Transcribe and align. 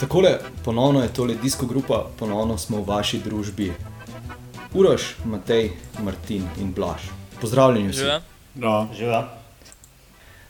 Takole, 0.00 0.38
ponovno 0.64 1.02
je 1.02 1.08
tole 1.08 1.34
disko 1.42 1.66
grupa, 1.66 2.06
ponovno 2.18 2.58
smo 2.58 2.82
v 2.82 2.86
vaši 2.86 3.18
družbi. 3.24 3.72
Uroš, 4.74 5.16
Matej, 5.24 5.70
Martin 6.02 6.44
in 6.60 6.72
Blaž. 6.72 7.08
Pozdravljeni 7.40 7.88
vsi. 7.88 7.98
Živijo? 7.98 8.20
No, 8.54 8.88
Živa. 8.98 9.28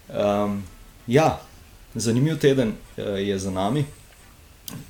Um, 0.09 0.62
ja, 1.06 1.40
zanimiv 1.95 2.38
teden 2.38 2.68
uh, 2.68 3.04
je 3.18 3.38
za 3.38 3.50
nami. 3.50 3.84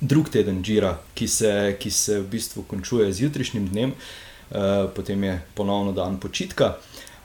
Drug 0.01 0.29
teden 0.29 0.63
Džira, 0.63 0.97
ki 1.13 1.27
se, 1.27 1.77
ki 1.79 1.91
se 1.91 2.19
v 2.19 2.27
bistvu 2.27 2.63
končuje 2.63 3.13
z 3.13 3.21
jutrišnjim 3.27 3.67
dnem, 3.67 3.89
uh, 3.89 3.97
potem 4.95 5.23
je 5.23 5.41
ponovno 5.53 5.91
dan 5.91 6.19
počitka. 6.19 6.75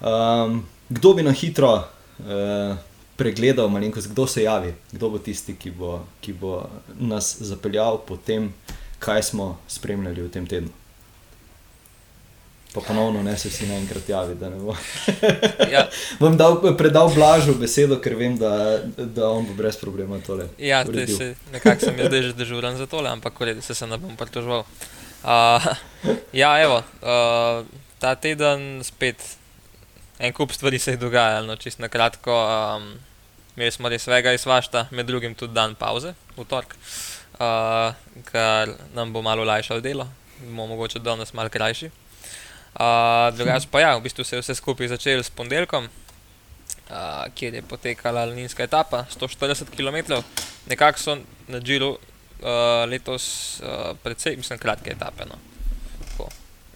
Um, 0.01 0.65
kdo 0.89 1.15
bi 1.15 1.23
na 1.23 1.33
hitro 1.33 1.73
uh, 1.75 2.77
pregledal, 3.17 3.69
malenkost, 3.69 4.11
kdo 4.11 4.27
se 4.27 4.43
javi, 4.43 4.75
kdo 4.93 5.11
bo 5.11 5.19
tisti, 5.19 5.57
ki 5.59 5.71
bo, 5.71 6.05
ki 6.21 6.33
bo 6.33 6.63
nas 6.99 7.37
zapeljal 7.41 7.99
po 8.07 8.17
tem, 8.17 8.53
kaj 8.99 9.23
smo 9.23 9.59
spremljali 9.69 10.23
v 10.23 10.31
tem 10.31 10.47
tednu. 10.47 10.71
Pa 12.75 12.81
ponovno 12.81 13.23
ne 13.23 13.33
se 13.39 13.49
vsi 13.49 13.67
naenkrat 13.67 14.09
javi, 14.09 14.35
da 14.35 14.51
ne 14.51 14.57
bo. 14.63 14.77
Ja, 15.73 15.89
Bom 16.21 16.37
dal, 16.37 16.61
predal 16.77 17.11
Blažu 17.15 17.55
besedo, 17.59 17.99
ker 18.01 18.15
vem, 18.15 18.37
da, 18.39 18.79
da 18.97 19.31
on 19.33 19.47
bo 19.49 19.57
brez 19.57 19.77
problema 19.81 20.21
tole. 20.27 20.47
ja 20.59 20.85
se, 20.87 21.35
nekako 21.53 21.85
sem 21.85 21.99
jaz 21.99 22.13
že 22.13 22.33
dežuren 22.39 22.77
za 22.77 22.87
tole, 22.87 23.11
ampak 23.11 23.41
redu 23.41 23.63
se, 23.63 23.75
se 23.75 23.87
ne 23.87 23.99
bom 23.99 24.17
pritoževal. 24.17 24.63
Uh, 25.23 25.67
ja, 26.43 26.53
evo, 26.63 26.83
uh, 27.03 27.67
ta 27.99 28.15
teden 28.15 28.81
spet 28.87 29.39
en 30.19 30.33
kup 30.33 30.53
stvari 30.53 30.79
se 30.79 30.91
je 30.91 30.97
dogajalo, 30.97 31.47
no, 31.47 31.57
čist 31.57 31.79
na 31.79 31.89
kratko. 31.89 32.35
Um, 32.35 32.99
imeli 33.57 33.75
smo 33.75 33.91
res 33.91 34.07
vega 34.07 34.33
iz 34.35 34.47
vašta, 34.47 34.87
med 34.91 35.07
drugim 35.07 35.35
tudi 35.35 35.55
dan 35.55 35.75
pauze, 35.79 36.15
v 36.37 36.45
torek, 36.47 36.75
uh, 37.39 37.95
kar 38.31 38.75
nam 38.95 39.13
bo 39.15 39.23
malo 39.23 39.43
olajšalo 39.43 39.83
delo, 39.83 40.07
bomo 40.45 40.69
mogoče 40.75 41.03
danes 41.03 41.35
malo 41.35 41.51
krajši. 41.51 41.91
Uh, 42.79 43.35
drugače 43.35 43.67
pa 43.73 43.81
ja, 43.83 43.97
v 43.99 44.05
bistvu 44.05 44.25
se 44.25 44.37
je 44.37 44.43
vse 44.43 44.55
skupaj 44.55 44.93
začelo 44.95 45.23
s 45.23 45.35
ponedeljkom, 45.35 45.89
uh, 45.89 47.25
kjer 47.35 47.59
je 47.59 47.63
potekala 47.67 48.25
linijska 48.31 48.63
etapa, 48.63 49.05
140 49.11 49.75
km. 49.75 50.23
Nekako 50.71 50.99
so 50.99 51.19
na 51.49 51.59
Džilu 51.59 51.97
uh, 52.43 52.85
letos 52.91 53.61
uh, 53.61 53.97
precej, 54.03 54.37
mislim, 54.37 54.59
kratke 54.59 54.93
etape. 54.93 55.25
No. 55.25 55.39
Tako. 55.99 56.29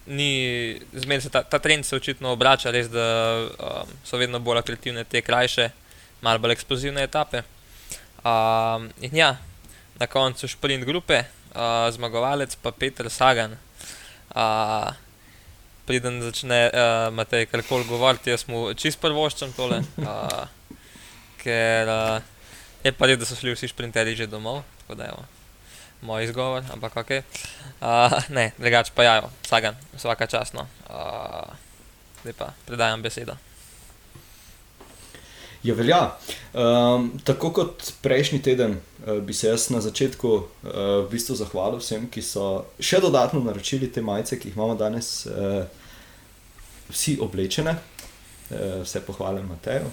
Ni, 0.06 0.80
se 1.20 1.30
ta, 1.30 1.42
ta 1.42 1.58
trend 1.58 1.86
se 1.86 1.96
očitno 1.96 2.32
obrača, 2.32 2.70
res 2.70 2.90
da 2.90 3.06
um, 3.46 3.94
so 4.04 4.18
vedno 4.18 4.40
bolj 4.40 4.58
atraktivne 4.58 5.04
te 5.04 5.22
krajše, 5.22 5.70
malo 6.20 6.42
bolj 6.42 6.56
eksplozivne 6.58 7.02
etape. 7.02 7.42
Um, 8.24 8.90
in 9.00 9.16
ja, 9.16 9.36
na 10.00 10.06
koncu 10.06 10.48
šprint 10.48 10.84
grupe, 10.84 11.24
uh, 11.54 11.86
zmagovalec 11.94 12.56
pa 12.62 12.70
Peter 12.70 13.10
Sagan. 13.10 13.56
Uh, 14.34 14.90
Preden 15.86 16.22
začne 16.22 16.70
uh, 16.70 17.10
Matej 17.10 17.46
karkoli 17.50 17.84
govoriti, 17.84 18.30
jaz 18.30 18.46
mu 18.46 18.70
čist 18.78 19.00
prvoščam 19.02 19.50
tole, 19.56 19.80
uh, 19.98 20.44
ker 21.42 21.90
uh, 21.90 22.22
je 22.86 22.92
pa 22.94 23.10
res, 23.10 23.18
da 23.18 23.26
so 23.26 23.38
šli 23.38 23.56
vsi 23.56 23.70
šprinterji 23.74 24.22
že 24.22 24.30
domov, 24.30 24.62
tako 24.82 24.98
da 24.98 25.10
je 25.10 25.16
moj 26.02 26.24
izgovor, 26.24 26.64
ampak 26.72 26.96
ok. 26.96 27.10
Uh, 27.80 28.18
ne, 28.36 28.50
drugače 28.58 28.92
pa 28.94 29.06
jajo, 29.06 29.30
Sagan, 29.46 29.78
vsaka 29.96 30.26
časno. 30.26 30.66
Uh, 30.90 31.54
zdaj 32.22 32.36
pa 32.38 32.52
predajam 32.66 33.02
besedo. 33.02 33.36
Ja, 35.62 35.74
velja. 35.74 36.00
Um, 36.52 37.12
tako 37.24 37.52
kot 37.54 37.92
prejšnji 38.02 38.42
teden, 38.42 38.80
uh, 39.06 39.20
bi 39.22 39.34
se 39.34 39.46
jaz 39.46 39.68
na 39.70 39.80
začetku 39.80 40.28
uh, 40.28 40.46
v 41.06 41.08
bistvu 41.10 41.38
zahvalil 41.38 41.78
vsem, 41.78 42.08
ki 42.10 42.22
so 42.22 42.64
še 42.82 42.98
dodatno 43.00 43.40
naročili 43.46 43.86
te 43.86 44.02
majice, 44.02 44.40
ki 44.42 44.50
jih 44.50 44.58
imamo 44.58 44.74
danes 44.74 45.26
uh, 45.30 45.62
vsi 46.90 47.20
oblečene. 47.22 47.78
Uh, 48.50 48.82
vse 48.82 49.00
pohvale 49.06 49.42
Mateju. 49.46 49.86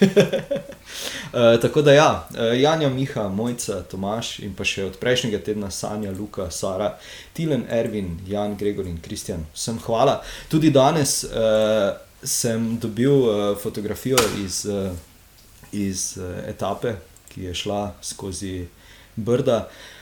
Uh, 0.00 1.60
tako 1.62 1.82
da 1.82 1.92
ja, 1.92 2.28
uh, 2.30 2.60
Janja, 2.60 2.88
Miha, 2.88 3.28
Mojca, 3.28 3.82
Tomaš 3.82 4.38
in 4.38 4.54
pa 4.54 4.64
še 4.64 4.84
od 4.88 4.98
prejšnjega 5.00 5.40
tedna 5.44 5.70
Sanja, 5.70 6.12
Luka, 6.12 6.50
Sara, 6.50 6.94
Tilen, 7.32 7.66
Ervin, 7.70 8.18
Jan, 8.28 8.56
Gregor 8.60 8.86
in 8.86 9.00
Kristjan. 9.02 9.46
Vsem 9.54 9.80
hvala. 9.86 10.20
Tudi 10.48 10.70
danes 10.74 11.22
uh, 11.24 11.94
sem 12.22 12.76
dobil 12.80 13.12
uh, 13.12 13.42
fotografijo 13.60 14.20
iz, 14.44 14.64
uh, 14.66 14.92
iz 15.72 16.14
uh, 16.18 16.38
etape, 16.48 16.96
ki 17.32 17.50
je 17.50 17.58
šla 17.64 17.82
skozi 18.02 18.62
Brda. 19.16 19.64
Uh, 19.64 19.93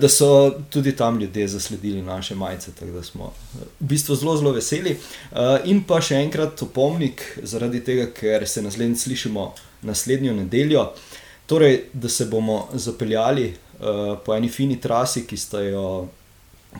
da 0.00 0.08
so 0.08 0.50
tudi 0.70 0.92
tam 0.96 1.20
ljudje 1.20 1.48
zasledili 1.48 2.02
naše 2.02 2.34
majice, 2.34 2.72
tako 2.72 2.92
da 2.92 3.02
smo 3.02 3.24
uh, 3.24 3.60
v 3.80 3.86
bistvu 3.92 4.14
zelo, 4.14 4.36
zelo 4.36 4.52
veseli. 4.52 4.96
Uh, 5.30 5.38
in 5.64 5.84
pa 5.88 6.00
še 6.00 6.20
enkrat 6.20 6.62
opomnik, 6.62 7.24
zaradi 7.42 7.80
tega, 7.84 8.10
ker 8.12 8.44
se 8.48 8.62
naslednjič 8.62 9.06
slišimo 9.06 9.46
naslednjo 9.82 10.34
nedeljo, 10.34 10.90
torej, 11.46 11.84
da 11.92 12.08
se 12.08 12.26
bomo 12.30 12.68
zapeljali 12.74 13.52
po 14.24 14.34
eni 14.34 14.48
fini 14.48 14.76
trasi, 14.80 15.24
ki 15.26 15.36
sta 15.36 15.60
jo, 15.60 15.86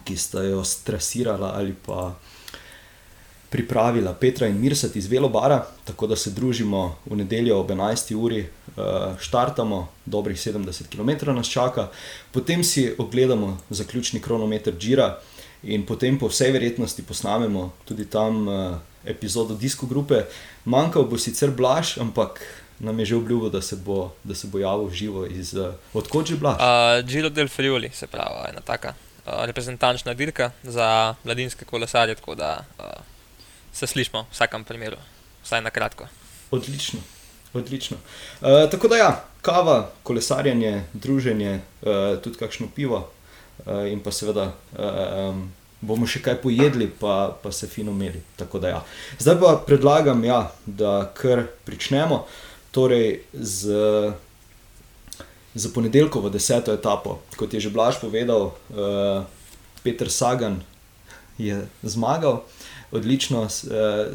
ki 0.04 0.16
sta 0.16 0.44
jo 0.46 0.60
strasirala 0.64 1.50
ali 1.58 1.74
pa 1.86 2.12
pripravila 3.52 4.14
Petra 4.16 4.46
in 4.48 4.56
Mirsat 4.60 4.96
iz 4.96 5.06
Velobara, 5.06 5.66
tako 5.84 6.06
da 6.06 6.16
se 6.16 6.30
družimo 6.30 6.96
v 7.04 7.16
nedeljo 7.16 7.58
ob 7.60 7.70
11. 7.70 8.14
uri, 8.16 8.46
uh, 8.76 9.12
štartamo, 9.20 9.88
dobrih 10.06 10.36
70 10.36 10.88
km 10.88 11.34
nas 11.36 11.50
čaka, 11.52 11.90
potem 12.32 12.64
si 12.64 12.88
ogledamo 12.98 13.58
zaključni 13.70 14.20
kronometer 14.20 14.74
Džira 14.78 15.18
in 15.62 15.84
potem 15.86 16.18
po 16.18 16.32
vsej 16.32 16.52
verjetnosti 16.52 17.02
posnamemo 17.02 17.72
tudi 17.84 18.08
tam 18.08 18.48
uh, 18.48 18.78
epizodo 19.04 19.54
Disko 19.54 19.86
grupe. 19.86 20.24
Manjkal 20.64 21.04
bo 21.04 21.18
sicer 21.18 21.50
Blaž, 21.50 21.98
ampak 21.98 22.40
nam 22.80 22.98
je 22.98 23.12
že 23.12 23.16
obljubil, 23.16 23.50
da 23.50 23.62
se 23.62 23.76
bo, 23.76 24.10
da 24.24 24.34
se 24.34 24.46
bo 24.46 24.58
javil 24.58 24.90
živo 24.90 25.26
iz 25.26 25.54
uh, 25.54 25.74
odkot 25.92 26.26
že 26.26 26.36
Blaž. 26.36 26.56
Uh, 26.56 27.04
Giro 27.06 27.28
del 27.28 27.48
Friuli, 27.48 27.90
se 27.92 28.06
pravi, 28.06 28.48
ena 28.48 28.60
taka 28.60 28.94
uh, 29.26 29.44
reprezentančna 29.44 30.14
dirka 30.14 30.50
za 30.62 31.14
mladinske 31.24 31.64
kolesarje, 31.64 32.14
tako 32.14 32.34
da 32.34 32.64
uh, 32.78 33.11
se 33.72 33.86
slišmo 33.86 34.22
v 34.22 34.32
vsakem 34.32 34.64
primeru, 34.64 34.96
vsaj 35.44 35.62
na 35.62 35.70
kratko. 35.70 36.06
Odlično. 36.50 37.00
Odlično. 37.54 37.96
Uh, 38.40 38.70
tako 38.70 38.88
da, 38.88 38.96
ja, 38.96 39.24
kava, 39.42 39.90
kolesarjenje, 40.02 40.84
druženje, 40.92 41.60
uh, 41.82 42.20
tudi 42.22 42.38
kakšno 42.38 42.68
pivo, 42.74 43.10
uh, 43.66 43.92
in 43.92 44.00
pa 44.00 44.12
seveda 44.12 44.52
uh, 44.72 45.36
bomo 45.82 46.06
še 46.06 46.22
kaj 46.22 46.38
pojedli, 46.40 46.86
pa, 46.88 47.34
pa 47.42 47.52
se 47.52 47.68
fino 47.68 47.92
imeli. 47.92 48.22
Ja. 48.62 48.82
Zdaj 49.18 49.38
pa 49.40 49.54
predlagam, 49.66 50.24
ja, 50.24 50.52
da 50.66 51.12
kar 51.16 51.46
pričnemo. 51.66 52.22
Torej, 52.72 53.20
z, 53.34 53.74
z 55.54 55.72
ponedeljkovo 55.74 56.30
deseto 56.32 56.72
etapo, 56.72 57.18
kot 57.36 57.52
je 57.52 57.60
že 57.60 57.74
Blaž 57.74 58.00
povedal, 58.00 58.52
uh, 58.72 59.26
Peter 59.82 60.08
Sagan 60.08 60.62
je 61.36 61.66
zmagal. 61.82 62.40
Odlično 62.92 63.42
eh, 63.42 63.48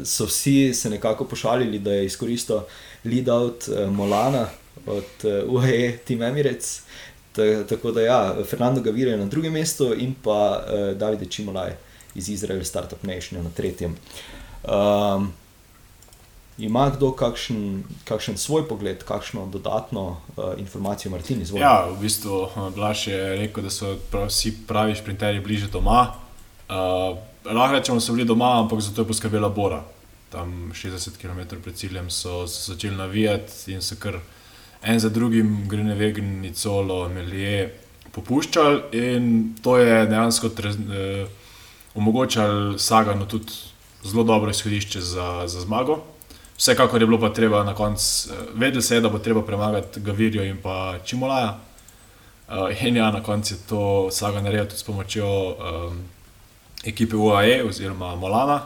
so 0.04 0.24
vsi 0.26 0.74
se 0.74 0.90
nekako 0.90 1.24
pošalili, 1.24 1.78
da 1.78 1.92
je 1.92 2.06
izkoristil 2.06 2.60
lead-out 3.04 3.68
eh, 3.68 3.86
Molana 3.86 4.46
od 4.86 5.04
eh, 5.24 5.42
UAE 5.44 5.98
Team 5.98 6.22
Emirates. 6.22 6.82
Ta- 7.32 7.64
Tako 7.64 7.92
da 7.92 8.00
ja, 8.02 8.20
Fernando 8.44 8.80
Gavir 8.80 9.08
je 9.08 9.16
na 9.16 9.24
drugem 9.26 9.52
mestu 9.52 9.94
in 9.94 10.14
pa 10.22 10.64
eh, 10.68 10.94
Davide 10.94 11.26
Čimolaj 11.26 11.72
iz 12.14 12.28
Izrael 12.28 12.64
Startup 12.64 13.02
Nation 13.02 13.44
na 13.44 13.50
tretjem. 13.50 13.96
Um, 14.64 15.32
ima 16.58 16.90
kdo 16.90 17.12
kakšen, 17.12 17.84
kakšen 18.04 18.36
svoj 18.36 18.68
pogled, 18.68 19.04
kakšno 19.04 19.46
dodatno 19.46 20.02
uh, 20.36 20.44
informacijo, 20.58 21.10
Martin, 21.10 21.42
izvolite? 21.42 21.64
ja, 21.64 21.86
v 21.90 22.00
bistvu 22.00 22.48
Blaž 22.74 23.06
je 23.06 23.36
rekel, 23.36 23.62
da 23.62 23.70
so 23.70 23.96
prav, 24.10 24.26
vsi 24.26 24.54
pravi 24.66 24.94
šprinterji 24.94 25.40
bliže 25.40 25.66
doma. 25.68 26.14
Uh, 26.68 27.18
lahko 27.44 27.74
rečemo, 27.74 27.96
da 27.96 28.00
so 28.00 28.12
bili 28.12 28.24
doma, 28.24 28.60
ampak 28.60 28.80
zato 28.80 29.02
je 29.02 29.08
poskrbela 29.08 29.48
Bora. 29.48 29.82
Tam 30.28 30.72
60 30.74 31.16
km 31.20 31.56
pred 31.62 31.74
ciljem 31.74 32.10
so 32.10 32.46
se 32.46 32.72
začeli 32.72 32.96
navijati 32.96 33.72
in 33.72 33.82
se 33.82 33.96
kar 33.96 34.18
en 34.82 35.00
za 35.00 35.08
drugim, 35.08 35.68
Grine 35.68 35.94
Vegen, 35.94 36.40
Nicolo, 36.40 37.08
Melije, 37.08 37.74
popuščali. 38.12 38.82
In 38.92 39.54
to 39.62 39.78
je 39.78 40.06
dejansko 40.06 40.48
tre, 40.48 40.70
eh, 40.70 41.26
omogočalo 41.94 42.78
Saganu 42.78 43.26
tudi 43.26 43.52
zelo 44.04 44.24
dobro 44.24 44.50
izhodišče 44.50 45.00
za, 45.00 45.42
za 45.46 45.60
zmago. 45.60 46.02
Vsekakor 46.58 47.00
je 47.02 47.06
bilo 47.06 47.20
pa 47.20 47.32
treba 47.32 47.64
na 47.64 47.74
koncu, 47.74 48.30
eh, 48.30 48.44
vedeli 48.54 48.82
se 48.82 48.94
je, 48.94 49.00
da 49.00 49.08
bo 49.08 49.18
treba 49.18 49.42
premagati 49.42 50.00
Gavirjo 50.00 50.44
in 50.44 50.56
pa 50.62 50.98
Čimolaja. 51.04 51.58
Uh, 52.48 52.82
in 52.82 52.96
ja, 52.96 53.10
na 53.10 53.22
koncu 53.22 53.54
je 53.54 53.58
to 53.68 54.08
Saga 54.10 54.40
naredil 54.40 54.64
tudi 54.64 54.78
s 54.78 54.82
pomočjo 54.82 55.26
um, 55.28 55.98
ekipe 56.84 57.16
UAE 57.16 57.62
oziroma 57.64 58.14
Molana. 58.16 58.62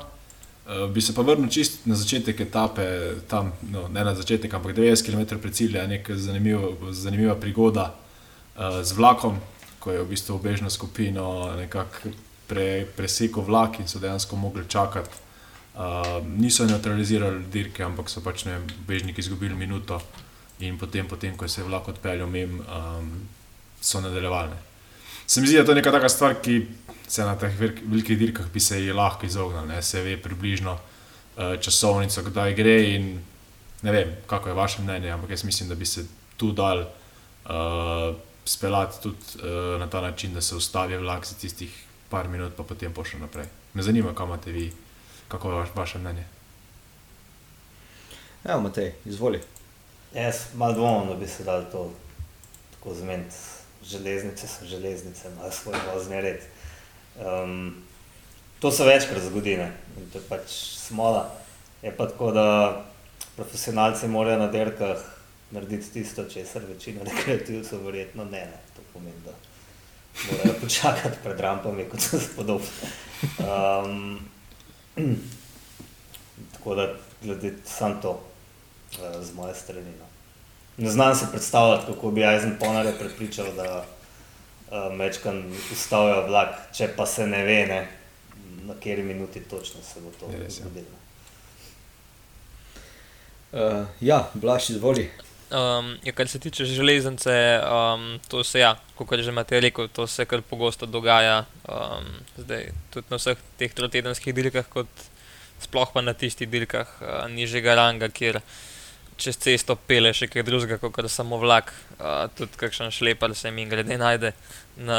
Uh, 0.63 0.91
bi 0.93 1.01
se 1.01 1.15
pa 1.15 1.23
vrnil 1.23 1.51
čist 1.51 1.87
na 1.87 1.95
začetek 1.99 2.41
etape, 2.41 2.85
tam, 3.29 3.53
no, 3.71 3.89
ne 3.89 4.05
na 4.05 4.15
začetek, 4.15 4.55
ampak 4.55 4.77
90 4.77 5.07
km 5.07 5.41
pred 5.43 5.55
ciljem, 5.55 5.91
neka 5.91 6.17
zanimiva, 6.17 6.93
zanimiva 6.93 7.35
prigoda 7.35 7.91
uh, 7.91 8.83
z 8.83 8.95
vlakom, 8.95 9.41
ko 9.83 9.91
je 9.91 10.05
v 10.05 10.09
bistvu 10.15 10.39
obežno 10.39 10.71
skupino 10.71 11.51
nekako 11.59 12.15
pre, 12.47 12.87
presekal 12.97 13.43
vlak 13.43 13.81
in 13.81 13.89
so 13.91 13.99
dejansko 13.99 14.37
mogli 14.37 14.69
čakati. 14.69 15.19
Uh, 15.73 16.21
niso 16.39 16.67
neutralizirali 16.69 17.47
dirke, 17.51 17.83
ampak 17.83 18.11
so 18.13 18.21
pač 18.21 18.45
ne, 18.45 18.61
bežniki 18.87 19.25
izgubili 19.25 19.57
minuto 19.57 19.99
in 20.61 20.77
potem, 20.79 21.09
potem 21.09 21.37
ko 21.37 21.49
se 21.49 21.61
je 21.61 21.67
vlak 21.67 21.89
odpeljal 21.89 22.29
mem, 22.29 22.61
um, 22.61 23.09
so 23.81 24.01
nadaljevali. 24.01 24.53
Se 25.27 25.41
mi 25.41 25.47
zdi, 25.47 25.57
da 25.57 25.61
je 25.63 25.67
to 25.67 25.75
neka 25.75 25.91
taka 25.91 26.09
stvar, 26.09 26.35
ki 26.45 26.61
se 27.13 27.25
na 27.29 27.37
teh 27.37 27.53
velikih 27.61 28.19
dirkah 28.19 28.47
bi 28.49 28.61
se 28.61 28.79
ji 28.81 28.93
lahko 28.93 29.27
izognil, 29.27 29.67
ne? 29.69 29.83
se 29.83 30.01
ve 30.03 30.17
približno 30.17 30.73
uh, 30.73 31.61
časovnico, 31.61 32.23
kdaj 32.25 32.55
gre 32.57 32.77
in 32.95 33.09
ne 33.83 33.93
vem, 33.93 34.15
kako 34.27 34.49
je 34.49 34.55
vaše 34.55 34.83
mnenje, 34.83 35.11
ampak 35.13 35.31
jaz 35.31 35.45
mislim, 35.45 35.69
da 35.69 35.75
bi 35.75 35.87
se 35.87 36.07
tu 36.37 36.53
dal 36.53 36.81
uh, 36.81 38.15
speljati 38.45 39.03
tudi 39.03 39.19
uh, 39.37 39.81
na 39.81 39.91
ta 39.91 40.01
način, 40.01 40.35
da 40.35 40.41
se 40.41 40.57
ustavi 40.57 40.97
vlak 40.97 41.27
za 41.27 41.35
tistih 41.35 41.75
par 42.09 42.29
minut, 42.29 42.57
pa 42.57 42.63
potem 42.63 42.93
pošlje 42.93 43.21
naprej. 43.21 43.47
Me 43.75 43.83
zanima, 43.83 44.15
kam 44.15 44.29
imate 44.29 44.53
vi, 44.53 44.73
kako 45.29 45.51
je 45.51 45.55
vaš, 45.55 45.69
vaše 45.75 45.99
mnenje. 45.99 46.25
Ja, 48.45 48.57
Matej, 48.61 48.93
izvoli. 49.05 49.41
Jaz 50.15 50.37
malo 50.55 50.75
dvomim, 50.75 51.09
da 51.09 51.15
bi 51.15 51.29
se 51.29 51.45
dal 51.45 51.65
to 51.73 51.91
tako 52.75 52.95
zmeniti. 52.95 53.37
Železnice 53.85 54.47
so 54.47 54.65
železnice, 54.65 55.29
imajo 55.29 55.51
svoj 55.51 55.77
vozni 55.93 56.21
red. 56.21 56.41
Um, 57.21 57.75
to 58.61 58.71
se 58.71 58.85
večkrat 58.85 59.23
zgodi, 59.23 59.57
ne? 59.57 59.73
in 59.99 60.11
to 60.13 60.19
je 60.19 60.25
pač 60.29 60.51
smola. 60.79 61.31
Je 61.83 61.97
pa 61.97 62.07
tako, 62.07 62.31
da 62.33 62.47
profesionalci 63.37 64.09
morajo 64.09 64.39
na 64.39 64.47
derkah 64.47 64.99
narediti 65.51 65.93
tisto, 65.93 66.25
česar 66.25 66.63
večina 66.69 67.05
rekreativcev 67.05 67.85
verjetno 67.85 68.25
ne. 68.25 68.47
ne. 68.47 68.61
To 68.77 68.83
pomeni, 68.93 69.17
da 69.25 69.33
morajo 70.31 70.61
počakati 70.61 71.19
pred 71.25 71.41
rampami, 71.41 71.89
kot 71.91 72.01
so 72.01 72.21
spodobni. 72.21 72.67
Um, 73.39 74.21
tako 76.53 76.75
da, 76.75 76.95
glede 77.23 77.55
samo 77.65 77.95
to, 78.03 78.11
uh, 78.99 79.25
z 79.25 79.35
moje 79.35 79.55
strani. 79.55 79.93
No. 79.99 80.07
Ne 80.77 80.91
znam 80.91 81.15
si 81.15 81.25
predstavljati, 81.31 81.87
kako 81.87 82.11
bi 82.11 82.23
Ponare 82.61 82.93
prepričal, 82.99 83.47
da 83.57 83.85
mečkan 84.97 85.43
ustavijo 85.73 86.27
vlak, 86.27 86.57
če 86.73 86.89
pa 86.97 87.07
se 87.07 87.27
ne 87.27 87.43
ve, 87.45 87.59
ne, 87.69 87.81
na 88.65 88.75
kateri 88.75 89.03
minuti 89.03 89.41
točno 89.41 89.83
se 89.85 90.01
bo 90.01 90.13
to 90.21 90.31
zgodilo. 90.49 91.01
Uh, 93.53 93.85
ja, 94.01 94.31
Blaž, 94.35 94.71
izvoli. 94.71 95.11
Um, 95.53 95.99
ja, 96.05 96.13
kar 96.17 96.29
se 96.29 96.39
tiče 96.39 96.65
železnice, 96.65 97.61
um, 97.61 98.21
to 98.29 98.41
se, 98.45 98.63
ja, 98.63 98.77
kot 98.97 99.21
že 99.21 99.29
imate 99.29 99.61
rekel, 99.61 99.89
to 99.89 100.07
se 100.07 100.25
kar 100.25 100.41
pogosto 100.43 100.87
dogaja. 100.87 101.45
Um, 101.69 102.09
zdaj, 102.39 102.71
tudi 102.91 103.07
na 103.11 103.21
vseh 103.21 103.37
teh 103.61 103.75
trotedenskih 103.75 104.35
dirkah, 104.35 104.65
kot 104.73 104.89
sploh 105.61 105.93
pa 105.93 106.01
na 106.01 106.15
tistih 106.17 106.49
dirkah 106.49 106.89
uh, 107.03 107.29
nižjega 107.29 107.75
ranga, 107.77 108.09
kjer 108.09 108.41
čez 109.23 109.39
cesto 109.39 109.77
pele 109.77 110.13
še 110.17 110.29
kaj 110.31 110.45
drugega, 110.47 110.79
kot 110.83 111.09
samo 111.11 111.39
vlak, 111.43 111.71
uh, 111.99 112.27
tudi 112.37 112.59
kakšen 112.61 112.91
šlepar 112.95 113.35
se 113.39 113.51
mi 113.55 113.67
grede 113.71 113.99
najde. 113.99 114.33
Na, 114.83 114.99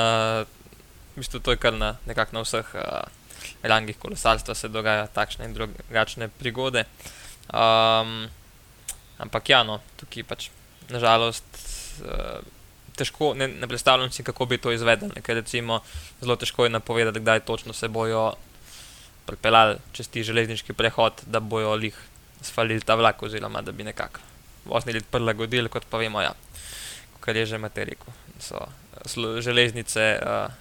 v 1.13 1.21
bistvu 1.21 1.43
to 1.43 1.53
je 1.53 1.61
kar 1.61 1.75
na, 1.75 1.95
na 2.07 2.43
vseh 2.43 2.71
uh, 2.79 3.03
rangih 3.63 3.99
kolesarstva 3.99 4.55
se 4.55 4.71
dogaja 4.71 5.07
takšne 5.11 5.49
in 5.49 5.53
drugačne 5.57 6.29
prigode. 6.39 6.85
Um, 7.51 8.27
ampak 9.19 9.49
ja, 9.49 9.63
no, 9.67 9.81
tukaj 9.99 10.27
pač 10.27 10.49
nažalost. 10.89 11.45
Uh, 12.01 12.41
Težko, 12.93 13.31
ne, 13.33 13.47
ne 13.49 13.65
predstavljam 13.65 14.11
si, 14.13 14.21
kako 14.21 14.45
bi 14.45 14.59
to 14.61 14.69
izvedli. 14.69 15.09
Ker 15.25 15.39
recimo 15.39 15.79
zelo 16.21 16.35
težko 16.37 16.67
je 16.67 16.75
napovedati, 16.75 17.23
kdaj 17.23 17.39
točno 17.47 17.73
se 17.73 17.89
bojo 17.89 18.35
pripeljali 19.25 19.79
čez 19.97 20.11
ti 20.13 20.21
železniški 20.23 20.75
prehod, 20.77 21.23
da 21.25 21.39
bojo 21.39 21.73
jih 21.81 21.97
spalili 22.43 22.81
ta 22.81 22.95
vlak, 22.95 23.23
oziroma 23.23 23.61
da 23.61 23.71
bi 23.71 23.83
nekako 23.83 24.19
vozni 24.65 24.93
red 24.93 25.03
prilagodili, 25.11 25.69
kot 25.69 25.85
pa 25.89 25.97
vemo, 25.97 26.21
ja, 26.21 26.33
kar 27.19 27.35
je 27.35 27.45
že 27.45 27.57
materiko. 27.57 28.11
So 28.39 28.67
slo, 29.05 29.41
železnice 29.41 30.19
uh, 30.21 30.51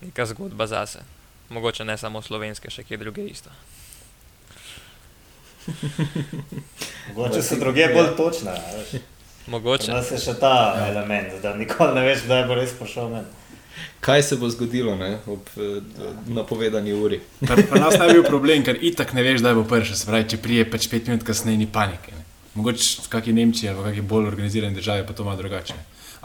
neka 0.00 0.26
zgodba 0.26 0.66
zase. 0.66 0.98
Mogoče 1.48 1.84
ne 1.84 1.96
samo 1.98 2.22
slovenske, 2.22 2.70
še 2.70 2.84
kje 2.84 2.96
druge 2.96 3.24
isto. 3.24 3.50
Mogoče 7.08 7.42
so 7.42 7.56
druge 7.56 7.88
bolj 7.94 8.16
točne. 8.16 8.54
Mogoče. 9.46 9.92
Da 9.92 10.02
se 10.02 10.18
še 10.20 10.34
ta 10.40 10.76
element, 10.88 11.32
da 11.42 11.54
nikoli 11.56 11.94
ne 11.96 12.04
veš, 12.04 12.26
kdaj 12.28 12.44
bo 12.48 12.58
res 12.58 12.74
prišel 12.76 13.08
men. 13.12 13.24
Kaj 14.00 14.22
se 14.22 14.36
bo 14.36 14.48
zgodilo 14.50 14.94
ne, 14.96 15.18
ob 15.26 15.50
eh, 15.56 15.80
napovedani 16.26 16.92
uri? 16.92 17.20
Pri 17.40 17.80
nas 17.80 17.98
je 17.98 18.12
bil 18.12 18.24
problem, 18.26 18.62
ker 18.64 18.78
itak 18.80 19.12
ne 19.14 19.24
veš, 19.26 19.42
kdaj 19.42 19.56
bo 19.58 19.64
prišel. 19.68 19.98
Spravi, 19.98 20.28
če 20.32 20.40
prije 20.42 20.66
pač 20.70 20.88
pet 20.90 21.10
minut 21.10 21.26
kasneje, 21.26 21.58
ni 21.58 21.66
panike. 21.66 22.14
Ne. 22.14 22.24
Mogoče 22.58 23.08
kakšni 23.10 23.36
Nemčiji 23.38 23.70
ali 23.70 23.84
kakšni 23.84 24.06
bolj 24.08 24.30
organizirani 24.30 24.74
državi 24.78 25.06
pa 25.06 25.14
to 25.14 25.26
malo 25.26 25.36
drugače. 25.38 25.76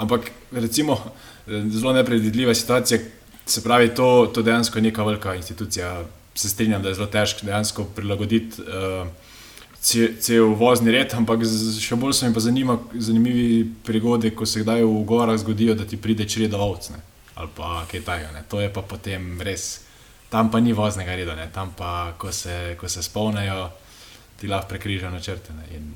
Ampak 0.02 0.32
recimo 0.52 0.98
zelo 1.48 1.94
nepredvidljiva 1.94 2.54
situacija, 2.56 3.00
se 3.46 3.64
pravi, 3.64 3.92
to, 3.96 4.32
to 4.34 4.42
dejansko 4.42 4.78
je 4.80 4.82
neka 4.82 5.04
velika 5.04 5.36
institucija. 5.36 6.04
Se 6.36 6.50
strinjam, 6.50 6.82
da 6.82 6.90
je 6.90 6.96
zelo 6.96 7.08
težko 7.08 7.46
dejansko 7.46 7.84
prilagoditi. 7.96 8.62
Uh, 8.62 9.08
cel 10.20 10.54
vozni 10.56 10.94
red, 10.96 11.12
ampak 11.14 11.44
še 11.44 11.98
bolj 12.00 12.14
so 12.16 12.28
mi 12.28 12.34
pa 12.34 12.40
zanima, 12.40 12.78
zanimivi 12.96 13.66
prigodi, 13.84 14.32
ko 14.32 14.48
se 14.48 14.64
kdaj 14.64 14.86
v 14.88 15.02
gorah 15.06 15.36
zgodijo, 15.38 15.76
da 15.76 15.84
ti 15.86 16.00
pride 16.00 16.26
čreda 16.30 16.58
ovc 16.58 16.88
ali 17.36 17.50
pa 17.56 17.86
kaj 17.92 18.04
takega. 18.06 18.44
To 18.50 18.62
je 18.62 18.70
pa 18.74 18.82
potem 18.82 19.42
res, 19.42 19.82
tam 20.30 20.52
pa 20.52 20.60
ni 20.60 20.74
voznega 20.74 21.16
reda, 21.16 21.36
ne? 21.36 21.50
tam 21.54 21.74
pa, 21.78 22.14
ko 22.18 22.32
se, 22.32 22.76
ko 22.80 22.90
se 22.90 23.04
spolnejo, 23.04 23.70
ti 24.40 24.48
lahko 24.48 24.70
prekrižajo 24.70 25.12
načrte. 25.12 25.54
In, 25.76 25.94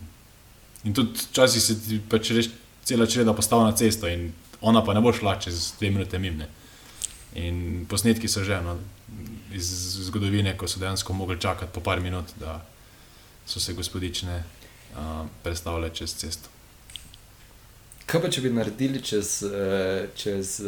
in 0.84 0.94
tudi 0.94 1.20
včasih 1.30 1.64
se 1.64 1.80
ti 1.82 2.02
pač 2.10 2.32
res 2.32 2.50
cela 2.88 3.08
čreda 3.08 3.34
postavlja 3.34 3.72
na 3.72 3.76
cesto 3.76 4.08
in 4.08 4.32
ona 4.62 4.84
pa 4.84 4.94
ne 4.94 5.02
bo 5.02 5.14
šla 5.14 5.36
čez 5.40 5.74
dve 5.80 5.92
minute 5.92 6.20
mimne. 6.20 6.48
In 7.36 7.86
posnetki 7.90 8.28
so 8.28 8.44
že 8.44 8.62
no, 8.64 8.78
iz 9.54 9.68
zgodovine, 10.08 10.56
ko 10.58 10.68
so 10.68 10.80
dejansko 10.80 11.14
mogli 11.14 11.40
čakati 11.42 11.74
po 11.74 11.82
par 11.82 12.02
minut. 12.02 12.34
Da, 12.40 12.62
so 13.48 13.60
se 13.60 13.74
gospodične 13.74 14.44
uh, 14.44 15.28
predstavljale 15.44 15.90
čez 15.96 16.16
cesto. 16.16 16.50
Kaj 18.06 18.22
pa 18.22 18.30
če 18.32 18.42
bi 18.44 18.50
naredili 18.56 19.02
čez, 19.04 19.44
čez 20.16 20.60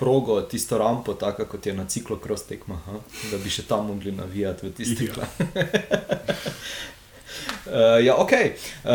progo 0.00 0.40
tisto 0.42 0.78
rampo, 0.78 1.12
tako 1.14 1.44
kot 1.44 1.66
je 1.66 1.74
na 1.74 1.84
ciklu 1.86 2.16
cross 2.18 2.42
tekma, 2.44 2.78
ha? 2.86 2.96
da 3.30 3.38
bi 3.38 3.50
še 3.50 3.62
tam 3.64 3.86
mogli 3.86 4.12
navijati 4.12 4.66
v 4.66 4.72
tisti 4.72 5.04
Ja. 5.04 5.12
klan? 5.12 5.28
Uh, 7.66 8.00
ja, 8.06 8.14
ok. 8.16 8.32
Uh, 8.32 8.90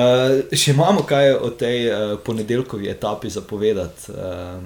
še 0.52 0.72
imamo 0.72 1.04
kaj 1.04 1.36
o 1.36 1.50
tej 1.52 1.78
uh, 1.86 1.98
ponedeljkovi 2.20 2.90
etapi 2.90 3.30
zapovedati. 3.32 4.12
Uh, 4.12 4.64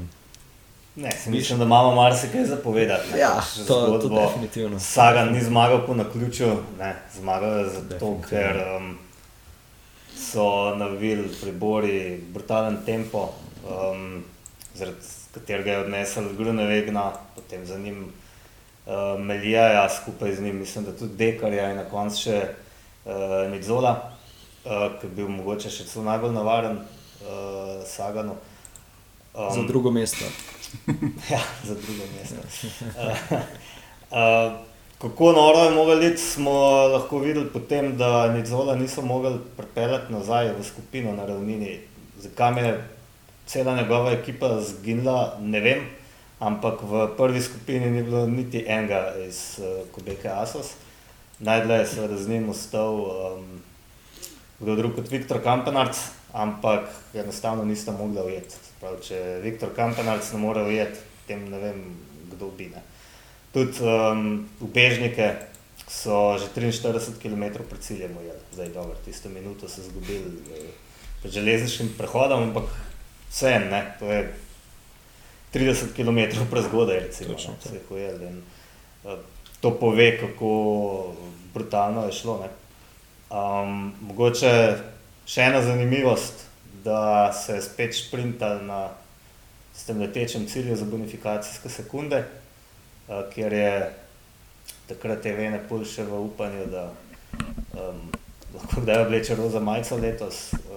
Ne, 0.96 1.12
mislim, 1.28 1.60
da 1.60 1.66
imamo 1.66 1.94
marsikaj 1.96 2.46
zapovedati. 2.46 3.12
ne, 3.14 3.20
ja, 3.20 3.30
to, 3.58 3.64
to 3.64 3.76
zgodbo. 4.00 4.20
definitivno. 4.20 4.80
Sagan 4.80 5.32
ni 5.32 5.44
zmagal 5.44 5.86
po 5.86 5.94
naključju, 5.96 6.50
ne, 6.80 6.90
zmagal 7.16 7.60
je 7.60 7.70
zato, 7.70 8.10
ker 8.30 8.58
um, 8.76 8.90
so 10.18 10.48
navili 10.76 11.30
pribori 11.42 11.94
brutalen 12.30 12.82
tempo, 12.86 13.30
um, 13.64 14.24
zaradi 14.76 14.98
katerega 15.34 15.72
je 15.72 15.80
odnesel 15.80 16.24
Grunewegna, 16.38 17.12
potem 17.36 17.66
za 17.66 17.78
njim 17.78 18.04
uh, 18.86 19.20
Melijaja, 19.20 19.90
skupaj 19.90 20.36
z 20.36 20.42
njim, 20.42 20.60
mislim, 20.60 20.86
da 20.86 20.98
tudi 20.98 21.16
Dekarja 21.16 21.72
in 21.72 21.78
na 21.78 21.86
koncu 21.90 22.22
še 22.22 22.40
uh, 23.06 23.52
Nidzola, 23.52 23.94
uh, 24.66 25.00
ki 25.00 25.08
je 25.08 25.16
bil 25.16 25.28
mogoče 25.28 25.70
še 25.70 25.86
celo 25.90 26.06
najbolj 26.06 26.34
navaren 26.34 26.80
uh, 26.80 27.84
Saganu. 27.88 28.36
Um, 29.34 29.54
Za 29.54 29.68
drugo 29.68 29.92
mesto. 29.92 30.26
Ja, 31.34 31.40
za 31.66 31.74
drugo 31.74 32.06
mesto. 32.14 32.42
Uh, 32.98 33.38
uh, 34.12 34.58
kako 35.02 35.32
noro 35.32 35.64
je 35.64 35.72
mogel 35.72 36.04
iti, 36.04 36.22
smo 36.22 36.52
lahko 36.94 37.20
videli 37.20 37.50
potem, 37.54 37.98
da 37.98 38.32
Nidzola 38.34 38.76
niso 38.76 39.02
mogli 39.02 39.38
pripeljati 39.58 40.14
nazaj 40.14 40.54
v 40.58 40.64
skupino 40.64 41.14
na 41.16 41.26
ravnini. 41.26 41.80
Zakaj 42.20 42.66
je 42.66 42.74
cela 43.50 43.76
njegova 43.76 44.12
ekipa 44.12 44.62
zginila, 44.62 45.38
ne 45.42 45.60
vem, 45.60 45.88
ampak 46.40 46.84
v 46.86 47.08
prvi 47.18 47.42
skupini 47.42 47.90
ni 47.90 48.04
bilo 48.04 48.28
niti 48.28 48.62
enega 48.68 49.16
iz 49.26 49.58
uh, 49.58 49.88
Kubeke 49.92 50.30
Asos. 50.30 50.76
Najdlje 51.40 51.80
je 51.80 51.88
seveda 51.88 52.18
z 52.18 52.30
njim 52.30 52.50
ostal 52.50 52.94
um, 52.94 53.62
kdo 54.60 54.76
drug 54.76 54.96
kot 54.96 55.10
Viktor 55.12 55.42
Kampenarc, 55.44 55.98
ampak 56.34 56.90
enostavno 57.14 57.66
nista 57.66 57.92
mogla 57.92 58.26
ujeti. 58.28 58.56
Pravi, 58.80 59.02
če 59.04 59.20
Viktor 59.44 59.74
Kampenarc 59.76 60.32
ne 60.34 60.40
more 60.40 60.64
ujeti, 60.68 61.00
potem 61.22 61.48
ne 61.50 61.60
vem, 61.60 61.80
kdo 62.36 62.52
bi. 62.58 62.70
Ne. 62.70 62.84
Tudi 63.56 63.82
um, 63.82 64.46
ubežnike, 64.62 65.32
so 65.90 66.38
že 66.38 66.52
43 66.54 67.18
km 67.18 67.64
pred 67.66 67.82
ciljem 67.82 68.14
ujeli, 68.18 68.44
zdaj 68.54 68.70
dobro, 68.76 69.00
tisto 69.06 69.30
minuto 69.30 69.66
so 69.68 69.82
izgubili 69.82 70.38
eh, 70.54 70.70
pred 71.22 71.34
železniškim 71.34 71.96
prehodom, 71.98 72.44
ampak 72.52 72.70
vse 73.30 73.54
en, 73.56 73.70
ne, 73.70 73.82
to 74.00 74.12
je 74.12 74.34
30 75.54 75.94
km 75.96 76.46
prezgodaj, 76.52 77.00
recimo, 77.00 77.34
Točno 77.34 77.54
ne, 77.66 77.78
jih 77.78 77.92
ujeli 77.92 78.26
in 78.26 78.42
eh, 79.06 79.18
to 79.62 79.74
pove, 79.80 80.18
kako 80.20 81.16
brutalno 81.54 82.06
je 82.06 82.12
šlo. 82.12 82.40
Ne. 82.44 82.50
Um, 83.30 83.94
mogoče 84.02 84.52
še 85.30 85.42
ena 85.42 85.62
zanimivost, 85.62 86.46
da 86.84 87.34
se 87.34 87.58
je 87.58 87.62
spet 87.62 87.98
šprintal 87.98 88.64
na 88.66 88.88
tem 89.86 90.00
letečem 90.02 90.46
cilju 90.48 90.76
za 90.76 90.86
bonifikacijske 90.86 91.70
sekunde, 91.70 92.24
uh, 93.08 93.22
kjer 93.34 93.54
je 93.54 93.74
takrat 94.90 95.26
je 95.26 95.34
Vene 95.38 95.60
pol 95.70 95.86
še 95.86 96.06
v 96.08 96.24
upanju, 96.26 96.66
da 96.72 96.88
um, 97.78 98.02
lahko 98.56 98.82
kdaj 98.82 99.04
obleče 99.06 99.38
roza 99.38 99.62
majico 99.62 99.98
letos, 100.02 100.50
uh, 100.54 100.69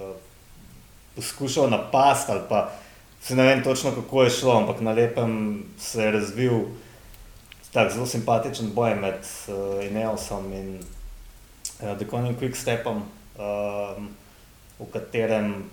poskušal 1.17 1.71
napast 1.71 2.31
ali 2.31 2.41
pa 2.49 2.71
se 3.23 3.37
ne 3.37 3.43
vem 3.43 3.63
točno 3.65 3.91
kako 3.91 4.23
je 4.23 4.31
šlo, 4.31 4.57
ampak 4.57 4.81
na 4.81 4.93
lepem 4.93 5.65
se 5.79 6.03
je 6.03 6.11
razvil 6.11 6.61
tak 7.73 7.93
zelo 7.93 8.07
simpatičen 8.07 8.71
boj 8.75 8.95
med 8.95 9.15
uh, 9.49 9.85
Ineosom 9.85 10.53
in 10.53 10.81
uh, 11.81 11.99
Deconim 11.99 12.37
Quickstepom, 12.37 12.97
um, 12.97 14.09
v 14.79 14.89
katerem 14.93 15.71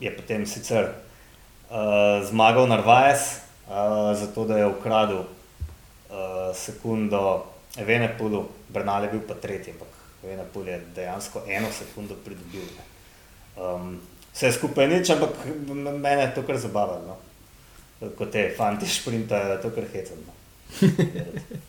je 0.00 0.16
potem 0.16 0.46
sicer 0.46 0.88
uh, 0.88 2.24
zmagal 2.24 2.68
Narvaez, 2.68 3.42
uh, 3.68 4.16
zato 4.16 4.44
da 4.44 4.58
je 4.58 4.66
ukradel 4.66 5.18
uh, 5.18 6.54
sekundo 6.54 7.44
Venepulu, 7.76 8.46
Bernal 8.68 9.04
je 9.04 9.10
bil 9.10 9.20
pa 9.28 9.34
tretji, 9.34 9.74
ampak 9.74 9.88
Venepul 10.22 10.68
je 10.68 10.80
dejansko 10.94 11.42
eno 11.48 11.68
sekundo 11.72 12.14
pridobil. 12.24 12.64
ne. 12.78 12.84
Um, 13.56 14.00
vse 14.34 14.52
skupaj 14.52 14.88
nič, 14.88 15.10
ampak 15.10 15.30
mene 15.68 16.22
je 16.22 16.34
to 16.34 16.42
kar 16.42 16.56
zabavalo. 16.58 17.02
No? 17.06 18.08
Ko 18.18 18.26
te 18.26 18.50
fanti 18.56 18.86
šprintajo, 18.86 19.52
je 19.52 19.62
to 19.62 19.70
kar 19.70 19.84
hecno. 19.92 20.16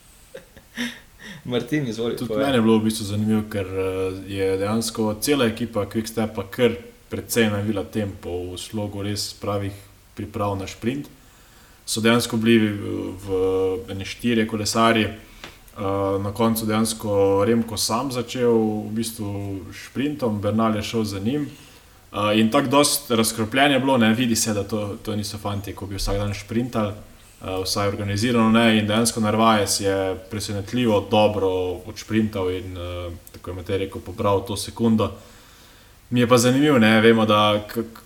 Martin, 1.45 1.87
izvoli. 1.87 2.17
Tudi 2.17 2.35
meni 2.35 2.57
je 2.57 2.61
bilo 2.61 2.77
v 2.79 2.83
bistvu 2.87 3.05
zanimivo, 3.05 3.41
ker 3.51 3.67
eh, 3.67 3.85
je 4.31 4.47
dejansko 4.57 5.15
cela 5.21 5.45
ekipa 5.51 5.85
Quickstepa 5.85 6.45
kar 6.49 6.71
precej 7.11 7.49
navila 7.51 7.83
tempo 7.83 8.53
v 8.53 8.57
slogu 8.57 9.03
res 9.03 9.33
pravih 9.37 9.73
priprav 10.15 10.55
na 10.57 10.67
sprint. 10.67 11.09
So 11.85 12.01
dejansko 12.01 12.37
bili 12.39 12.71
v- 12.71 13.11
v 13.11 13.27
eni 13.91 14.05
štirje 14.05 14.47
kolesarji, 14.47 15.03
eh, 15.05 15.17
na 16.23 16.31
koncu 16.31 16.65
dejansko 16.65 17.43
Remko 17.45 17.77
sam 17.77 18.11
začel 18.11 18.55
v 18.87 18.91
bistvu 18.95 19.59
sprintom, 19.73 20.39
Bernal 20.41 20.75
je 20.75 20.83
šel 20.83 21.03
za 21.03 21.19
njim. 21.19 21.49
Uh, 22.13 22.39
in 22.39 22.51
tako 22.51 22.67
dost 22.67 23.11
razkropljen 23.11 23.71
je 23.71 23.79
bilo, 23.79 23.97
ne 23.97 24.13
vidi 24.13 24.35
se, 24.35 24.53
da 24.53 24.63
to, 24.63 24.97
to 25.03 25.15
niso 25.15 25.37
fanti, 25.37 25.73
ko 25.73 25.85
bi 25.85 25.95
vsak 25.95 26.17
dan 26.17 26.33
sprintali, 26.33 26.91
uh, 27.41 27.63
vsaj 27.63 27.87
organizirano 27.87 28.49
ne. 28.49 28.77
In 28.77 28.87
dejansko 28.87 29.19
Narvajes 29.19 29.79
je 29.79 29.95
presenetljivo 30.29 31.07
dobro 31.11 31.49
odsprintal 31.89 32.51
in 32.51 32.77
uh, 32.77 33.13
tako 33.31 33.49
je 33.49 33.55
Matej 33.55 33.77
rekel, 33.77 34.01
pobral 34.01 34.45
to 34.45 34.57
sekundo. 34.57 35.11
Mi 36.09 36.19
je 36.19 36.27
pa 36.27 36.37
zanimivo, 36.37 36.77
ne 36.79 37.01
vemo, 37.01 37.25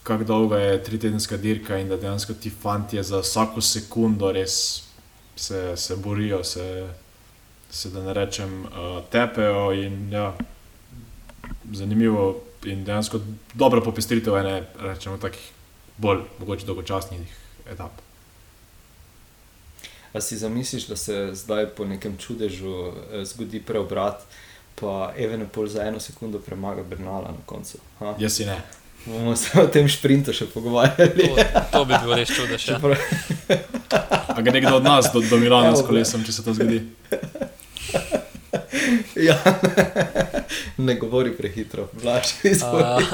kako 0.03 0.23
dolga 0.23 0.57
je 0.57 0.83
tri 0.83 0.99
tedenska 0.99 1.37
dirka 1.37 1.77
in 1.77 1.89
da 1.89 1.97
dejansko 1.97 2.33
ti 2.33 2.49
fanti 2.49 3.03
za 3.03 3.19
vsako 3.19 3.61
sekundo 3.61 4.31
res 4.31 4.83
se, 5.35 5.77
se 5.77 5.95
borijo, 5.95 6.43
se, 6.43 6.87
se 7.69 7.89
da 7.89 8.03
ne 8.03 8.13
rečem, 8.13 8.65
uh, 8.65 9.03
tepejo 9.11 9.73
in 9.73 10.13
ja, 10.13 10.33
zanimivo 11.73 12.46
in 12.67 12.83
dejansko 12.85 13.21
dobra 13.53 13.81
popestritev 13.81 14.37
ene, 14.37 14.57
rečemo, 14.81 15.17
takih 15.17 15.43
bolj 15.97 16.25
mogoče 16.39 16.65
dolgočasnih 16.65 17.37
etap. 17.71 17.91
A 20.13 20.21
si 20.21 20.37
zamisliš, 20.37 20.87
da 20.87 20.95
se 20.95 21.29
zdaj 21.33 21.65
po 21.77 21.85
nekem 21.85 22.17
čudežu 22.17 22.73
eh, 22.89 23.25
zgodi 23.25 23.59
preobrat, 23.59 24.23
pa 24.75 25.13
Evenepol 25.17 25.67
za 25.67 25.83
eno 25.83 25.99
sekundo 25.99 26.39
premaga 26.39 26.83
Bernala 26.83 27.33
na 27.33 27.43
koncu? 27.45 27.77
Ha? 27.99 28.15
Jaz 28.19 28.33
si 28.33 28.45
ne. 28.45 28.61
Bomo 29.05 29.35
se 29.35 29.61
o 29.61 29.67
tem 29.67 29.87
sprintu 29.89 30.33
še 30.33 30.45
pogovarjali. 30.51 31.27
To, 31.31 31.61
to 31.71 31.85
bi 31.85 31.95
bilo 32.03 32.15
res 32.15 32.29
čudež. 32.29 32.67
Ja. 32.67 32.75
Čeprav, 32.75 32.97
A 34.37 34.41
gre 34.41 34.51
nekdo 34.51 34.75
od 34.77 34.83
nas 34.83 35.07
do, 35.13 35.21
do 35.21 35.37
Milana 35.37 35.71
s 35.71 35.79
Evo 35.79 35.81
ga. 35.81 35.87
kolesom, 35.87 36.23
če 36.27 36.31
se 36.35 36.43
to 36.43 36.53
zgodi? 36.53 36.81
ja, 39.15 39.37
ne 40.87 40.95
govori 40.95 41.31
prehitro, 41.37 41.89
vlaš, 41.93 42.33
izvoli. 42.51 43.05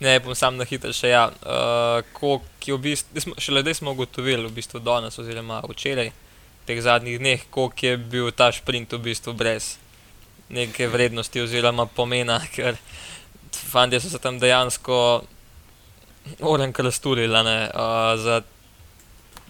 Ne, 0.00 0.20
bom 0.20 0.34
sam 0.34 0.56
na 0.56 0.64
hitro 0.64 0.92
še 0.92 1.12
ja. 1.12 1.26
Uh, 1.42 2.00
ko, 2.16 2.40
v 2.66 2.78
bistvu, 2.78 3.34
šele 3.38 3.64
zdaj 3.64 3.80
smo 3.80 3.94
ugotovili, 3.96 4.46
v 4.46 4.56
bistvu 4.60 4.82
danes, 4.84 5.18
oziroma 5.18 5.62
včeraj, 5.68 6.12
teh 6.68 6.82
zadnjih 6.82 7.18
dneh, 7.18 7.46
koliko 7.50 7.86
je 7.86 7.96
bil 7.96 8.32
ta 8.32 8.52
sprint 8.52 8.92
v 8.98 9.04
bistvu 9.10 9.34
brez 9.36 9.76
neke 10.50 10.88
vrednosti 10.88 11.40
oziroma 11.40 11.86
pomena, 11.86 12.40
ker 12.54 12.76
fanti 13.52 14.00
so 14.00 14.10
se 14.10 14.18
tam 14.18 14.38
dejansko 14.38 14.96
oren 16.40 16.72
krasturili, 16.72 17.34
uh, 17.34 18.16
za 18.20 18.42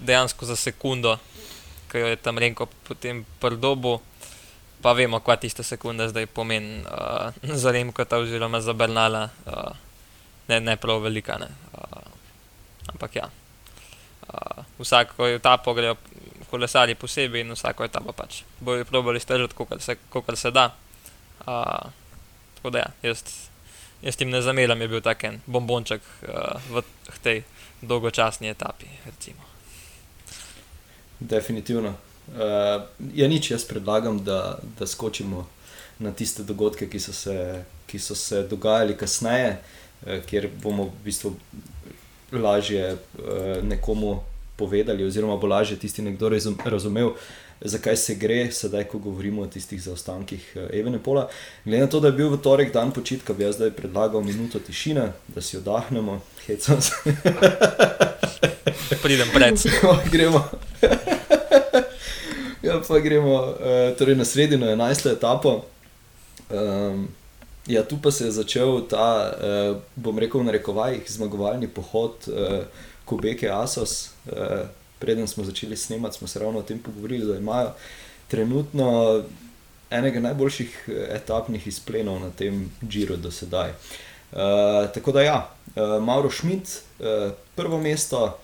dejansko 0.01 0.47
za 0.47 0.57
sekundo, 0.57 1.19
ki 1.91 1.99
jo 1.99 2.07
je 2.07 2.17
tam 2.17 2.39
Renko 2.39 2.69
potem 2.89 3.25
prdobu. 3.41 4.01
Pa 4.83 4.93
vemo, 4.97 5.21
kva 5.21 5.37
tista 5.37 5.63
sekunda 5.63 6.09
zdaj 6.09 6.27
pomeni 6.27 6.81
uh, 6.81 7.35
za 7.63 7.73
Remkota 7.73 8.17
oziroma 8.17 8.61
za 8.61 8.73
Bernala. 8.73 9.29
Uh, 9.47 9.77
ne, 10.49 10.61
ne 10.61 10.77
prav 10.77 11.03
velika. 11.03 11.37
Ne. 11.39 11.49
Uh, 11.75 12.03
ampak 12.93 13.17
ja, 13.17 13.29
uh, 14.29 14.65
vsako 14.79 15.29
etapo 15.29 15.75
grejo 15.75 15.97
kolesari 16.51 16.95
posebej 16.95 17.45
in 17.45 17.53
vsako 17.55 17.85
etapo 17.85 18.13
pač 18.13 18.43
bojo 18.61 18.85
probali 18.85 19.21
stržiti, 19.21 19.55
kolikor 19.55 20.37
se, 20.37 20.43
se 20.43 20.51
da. 20.51 20.75
Uh, 21.41 21.91
tako 22.57 22.71
da 22.71 22.79
ja, 22.79 22.91
jaz, 23.03 23.23
jaz 24.03 24.21
jim 24.21 24.31
ne 24.31 24.43
zameram, 24.43 24.81
je 24.81 24.89
bil 24.89 25.01
tak 25.01 25.25
en 25.25 25.41
bombonček 25.47 26.03
uh, 26.03 26.83
v 27.09 27.19
tej 27.23 27.43
dolgočasni 27.81 28.49
etapi. 28.49 28.87
Recimo. 29.07 29.45
Definitivno. 31.21 32.10
Uh, 32.31 32.83
ja, 33.15 33.29
nič, 33.29 33.51
jaz 33.51 33.65
predlagam, 33.65 34.21
da, 34.25 34.59
da 34.79 34.87
skočimo 34.87 35.47
na 35.99 36.13
tiste 36.13 36.43
dogodke, 36.47 36.87
ki 36.87 37.01
so 37.01 37.13
se, 37.13 37.65
ki 37.91 37.99
so 37.99 38.15
se 38.15 38.45
dogajali 38.47 38.97
kasneje, 38.97 39.57
uh, 39.59 40.21
kjer 40.27 40.49
bomo 40.63 40.85
v 40.85 41.05
bistvu 41.05 41.35
lažje 42.33 42.95
uh, 42.95 43.59
nekomu 43.67 44.21
povedali, 44.57 45.05
oziroma 45.05 45.37
bo 45.37 45.51
lažje 45.51 45.79
tisti 45.79 46.03
nekdo 46.07 46.29
razum, 46.29 46.59
razumel, 46.65 47.17
zakaj 47.61 47.97
se 47.97 48.15
gre, 48.15 48.53
sedaj, 48.53 48.85
ko 48.85 48.99
govorimo 48.99 49.43
o 49.43 49.51
tistih 49.51 49.83
zaostankih 49.83 50.53
uh, 50.55 50.71
Evenepola. 50.71 51.27
Glede 51.65 51.83
na 51.83 51.91
to, 51.91 52.01
da 52.01 52.09
je 52.09 52.19
bil 52.23 52.31
v 52.31 52.39
torek 52.39 52.73
dan 52.73 52.95
počitka, 52.95 53.35
bi 53.35 53.45
jaz 53.45 53.59
zdaj 53.59 53.75
predlagal 53.75 54.23
minuto 54.23 54.63
tišine, 54.63 55.11
da 55.35 55.43
si 55.43 55.59
oddahnemo, 55.59 56.21
hecam 56.47 56.81
se. 56.81 56.95
Pridem 59.03 59.29
pred. 59.35 59.59
Pa 59.83 59.99
gremo. 60.15 60.45
Ja, 62.71 62.81
pa 62.89 62.99
gremo 62.99 63.35
uh, 63.35 63.97
torej 63.99 64.17
na 64.17 64.25
sredino 64.25 64.67
11. 64.67 65.13
etapo. 65.13 65.63
Um, 66.51 67.09
ja, 67.67 67.83
tu 67.83 67.99
pa 68.03 68.11
se 68.11 68.25
je 68.25 68.31
začel 68.31 68.87
ta, 68.89 69.33
uh, 69.35 69.77
bom 69.97 70.19
rekel, 70.19 70.45
na 70.45 70.55
rekovajih 70.55 71.03
zmagovalni 71.09 71.69
pohod 71.69 72.15
uh, 72.29 72.63
Kubeke 73.05 73.51
Asos. 73.51 74.11
Uh, 74.27 74.69
preden 74.99 75.29
smo 75.29 75.45
začeli 75.45 75.77
snemati, 75.77 76.19
smo 76.19 76.29
se 76.29 76.39
ravno 76.39 76.59
o 76.59 76.63
tem 76.63 76.79
pogovorili, 76.79 77.27
da 77.27 77.39
imajo 77.39 77.73
trenutno 78.29 79.23
enega 79.91 80.21
najboljših 80.21 80.89
etapnih 81.11 81.67
izplenov 81.67 82.21
na 82.21 82.31
tem 82.31 82.71
Giro 82.83 83.17
do 83.17 83.31
sedaj. 83.31 83.71
Uh, 84.33 84.39
tako 84.95 85.13
da, 85.13 85.23
ja, 85.23 85.51
uh, 85.75 86.03
Mauro 86.03 86.31
Schmidt, 86.31 86.69
uh, 86.99 87.33
prvo 87.57 87.81
mesto, 87.81 88.39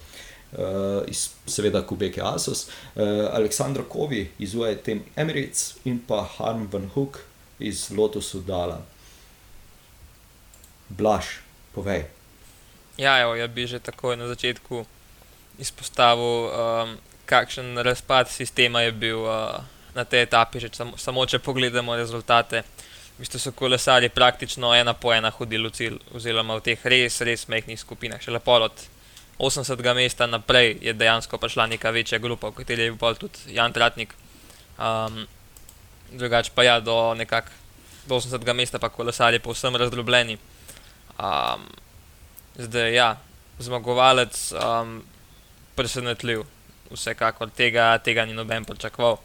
iz 1.09 1.31
seveda 1.47 1.83
Kubeke 1.83 2.23
Asos, 2.23 2.69
uh, 2.69 3.03
Aleksandr 3.33 3.83
Kovi 3.89 4.31
iz 4.39 4.55
UAE 4.55 4.79
Emirates 5.17 5.75
in 5.85 5.99
pa 5.99 6.23
Harm 6.39 6.69
Van 6.73 6.91
Hook 6.95 7.21
iz 7.59 7.91
Lotusu 7.91 8.41
Dala. 8.41 8.81
Blaž, 10.89 11.27
povej. 11.75 12.07
Ja, 12.97 13.19
evo, 13.21 13.35
jaz 13.35 13.51
bi 13.51 13.67
že 13.67 13.83
takoj 13.83 14.17
na 14.17 14.29
začetku 14.29 14.87
izpostavil, 15.59 16.49
um, 16.49 16.97
kakšen 17.27 17.79
razpad 17.79 18.31
sistema 18.31 18.81
je 18.81 18.93
bil 18.93 19.21
uh, 19.21 19.61
na 19.95 20.05
tej 20.05 20.23
etapi. 20.23 20.61
Že 20.61 20.71
samo, 20.73 20.97
samo 20.97 21.27
če 21.27 21.39
pogledamo 21.39 21.97
rezultate, 21.97 22.63
v 23.17 23.25
bistvu 23.25 23.41
so 23.41 23.53
kolesari 23.53 24.09
praktično 24.09 24.75
ena 24.75 24.93
po 24.95 25.13
ena 25.13 25.31
hodili 25.31 25.69
v 25.69 25.73
cilj, 25.73 25.99
oziroma 26.15 26.57
v 26.57 26.65
teh 26.71 26.81
res, 26.85 27.21
res 27.21 27.49
mehkih 27.49 27.81
skupinah. 27.81 28.21
Šele 28.21 28.41
pol 28.41 28.69
od 28.69 28.96
80. 29.39 29.95
mesta 29.95 30.27
naprej 30.27 30.79
je 30.81 30.93
dejansko 30.93 31.39
prišla 31.39 31.67
neka 31.67 31.91
večja 31.91 32.19
grupa, 32.19 32.49
v 32.49 32.63
kateri 32.63 32.83
je 32.83 32.93
bil 32.93 33.15
tudi 33.15 33.39
Jan 33.55 33.73
Tratnik. 33.73 34.15
Um, 34.79 35.27
drugače 36.13 36.51
pa 36.55 36.63
ja, 36.63 36.81
do 36.81 37.15
nekak 37.15 37.51
do 38.07 38.17
80. 38.17 38.55
mesta 38.55 38.79
pa 38.79 38.89
kolesarji 38.89 39.39
povsem 39.39 39.77
razdrobljeni. 39.77 40.39
Um, 41.19 41.69
zdaj 42.57 42.95
ja, 42.95 43.17
zmagovalec 43.59 44.53
um, 44.53 45.03
presenetljiv, 45.75 46.45
vsekakor 46.91 47.51
tega, 47.51 47.99
tega 47.99 48.25
ni 48.25 48.33
noben 48.33 48.65
pričakoval. 48.65 49.19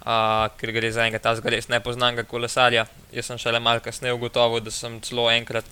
Uh, 0.00 0.48
ker 0.56 0.72
gre 0.72 0.88
za 0.92 1.04
enega 1.04 1.18
tazga 1.20 1.50
res 1.52 1.68
nepoznanega 1.68 2.24
kolesarja. 2.24 2.86
Jaz 3.12 3.26
sem 3.28 3.38
šele 3.38 3.60
malo 3.60 3.84
kasneje 3.84 4.14
ugotovil, 4.16 4.62
da 4.64 4.72
sem 4.72 5.00
celo 5.04 5.28
enkrat 5.30 5.68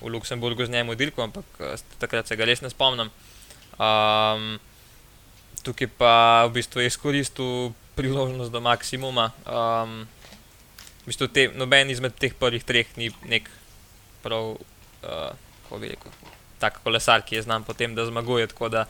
v 0.00 0.08
Luksemburgu 0.14 0.66
z 0.66 0.70
njim 0.70 0.88
odilko, 0.94 1.22
ampak 1.22 1.44
uh, 1.60 1.74
takrat 1.98 2.28
se 2.28 2.36
ga 2.36 2.48
res 2.48 2.62
ne 2.62 2.70
spomnim. 2.70 3.10
Um, 3.80 4.58
tukaj 5.64 5.88
pa 5.98 6.46
v 6.48 6.56
bistvu 6.60 6.80
je 6.80 6.90
izkoristil 6.92 7.72
priložnost 7.96 8.52
do 8.52 8.60
maksimuma. 8.64 9.30
Um, 9.44 10.04
v 11.04 11.12
bistvu 11.12 11.28
te, 11.28 11.48
noben 11.56 11.90
izmed 11.90 12.16
teh 12.16 12.34
prvih 12.36 12.64
treh 12.64 12.88
ni 12.96 13.10
nek 13.28 13.48
prav, 14.24 14.56
uh, 14.56 15.32
kako 15.64 15.80
bi 15.80 15.92
rekel, 15.92 16.12
tak 16.60 16.80
kolesar, 16.84 17.24
ki 17.24 17.38
je 17.38 17.46
znan 17.48 17.64
po 17.64 17.72
tem, 17.76 17.94
da 17.96 18.04
zmaguje. 18.06 18.46
Tako 18.52 18.68
da 18.72 18.84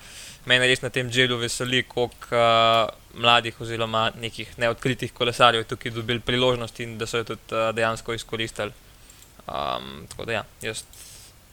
mene 0.50 0.66
res 0.66 0.83
na 0.83 0.90
tem 0.90 1.11
delu 1.11 1.38
veseli, 1.38 1.83
koliko 1.87 2.35
uh, 2.35 2.90
mladih 3.14 3.57
oziroma 3.62 4.11
nekih 4.19 4.59
neodkritih 4.59 5.14
kolesarjev 5.14 5.66
tukaj 5.71 5.95
dobili 5.95 6.23
priložnost 6.23 6.80
in 6.80 6.99
da 6.99 7.07
so 7.07 7.23
jo 7.23 7.33
tudi 7.33 7.54
uh, 7.54 7.71
dejansko 7.75 8.14
izkoristili. 8.19 8.89
Um, 9.50 10.07
tako 10.09 10.25
da 10.25 10.33
ja, 10.33 10.45
jaz, 10.62 10.85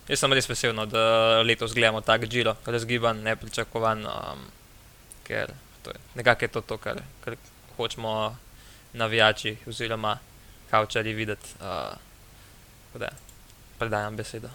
jaz 0.08 0.20
sem 0.20 0.34
res 0.34 0.50
vesel, 0.50 0.76
no, 0.76 0.86
da 0.86 1.42
letos 1.42 1.74
gledamo 1.74 2.02
tako 2.02 2.30
delo, 2.30 2.56
razgiban, 2.66 3.24
nepričakovan, 3.26 4.06
um, 4.06 4.44
ker 5.28 5.54
to 5.84 5.96
je, 5.96 6.04
nekako 6.16 6.46
je 6.46 6.52
to, 6.56 6.62
to 6.62 6.78
kar, 6.78 7.02
kar 7.26 7.36
hočemo 7.78 8.36
navijači 8.94 9.58
oziroma 9.68 10.18
kaučari 10.70 11.14
videti. 11.14 11.56
Uh, 11.60 11.98
da 12.98 13.10
predajam 13.80 14.16
besedo. 14.16 14.48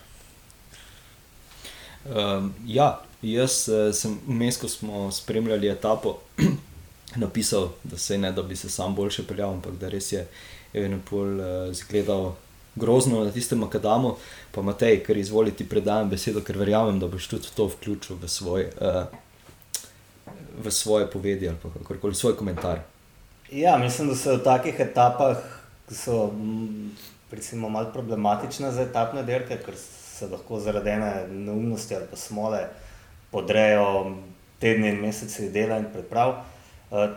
Um, 2.05 2.55
ja, 2.67 3.01
jaz 3.23 3.69
uh, 3.69 3.95
sem 3.95 4.19
vmes, 4.27 4.59
ko 4.59 4.69
smo 4.69 5.11
spremljali 5.13 5.69
etapo, 5.71 6.19
napisal, 7.23 7.69
da 7.85 7.99
se 7.99 8.19
ne 8.19 8.33
da 8.33 8.43
bi 8.43 8.57
se 8.57 8.71
sam 8.71 8.95
boljše 8.95 9.27
peljal, 9.27 9.53
ampak 9.55 9.73
da 9.79 9.89
res 9.89 10.13
je 10.13 10.27
Evenopol 10.75 11.41
uh, 11.41 11.71
izgledal 11.71 12.33
grozno 12.75 13.25
na 13.25 13.31
tistem 13.31 13.59
makadamu. 13.59 14.17
Pa 14.53 14.63
Matej, 14.63 15.03
ker 15.07 15.17
izvoliti 15.17 15.69
predajam 15.69 16.11
besedo, 16.11 16.41
ker 16.41 16.59
verjamem, 16.59 17.01
da 17.01 17.09
boš 17.09 17.29
tudi 17.29 17.53
to 17.57 17.67
vključil 17.73 18.17
v, 18.21 18.29
svoj, 18.29 18.69
uh, 18.81 19.05
v 20.65 20.71
svoje 20.71 21.11
povedi 21.11 21.49
ali 21.49 21.59
kakorkoli 21.79 22.15
svoj 22.15 22.37
komentar. 22.37 22.83
Ja, 23.53 23.77
mislim, 23.79 24.09
da 24.09 24.17
so 24.17 24.37
v 24.37 24.45
takih 24.45 24.81
etapah, 24.81 25.41
ki 25.89 25.95
so 25.95 26.31
recimo 27.33 27.69
malo 27.69 27.91
problematične 27.93 28.71
za 28.73 28.83
etapne 28.83 29.23
dirke, 29.23 29.59
ker 29.65 29.77
se 29.77 30.29
lahko 30.29 30.61
zaradi 30.61 30.91
ene 30.91 31.13
neumnosti 31.29 31.95
ali 31.97 32.07
pa 32.11 32.17
smole 32.17 32.67
podrejo 33.31 34.17
tedni 34.61 34.89
in 34.89 35.01
meseci 35.01 35.49
dela 35.51 35.79
in 35.79 35.89
priprav. 35.93 36.35
Eh, 36.93 37.09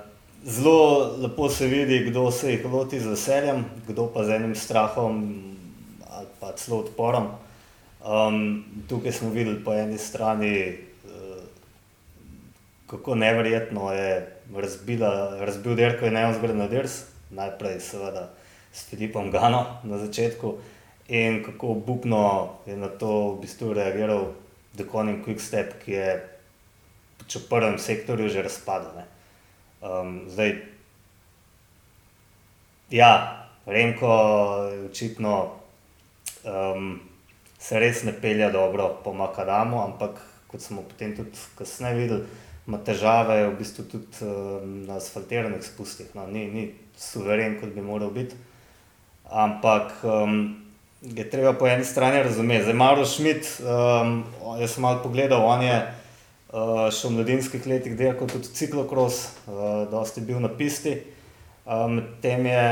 zelo 0.45 1.17
lepo 1.17 1.49
se 1.49 1.67
vidi, 1.67 1.99
kdo 2.09 2.31
se 2.31 2.51
jih 2.51 2.65
loti 2.65 2.99
z 2.99 3.07
veseljem, 3.07 3.65
kdo 3.87 4.07
pa 4.13 4.23
z 4.23 4.29
enim 4.29 4.55
strahom 4.55 5.41
ali 6.09 6.27
pa 6.39 6.51
celo 6.53 6.79
odporom. 6.79 7.27
Um, 8.05 8.65
tukaj 8.89 9.11
smo 9.11 9.29
videli 9.29 9.63
po 9.63 9.73
eni 9.73 9.97
strani, 9.97 10.77
uh, 11.05 11.41
kako 12.87 13.15
nevrjetno 13.15 13.91
je 13.93 14.31
razbila, 14.55 15.39
razbil 15.39 15.75
Derko 15.75 16.05
in 16.05 16.13
Neosgred 16.13 16.55
na 16.55 16.67
Dirs, 16.67 17.01
najprej 17.29 17.79
seveda 17.79 18.29
s 18.73 18.85
Filipom 18.85 19.31
Gano 19.31 19.65
na 19.83 19.97
začetku 19.97 20.53
in 21.07 21.43
kako 21.43 21.67
obupno 21.67 22.49
je 22.65 22.77
na 22.77 22.87
to 22.87 23.33
v 23.33 23.41
bistvu 23.41 23.73
reagiral 23.73 24.33
Dekonin 24.73 25.23
Quickstep, 25.25 25.81
ki 25.85 25.91
je 25.91 26.09
v 27.25 27.49
prvem 27.49 27.79
sektorju 27.79 28.29
že 28.29 28.45
razpadel. 28.45 29.05
Zdaj, 30.29 30.55
ja, 32.89 33.11
Renko 33.65 34.13
je 34.71 34.85
očitno 34.85 35.35
um, 36.45 36.99
se 37.59 37.79
res 37.79 38.03
ne 38.03 38.13
pelja 38.21 38.51
dobro 38.53 38.89
po 39.03 39.13
Makadamu, 39.13 39.81
ampak 39.83 40.21
kot 40.47 40.61
smo 40.61 40.83
potem 40.85 41.15
tudi 41.17 41.37
kasneje 41.57 41.97
videli, 41.97 42.27
ima 42.67 42.77
težave 42.77 43.39
v 43.47 43.55
bistvu 43.59 43.85
tudi 43.89 44.25
um, 44.25 44.83
na 44.85 44.99
asfaltiranih 45.01 45.63
spustih. 45.65 46.11
No, 46.17 46.27
ni, 46.27 46.45
ni 46.51 46.67
suveren, 46.97 47.59
kot 47.61 47.73
bi 47.73 47.81
moral 47.85 48.13
biti. 48.13 48.37
Ampak 49.25 49.97
um, 50.05 50.55
je 51.01 51.25
treba 51.29 51.53
po 51.57 51.67
eni 51.67 51.85
strani 51.85 52.23
razumeti. 52.23 52.67
Zdaj, 52.67 52.77
Maro 52.77 53.05
Šmit, 53.05 53.49
um, 53.61 54.23
jaz 54.61 54.77
sem 54.77 54.85
malo 54.85 55.01
pogledal, 55.03 55.45
on 55.45 55.65
je 55.65 55.77
uh, 56.55 56.87
še 56.93 57.09
v 57.09 57.17
mladinskih 57.17 57.67
letih 57.67 57.97
delal 57.99 58.29
tudi 58.31 58.51
ciklokros, 58.55 59.27
uh, 59.45 59.83
dosti 59.91 60.23
bil 60.25 60.39
na 60.39 60.51
pisti. 60.51 60.97
Um, 61.65 61.99
tem 62.21 62.45
je 62.45 62.65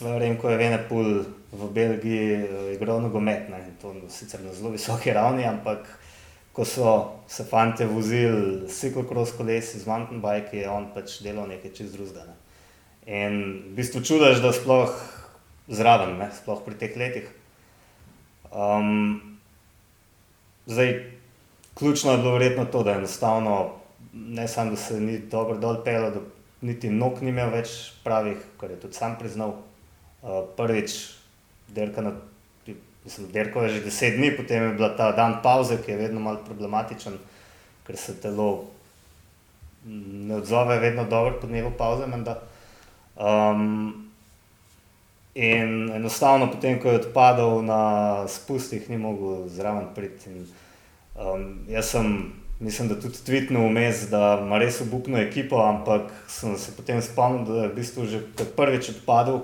Renko 0.00 0.50
Evenepul 0.52 1.24
v 1.50 1.70
Belgiji 1.74 2.36
uh, 2.44 2.68
igral 2.74 3.02
nogomet, 3.02 3.48
ne, 3.50 3.62
to 3.82 3.94
sicer 4.12 4.42
na 4.44 4.54
zelo 4.54 4.72
visoki 4.74 5.12
ravni, 5.16 5.46
ampak 5.48 5.88
ko 6.54 6.66
so 6.66 6.92
se 7.30 7.46
fanti 7.46 7.86
vozili 7.86 8.68
ciklokros 8.70 9.34
kolesi, 9.38 9.80
z 9.80 9.86
mountain 9.86 10.22
bike, 10.22 10.54
je 10.62 10.68
on 10.70 10.90
pač 10.94 11.20
delal 11.24 11.48
nekaj 11.50 11.74
čez 11.74 11.94
drugega. 11.94 12.26
Ne. 12.26 12.36
In 13.10 13.34
v 13.70 13.78
bistvu 13.78 14.02
čudaš, 14.06 14.42
da 14.42 14.52
sploh 14.54 14.92
zraven, 15.70 16.18
ne, 16.18 16.28
sploh 16.34 16.62
pri 16.66 16.76
teh 16.78 16.98
letih. 16.98 17.30
Um, 18.50 19.38
zdaj, 20.66 21.19
ključno 21.80 22.12
je 22.12 22.18
bilo 22.18 22.32
verjetno 22.32 22.64
to, 22.64 22.82
da 22.82 22.92
enostavno, 22.92 23.70
ne 24.12 24.48
samo 24.48 24.70
da 24.70 24.76
se 24.76 25.00
ni 25.00 25.18
dobro 25.18 25.56
dol 25.58 25.82
pel, 25.84 26.10
da 26.12 26.20
niti 26.60 26.90
nog 26.90 27.22
ni 27.22 27.32
imel 27.32 27.50
več 27.50 27.70
pravih, 28.04 28.36
kar 28.60 28.70
je 28.70 28.80
tudi 28.80 28.94
sam 28.94 29.16
priznal. 29.18 29.56
Uh, 30.20 30.42
prvič, 30.56 30.98
derka 31.72 32.02
na, 32.04 32.12
mislim, 33.04 33.30
derko 33.32 33.62
je 33.64 33.78
že 33.78 33.84
deset 33.84 34.18
dni, 34.18 34.34
potem 34.36 34.62
je 34.62 34.74
bila 34.76 34.90
ta 34.96 35.12
dan 35.16 35.38
pauze, 35.42 35.78
ki 35.80 35.94
je 35.94 35.96
vedno 35.96 36.20
malo 36.20 36.44
problematičen, 36.44 37.16
ker 37.86 37.96
se 37.96 38.18
telo 38.20 38.50
ne 39.84 40.36
odzove 40.36 40.78
vedno 40.78 41.04
dobro 41.04 41.40
pod 41.40 41.50
njegovo 41.50 41.74
pauze. 41.78 42.04
Um, 43.16 44.10
in 45.34 45.90
enostavno, 45.96 46.50
potem, 46.52 46.80
ko 46.80 46.88
je 46.88 47.00
odpadal 47.00 47.62
na 47.64 47.82
spustih, 48.28 48.90
ni 48.90 48.98
mogel 48.98 49.48
zraven 49.48 49.94
priti. 49.94 50.30
Um, 51.20 51.66
jaz 51.68 51.84
sem, 51.84 52.32
mislim, 52.60 52.88
da 52.88 53.00
tudi 53.00 53.18
tvitnil 53.24 53.66
vmes, 53.68 54.06
da 54.08 54.38
ima 54.40 54.58
res 54.58 54.80
obupno 54.80 55.18
ekipo, 55.20 55.58
ampak 55.60 56.08
sem 56.28 56.56
se 56.56 56.72
potem 56.76 57.02
spomnil, 57.02 57.44
da 57.44 57.62
je 57.62 57.68
v 57.68 57.74
bistvu 57.76 58.06
že 58.08 58.20
prvič 58.56 58.88
odpadel, 58.94 59.42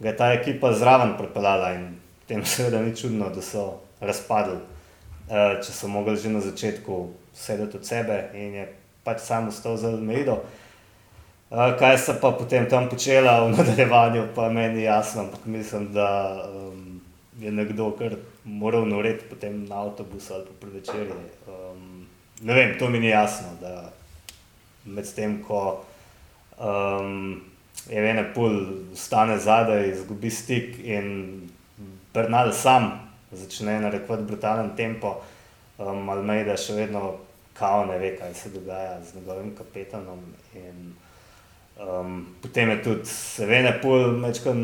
ga 0.00 0.10
je 0.10 0.16
ta 0.16 0.32
ekipa 0.36 0.74
zraven 0.76 1.14
pripeljala 1.16 1.72
in 1.78 1.86
tem 2.28 2.44
seveda 2.44 2.82
ni 2.82 2.92
čudno, 2.96 3.30
da 3.32 3.40
so 3.40 3.80
razpadli, 4.04 4.58
uh, 4.58 5.56
če 5.64 5.72
so 5.72 5.88
mogli 5.88 6.16
že 6.20 6.34
na 6.34 6.44
začetku 6.44 7.08
sedeti 7.32 7.80
od 7.80 7.88
sebe 7.88 8.20
in 8.34 8.60
je 8.60 8.68
pač 9.04 9.24
sam 9.24 9.48
ostal 9.48 9.80
za 9.80 9.88
Almeido. 9.88 10.42
Uh, 11.48 11.72
kaj 11.78 11.98
se 11.98 12.18
pa 12.20 12.34
potem 12.36 12.68
tam 12.68 12.90
počela 12.92 13.40
v 13.46 13.56
nadaljevanju, 13.56 14.28
pa 14.36 14.52
meni 14.52 14.84
jasno, 14.84 15.24
ampak 15.24 15.46
mislim, 15.46 15.88
da 15.96 16.36
um, 16.52 17.00
je 17.40 17.52
nekdo 17.52 17.94
kar 17.96 18.12
moral 18.44 18.86
noreti 18.86 19.24
potem 19.30 19.64
na 19.68 19.82
avtobus 19.82 20.30
ali 20.30 20.44
pa 20.60 20.66
večer. 20.66 21.12
Um, 21.48 22.06
ne 22.40 22.54
vem, 22.54 22.78
to 22.78 22.88
mi 22.88 23.00
ni 23.00 23.08
jasno, 23.08 23.48
da 23.60 23.92
med 24.84 25.14
tem, 25.14 25.42
ko 25.42 25.84
um, 26.58 27.40
je 27.88 28.10
ena 28.10 28.24
pol 28.34 28.60
stane 28.94 29.38
zadaj, 29.38 29.88
izgubi 29.90 30.30
stik 30.30 30.78
in 30.84 31.48
Bernal 32.14 32.52
sam 32.52 32.92
začne 33.32 33.80
narekovati 33.80 34.24
brutalen 34.24 34.76
tempo, 34.76 35.16
um, 35.78 36.08
ali 36.08 36.22
me 36.22 36.44
da 36.44 36.56
še 36.56 36.76
vedno 36.76 37.16
kao 37.54 37.84
ne 37.86 37.98
ve, 37.98 38.14
kaj 38.18 38.34
se 38.34 38.50
dogaja 38.50 39.00
z 39.04 39.16
njegovim 39.16 39.54
kapetanom. 39.56 40.20
In, 40.54 40.92
um, 41.80 42.26
potem 42.42 42.70
je 42.70 42.82
tudi, 42.82 43.06
se 43.06 43.46
ve, 43.46 43.62
ne 43.62 43.72
pol, 43.82 44.12
mečkam 44.22 44.60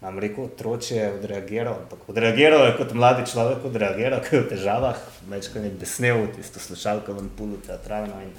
nam 0.00 0.18
rekel, 0.18 0.44
otroče 0.44 1.12
odreagiral. 1.18 1.74
Ampak 1.82 2.08
odreagiral 2.08 2.66
je 2.66 2.76
kot 2.78 2.94
mladi 2.96 3.26
človek, 3.30 3.64
odreagiral 3.64 4.24
je 4.32 4.40
v 4.40 4.48
težavah, 4.48 5.00
večkrat 5.28 5.64
je 5.64 5.70
besnel, 5.70 6.24
tisto 6.36 6.60
slušalko 6.60 7.12
v 7.12 7.28
pulu 7.36 7.60
teatralno. 7.66 8.16
In, 8.24 8.32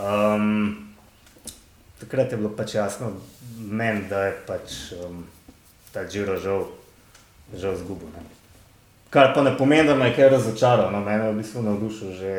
um, 0.00 0.94
takrat 2.00 2.32
je 2.32 2.40
bilo 2.40 2.52
pač 2.56 2.74
jasno 2.74 3.12
meni, 3.58 4.08
da 4.08 4.24
je 4.24 4.36
pač 4.48 4.80
um, 4.96 5.26
ta 5.92 6.08
žiro 6.08 6.40
žal, 6.40 6.66
žal 7.52 7.76
zgubil. 7.76 8.08
Ne. 8.16 8.24
Kar 9.12 9.34
pa 9.34 9.44
ne 9.44 9.52
pomeni, 9.56 9.86
da 9.88 9.94
me 9.94 10.08
je 10.08 10.16
kaj 10.16 10.32
razočaral, 10.40 10.90
no, 10.90 11.04
mene 11.04 11.28
je 11.28 11.32
v 11.32 11.40
bistvu 11.44 11.62
navdušil 11.62 12.16
že 12.16 12.32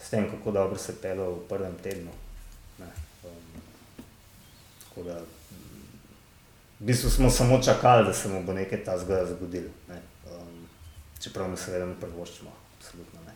s 0.00 0.10
tem, 0.10 0.26
kako 0.26 0.50
dobro 0.50 0.78
se 0.78 0.92
je 0.92 0.98
pelil 0.98 1.38
v 1.38 1.46
prvem 1.48 1.76
tednu. 1.82 2.10
Ne, 2.82 2.90
um, 3.24 3.62
tako 4.84 5.06
da 5.06 5.22
v 6.80 6.84
bistvu 6.84 7.10
smo 7.10 7.30
samo 7.30 7.62
čakali, 7.62 8.06
da 8.06 8.12
se 8.12 8.28
mu 8.28 8.44
bo 8.44 8.52
nekaj 8.52 8.84
ta 8.84 8.98
zgoda 8.98 9.26
zgodil. 9.26 9.68
Ne. 9.88 10.02
Um, 10.32 10.66
čeprav 11.20 11.50
mi 11.50 11.56
seveda 11.56 11.86
ne 11.86 11.94
prvoščimo, 12.00 12.50
absolutno 12.78 13.20
ne. 13.26 13.34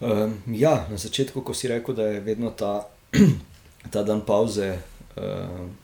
Um, 0.00 0.38
ja, 0.46 0.86
na 0.90 0.96
začetku, 0.96 1.42
ko 1.44 1.54
si 1.54 1.68
rekel, 1.68 1.94
da 1.94 2.06
je 2.06 2.20
vedno 2.20 2.50
ta, 2.50 2.88
ta 3.92 4.02
dan 4.02 4.24
pauze, 4.26 4.78
um, 5.16 5.76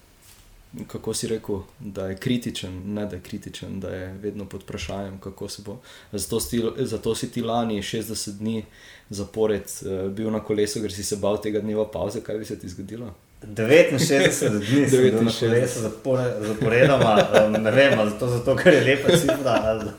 kako 0.89 1.15
si 1.15 1.29
rekel, 1.29 1.61
da 1.79 2.09
je 2.09 2.17
kritičen, 2.17 2.83
ne 2.95 3.07
da 3.07 3.17
je 3.17 3.23
kritičen, 3.23 3.81
da 3.81 3.89
je 3.89 4.13
vedno 4.23 4.49
pod 4.49 4.63
vprašanjem, 4.63 5.21
kako 5.21 5.49
se 5.49 5.63
bo. 5.63 5.81
Zato, 6.13 6.41
sti, 6.41 6.63
zato 6.79 7.15
si 7.15 7.31
ti 7.33 7.43
lani 7.43 7.83
60 7.83 8.39
dni 8.39 8.65
zapored 9.11 9.65
uh, 9.65 10.11
bil 10.13 10.33
na 10.33 10.41
kolesu, 10.41 10.81
ker 10.81 10.93
si 10.93 11.05
se 11.05 11.17
bal 11.17 11.41
tega 11.43 11.61
dneva 11.61 11.85
pauze, 11.91 12.25
kaj 12.25 12.39
bi 12.39 12.45
se 12.45 12.59
ti 12.59 12.69
zgodilo? 12.69 13.15
69 13.43 14.59
dni 14.59 14.89
sem 14.91 15.03
bil 15.03 15.23
na 15.23 15.31
69. 15.31 15.41
kolesu 15.41 15.81
zapore, 15.81 16.25
zaporedoma, 16.41 17.15
um, 17.47 17.53
ne 17.53 17.71
vem, 17.71 17.99
ali 17.99 18.11
zato, 18.11 18.29
zato, 18.29 18.57
ker 18.57 18.75
je 18.75 18.81
lepa 18.81 19.17
cifra, 19.17 19.55
ali, 19.65 19.91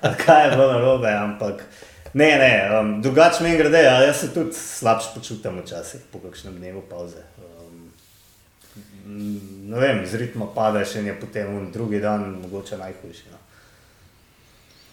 ali 0.00 0.14
kaj 0.26 0.44
je 0.44 0.50
bilo 0.50 0.72
narobe, 0.72 1.08
ampak 1.08 1.64
ne, 2.12 2.28
ne, 2.38 2.52
um, 2.80 3.02
drugače 3.02 3.44
mi 3.44 3.56
grede, 3.56 3.82
ja, 3.82 4.02
jaz 4.02 4.20
se 4.20 4.34
tudi 4.34 4.52
slabše 4.52 5.08
počutim 5.14 5.60
včasih 5.60 6.00
po 6.12 6.18
kakšnem 6.18 6.56
dnevu 6.56 6.82
pauze. 6.90 7.24
Um, 7.38 7.90
ne 9.72 9.80
vem, 9.80 10.04
iz 10.04 10.14
ritma 10.14 10.46
padeš 10.54 10.94
in 11.00 11.06
je 11.06 11.20
potem 11.20 11.72
drugi 11.72 12.00
dan 12.00 12.28
mogoče 12.42 12.78
najhujši. 12.78 13.32
No. 13.32 13.38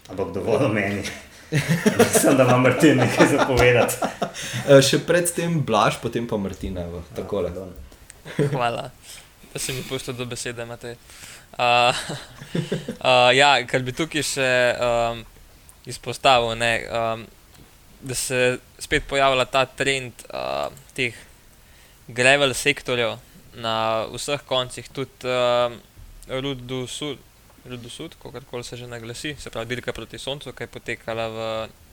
Ampak 0.10 0.34
dovolj 0.34 0.74
meni. 0.74 1.04
Mislim, 1.99 2.38
da 2.38 2.43
ima 2.43 2.58
Martin 2.58 2.97
nekaj 2.97 3.27
zapovedati. 3.27 3.95
Uh, 4.01 4.79
še 4.82 4.99
predtem 5.08 5.60
Blaž, 5.65 5.99
potem 6.01 6.27
pa 6.27 6.38
Martina, 6.38 6.86
evo, 6.88 7.03
takole. 7.15 7.51
Pardon. 7.53 7.73
Hvala, 8.53 8.89
da 9.53 9.60
si 9.60 9.73
mi 9.73 9.84
pustil 9.84 10.15
do 10.17 10.25
besede, 10.25 10.65
Matej. 10.65 10.95
Uh, 11.53 11.93
uh, 13.03 13.29
ja, 13.41 13.56
kar 13.69 13.84
bi 13.86 13.93
tukaj 13.93 14.25
še 14.25 14.49
um, 14.79 15.21
izpostavil, 15.86 16.56
ne, 16.58 16.71
um, 16.88 17.27
da 18.03 18.17
se 18.17 18.39
spet 18.82 19.06
pojavlja 19.08 19.45
ta 19.51 19.65
trend 19.65 20.25
uh, 20.32 20.71
teh 20.97 21.15
gravel 22.08 22.56
sektorjev 22.58 23.19
na 23.62 23.75
vseh 24.12 24.41
koncih, 24.47 24.89
tudi 24.91 25.29
um, 25.29 25.77
Rudu 26.27 26.88
Sud. 26.88 27.21
Rudosud, 27.65 28.15
kako 28.19 28.63
se 28.63 28.78
že 28.78 28.88
naglasi, 28.88 29.36
se 29.39 29.49
pravi, 29.49 29.67
dirka 29.67 29.93
proti 29.93 30.19
Soncu, 30.19 30.52
ki 30.52 30.63
je 30.63 30.67
potekala 30.67 31.28
v, 31.28 31.38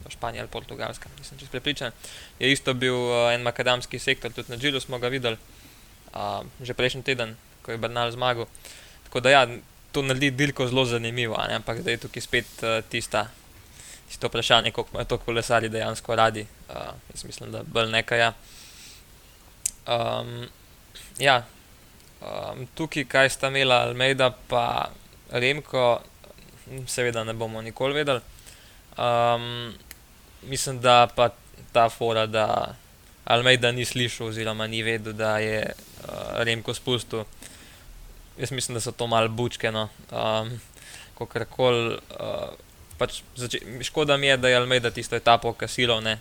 Španiji 0.09 0.39
ali 0.39 0.49
Portugalskem, 0.51 1.11
nisem 1.19 1.37
čest 1.39 1.51
prepričan. 1.51 1.91
Je 2.39 2.51
isto 2.51 2.73
bil 2.73 2.95
uh, 2.95 3.31
en 3.31 3.41
makadamski 3.41 3.99
sektor, 3.99 4.31
tudi 4.31 4.51
na 4.51 4.57
Džilu 4.57 4.79
smo 4.79 4.99
ga 4.99 5.07
videli, 5.07 5.37
uh, 6.13 6.43
že 6.61 6.73
prejšnji 6.73 7.03
teden, 7.03 7.37
ko 7.63 7.71
je 7.71 7.77
Bernal 7.77 8.11
zmagal. 8.11 8.51
Tako 9.07 9.19
da 9.19 9.29
ja, 9.29 9.47
to 9.91 10.03
naredi 10.03 10.31
dirko 10.31 10.67
zelo 10.67 10.85
zanimivo, 10.85 11.39
ne? 11.47 11.55
ampak 11.55 11.79
zdaj 11.79 11.93
je 11.93 12.03
tukaj 12.03 12.21
spet 12.21 12.51
uh, 12.63 12.83
tista, 12.89 13.29
tisto 14.11 14.27
vprašanje, 14.27 14.71
koliko 14.75 14.91
imajo 14.91 15.05
to 15.05 15.17
kolesari 15.17 15.69
dejansko 15.69 16.15
radi. 16.15 16.47
Uh, 16.67 16.91
jaz 17.15 17.23
mislim, 17.23 17.51
da 17.51 17.63
bolj 17.63 17.91
nekaj. 17.91 18.19
Ja. 18.19 18.33
Um, 19.87 20.47
ja. 21.19 21.45
Um, 22.21 22.67
tukaj, 22.75 23.07
kaj 23.07 23.29
sta 23.29 23.47
imela 23.47 23.85
Almeida, 23.87 24.33
pa 24.47 24.91
Remko, 25.31 26.01
seveda 26.87 27.23
ne 27.23 27.33
bomo 27.33 27.61
nikoli 27.61 27.93
vedeli. 27.93 28.21
Um, 28.97 29.73
mislim, 30.43 30.79
da 30.81 31.07
pa 31.15 31.29
ta 31.71 31.89
fora, 31.89 32.25
da 32.25 32.75
Almeida 33.25 33.71
ni 33.71 33.85
slišal, 33.85 34.27
oziroma 34.27 34.67
ni 34.67 34.83
vedel, 34.83 35.13
da 35.13 35.37
je 35.39 35.61
uh, 35.63 36.43
Remko 36.43 36.73
spustil. 36.73 37.23
Jaz 38.37 38.51
mislim, 38.51 38.75
da 38.75 38.81
so 38.81 38.91
to 38.91 39.07
malo 39.07 39.29
bučke. 39.29 39.71
No. 39.71 39.89
Um, 40.11 40.59
Kakorkoli. 41.17 41.97
Uh, 42.19 42.49
pač 42.97 43.21
zače- 43.35 43.83
škoda 43.83 44.17
mi 44.17 44.27
je, 44.27 44.37
da 44.37 44.49
je 44.49 44.55
Almeida 44.55 44.91
tisto 44.91 45.15
etapo 45.15 45.53
kasilov, 45.53 46.03
uh, 46.05 46.13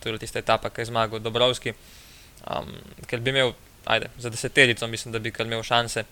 to 0.00 0.08
je 0.08 0.18
tista 0.18 0.38
etapa, 0.38 0.70
ki 0.70 0.80
je 0.80 0.90
zmagal 0.90 1.18
Dobrovski. 1.18 1.72
Um, 2.44 2.72
ker 3.06 3.20
bi 3.20 3.30
imel, 3.30 3.52
ajde, 3.84 4.10
za 4.18 4.30
deseterico, 4.30 4.86
mislim, 4.86 5.12
da 5.12 5.18
bi 5.18 5.32
kar 5.32 5.46
imel 5.46 5.62
šanse. 5.62 6.04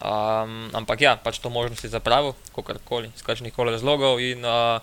Um, 0.00 0.72
ampak 0.72 1.00
ja, 1.04 1.12
pač 1.20 1.38
to 1.38 1.52
možnost 1.52 1.84
je 1.84 1.92
zapravil, 1.92 2.32
kakorkoli, 2.56 3.12
iz 3.12 3.20
kakšnih 3.20 3.52
koli 3.52 3.74
razlogov 3.76 4.16
in 4.24 4.40
uh, 4.48 4.80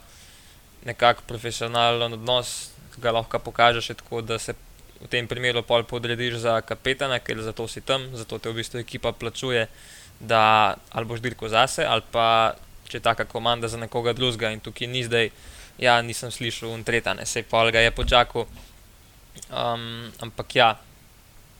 nekako 0.85 1.25
profesionalen 1.25 2.13
odnos 2.13 2.69
ga 3.01 3.13
lahko 3.15 3.39
pokažeš 3.41 3.89
še 3.89 3.95
tako, 3.97 4.21
da 4.21 4.37
se 4.37 4.53
v 5.01 5.09
tem 5.09 5.25
primeru 5.29 5.63
pol 5.65 5.85
podrediš 5.89 6.41
za 6.45 6.61
kapetana, 6.61 7.17
ker 7.17 7.41
zato 7.41 7.65
si 7.65 7.81
tam, 7.81 8.05
zato 8.13 8.37
te 8.37 8.49
v 8.49 8.61
bistvu 8.61 8.81
ekipa 8.81 9.13
plačuje, 9.13 9.67
da 10.19 10.77
ali 10.93 11.05
boš 11.05 11.21
dirko 11.21 11.49
zase, 11.49 11.85
ali 11.85 12.05
pa 12.13 12.53
če 12.87 12.97
je 12.97 13.05
taka 13.05 13.25
komanda 13.25 13.67
za 13.67 13.77
nekoga 13.77 14.13
drugega 14.13 14.53
in 14.53 14.61
tukaj 14.61 14.89
ni 14.89 15.03
zdaj, 15.05 15.29
ja, 15.81 15.97
nisem 16.01 16.29
slišal 16.33 16.73
in 16.73 16.85
tretane, 16.85 17.25
se 17.25 17.41
pol 17.41 17.69
ga 17.73 17.81
je 17.81 17.93
počakal. 17.93 18.47
Um, 19.53 20.09
ampak 20.21 20.55
ja, 20.55 20.69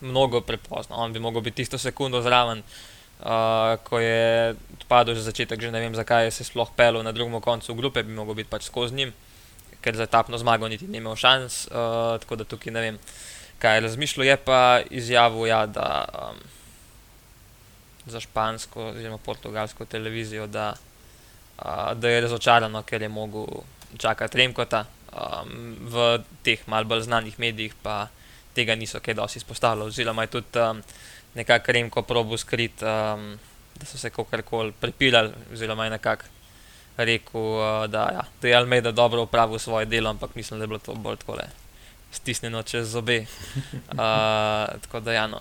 mnogo 0.00 0.40
prepozno, 0.46 0.96
on 0.96 1.12
bi 1.12 1.22
mogel 1.22 1.42
biti 1.42 1.62
tisto 1.62 1.78
sekundo 1.78 2.22
zraven. 2.22 2.62
Uh, 3.18 3.74
ko 3.82 3.98
je 3.98 4.54
odpadel 4.78 5.18
že 5.18 5.26
začetek, 5.26 5.58
že 5.58 5.74
ne 5.74 5.82
vem, 5.82 5.90
zakaj 5.90 6.30
je 6.30 6.38
se 6.38 6.44
sploh 6.46 6.70
pelil 6.70 7.02
na 7.02 7.10
drugem 7.10 7.40
koncu 7.42 7.74
grupe, 7.74 8.06
bi 8.06 8.14
mogel 8.14 8.38
biti 8.38 8.50
pač 8.50 8.70
skozi 8.70 8.94
njim, 8.94 9.10
ker 9.82 9.98
za 9.98 10.06
etapno 10.06 10.38
zmago 10.38 10.68
niti 10.70 10.86
ni 10.86 11.02
imel 11.02 11.18
šans. 11.18 11.66
Uh, 11.66 12.14
tako 12.22 12.38
da 12.38 12.46
tukaj 12.46 12.72
ne 12.72 12.80
vem, 12.80 12.98
kaj 13.58 13.76
je 13.76 13.80
razmišljal. 13.80 14.26
Je 14.26 14.36
pa 14.36 14.80
izjavil, 14.90 15.50
ja, 15.50 15.66
da 15.66 16.06
um, 16.06 16.38
za 18.06 18.22
špansko 18.22 18.94
oziroma 18.94 19.18
portugalsko 19.18 19.84
televizijo, 19.84 20.46
da, 20.46 20.74
uh, 21.58 21.98
da 21.98 22.08
je 22.08 22.22
razočarano, 22.22 22.82
ker 22.86 23.02
je 23.02 23.10
mogel 23.10 23.46
čakati 23.98 24.38
Remkota. 24.38 24.84
Um, 25.08 25.74
v 25.90 26.22
teh 26.46 26.62
malce 26.68 26.86
bolj 26.86 27.02
znanih 27.08 27.38
medijih 27.40 27.74
pa 27.82 28.06
tega 28.54 28.74
niso 28.74 29.00
kaj 29.00 29.14
dosti 29.14 29.38
izpostavljali, 29.42 29.88
oziroma 29.88 30.22
je 30.22 30.36
tudi 30.38 30.60
um, 30.60 30.82
nekako 31.38 31.72
Remko 31.72 32.02
probo 32.02 32.36
skrit, 32.38 32.82
um, 32.82 33.30
da 33.78 33.86
so 33.86 33.98
se 33.98 34.10
kakorkoli 34.10 34.72
prepirali, 34.80 35.32
oziroma 35.52 35.86
je 35.86 35.90
nekako 35.90 36.24
rekel, 36.96 37.40
uh, 37.40 37.86
da, 37.90 38.08
ja, 38.14 38.24
da 38.42 38.48
je 38.48 38.56
Almeida 38.56 38.92
dobro 38.92 39.22
upravil 39.22 39.58
svoje 39.58 39.86
delo, 39.86 40.10
ampak 40.10 40.34
mislim, 40.34 40.58
da 40.58 40.64
je 40.64 40.68
bilo 40.68 40.78
to 40.78 40.94
bolj 40.94 41.16
tako 41.16 41.38
stisnjeno 42.12 42.62
čez 42.62 42.90
zobe. 42.90 43.24
Uh, 43.88 43.94
tako 44.82 45.00
da, 45.00 45.12
ja, 45.12 45.26
no, 45.26 45.40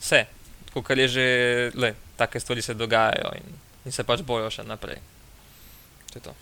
vse, 0.00 0.24
kot 0.72 0.90
je 0.90 1.08
že, 1.08 1.26
le, 1.74 1.94
take 2.16 2.40
stvari 2.40 2.62
se 2.62 2.74
dogajajo 2.74 3.30
in, 3.36 3.54
in 3.84 3.92
se 3.92 4.04
pač 4.04 4.22
bojo 4.22 4.50
še 4.50 4.64
naprej. 4.66 4.98
To 6.12 6.18
je 6.18 6.22
to. 6.22 6.34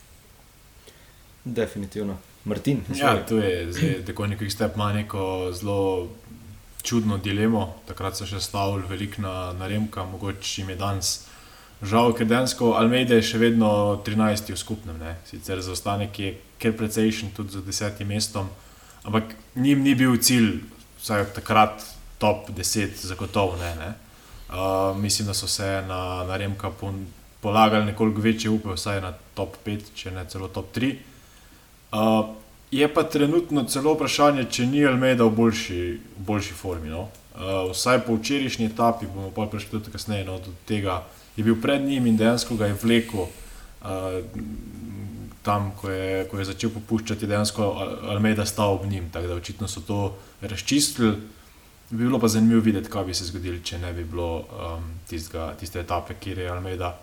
Definitivno. 1.45 2.19
Martin, 2.45 2.83
Ja, 2.95 3.27
to 3.27 3.38
je 3.38 3.73
zdaj, 3.73 4.05
tako 4.07 4.27
neki 4.27 4.51
step 4.51 4.75
ima 4.75 4.93
neko 4.93 5.53
zelo 5.53 6.09
čudno 6.83 7.18
dilemo. 7.18 7.75
Takrat 7.87 8.16
so 8.18 8.27
še 8.27 8.40
stavili 8.40 8.88
veliko 8.88 9.23
na, 9.23 9.53
na 9.59 9.68
Remka, 9.71 10.05
mogoče 10.05 10.61
jim 10.61 10.73
je 10.75 10.77
danes 10.77 11.12
žal, 11.83 12.12
ker 12.14 12.27
dejansko 12.31 12.75
Almeida 12.79 13.18
je 13.18 13.27
še 13.27 13.40
vedno 13.42 14.01
13 14.07 14.55
v 14.55 14.59
skupnem. 14.59 14.99
Ne? 15.03 15.16
Sicer 15.27 15.62
zaostanek 15.62 16.18
je 16.18 16.35
kar 16.62 16.77
precejšen, 16.79 17.33
tudi 17.35 17.59
za 17.59 17.62
desetim 17.66 18.12
mestom, 18.14 18.47
ampak 19.03 19.35
njim 19.59 19.83
ni 19.83 19.97
bil 19.99 20.14
cilj, 20.23 20.61
vsaj 21.03 21.33
takrat, 21.35 21.83
top 22.23 22.53
10, 22.55 23.03
zagotovo 23.03 23.59
ne. 23.59 23.73
ne? 23.81 23.90
Uh, 24.53 24.92
mislim, 24.95 25.27
da 25.27 25.35
so 25.35 25.49
se 25.51 25.83
na, 25.88 26.23
na 26.29 26.37
Remka 26.38 26.71
pon- 26.71 27.07
polagali 27.40 27.88
nekoliko 27.88 28.21
večje 28.21 28.51
upe, 28.51 28.77
vsaj 28.77 29.01
na 29.03 29.11
top 29.35 29.57
5, 29.66 29.90
če 29.95 30.12
ne 30.14 30.23
celo 30.31 30.47
top 30.49 30.71
3. 30.77 30.92
Uh, 31.92 32.31
je 32.72 32.94
pa 32.94 33.02
trenutno 33.02 33.64
celo 33.68 33.92
vprašanje, 33.94 34.46
če 34.50 34.66
ni 34.66 34.80
Almeida 34.88 35.26
v 35.28 35.37
boljši, 35.37 35.80
v 36.16 36.24
boljši 36.24 36.54
formi. 36.56 36.88
No? 36.88 37.08
Uh, 37.32 37.68
vsaj 37.72 38.00
po 38.06 38.16
včerajšnji 38.16 38.70
etapi, 38.72 39.08
bomo 39.12 39.28
pa 39.35 39.44
prišli 39.46 39.76
tudi 39.76 39.92
kasneje 39.92 40.24
no, 40.24 40.38
do 40.40 40.54
tega, 40.68 41.02
je 41.37 41.44
bil 41.44 41.56
pred 41.61 41.85
njim 41.85 42.08
in 42.08 42.16
dejansko 42.16 42.56
ga 42.56 42.70
je 42.70 42.78
vlekel. 42.80 43.28
Uh, 43.82 44.24
tam, 45.42 45.72
ko 45.76 45.90
je, 45.90 46.24
ko 46.30 46.38
je 46.38 46.48
začel 46.48 46.70
popuščati, 46.70 47.26
dejansko 47.26 47.62
Al- 47.66 47.94
Almeida 48.14 48.46
stal 48.46 48.78
ob 48.78 48.87
njim, 48.87 49.11
tako 49.12 49.32
da 49.32 49.38
očitno 49.40 49.68
so 49.68 49.82
to 49.85 50.16
razčistili. 50.40 51.16
Bi 51.90 52.04
bilo 52.06 52.20
pa 52.20 52.28
zanimivo 52.28 52.62
videti, 52.64 52.88
kaj 52.88 53.04
bi 53.04 53.14
se 53.14 53.26
zgodilo, 53.28 53.58
če 53.61 53.82
ne 53.82 53.92
bi 53.92 54.04
bilo 54.04 54.46
um, 54.48 54.85
tistega, 55.11 55.50
tiste 55.61 55.82
etape, 55.82 56.14
kjer 56.14 56.38
je 56.38 56.48
Almeida 56.48 56.94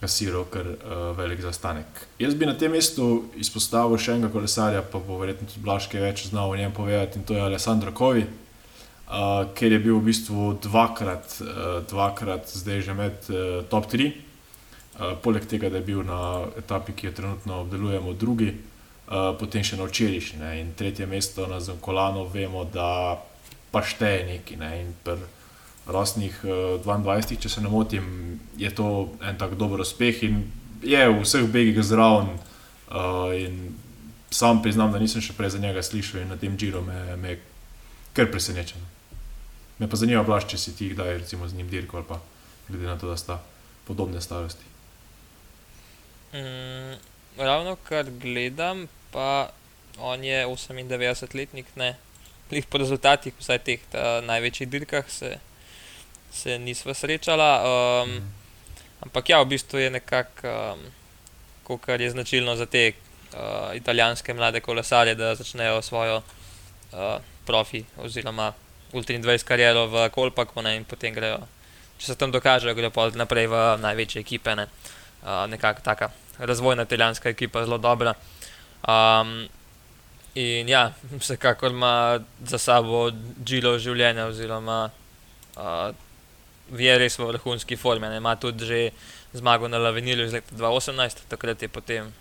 kasiral 0.00 0.44
kar 0.52 0.66
uh, 0.66 1.16
velik 1.16 1.40
zastanek. 1.40 1.86
Jaz 2.18 2.34
bi 2.34 2.46
na 2.46 2.54
tem 2.58 2.72
mestu 2.72 3.26
izpostavil 3.40 3.98
še 4.00 4.16
enega 4.16 4.32
kolesarja, 4.34 4.82
pa 4.84 5.00
bo 5.00 5.18
verjetno 5.22 5.48
tudi 5.48 5.64
Blaške 5.64 6.02
več 6.02 6.26
znal 6.30 6.52
o 6.52 6.58
njem 6.58 6.74
povedati, 6.76 7.18
in 7.18 7.24
to 7.24 7.36
je 7.36 7.44
Alessandro 7.44 7.94
Kovi, 7.96 8.26
uh, 8.26 9.46
ker 9.56 9.72
je 9.72 9.80
bil 9.80 9.98
v 9.98 10.06
bistvu 10.10 10.52
dvakrat, 10.68 11.38
uh, 11.40 11.80
dvakrat 11.88 12.52
zdaj 12.52 12.82
že 12.84 12.96
med 12.96 13.30
uh, 13.32 13.64
top 13.72 13.88
3. 13.92 14.12
Uh, 14.96 15.12
poleg 15.24 15.44
tega, 15.48 15.68
da 15.72 15.80
je 15.80 15.88
bil 15.88 16.04
na 16.04 16.46
etapi, 16.56 16.96
ki 16.96 17.10
jo 17.10 17.16
trenutno 17.16 17.62
obdelujemo, 17.64 18.12
drugi, 18.16 18.52
uh, 18.52 19.32
potem 19.40 19.64
še 19.64 19.80
na 19.80 19.88
včerajšnji 19.88 20.52
in 20.60 20.76
tretje 20.76 21.08
mesto 21.08 21.48
na 21.48 21.60
Zankolano, 21.60 22.24
vemo, 22.32 22.64
da 22.64 23.16
pa 23.72 23.82
šteje 23.84 24.24
neki. 24.28 24.56
Ne, 24.60 24.70
in 24.80 24.94
pri 25.04 25.35
rosnih 25.86 26.34
uh, 26.44 26.80
22, 26.84 27.38
če 27.40 27.48
se 27.48 27.60
ne 27.60 27.70
motim, 27.70 28.40
je 28.58 28.70
to 28.74 29.10
en 29.22 29.38
tak 29.38 29.54
dober 29.54 29.80
uspeh 29.80 30.22
in 30.26 30.44
je 30.82 31.02
v 31.08 31.20
vseh 31.22 31.46
begih 31.50 31.82
zraven. 31.84 32.34
Uh, 32.86 33.34
sam 34.30 34.62
priznam, 34.62 34.92
da 34.92 34.98
nisem 34.98 35.22
še 35.22 35.34
prej 35.36 35.54
za 35.54 35.58
njega 35.62 35.82
slišal 35.82 36.22
in 36.22 36.32
na 36.34 36.36
tem 36.36 36.56
džiru 36.58 36.82
me, 36.84 37.30
je 37.30 37.38
kar 38.16 38.30
presenečen. 38.30 38.82
Me 39.78 39.88
pa 39.88 39.96
zanima, 39.96 40.24
blaš, 40.26 40.48
če 40.50 40.58
si 40.58 40.74
ti 40.76 40.90
kdaj 40.92 41.18
recimo 41.22 41.48
z 41.48 41.58
njim 41.58 41.68
dirkal 41.70 42.00
ali 42.00 42.08
pa 42.08 42.20
glede 42.68 42.86
na 42.86 42.96
to, 42.98 43.10
da 43.10 43.16
sta 43.16 43.38
podobne 43.86 44.20
starosti. 44.20 44.64
Mm, 46.34 46.96
ravno 47.38 47.76
kar 47.86 48.10
gledam, 48.10 48.86
pa 49.12 49.50
on 49.98 50.24
je 50.24 50.46
98-letnik, 50.46 51.66
ne. 51.76 51.94
Po 52.70 52.78
rezultatih, 52.78 53.34
vsaj 53.38 53.58
teh 53.66 53.82
največjih 54.22 54.68
dirkah, 54.70 55.08
se, 55.10 55.36
se 56.36 56.58
nisva 56.58 56.94
srečala. 56.94 57.50
Um, 57.64 58.10
mm. 58.10 58.32
Ampak 59.08 59.28
ja, 59.28 59.40
v 59.42 59.56
bistvu 59.56 59.78
je 59.78 59.90
nekako, 59.90 60.52
um, 61.64 61.80
kar 61.80 62.00
je 62.00 62.10
značilno 62.10 62.56
za 62.56 62.66
te 62.66 62.92
uh, 62.92 63.72
italijanske 63.74 64.34
mlade 64.34 64.60
kolesarje, 64.60 65.14
da 65.14 65.34
začnejo 65.34 65.82
svojo 65.82 66.16
uh, 66.16 67.18
profi 67.46 67.84
oziroma 67.96 68.52
Ultra 68.92 69.16
20 69.18 69.44
kariero 69.44 69.86
v 69.90 70.08
Kolpaku 70.10 70.62
ne, 70.62 70.76
in 70.76 70.84
potem 70.84 71.14
grejo, 71.14 71.40
če 71.98 72.06
se 72.06 72.14
tam 72.14 72.30
dokažejo, 72.30 72.74
grejo 72.74 72.92
pa 72.94 73.10
naprej 73.18 73.50
v 73.50 73.64
največje 73.82 74.22
ekipe. 74.22 74.54
Ne. 74.54 74.68
Uh, 75.26 75.44
nekako 75.50 75.82
taka 75.82 76.10
razvojna 76.38 76.86
italijanska 76.86 77.28
ekipa, 77.28 77.64
zelo 77.64 77.78
dobra. 77.78 78.14
Um, 78.86 79.48
in 80.34 80.68
ja, 80.68 80.92
vsekakor 81.18 81.70
ima 81.70 82.20
za 82.44 82.58
sabo 82.58 83.10
džilo 83.44 83.78
življenja, 83.78 84.28
oziroma 84.30 84.90
uh, 85.56 85.90
je 86.72 86.98
res 86.98 87.18
v 87.18 87.28
vrhunski 87.30 87.76
formi. 87.76 88.08
Ne. 88.08 88.16
Ima 88.16 88.36
tudi 88.36 88.66
že 88.66 88.80
zmago 89.32 89.68
na 89.68 89.78
Lavinilju 89.78 90.26
iz 90.26 90.32
leta 90.32 90.54
2018, 90.54 91.28
takrat 91.28 91.62
je 91.62 91.68
potem 91.68 92.12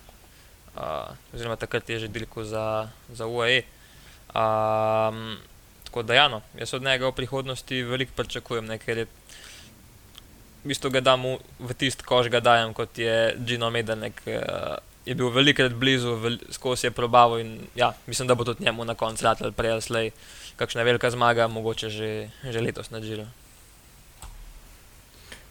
uh, 0.76 1.10
oziroma 1.34 1.56
takrat 1.56 1.90
je 1.90 2.06
že 2.06 2.08
delko 2.08 2.44
za, 2.44 2.90
za 3.10 3.26
UAE. 3.28 3.64
Um, 4.36 5.38
tako 5.88 6.04
da, 6.04 6.14
ja, 6.14 6.28
no, 6.28 6.42
jaz 6.60 6.74
od 6.74 6.84
njega 6.84 7.08
v 7.08 7.16
prihodnosti 7.16 7.84
veliko 7.84 8.12
pričakujem, 8.16 8.66
ne, 8.68 8.78
ker 8.78 8.98
je 8.98 9.06
v 10.66 10.74
bistvu 10.74 10.90
ga 10.92 11.00
dam 11.00 11.24
v, 11.24 11.74
tisti 11.78 12.04
koš, 12.04 12.28
ga 12.34 12.42
dajem 12.42 12.74
kot 12.74 12.98
je 12.98 13.36
Gino 13.46 13.70
Medenek. 13.70 14.22
Uh, 14.28 14.78
Je 15.06 15.14
bil 15.14 15.30
velikokrat 15.30 15.76
blizu, 15.78 16.16
vel, 16.18 16.40
skozi 16.50 16.88
je 16.88 16.92
probavo 16.92 17.38
in 17.38 17.68
ja, 17.78 17.92
mislim, 18.10 18.26
da 18.28 18.34
bo 18.34 18.42
tudi 18.42 18.66
njemu 18.66 18.86
na 18.90 18.96
koncu 18.98 19.24
rad 19.24 19.38
ali 19.38 19.54
prej 19.54 19.72
ali 19.72 19.82
slej 19.82 20.12
kakšna 20.58 20.82
velika 20.82 21.12
zmaga, 21.14 21.46
mogoče 21.48 21.90
že, 21.90 22.30
že 22.42 22.62
letos 22.62 22.90
na 22.90 23.00
Džilu. 23.00 23.28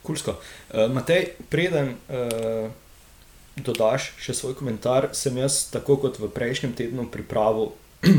Kulsko. 0.04 0.36
Uh, 0.36 0.86
Matej, 0.92 1.32
preden 1.48 1.96
uh, 2.12 2.68
dodaš 3.56 4.12
še 4.20 4.34
svoj 4.36 4.56
komentar, 4.58 5.10
sem 5.16 5.36
jaz, 5.40 5.64
tako 5.72 5.96
kot 6.02 6.20
v 6.20 6.28
prejšnjem 6.28 6.74
tednu, 6.76 7.06
pripravil 7.08 7.72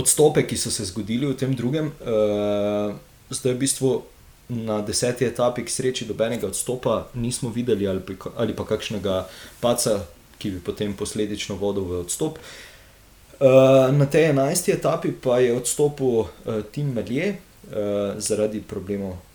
odstope, 0.00 0.44
ki 0.44 0.58
so 0.60 0.72
se 0.74 0.84
zgodili 0.90 1.30
v 1.30 1.38
tem 1.38 1.56
drugem. 1.56 1.92
Uh, 2.04 2.92
zdaj, 3.32 3.56
v 3.56 3.62
bistvu 3.64 3.90
na 4.48 4.80
deseti 4.84 5.26
etapi, 5.26 5.64
k 5.66 5.72
sreči, 5.72 6.06
dobenega 6.06 6.46
odstopa 6.46 7.08
nismo 7.14 7.50
videli, 7.50 7.88
ali, 7.88 8.02
ali 8.36 8.54
pa 8.54 8.68
kakšnega 8.68 9.26
paca, 9.60 10.04
ki 10.38 10.58
bi 10.58 10.60
potem 10.60 10.92
posledično 10.94 11.56
vodil 11.56 11.88
v 11.88 12.02
odstop. 12.04 12.38
Uh, 13.36 13.92
na 13.92 14.06
tej 14.08 14.32
enajsti 14.32 14.72
etapi 14.72 15.12
pa 15.12 15.40
je 15.44 15.52
odstopil 15.52 16.24
uh, 16.24 16.28
Tim 16.72 16.94
Melje 16.96 17.36
uh, 17.36 18.16
zaradi 18.16 18.62
problemov 18.64 19.25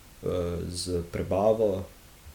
z 0.68 1.02
prebavo, 1.12 1.84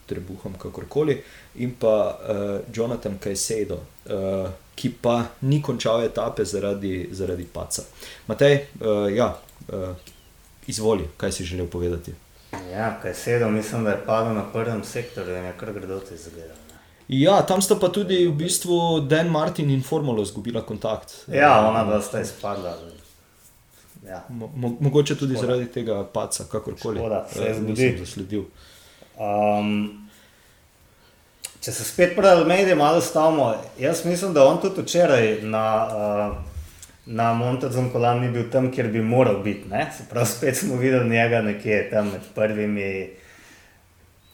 trebuhom, 0.08 0.56
kakorkoli, 0.60 1.18
in 1.56 1.74
pa 1.80 1.96
uh, 2.16 2.60
Jonathan 2.76 3.18
Kajsedo, 3.20 3.76
uh, 3.76 4.50
ki 4.76 4.94
pa 5.02 5.18
ni 5.42 5.62
končal 5.62 6.06
etape 6.06 6.46
zaradi, 6.46 7.10
zaradi 7.12 7.48
paca. 7.54 7.84
Matej, 8.28 8.62
uh, 8.80 9.08
ja, 9.12 9.34
uh, 9.68 9.90
izvoli, 10.68 11.10
kaj 11.18 11.32
si 11.32 11.46
želel 11.46 11.68
povedati. 11.68 12.14
Ja, 12.72 13.00
Kajsedo, 13.02 13.50
mislim, 13.50 13.84
da 13.84 13.98
je 13.98 14.06
padel 14.06 14.34
na 14.34 14.46
prvem 14.54 14.84
sektorju 14.84 15.38
in 15.38 15.46
je 15.46 15.54
kar 15.60 15.74
grdo 15.74 16.00
ti 16.00 16.18
zagledal. 16.18 16.56
Ja, 17.08 17.42
tam 17.48 17.62
sta 17.62 17.78
pa 17.80 17.88
tudi 17.88 18.26
v 18.28 18.34
bistvu 18.36 19.00
Dan 19.08 19.30
Martin 19.32 19.70
in 19.72 19.84
Formula 19.84 20.22
izgubila 20.22 20.62
kontakt. 20.62 21.14
Ja, 21.32 21.70
ona 21.70 21.86
dva 21.88 22.02
sta 22.04 22.20
izpadla. 22.22 22.76
Ja. 24.10 24.24
Mo 24.30 24.50
mogoče 24.80 25.16
tudi 25.16 25.34
Škoda. 25.34 25.48
zaradi 25.48 25.72
tega 25.72 26.04
paca, 26.14 26.44
kakorkoli. 26.52 27.00
Škoda, 27.00 27.28
se 27.34 27.44
je 27.44 27.56
zgodil. 28.06 28.44
Um, 29.20 30.08
če 31.62 31.72
se 31.72 31.84
spet 31.84 32.16
pri 32.16 32.28
Almeidi 32.28 32.76
malo 32.76 33.02
stavimo, 33.02 33.54
jaz 33.80 34.06
mislim, 34.06 34.34
da 34.34 34.46
on 34.48 34.62
tudi 34.62 34.82
včeraj 34.82 35.42
na, 35.42 35.66
uh, 35.88 36.38
na 37.06 37.34
Montezum 37.34 37.90
kolan 37.92 38.22
ni 38.24 38.32
bil 38.32 38.48
tam, 38.52 38.72
kjer 38.72 38.92
bi 38.94 39.02
moral 39.02 39.42
biti. 39.44 39.68
Prav 40.10 40.26
spet 40.26 40.58
smo 40.58 40.76
videli 40.76 41.10
njega 41.10 41.42
nekje 41.42 41.90
tam 41.90 42.12
med 42.12 42.22
prvimi 42.36 43.10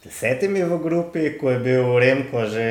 desetimi 0.03 0.63
v 0.63 0.79
grupi, 0.83 1.37
ko 1.39 1.51
je 1.51 1.59
bil 1.59 1.99
Remko 1.99 2.45
že 2.45 2.67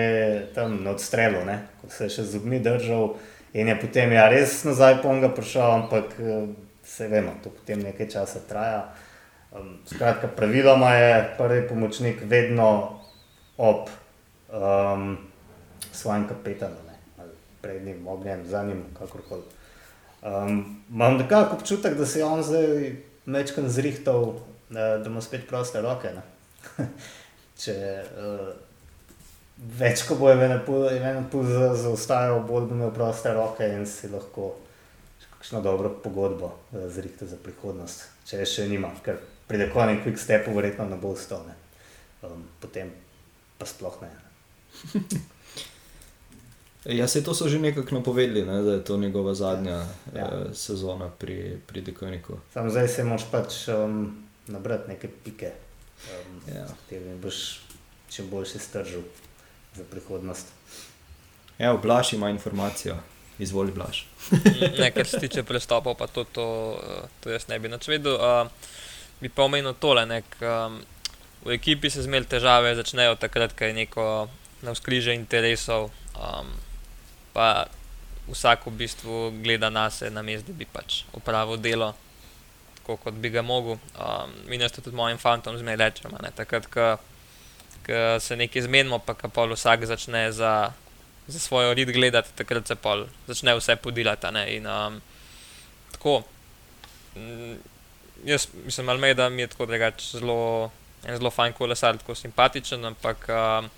tam 0.54 0.82
na 0.84 0.90
odstrelu, 0.90 1.44
ne? 1.46 1.62
ko 1.80 1.88
se 1.90 2.04
je 2.04 2.16
še 2.18 2.24
zubmi 2.36 2.60
držal 2.60 3.16
in 3.54 3.68
je 3.68 3.78
potem 3.80 4.12
ja 4.12 4.28
res 4.28 4.62
nazaj 4.64 5.00
ponga 5.02 5.32
prišel, 5.32 5.70
ampak 5.82 6.12
se 6.96 7.08
vemo, 7.08 7.32
to 7.42 7.50
potem 7.50 7.80
nekaj 7.82 8.08
časa 8.08 8.40
traja. 8.48 8.92
Um, 9.52 9.78
skratka, 9.88 10.28
praviloma 10.28 10.94
je 10.94 11.34
prvi 11.38 11.68
pomočnik 11.68 12.20
vedno 12.24 13.00
ob 13.56 13.88
um, 14.52 15.16
svojem 15.92 16.28
kapetanu, 16.28 16.76
prednjim 17.60 18.08
ognjem, 18.08 18.44
za 18.46 18.64
njim, 18.64 18.84
kakorkoli. 18.98 19.42
Um, 20.22 20.82
imam 20.90 21.16
nekako 21.16 21.56
občutek, 21.56 21.94
da 21.94 22.06
se 22.06 22.18
je 22.18 22.24
on 22.24 22.42
zdaj 22.42 22.96
večkrat 23.26 23.66
zrihtal, 23.66 24.34
da 24.70 25.02
ima 25.06 25.20
spet 25.20 25.48
proste 25.48 25.80
roke. 25.80 26.10
Če 27.62 27.76
uh, 28.18 28.52
več, 29.78 30.04
ko 30.08 30.16
bo 30.18 30.32
eno 30.32 31.24
pol 31.30 31.48
zaostajal, 31.76 32.42
bolj 32.48 32.68
bo 32.68 32.74
imel 32.74 32.92
proste 32.94 33.32
roke 33.34 33.68
in 33.68 33.86
si 33.86 34.10
lahko 34.12 34.54
kakšno 35.42 35.58
dobro 35.60 35.90
pogodbo 35.90 36.46
uh, 36.70 36.86
zrihtal 36.86 37.26
za 37.28 37.36
prihodnost, 37.36 38.06
če 38.24 38.46
še 38.46 38.68
nima. 38.70 38.92
Ker 39.02 39.18
pride 39.50 39.66
konec 39.74 40.04
quick 40.06 40.16
stepu, 40.16 40.54
verjetno 40.54 40.86
ne 40.86 40.94
bo 40.96 41.10
ustal, 41.10 41.42
um, 42.22 42.44
potem 42.62 42.92
pa 43.58 43.66
sploh 43.66 43.98
ne. 44.00 44.10
Ja, 46.84 47.06
se 47.06 47.22
to 47.22 47.30
so 47.30 47.46
že 47.48 47.58
nekako 47.58 47.94
napovedali, 47.94 48.42
ne, 48.42 48.62
da 48.62 48.72
je 48.72 48.84
to 48.84 48.96
njegova 48.96 49.34
zadnja 49.34 49.86
Ja. 50.14 50.26
uh, 50.26 50.50
sezona 50.52 51.10
pri, 51.10 51.58
pri 51.66 51.80
Dekoniku. 51.80 52.38
Samo 52.52 52.70
zdaj 52.70 52.88
se 52.88 53.04
moraš 53.04 53.22
pač 53.30 53.68
um, 53.68 54.18
nabrati 54.46 54.88
neke 54.88 55.08
pike, 55.24 55.52
um, 56.08 56.54
Ja. 56.54 56.66
s 56.66 56.70
katerimi 56.72 57.18
boš 57.18 57.60
čim 58.10 58.30
boljši 58.30 58.58
stržil 58.58 59.02
za 59.74 59.84
prihodnost. 59.84 60.46
Ja, 61.58 61.76
Blaž 61.76 62.12
ima 62.12 62.30
informacijo, 62.30 62.96
izvoli 63.42 63.72
Blaž. 63.72 64.04
ne, 64.78 64.90
kar 64.94 65.06
se 65.06 65.20
tiče 65.20 65.42
prestopov, 65.42 65.96
pa 65.98 66.06
to, 66.06 66.24
to, 66.24 66.46
eh, 66.82 67.08
to 67.20 67.30
jaz 67.30 67.48
ne 67.48 67.58
bi 67.58 67.68
načvedel. 67.68 68.14
Uh, 68.14 68.48
bi 69.20 69.28
pa 69.28 69.46
omenil 69.46 69.74
tole, 69.78 70.06
nek, 70.06 70.26
um, 70.42 70.80
v 71.46 71.54
ekipi 71.58 71.90
se 71.90 72.02
zmeraj 72.02 72.30
težave 72.30 72.74
začnejo 72.74 73.14
takrat, 73.20 73.54
ko 73.58 73.64
je 73.64 73.74
neko 73.76 74.06
navskrižje 74.66 75.14
interesov, 75.14 75.90
um, 76.18 76.50
pa 77.34 77.66
vsak 78.30 78.66
v 78.66 78.76
bistvu 78.82 79.30
gleda 79.42 79.70
na 79.70 79.90
sebe, 79.90 80.14
na 80.14 80.22
mestu, 80.22 80.50
da 80.50 80.58
bi 80.58 80.66
pač 80.66 81.02
upravil 81.14 81.58
delo 81.62 81.92
tako, 82.82 82.96
kot 82.96 83.14
bi 83.14 83.30
ga 83.30 83.42
mogel. 83.42 83.78
Um, 83.94 84.30
mi 84.50 84.58
nas 84.58 84.72
tudi 84.72 84.90
mojim 84.90 85.18
fantom 85.18 85.58
zmeraj 85.58 85.76
rečemo, 85.76 86.18
ne, 86.22 86.30
takrat, 86.34 86.66
ko, 86.66 86.96
ko 87.86 88.00
se 88.20 88.36
nekaj 88.36 88.66
zmenimo, 88.66 88.98
pa 88.98 89.14
ko 89.14 89.28
pol 89.28 89.54
vsak 89.54 89.86
začne 89.86 90.32
za. 90.32 90.72
Za 91.26 91.38
svojo 91.38 91.74
rit 91.74 91.90
gledati, 91.90 92.32
takrat 92.34 92.66
se 92.66 92.74
pol 92.74 93.06
začne 93.26 93.54
vse 93.54 93.76
podilati. 93.76 94.26
In, 94.56 94.66
um, 94.66 95.00
tako, 95.92 96.22
mm, 97.16 97.54
jaz 98.24 98.48
mislim, 98.64 98.88
Almeida 98.88 99.28
mi 99.28 99.42
je 99.42 99.46
tako 99.46 99.66
zelo, 99.98 100.70
zelo 101.06 101.30
fajn 101.30 101.52
kolesar, 101.52 101.98
tako 101.98 102.14
simpatičen, 102.14 102.84
ampak 102.84 103.28
uh, 103.28 103.70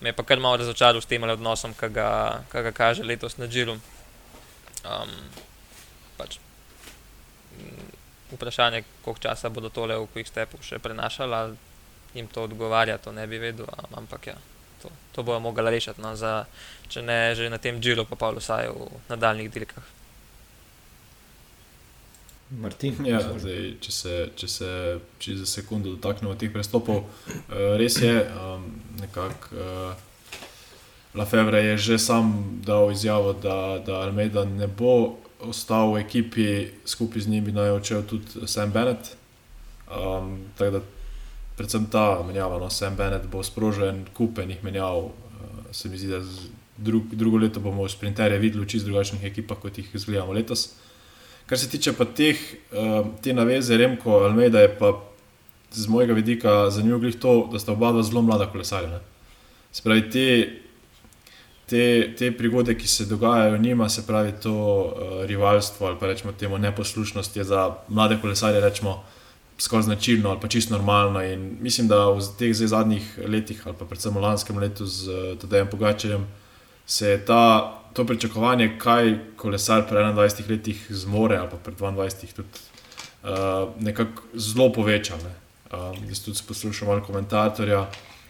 me 0.00 0.08
je 0.08 0.12
pa 0.12 0.22
kar 0.22 0.40
malo 0.40 0.56
razočaral 0.56 1.00
s 1.00 1.06
tem 1.06 1.22
odnosom, 1.22 1.74
ki 1.74 1.88
ga, 1.88 2.42
ki 2.52 2.62
ga 2.62 2.72
kaže 2.72 3.02
letos 3.02 3.36
na 3.36 3.46
Džiru. 3.46 3.78
Um, 4.84 5.10
pač, 6.16 6.38
mm, 7.58 7.90
vprašanje, 8.32 8.84
koliko 9.04 9.20
časa 9.20 9.48
bodo 9.48 9.68
tole 9.68 9.96
v 9.98 10.08
Quick 10.14 10.28
Stepu 10.28 10.62
še 10.62 10.78
prenašali, 10.78 11.34
ali 11.34 11.56
jim 12.14 12.28
to 12.28 12.44
odgovarja, 12.44 12.98
to 12.98 13.12
ne 13.12 13.26
bi 13.26 13.38
vedel, 13.38 13.66
um, 13.66 14.02
ampak 14.04 14.26
ja. 14.26 14.36
To, 14.84 14.92
to 15.16 15.24
bojo 15.24 15.40
mogli 15.40 15.64
rešiti, 15.72 16.02
no, 16.04 16.12
za, 16.16 16.44
če 16.92 17.02
ne 17.02 17.18
že 17.34 17.48
na 17.48 17.58
tem 17.58 17.80
Džiru, 17.80 18.04
pa 18.04 18.18
pa 18.20 18.30
vsaj 18.36 18.68
v 18.68 18.88
nadaljnih 19.08 19.50
dirkah. 19.50 19.92
Martin. 22.60 22.98
Ja, 23.08 23.18
zdaj, 23.24 23.80
če 23.82 23.92
se, 23.92 24.16
če 24.36 24.48
se 24.48 24.70
če 25.18 25.38
za 25.40 25.46
sekundo 25.48 25.94
dotaknemo 25.96 26.36
teh 26.38 26.52
prestopov, 26.52 27.06
uh, 27.08 27.74
res 27.80 27.96
je, 28.02 28.12
um, 28.36 28.68
nekako 29.00 29.56
uh, 29.56 30.04
Lafevre 31.14 31.62
je 31.62 31.76
že 31.78 31.98
sam 31.98 32.60
dal 32.66 32.92
izjavo, 32.92 33.32
da, 33.32 33.78
da 33.86 34.02
Almeida 34.04 34.44
ne 34.44 34.66
bo 34.66 35.16
ostal 35.40 35.94
v 35.94 36.02
ekipi, 36.02 36.46
skupaj 36.86 37.22
z 37.22 37.30
njim 37.30 37.44
bi 37.44 37.52
naj 37.52 37.70
odšel 37.78 38.02
tudi 38.02 38.46
Sam 38.50 38.72
Bennett. 38.72 39.14
Um, 39.88 40.50
tako 40.58 40.70
da 40.70 40.80
predvsem 41.56 41.86
ta 41.90 42.22
menjava, 42.26 42.58
no, 42.58 42.70
Sam 42.70 42.96
Bennett 42.96 43.26
bo 43.30 43.42
sprožen, 43.42 44.04
kupenih 44.14 44.64
menjav. 44.64 44.98
Uh, 44.98 45.12
se 45.72 45.88
mi 45.88 45.98
zdi, 45.98 46.10
da 46.10 46.20
drug, 46.76 47.14
drugo 47.14 47.38
leto 47.38 47.60
bomo 47.60 47.88
sprinterje 47.88 48.38
videli 48.38 48.64
v 48.64 48.68
čist 48.68 48.86
drugačnih 48.86 49.24
ekipah, 49.24 49.58
kot 49.62 49.78
jih 49.78 49.94
izgledamo 49.94 50.32
letos. 50.32 50.72
Kar 51.46 51.58
se 51.58 51.68
tiče 51.70 51.92
pa 51.92 52.04
teh, 52.04 52.40
uh, 52.72 53.06
te 53.22 53.32
naveze, 53.32 53.76
Remko, 53.76 54.24
Almeida 54.26 54.60
je 54.64 54.74
pa 54.78 54.94
z 55.74 55.88
mojega 55.88 56.14
vidika 56.14 56.70
zanimivo 56.70 56.98
glih 56.98 57.16
to, 57.18 57.48
da 57.52 57.58
sta 57.58 57.72
oba 57.72 57.92
dva 57.92 58.02
zelo 58.02 58.22
mlada 58.22 58.46
kolesarja. 58.50 58.90
ne. 58.90 59.00
Se 59.72 59.82
pravi, 59.82 60.10
te, 60.10 60.26
te, 61.66 62.14
te 62.18 62.30
prigode, 62.36 62.76
ki 62.78 62.88
se 62.88 63.06
dogajajo 63.10 63.58
njima, 63.58 63.88
se 63.88 64.06
pravi 64.06 64.32
to 64.42 64.54
uh, 64.54 65.24
rivalstvo 65.26 65.86
ali 65.86 65.96
pa 66.00 66.06
rečemo 66.06 66.32
temu 66.32 66.58
neposlušnost, 66.58 67.36
je 67.36 67.44
za 67.44 67.74
mlade 67.88 68.18
kolesarje 68.22 68.60
rečemo 68.60 69.04
skoraj 69.64 69.82
značilno 69.82 70.30
ali 70.30 70.40
pa 70.40 70.48
čisto 70.48 70.74
normalno. 70.74 71.22
In 71.22 71.56
mislim, 71.60 71.88
da 71.88 72.06
v 72.10 72.20
teh 72.38 72.52
zadnjih 72.54 73.18
letih 73.26 73.62
ali 73.66 73.76
pa 73.78 73.84
predvsem 73.84 74.14
v 74.14 74.20
lanskem 74.20 74.58
letu 74.58 74.86
z 74.86 75.08
uh, 75.08 75.38
Tadejem 75.40 75.70
Pogačarjem 75.70 76.26
se 76.86 77.08
je 77.08 77.24
ta, 77.24 77.80
to 77.92 78.04
pričakovanje, 78.04 78.76
kaj 78.78 79.14
kolesar 79.36 79.86
pri 79.88 79.96
21 79.96 80.50
letih 80.50 80.86
zmore 80.90 81.36
ali 81.36 81.48
pa 81.50 81.56
pri 81.56 81.74
22 81.74 82.34
tudi 82.36 82.48
uh, 83.24 83.70
nekako 83.80 84.22
zelo 84.34 84.72
povečal. 84.72 85.18
Ne. 85.24 85.34
Um, 85.72 85.96
jaz 86.08 86.20
tudi 86.24 86.38
poslušam 86.48 86.88
malo 86.88 87.00
komentatorja, 87.06 87.86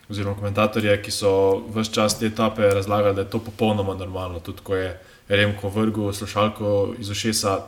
oziroma 0.09 0.37
komentatorje, 0.37 1.03
ki 1.03 1.11
so 1.11 1.33
vse 1.75 1.93
čas 1.93 2.19
te 2.19 2.27
etape 2.27 2.69
razlagali, 2.69 3.15
da 3.15 3.25
je 3.25 3.31
to 3.31 3.39
popolnoma 3.39 3.95
normalno. 3.95 4.41
Tudi 4.41 4.63
ko 4.63 4.77
je 4.77 5.01
Remko 5.29 5.69
vrgel 5.69 6.13
slušalko 6.13 6.95
iz 6.99 7.11
ušesa, 7.11 7.59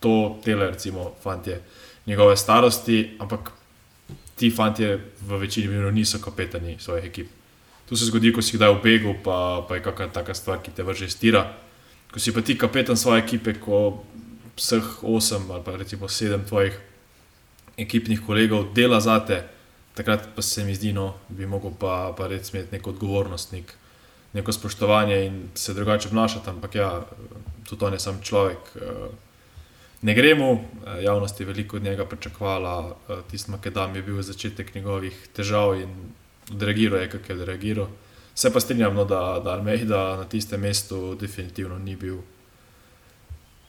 to 0.00 0.40
tele, 0.44 0.70
recimo, 0.70 1.10
fantje 1.22 1.60
njegove 2.06 2.36
starosti, 2.36 3.16
ampak 3.18 3.50
ti 4.36 4.50
fantje 4.50 4.96
v 5.20 5.36
večini 5.36 5.68
primerov 5.68 5.92
niso 5.92 6.18
kapetani 6.18 6.76
svojih 6.78 7.04
ekip. 7.04 7.28
To 7.88 7.96
se 7.96 8.04
zgodi, 8.04 8.32
ko 8.32 8.42
si 8.42 8.56
kdaj 8.56 8.72
v 8.74 8.82
begu, 8.82 9.14
pa, 9.24 9.66
pa 9.68 9.76
je 9.76 9.82
kakšna 9.82 10.12
taka 10.14 10.34
stvar, 10.34 10.62
ki 10.62 10.70
te 10.70 10.82
vrže 10.86 11.10
iz 11.10 11.16
tira. 11.18 11.44
Ko 12.12 12.20
si 12.22 12.32
pa 12.32 12.40
ti 12.40 12.56
kapetan 12.58 12.96
svoje 12.96 13.22
ekipe, 13.22 13.54
ko 13.60 14.04
vseh 14.56 15.04
osem 15.04 15.50
ali 15.50 15.64
pa 15.64 15.76
recimo 15.76 16.08
sedem 16.08 16.44
tvojih 16.44 16.76
ekipnih 17.76 18.20
kolegov 18.26 18.72
dela 18.74 19.00
za 19.00 19.18
te, 19.24 19.42
takrat 19.94 20.28
pa 20.36 20.42
se 20.42 20.64
mi 20.64 20.74
zdi, 20.74 20.92
no, 20.92 21.14
bi 21.28 21.46
mogel 21.46 21.72
pa, 21.78 22.12
pa 22.16 22.28
res 22.28 22.52
imeti 22.52 22.76
neko 22.76 22.90
odgovornost, 22.90 23.52
nek, 23.52 23.74
neko 24.32 24.52
spoštovanje 24.52 25.24
in 25.26 25.42
se 25.54 25.74
drugače 25.74 26.08
obnašati. 26.08 26.50
Ampak 26.50 26.74
ja, 26.74 27.06
tudi 27.68 27.84
on 27.84 27.92
je 27.92 28.00
sam 28.00 28.22
človek. 28.22 28.58
eh, 28.76 29.29
Ne 30.02 30.14
gre 30.14 30.34
mu, 30.34 30.52
eh, 30.52 31.02
javnost 31.02 31.40
je 31.40 31.46
veliko 31.46 31.76
od 31.76 31.82
njega 31.82 32.06
pričakovala, 32.06 32.96
eh, 33.08 33.16
tisti 33.30 33.50
Makedam 33.50 33.96
je 33.96 34.02
bil 34.02 34.22
začetek 34.22 34.74
njegovih 34.74 35.28
težav 35.36 35.80
in 35.80 35.90
odreagiral 36.50 37.00
je, 37.00 37.10
kako 37.10 37.32
je 37.32 37.38
odreagiral. 37.42 37.88
Se 38.34 38.52
pa 38.52 38.60
strinjam, 38.60 38.94
no, 38.94 39.04
da, 39.04 39.40
da 39.44 39.50
Almeida 39.50 40.16
na 40.16 40.24
tistem 40.24 40.60
mestu 40.60 41.14
definitivno 41.20 41.78
ni 41.78 41.96
bil 41.96 42.16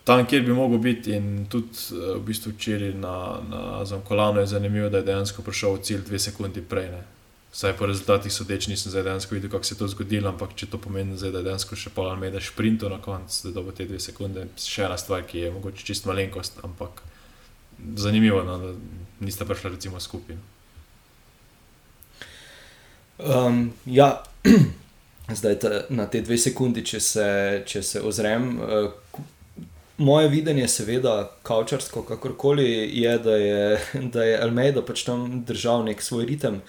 tam, 0.04 0.26
kjer 0.26 0.42
bi 0.42 0.52
mogel 0.52 0.78
biti. 0.78 1.12
In 1.12 1.46
tudi 1.50 1.68
eh, 1.92 2.14
v 2.16 2.22
bistvu 2.26 2.52
včeraj 2.52 2.94
na, 2.94 3.16
na 3.48 3.84
Zamkolanu 3.84 4.40
je 4.40 4.46
zanimivo, 4.46 4.88
da 4.88 4.98
je 4.98 5.10
dejansko 5.10 5.42
prišel 5.42 5.78
cilj 5.82 6.04
dve 6.06 6.18
sekundi 6.18 6.62
prej. 6.62 6.88
Ne. 6.90 7.02
Vsaj 7.52 7.74
po 7.76 7.86
rezultatih 7.86 8.32
sodeč 8.32 8.66
nisem 8.70 8.90
zdaj 8.90 9.02
dejansko 9.04 9.34
videl, 9.34 9.50
kako 9.52 9.64
se 9.64 9.74
je 9.74 9.78
to 9.78 9.88
zgodilo, 9.92 10.30
ampak 10.30 10.54
če 10.56 10.70
to 10.72 10.78
pomeni, 10.80 11.18
zdaj, 11.20 11.34
da 11.34 11.42
dejansko 11.44 11.76
še 11.76 11.90
pol 11.92 12.08
Almeida 12.08 12.40
šprinto 12.40 12.88
na 12.88 12.96
koncu, 13.02 13.52
da 13.52 13.60
bo 13.60 13.74
te 13.76 13.84
dve 13.84 14.00
sekunde, 14.00 14.46
še 14.56 14.86
ena 14.86 14.96
stvar, 14.96 15.26
ki 15.28 15.44
je 15.44 15.50
mogoče 15.52 15.84
čist 15.84 16.08
malenkost, 16.08 16.62
ampak 16.64 17.02
zanimivo, 18.00 18.40
no, 18.46 18.56
da 18.56 18.72
nista 19.20 19.44
prišla 19.44 19.74
recimo 19.74 20.00
skupaj. 20.00 20.38
Um, 23.18 23.72
ja, 23.84 24.22
zdaj 25.42 25.58
ta, 25.60 25.82
na 25.92 26.06
te 26.08 26.22
dve 26.24 26.38
sekundi, 26.40 26.84
če 26.88 27.00
se, 27.00 27.26
če 27.68 27.82
se 27.84 28.00
ozrem. 28.00 28.48
Uh, 28.64 29.20
moje 30.02 30.28
videnje, 30.32 30.68
seveda, 30.68 31.18
kavčarsko, 31.46 32.02
kakorkoli 32.08 32.64
je, 32.96 33.12
da 33.18 33.36
je, 33.36 33.80
da 34.14 34.24
je 34.24 34.40
Almeida 34.40 34.82
pač 34.82 35.04
tam 35.04 35.42
držal 35.44 35.84
nek 35.84 36.02
svoj 36.02 36.26
ritem. 36.32 36.62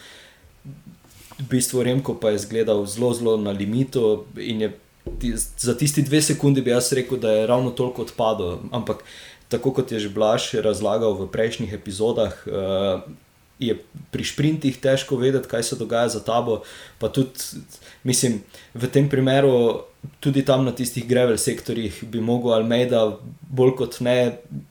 V 1.43 1.49
bistvu 1.51 1.84
Remko 1.84 2.15
pa 2.15 2.32
je 2.32 2.39
izgledal 2.39 2.86
zelo, 2.88 3.12
zelo 3.13 3.36
na 3.38 3.51
limitu 3.51 4.23
in 4.39 4.62
je 4.62 4.71
za 5.58 5.75
tisti 5.77 6.01
dve 6.01 6.21
sekunde 6.21 6.62
bi 6.62 6.71
jaz 6.71 6.93
rekel, 6.93 7.19
da 7.19 7.32
je 7.32 7.47
ravno 7.47 7.71
toliko 7.71 8.01
odpadel. 8.01 8.58
Ampak 8.71 9.03
tako 9.51 9.71
kot 9.71 9.91
je 9.91 9.99
že 9.99 10.10
Blaž 10.10 10.53
razlagal 10.53 11.13
v 11.13 11.27
prejšnjih 11.27 11.73
epizodah, 11.73 12.34
uh, 12.47 13.03
je 13.60 13.77
pri 14.12 14.23
sprintih 14.25 14.77
težko 14.79 15.19
vedeti, 15.19 15.47
kaj 15.47 15.63
se 15.63 15.75
dogaja 15.75 16.10
za 16.10 16.23
tabo. 16.23 16.63
Pa 16.99 17.10
tudi, 17.13 17.62
mislim, 18.04 18.42
v 18.74 18.89
tem 18.92 19.10
primeru, 19.10 19.84
tudi 20.20 20.44
tam 20.46 20.66
na 20.68 20.74
tistih 20.76 21.06
grevel 21.08 21.38
sektorjih, 21.39 22.04
bi 22.12 22.22
mogel 22.22 22.54
Almeida 22.58 23.04
bolj 23.54 23.76
kot 23.80 24.00
ne 24.04 24.18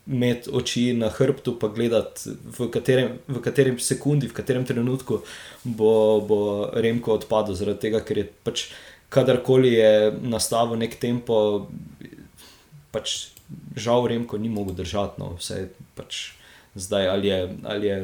imeti 0.06 0.52
oči 0.52 0.84
na 0.96 1.08
hrbtu, 1.08 1.56
pa 1.60 1.70
gledati, 1.72 2.34
v 2.58 2.68
katerem, 2.72 3.18
v 3.28 3.42
katerem 3.44 3.78
sekundi, 3.80 4.28
v 4.28 4.36
katerem 4.36 4.66
trenutku 4.68 5.22
bo, 5.64 5.92
bo 6.20 6.40
Remko 6.74 7.16
odpadel, 7.16 7.56
zaradi 7.56 7.86
tega, 7.88 8.02
ker 8.04 8.24
je 8.24 8.26
pač 8.44 8.66
kadarkoli 9.12 9.72
je 9.72 10.12
nastavil 10.24 10.80
nek 10.80 10.96
tempo, 11.00 11.68
pač 12.92 13.32
žal 13.76 14.08
Remko 14.08 14.40
ni 14.40 14.48
mogel 14.48 14.76
držati. 14.80 15.20
No, 15.20 15.34
vse 15.40 15.68
pač 15.96 16.32
zdaj 16.74 17.08
ali 17.12 17.28
je, 17.28 17.40
ali 17.68 17.86
je 17.86 17.98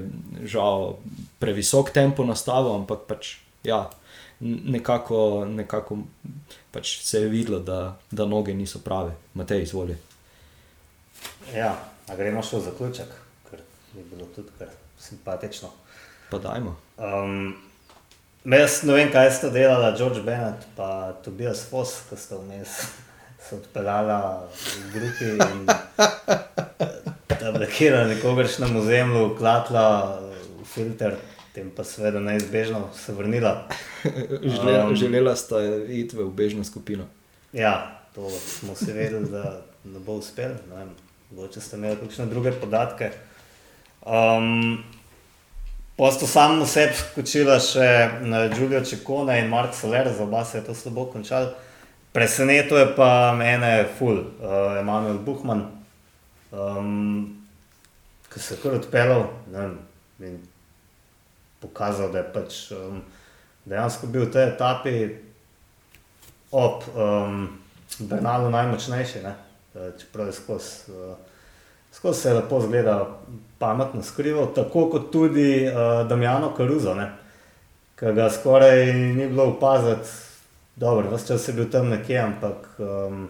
žal 0.45 0.99
previsok 1.41 1.93
tempo 1.97 2.27
nastavil, 2.29 2.77
ampak 2.77 3.09
pač 3.09 3.38
ja. 3.64 3.88
Nekako, 4.40 5.44
nekako 5.51 5.98
pač 6.70 6.98
se 7.03 7.20
je 7.20 7.29
videlo, 7.29 7.59
da, 7.59 7.96
da 8.11 8.27
noge 8.27 8.55
niso 8.55 8.79
prave. 8.85 9.16
Matej, 9.35 9.62
izvoli. 9.62 9.96
Ja, 11.55 11.72
a 12.07 12.16
gremo 12.16 12.42
še 12.42 12.61
v 12.61 12.66
zaključek, 12.68 13.14
ker 13.51 13.64
je 13.96 14.05
bilo 14.12 14.29
tudi 14.37 14.55
kar 14.59 14.70
simpatično. 15.01 15.72
Pa 16.31 16.38
dajmo. 16.38 16.77
Um, 16.98 17.57
jaz 18.44 18.83
ne 18.87 18.94
vem, 18.94 19.11
kaj 19.12 19.33
sta 19.40 19.51
delala 19.51 19.94
George 19.98 20.22
Bennett 20.22 20.68
in 20.79 21.20
Tobias 21.24 21.64
Foss, 21.70 22.05
ki 22.09 22.20
sta 22.20 22.38
vmes 22.38 22.79
se 23.48 23.57
odpeljala 23.57 24.46
v 24.53 24.90
grupi 24.92 25.31
in 25.35 25.66
da 27.40 27.53
blokirala 27.53 28.09
nekogaršnjem 28.09 28.77
ozemlju, 28.77 29.37
klatla 29.38 30.18
v 30.61 30.64
filter, 30.66 31.16
tem 31.59 31.71
pa 31.75 31.83
seveda 31.85 32.21
neizbežno 32.23 32.88
se 32.94 33.12
vrnila. 33.12 33.66
Želela, 34.55 34.87
Um. 34.87 34.97
želela 34.97 35.37
sta 35.37 35.59
iti 35.88 36.16
v 36.16 36.31
bežno 36.31 36.64
skupino. 36.64 37.05
Ja, 37.53 37.99
to 38.14 38.31
smo 38.31 38.75
se 38.75 38.92
vedeli, 38.92 39.31
da 39.31 39.62
ne 39.85 39.99
bo 39.99 40.12
uspel. 40.23 40.55
Ne 40.71 40.87
Mogoče 41.31 41.61
ste 41.61 41.77
imeli 41.77 41.97
kakšne 41.97 42.27
druge 42.27 42.53
podatke. 42.53 43.11
Um, 44.07 44.85
Posto 45.97 46.27
sam 46.27 46.62
sebi 46.66 46.94
skočila 46.94 47.59
še 47.61 48.23
na 48.23 48.44
Julio 48.47 48.85
Čekone 48.87 49.40
in 49.42 49.51
Mark 49.51 49.75
Soler, 49.75 50.07
za 50.14 50.23
oba 50.23 50.44
se 50.44 50.59
je 50.59 50.64
to 50.64 50.75
slabo 50.75 51.09
končalo. 51.11 51.51
Presenetil 52.14 52.79
je 52.79 52.87
pa 52.97 53.35
mene 53.35 53.88
ful, 53.99 54.23
uh, 54.38 54.79
Emanuel 54.79 55.18
Buhman, 55.27 55.66
um, 56.55 57.42
ki 58.31 58.41
se 58.41 58.55
je 58.55 58.61
kar 58.62 58.78
odpeljal 58.78 59.26
in 60.22 60.39
pokazal, 61.61 62.12
da 62.12 62.18
je 62.18 62.32
pač 62.32 62.59
um, 62.72 63.00
dejansko 63.64 64.06
bil 64.06 64.26
v 64.26 64.32
tej 64.32 64.44
etapi 64.54 64.94
ob 66.50 66.84
um, 66.94 67.48
Bernalu 67.98 68.50
najmočnejši, 68.50 69.22
ne? 69.24 69.34
Eh, 69.74 69.90
čeprav 69.98 70.26
je 70.26 70.32
skozi 70.32 70.92
uh, 70.92 71.16
skozi 71.92 72.20
se 72.20 72.34
lepo 72.34 72.61
zgleda, 72.61 73.18
pametno 73.59 74.02
skrival, 74.02 74.52
tako 74.54 74.86
kot 74.90 75.11
tudi 75.12 75.66
uh, 75.66 76.09
Damjano 76.09 76.52
Karuzo, 76.54 76.94
ki 77.98 78.12
ga 78.14 78.30
skoraj 78.30 78.92
ni 78.92 79.26
bilo 79.26 79.48
opaziti. 79.56 80.09
Dobro, 80.76 81.11
vse 81.11 81.26
čas 81.26 81.48
je 81.48 81.54
bil 81.54 81.70
tam 81.70 81.88
nekje, 81.88 82.18
ampak 82.18 82.68
um, 82.78 83.28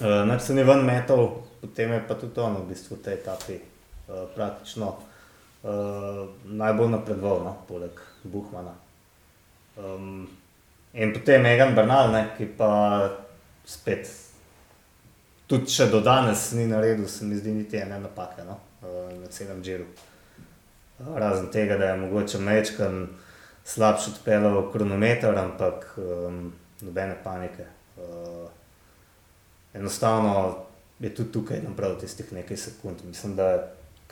uh, 0.00 0.28
nič 0.28 0.42
se 0.42 0.54
ni 0.54 0.64
ven 0.64 0.84
metal, 0.84 1.30
potem 1.60 1.92
je 1.92 2.02
pa 2.08 2.14
tudi 2.14 2.40
on 2.40 2.60
v 2.60 2.68
bistvu 2.68 2.98
v 2.98 3.02
tej 3.06 3.14
etapi 3.14 3.56
uh, 3.56 4.26
praktično 4.34 4.88
uh, 4.88 5.13
najbolj 5.64 6.90
napredoval, 6.90 7.44
no? 7.44 7.56
poleg 7.68 8.00
Buhmana. 8.24 8.74
Um, 9.76 10.28
in 10.92 11.12
potem 11.12 11.42
Megan 11.42 11.74
Bernal, 11.74 12.12
ne, 12.12 12.26
ki 12.36 12.46
pa 12.58 12.68
spet 13.64 14.10
tudi 15.48 15.72
če 15.72 15.88
do 15.92 16.00
danes 16.04 16.50
ni 16.56 16.66
naredil, 16.68 17.08
se 17.08 17.24
mi 17.24 17.36
zdi 17.36 17.52
niti 17.52 17.80
ene 17.80 17.98
napake 18.00 18.44
no? 18.46 18.58
na 18.84 19.30
celem 19.32 19.62
džiru. 19.64 19.86
Razen 21.14 21.48
tega, 21.52 21.78
da 21.80 21.90
je 21.90 22.00
mogoče 22.04 22.38
mečkan 22.38 23.06
slabši 23.64 24.10
odpeljal 24.12 24.60
kronometer, 24.72 25.38
ampak 25.38 25.86
um, 25.96 26.52
nobene 26.84 27.16
panike. 27.24 27.64
Uh, 27.96 28.50
enostavno 29.74 30.34
je 31.00 31.14
tudi 31.14 31.32
tukaj 31.32 31.62
nabral 31.64 31.96
tistih 32.00 32.32
nekaj 32.32 32.56
sekund. 32.56 33.02
Mislim, 33.08 33.36
da 33.36 33.48
je 33.48 33.62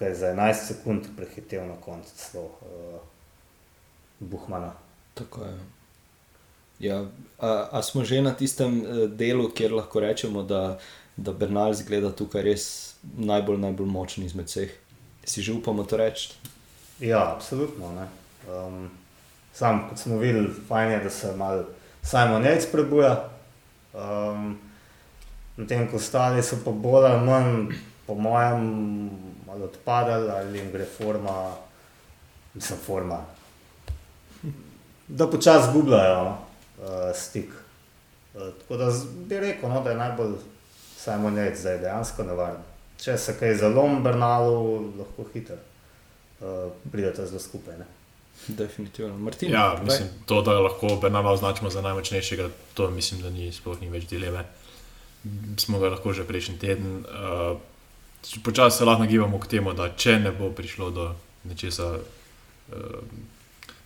za 0.01 0.27
11 0.27 0.67
sekund 0.67 1.07
prehitel 1.17 1.67
na 1.67 1.77
koncu 1.81 2.11
celo 2.17 2.45
uh, 2.45 3.01
Buhmana. 4.21 4.73
Tako 5.15 5.45
je. 5.45 5.59
Ja, 6.79 7.05
a, 7.39 7.69
a 7.73 7.83
smo 7.83 8.05
že 8.05 8.23
na 8.23 8.35
tistem 8.35 8.83
eh, 8.83 9.07
delu, 9.07 9.51
kjer 9.55 9.73
lahko 9.73 10.01
rečemo, 10.01 10.43
da, 10.43 10.79
da 11.17 11.33
Bernal 11.33 11.75
zgleda 11.79 12.11
tukaj 12.11 12.43
res 12.43 12.65
najbolj, 13.03 13.61
najbolj 13.63 13.87
močen 13.87 14.25
izmed 14.27 14.51
vseh. 14.51 14.73
Si 15.25 15.43
že 15.43 15.53
upamo 15.53 15.85
to 15.87 15.97
reči? 15.97 16.33
Ja, 16.99 17.35
absolutno. 17.37 17.87
Um, 18.49 18.91
sam, 19.55 19.87
kot 19.89 19.99
smo 19.99 20.19
videli, 20.19 20.51
fajn 20.69 20.91
je, 20.91 20.99
da 21.05 21.11
se 21.11 21.37
malo 21.37 21.65
Simon 22.03 22.43
Yates 22.43 22.67
prebuja. 22.73 23.29
Um, 23.95 24.59
Medtem 25.57 25.85
ko 25.91 26.01
ostali 26.01 26.43
so 26.43 26.57
pa 26.65 26.73
bolj 26.73 27.07
ali 27.07 27.27
manj, 27.27 27.75
po 28.07 28.15
mojem, 28.15 28.63
malo 29.53 29.65
odpadali 29.65 30.31
ali 30.31 30.59
jim 30.59 30.73
gre 30.73 30.85
forma, 30.85 31.55
mislim, 32.55 32.79
forma. 32.87 33.21
Da 35.09 35.31
počasi 35.31 35.71
zgubljajo 35.71 36.25
no, 36.25 36.39
uh, 36.79 36.87
stik. 37.15 37.49
Uh, 38.35 38.41
tako 38.61 38.77
da 38.77 38.93
bi 39.15 39.41
rekel, 39.41 39.69
no, 39.71 39.83
da 39.83 39.91
je 39.91 39.97
najbolj 39.97 40.35
Simon 40.97 41.37
Yates 41.37 41.61
zdaj 41.61 41.79
dejansko 41.79 42.23
nevaren. 42.23 42.63
Če 42.97 43.19
se 43.19 43.35
kaj 43.39 43.57
zalom 43.61 44.03
Bernalu, 44.03 44.93
lahko 44.99 45.27
hitro 45.35 45.57
uh, 45.57 46.71
pridete 46.93 47.27
zelo 47.27 47.41
skupaj. 47.41 47.77
Ne? 47.79 47.87
Definitivno. 48.49 49.19
Martin, 49.19 49.53
ja, 49.53 49.77
mislim, 49.85 50.09
to, 50.27 50.43
da 50.43 50.61
lahko 50.61 50.97
Bernala 51.03 51.33
označimo 51.33 51.71
za 51.71 51.81
najmočnejšega, 51.81 52.49
to 52.75 52.91
mislim, 52.91 53.21
da 53.23 53.31
ni 53.31 53.53
sploh 53.53 53.81
ni 53.81 53.91
več 53.91 54.09
dileme 54.09 54.45
smo 55.57 55.79
ga 55.79 55.93
lahko 55.95 56.13
že 56.13 56.27
prejšnji 56.27 56.59
teden. 56.59 57.07
Uh, 57.07 57.59
Počasi 58.43 58.79
se 58.79 58.85
lahko 58.85 59.03
nagibamo 59.03 59.39
k 59.39 59.47
temu, 59.47 59.73
da 59.75 59.91
če 59.97 60.19
ne 60.23 60.31
bo 60.33 60.51
prišlo 60.55 60.91
do 60.91 61.07
nečesa 61.45 61.89
uh, 61.99 62.75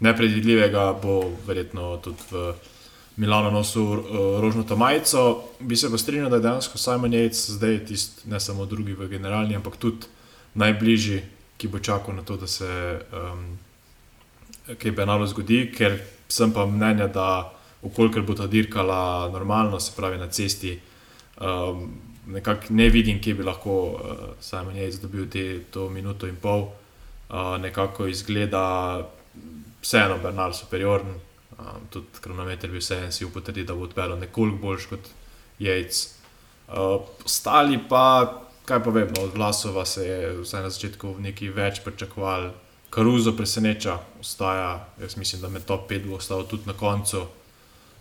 nepredvidljivega, 0.01 0.93
bo 1.03 1.20
verjetno 1.47 1.97
tudi 2.05 2.28
v 2.30 2.53
Milano 3.16 3.51
nosil 3.51 3.82
uh, 3.82 4.01
rožnato 4.41 4.76
majico. 4.76 5.45
Bi 5.61 5.76
se 5.76 5.91
pa 5.91 5.99
strinjal, 5.99 6.30
da 6.30 6.37
je 6.37 6.47
dejansko 6.49 6.78
Simon 6.78 7.16
Yates 7.16 7.57
zdaj 7.57 7.78
tisti, 7.89 8.28
ne 8.28 8.41
samo 8.41 8.66
drugi 8.66 8.93
v 8.93 9.09
generalni, 9.09 9.57
ampak 9.57 9.80
tudi 9.80 10.11
najbližji, 10.55 11.22
ki 11.57 11.68
bo 11.72 11.80
čakal 11.80 12.14
na 12.16 12.22
to, 12.22 12.37
da 12.37 12.47
se 12.47 12.68
um, 13.12 13.47
kaj 14.76 14.93
penalo 14.97 15.26
zgodi, 15.26 15.64
ker 15.72 15.97
sem 16.28 16.53
pa 16.53 16.66
mnenja, 16.66 17.09
da 17.09 17.53
ukolikor 17.82 18.22
bo 18.22 18.37
ta 18.37 18.47
dirkala 18.47 19.30
normalno, 19.32 19.80
se 19.80 19.97
pravi 19.97 20.20
na 20.20 20.28
cesti, 20.28 20.76
Um, 21.37 21.91
nekako 22.27 22.62
ne 22.70 22.89
vidim, 22.89 23.20
kje 23.22 23.35
bi 23.35 23.43
lahko 23.43 23.77
uh, 23.87 24.01
Simon 24.41 24.74
Yates 24.74 25.01
dobil 25.03 25.29
te, 25.31 25.61
to 25.70 25.89
minuto 25.91 26.27
in 26.27 26.37
pol. 26.37 26.68
Uh, 27.29 27.57
nekako 27.61 28.07
izgleda 28.07 28.62
vseeno 29.83 30.18
Bernal 30.22 30.53
superioren, 30.55 31.14
um, 31.59 31.87
tudi 31.91 32.20
kronometer 32.20 32.70
bi 32.70 32.83
vseeno 32.83 33.12
si 33.12 33.24
upotrdil, 33.24 33.66
da 33.66 33.74
bo 33.74 33.87
odpeljal 33.87 34.18
nekoliko 34.18 34.59
boljš 34.62 34.87
kot 34.91 35.09
Yates. 35.61 36.03
Uh, 36.68 37.07
ostali 37.24 37.79
pa, 37.89 38.43
kaj 38.64 38.83
pa 38.85 38.91
vem, 38.91 39.09
no, 39.16 39.22
od 39.22 39.35
glasova 39.35 39.87
se 39.87 40.07
je 40.07 40.37
vsaj 40.41 40.62
na 40.62 40.70
začetku 40.70 41.16
nekaj 41.22 41.55
več 41.55 41.83
pričakoval. 41.85 42.51
Karuzo 42.91 43.33
preseneča, 43.37 43.99
ostaja, 44.20 44.87
jaz 45.01 45.16
mislim, 45.16 45.43
da 45.43 45.49
med 45.49 45.64
top 45.66 45.91
5 45.91 46.07
bo 46.07 46.16
ostal 46.16 46.47
tudi 46.47 46.66
na 46.66 46.72
koncu. 46.72 47.27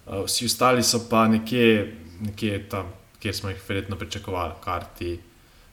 Uh, 0.06 0.26
vsi 0.26 0.46
ostali 0.46 0.84
so 0.84 1.02
pa 1.10 1.28
nekje, 1.28 1.94
nekje 2.22 2.62
tam 2.70 2.94
kjer 3.26 3.36
smo 3.36 3.50
jih 3.50 3.62
verjetno 3.68 3.96
pričakovali, 3.98 4.54
karti. 4.62 5.20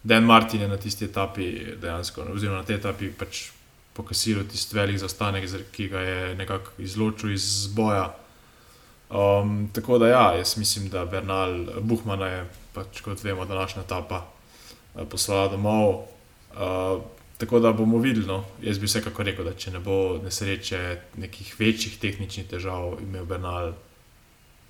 Dan 0.02 0.24
Martin 0.24 0.60
je 0.60 0.68
na 0.68 0.76
tisti 0.76 1.04
etapi 1.04 1.50
dejansko, 1.80 2.24
oziroma 2.32 2.62
na 2.62 2.64
tej 2.64 2.78
etapi 2.80 3.10
pač 3.12 3.42
pokasiral 3.92 4.46
tisti 4.48 4.76
velik 4.76 4.96
zaostanek, 4.98 5.44
ki 5.72 5.88
ga 5.92 6.00
je 6.00 6.34
nekako 6.34 6.72
izločil 6.80 7.34
iz 7.34 7.66
boja. 7.76 8.06
Um, 9.12 9.68
tako 9.72 9.98
da 10.00 10.08
ja, 10.08 10.22
jaz 10.38 10.56
mislim, 10.56 10.88
da 10.88 11.04
Bernal 11.04 11.58
Buhmana 11.80 12.26
je, 12.26 12.44
pač, 12.72 13.02
kot 13.04 13.20
vemo, 13.24 13.44
današnja 13.44 13.82
etapa 13.82 14.22
uh, 14.24 15.04
poslala 15.10 15.50
domov. 15.52 15.90
Uh, 16.56 17.02
tako 17.38 17.60
da 17.60 17.72
bomo 17.72 17.98
videli. 17.98 18.26
No. 18.26 18.44
Jaz 18.62 18.78
bi 18.78 18.88
vsekakor 18.88 19.28
rekel, 19.28 19.44
da 19.44 19.52
če 19.52 19.74
ne 19.76 19.82
bo 19.84 20.16
nesreče, 20.24 20.80
nekih 21.20 21.52
večjih 21.58 22.00
tehničnih 22.00 22.48
težav 22.48 22.96
imel 23.04 23.28
Bernal, 23.28 23.74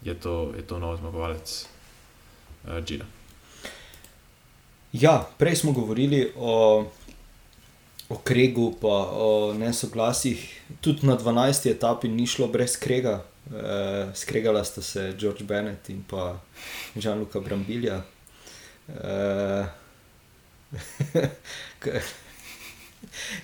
je 0.03 0.18
to, 0.18 0.51
je 0.57 0.66
to 0.66 0.83
nov 0.83 0.99
zmagovalec 0.99 1.62
Gina. 2.87 3.05
Ja, 4.93 5.29
prej 5.39 5.57
smo 5.57 5.73
govorili 5.73 6.33
o, 6.37 6.85
o 8.09 8.17
Kregu, 8.25 8.75
pa 8.81 9.09
o 9.13 9.55
nesoglasjih. 9.59 10.61
Tudi 10.81 11.07
na 11.07 11.17
12. 11.19 11.71
etapi 11.71 12.09
ni 12.09 12.27
šlo 12.27 12.47
brez 12.47 12.77
Krega. 12.77 13.25
E, 13.51 14.07
skregala 14.15 14.65
sta 14.65 14.83
se 14.83 15.15
George 15.19 15.45
Bennett 15.45 15.91
in 15.91 16.05
pa 16.11 16.39
Žan-Luka 16.97 17.41
Brambilja. 17.41 18.03
E, 18.89 19.65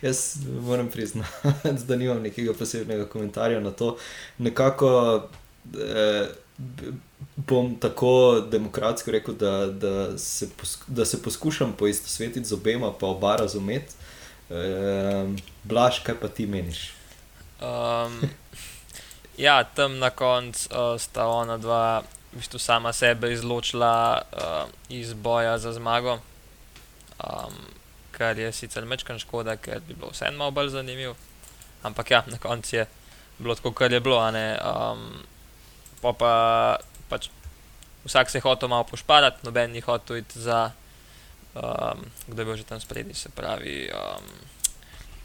jaz 0.02 0.36
moram 0.60 0.90
priznati, 0.90 1.28
da 1.88 1.96
nimam 1.96 2.22
nekega 2.22 2.52
posebnega 2.52 3.06
komentarja 3.06 3.60
na 3.60 3.70
to. 3.70 3.96
Nekako. 4.38 5.22
E, 5.74 6.28
bom 7.36 7.76
tako 7.80 8.40
demokratsko 8.50 9.10
rekel, 9.10 9.34
da, 9.34 9.66
da, 9.66 10.18
se, 10.18 10.48
posku, 10.56 10.84
da 10.86 11.04
se 11.04 11.22
poskušam 11.22 11.72
poistovetiti 11.78 12.44
z 12.44 12.52
obema, 12.52 12.92
pa 12.92 13.06
oba 13.06 13.36
razumeti. 13.36 13.94
Um, 14.50 15.36
Blaž, 15.64 15.98
kaj 16.02 16.14
pa 16.20 16.28
ti 16.28 16.46
meniš? 16.46 16.92
Um, 17.60 18.20
ja, 19.46 19.64
tam 19.64 19.98
na 19.98 20.10
koncu 20.10 20.68
uh, 20.70 21.00
sta 21.00 21.26
ona 21.26 21.58
dva, 21.58 22.02
v 22.32 22.36
bistvu 22.36 22.58
sama 22.58 22.92
sebe 22.92 23.32
izločila 23.32 24.22
uh, 24.32 24.70
iz 24.88 25.12
boja 25.12 25.58
za 25.58 25.72
zmago. 25.72 26.18
Um, 27.24 27.54
kar 28.12 28.38
je 28.38 28.52
sicer 28.52 28.84
mečkan 28.84 29.18
škoda, 29.18 29.56
ker 29.56 29.80
bi 29.86 29.94
bilo 29.94 30.10
vseeno 30.10 30.38
malo 30.38 30.50
bolj 30.50 30.68
zanimivo. 30.68 31.14
Ampak 31.82 32.10
ja, 32.10 32.24
na 32.26 32.38
koncu 32.38 32.76
je 32.76 32.86
bilo 33.38 33.54
tako, 33.54 33.72
kar 33.72 33.92
je 33.92 34.00
bilo. 34.00 34.18
Um, 34.18 35.22
pa 36.02 36.12
pa 36.12 36.32
pač 37.08 37.28
vsak 38.04 38.30
se 38.30 38.38
je 38.38 38.42
hotel 38.42 38.68
malo 38.68 38.84
pošparati, 38.84 39.44
noben 39.44 39.72
ni 39.72 39.80
hotel 39.80 40.16
iti 40.16 40.40
za, 40.40 40.70
um, 41.54 42.04
kdo 42.26 42.42
je 42.42 42.46
bil 42.46 42.56
že 42.56 42.64
tam 42.64 42.80
spredi, 42.80 43.14
se 43.14 43.28
pravi, 43.28 43.90
um, 43.92 44.24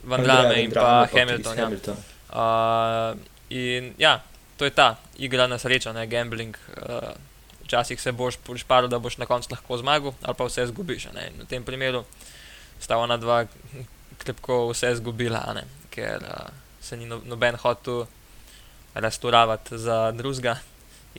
Van 0.04 0.24
Drame 0.24 0.62
in 0.62 0.72
pa 0.72 1.08
Hamilton. 1.08 1.58
Ja. 1.58 1.64
Hamilton. 1.64 1.98
Uh, 2.34 3.20
in 3.50 3.94
ja, 3.98 4.20
to 4.58 4.66
je 4.66 4.72
ta 4.72 4.98
igra 5.16 5.48
na 5.48 5.58
srečo, 5.58 5.94
ne 5.94 6.08
gambling. 6.08 6.58
Uh, 6.76 7.16
včasih 7.64 8.02
se 8.02 8.12
boš 8.12 8.38
pošparil, 8.44 8.90
da 8.92 9.00
boš 9.00 9.18
na 9.18 9.26
koncu 9.26 9.48
lahko 9.52 9.78
zmagal, 9.78 10.14
ali 10.22 10.36
pa 10.36 10.44
vse 10.46 10.68
zgubiš. 10.68 11.08
V 11.40 11.48
tem 11.48 11.64
primeru 11.64 12.04
sta 12.80 12.98
ona 12.98 13.18
dva 13.18 13.46
krepko 14.20 14.68
vse 14.74 14.92
izgubila, 14.92 15.64
ker 15.90 16.20
uh, 16.20 16.52
se 16.82 16.98
ni 16.98 17.08
no, 17.08 17.22
noben 17.26 17.56
hotel 17.56 18.04
restaurirati 18.94 19.78
za 19.78 20.12
drugega. 20.12 20.58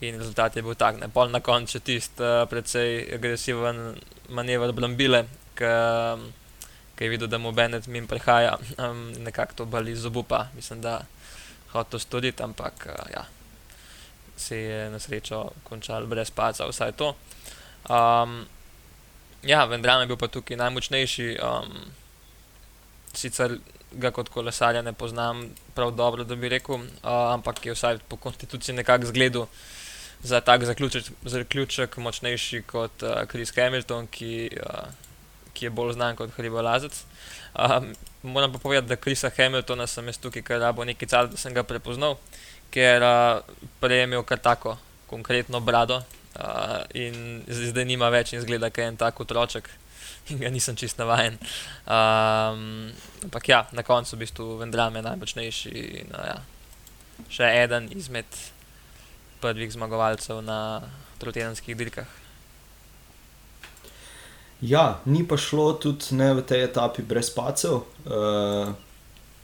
In 0.03 0.17
rezultat 0.19 0.55
je 0.55 0.61
bil 0.61 0.75
tak, 0.75 0.99
ne 0.99 1.07
pol 1.07 1.31
na 1.31 1.39
koncu 1.39 1.79
tisti 1.79 2.23
uh, 2.23 2.43
precej 2.49 3.15
agresiven 3.15 3.95
manever 4.29 4.73
Blambile, 4.75 5.23
ki 5.55 7.03
je 7.03 7.09
videl, 7.09 7.31
da 7.31 7.37
mu 7.37 7.51
Bennett 7.55 7.87
min 7.87 8.07
prehaja, 8.07 8.57
um, 8.75 9.13
nekako 9.23 9.53
to 9.53 9.65
bali 9.65 9.95
z 9.95 10.05
obupa. 10.11 10.47
Mislim, 10.55 10.81
da 10.81 10.99
hoče 11.71 11.89
to 11.89 11.99
storiti, 11.99 12.43
ampak 12.43 12.87
uh, 12.91 13.11
ja, 13.13 13.23
se 14.35 14.57
je 14.57 14.89
na 14.91 14.99
srečo 14.99 15.51
končal 15.63 16.05
brez 16.11 16.31
paca, 16.31 16.67
vsaj 16.67 16.91
to. 16.99 17.15
Um, 17.87 18.43
ja, 19.43 19.65
vendar 19.65 20.01
je 20.01 20.07
bil 20.11 20.17
pa 20.17 20.27
tukaj 20.27 20.57
najmočnejši. 20.57 21.37
Um, 21.39 21.71
sicer 23.15 23.57
ga 23.99 24.11
kot 24.11 24.29
kolesarja 24.29 24.81
ne 24.81 24.93
poznam 24.93 25.49
prav 25.75 25.91
dobro, 25.95 26.23
da 26.23 26.35
bi 26.35 26.49
rekel, 26.49 26.75
uh, 26.75 26.87
ampak 27.33 27.65
je 27.65 27.75
vsaj 27.75 27.99
po 28.07 28.17
konstituciji 28.17 28.75
nekako 28.75 29.11
zgledal 29.11 29.47
za 30.23 30.41
tak 30.41 30.65
zaključek, 30.65 31.11
zaključek 31.23 31.97
močnejši 31.97 32.61
kot 32.67 33.03
uh, 33.03 33.23
Chris 33.31 33.53
Hamilton, 33.55 34.07
ki, 34.07 34.49
uh, 34.63 34.89
ki 35.53 35.65
je 35.65 35.69
bolj 35.69 35.93
znan 35.93 36.15
kot 36.15 36.33
hribolazec. 36.37 37.03
Um, 37.55 37.93
moram 38.23 38.51
pa 38.51 38.59
povedati, 38.59 38.89
da 38.89 38.95
Chrisa 38.95 39.31
Hamiltona 39.37 39.87
sem 39.87 40.07
jaz 40.07 40.17
tukaj, 40.17 40.43
ker 40.43 40.65
bo 40.73 40.83
nekaj 40.83 41.07
časa, 41.07 41.31
da 41.31 41.37
sem 41.37 41.53
ga 41.53 41.63
prepoznal, 41.63 42.17
ker 42.73 43.03
uh, 43.05 43.55
prej 43.79 44.03
je 44.03 44.11
imel 44.11 44.23
kar 44.23 44.39
tako 44.39 44.77
konkretno 45.07 45.59
brado, 45.59 46.03
Uh, 46.35 46.81
in 46.91 47.45
zdaj 47.47 47.85
nima 47.87 48.09
več 48.11 48.33
in 48.35 48.41
zgleda, 48.43 48.67
da 48.67 48.81
je 48.81 48.87
en 48.91 48.97
tak 48.99 49.19
otroček 49.23 49.69
in 50.29 50.39
ga 50.41 50.49
nisem 50.49 50.75
čist 50.75 50.97
navajen. 50.97 51.37
Um, 51.85 52.91
ampak 53.23 53.49
ja, 53.49 53.65
na 53.71 53.83
koncu 53.83 54.15
v 54.15 54.23
bistvu 54.25 54.57
Vendrame 54.61 55.01
najmočnejši 55.05 55.73
in 56.01 56.13
uh, 56.13 56.25
ja, 56.25 56.37
še 57.29 57.49
eden 57.63 57.89
izmed 57.93 58.29
prvih 59.43 59.71
zmagovalcev 59.73 60.41
na 60.45 60.81
trotedenskih 61.21 61.77
dirkah. 61.77 62.09
Ja, 64.65 64.99
ni 65.05 65.25
pa 65.27 65.37
šlo 65.37 65.73
tudi 65.77 66.15
v 66.15 66.41
tej 66.41 66.65
etapi 66.71 67.03
brez 67.03 67.29
pacev. 67.29 67.83
Uh, 68.07 68.71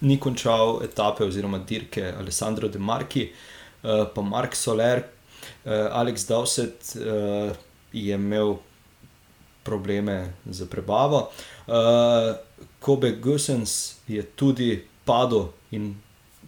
ni 0.02 0.18
končal 0.18 0.82
etape 0.82 1.28
oziroma 1.28 1.60
dirke 1.60 2.14
Alessandro 2.18 2.68
De 2.68 2.80
Marki, 2.80 3.28
uh, 3.84 4.08
pa 4.10 4.22
Mark 4.22 4.56
Soler, 4.56 5.04
uh, 5.66 5.92
Alex 5.92 6.26
Dowsett 6.26 6.96
uh, 6.96 7.54
je 7.94 8.16
imel 8.16 8.58
probleme 9.64 10.34
z 10.49 10.66
prebavo. 10.66 11.30
Uh, 11.68 11.74
Kobe 12.80 13.12
Gussens 13.12 13.95
je 14.07 14.24
tudi 14.24 14.84
padel 15.05 15.51
in 15.72 15.95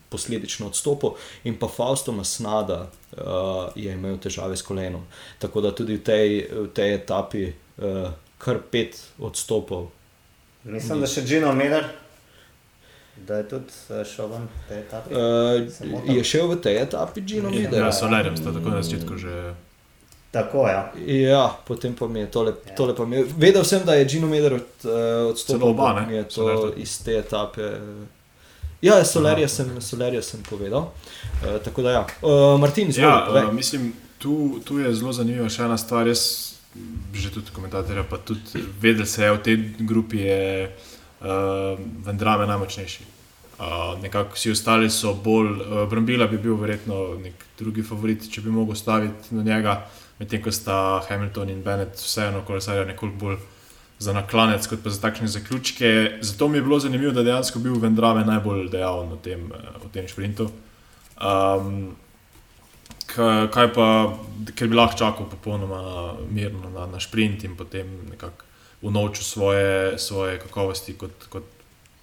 posledično 0.09 0.67
odstopil, 0.67 1.15
in 1.43 1.57
pa 1.57 1.67
Fausto 1.67 2.11
Masnada 2.11 2.85
uh, 2.85 3.73
je 3.75 3.93
imel 3.93 4.17
težave 4.17 4.57
s 4.57 4.61
kolenom. 4.61 5.01
Tako 5.39 5.61
da 5.61 5.71
tudi 5.75 5.97
v 5.97 6.03
tej, 6.03 6.29
v 6.51 6.67
tej 6.73 6.93
etapi 7.01 7.43
uh, 7.49 8.11
kar 8.37 8.61
pet 8.71 8.99
odstopov. 9.19 9.89
Mislim, 10.63 11.01
da 11.01 11.09
še 11.09 11.25
Gino 11.25 11.49
Miller, 11.53 11.89
da 13.27 13.41
je 13.41 13.47
tudi 13.49 13.73
eh, 13.89 14.05
šel 14.05 14.29
ven 14.31 14.45
v 14.47 14.69
tej 14.69 14.79
etapi. 14.79 15.13
Uh, 15.13 16.15
je 16.15 16.23
šel 16.23 16.47
v 16.53 16.61
tej 16.61 16.77
etapi, 16.85 17.21
Gino 17.21 17.49
Ja, 17.49 17.69
Miller. 17.69 17.91
s 17.91 17.99
Solerjem 17.99 18.37
sta 18.37 18.53
tako 18.53 18.69
na 18.69 18.81
začetku 18.81 19.17
že. 19.17 19.53
Tako, 20.33 20.63
ja. 20.65 20.91
Ja, 21.05 21.43
potem 21.61 21.93
pa 21.93 22.07
mi 22.07 22.19
je 22.19 22.27
tole, 22.27 22.53
Ja. 22.65 22.75
tole 22.75 22.95
pa 22.95 23.05
mi 23.05 23.15
je. 23.15 23.25
Vedel 23.37 23.63
sem, 23.63 23.83
da 23.85 23.93
je 23.93 24.05
Gino 24.05 24.27
Miller 24.27 24.53
od, 24.53 24.65
uh, 24.83 24.91
odstopil. 25.29 25.59
Celo 25.59 25.69
oba, 25.69 25.93
ne? 26.01 26.15
Je 26.15 26.25
Soler 26.29 26.55
to 26.55 26.61
tudi. 26.63 26.81
iz 26.81 26.97
te 26.99 27.11
etape. 27.13 27.67
Ja, 28.81 28.97
Solerja 29.05 29.45
Aha, 29.45 29.47
sem, 29.49 29.81
Solerja 29.81 30.21
sem 30.21 30.41
povedal. 30.43 30.89
Uh, 31.39 31.61
tako 31.61 31.81
da, 31.81 31.91
ja. 31.91 32.05
Uh, 32.21 32.31
Martin, 32.59 32.89
izvoli, 32.89 33.07
Ja, 33.07 33.23
povej. 33.27 33.43
uh, 33.43 33.53
mislim, 33.53 33.93
tu, 34.17 34.33
tu 34.65 34.79
je 34.79 34.93
zelo 34.93 35.13
zanimiva 35.13 35.49
še 35.49 35.63
ena 35.63 35.77
stvar. 35.77 36.07
Jaz, 36.07 36.25
že 37.13 37.29
tudi 37.29 37.53
komentatorja, 37.53 38.03
pa 38.03 38.17
tudi 38.17 38.41
vedel 38.81 39.05
se 39.05 39.23
je, 39.23 39.31
v 39.31 39.39
tej 39.39 39.55
grupi 39.79 40.17
je 40.19 40.71
uh, 41.21 41.27
Vendrame 42.01 42.47
najmočnejši. 42.47 43.03
Uh, 43.53 43.65
nekako 44.01 44.33
vsi 44.33 44.51
ostali 44.51 44.89
so 44.89 45.13
bolj, 45.15 45.51
uh, 45.61 45.83
Brambila 45.85 46.25
bi 46.27 46.37
bil 46.39 46.55
verjetno 46.55 47.19
nek 47.19 47.33
drugi 47.55 47.83
favorit, 47.83 48.25
če 48.27 48.41
bi 48.41 48.49
mogel 48.49 48.75
staviti 48.75 49.29
na 49.31 49.43
njega, 49.45 49.83
medtem 50.19 50.41
ko 50.43 50.51
sta 50.51 51.01
Hamilton 51.09 51.49
in 51.49 51.63
Bennett 51.63 51.97
vseeno 51.99 52.43
kolesarja 52.47 52.85
nekoliko 52.85 53.17
bolj 53.25 53.41
za 53.99 54.13
naklanec, 54.13 54.67
kot 54.67 54.83
pa 54.83 54.89
za 54.89 55.01
takšne 55.01 55.27
zaključke. 55.27 56.19
Zato 56.21 56.47
mi 56.47 56.57
je 56.57 56.61
bilo 56.61 56.79
zanimivo, 56.79 57.11
da 57.11 57.19
je 57.19 57.31
dejansko 57.31 57.59
bil 57.59 57.79
Vendrame 57.79 58.25
najbolj 58.25 58.69
dejaven 58.69 59.13
v 59.15 59.19
tem, 59.23 59.51
eh, 59.51 59.89
tem 59.93 60.07
šprintu. 60.07 60.49
Um, 61.21 61.95
Kaj, 63.13 63.67
pa, 63.75 63.87
ker 64.57 64.69
bi 64.71 64.75
lahko 64.75 64.97
čakal 64.97 65.27
popolnoma 65.29 66.15
mirno 66.33 66.71
na, 66.73 66.87
na 66.89 66.99
sprint 66.99 67.43
in 67.45 67.53
potem 67.53 67.91
nekako 68.09 68.47
unovčil 68.81 69.23
svoje, 69.23 69.99
svoje 69.99 70.39
kakovosti 70.39 70.95
kot, 70.97 71.27
kot 71.29 71.43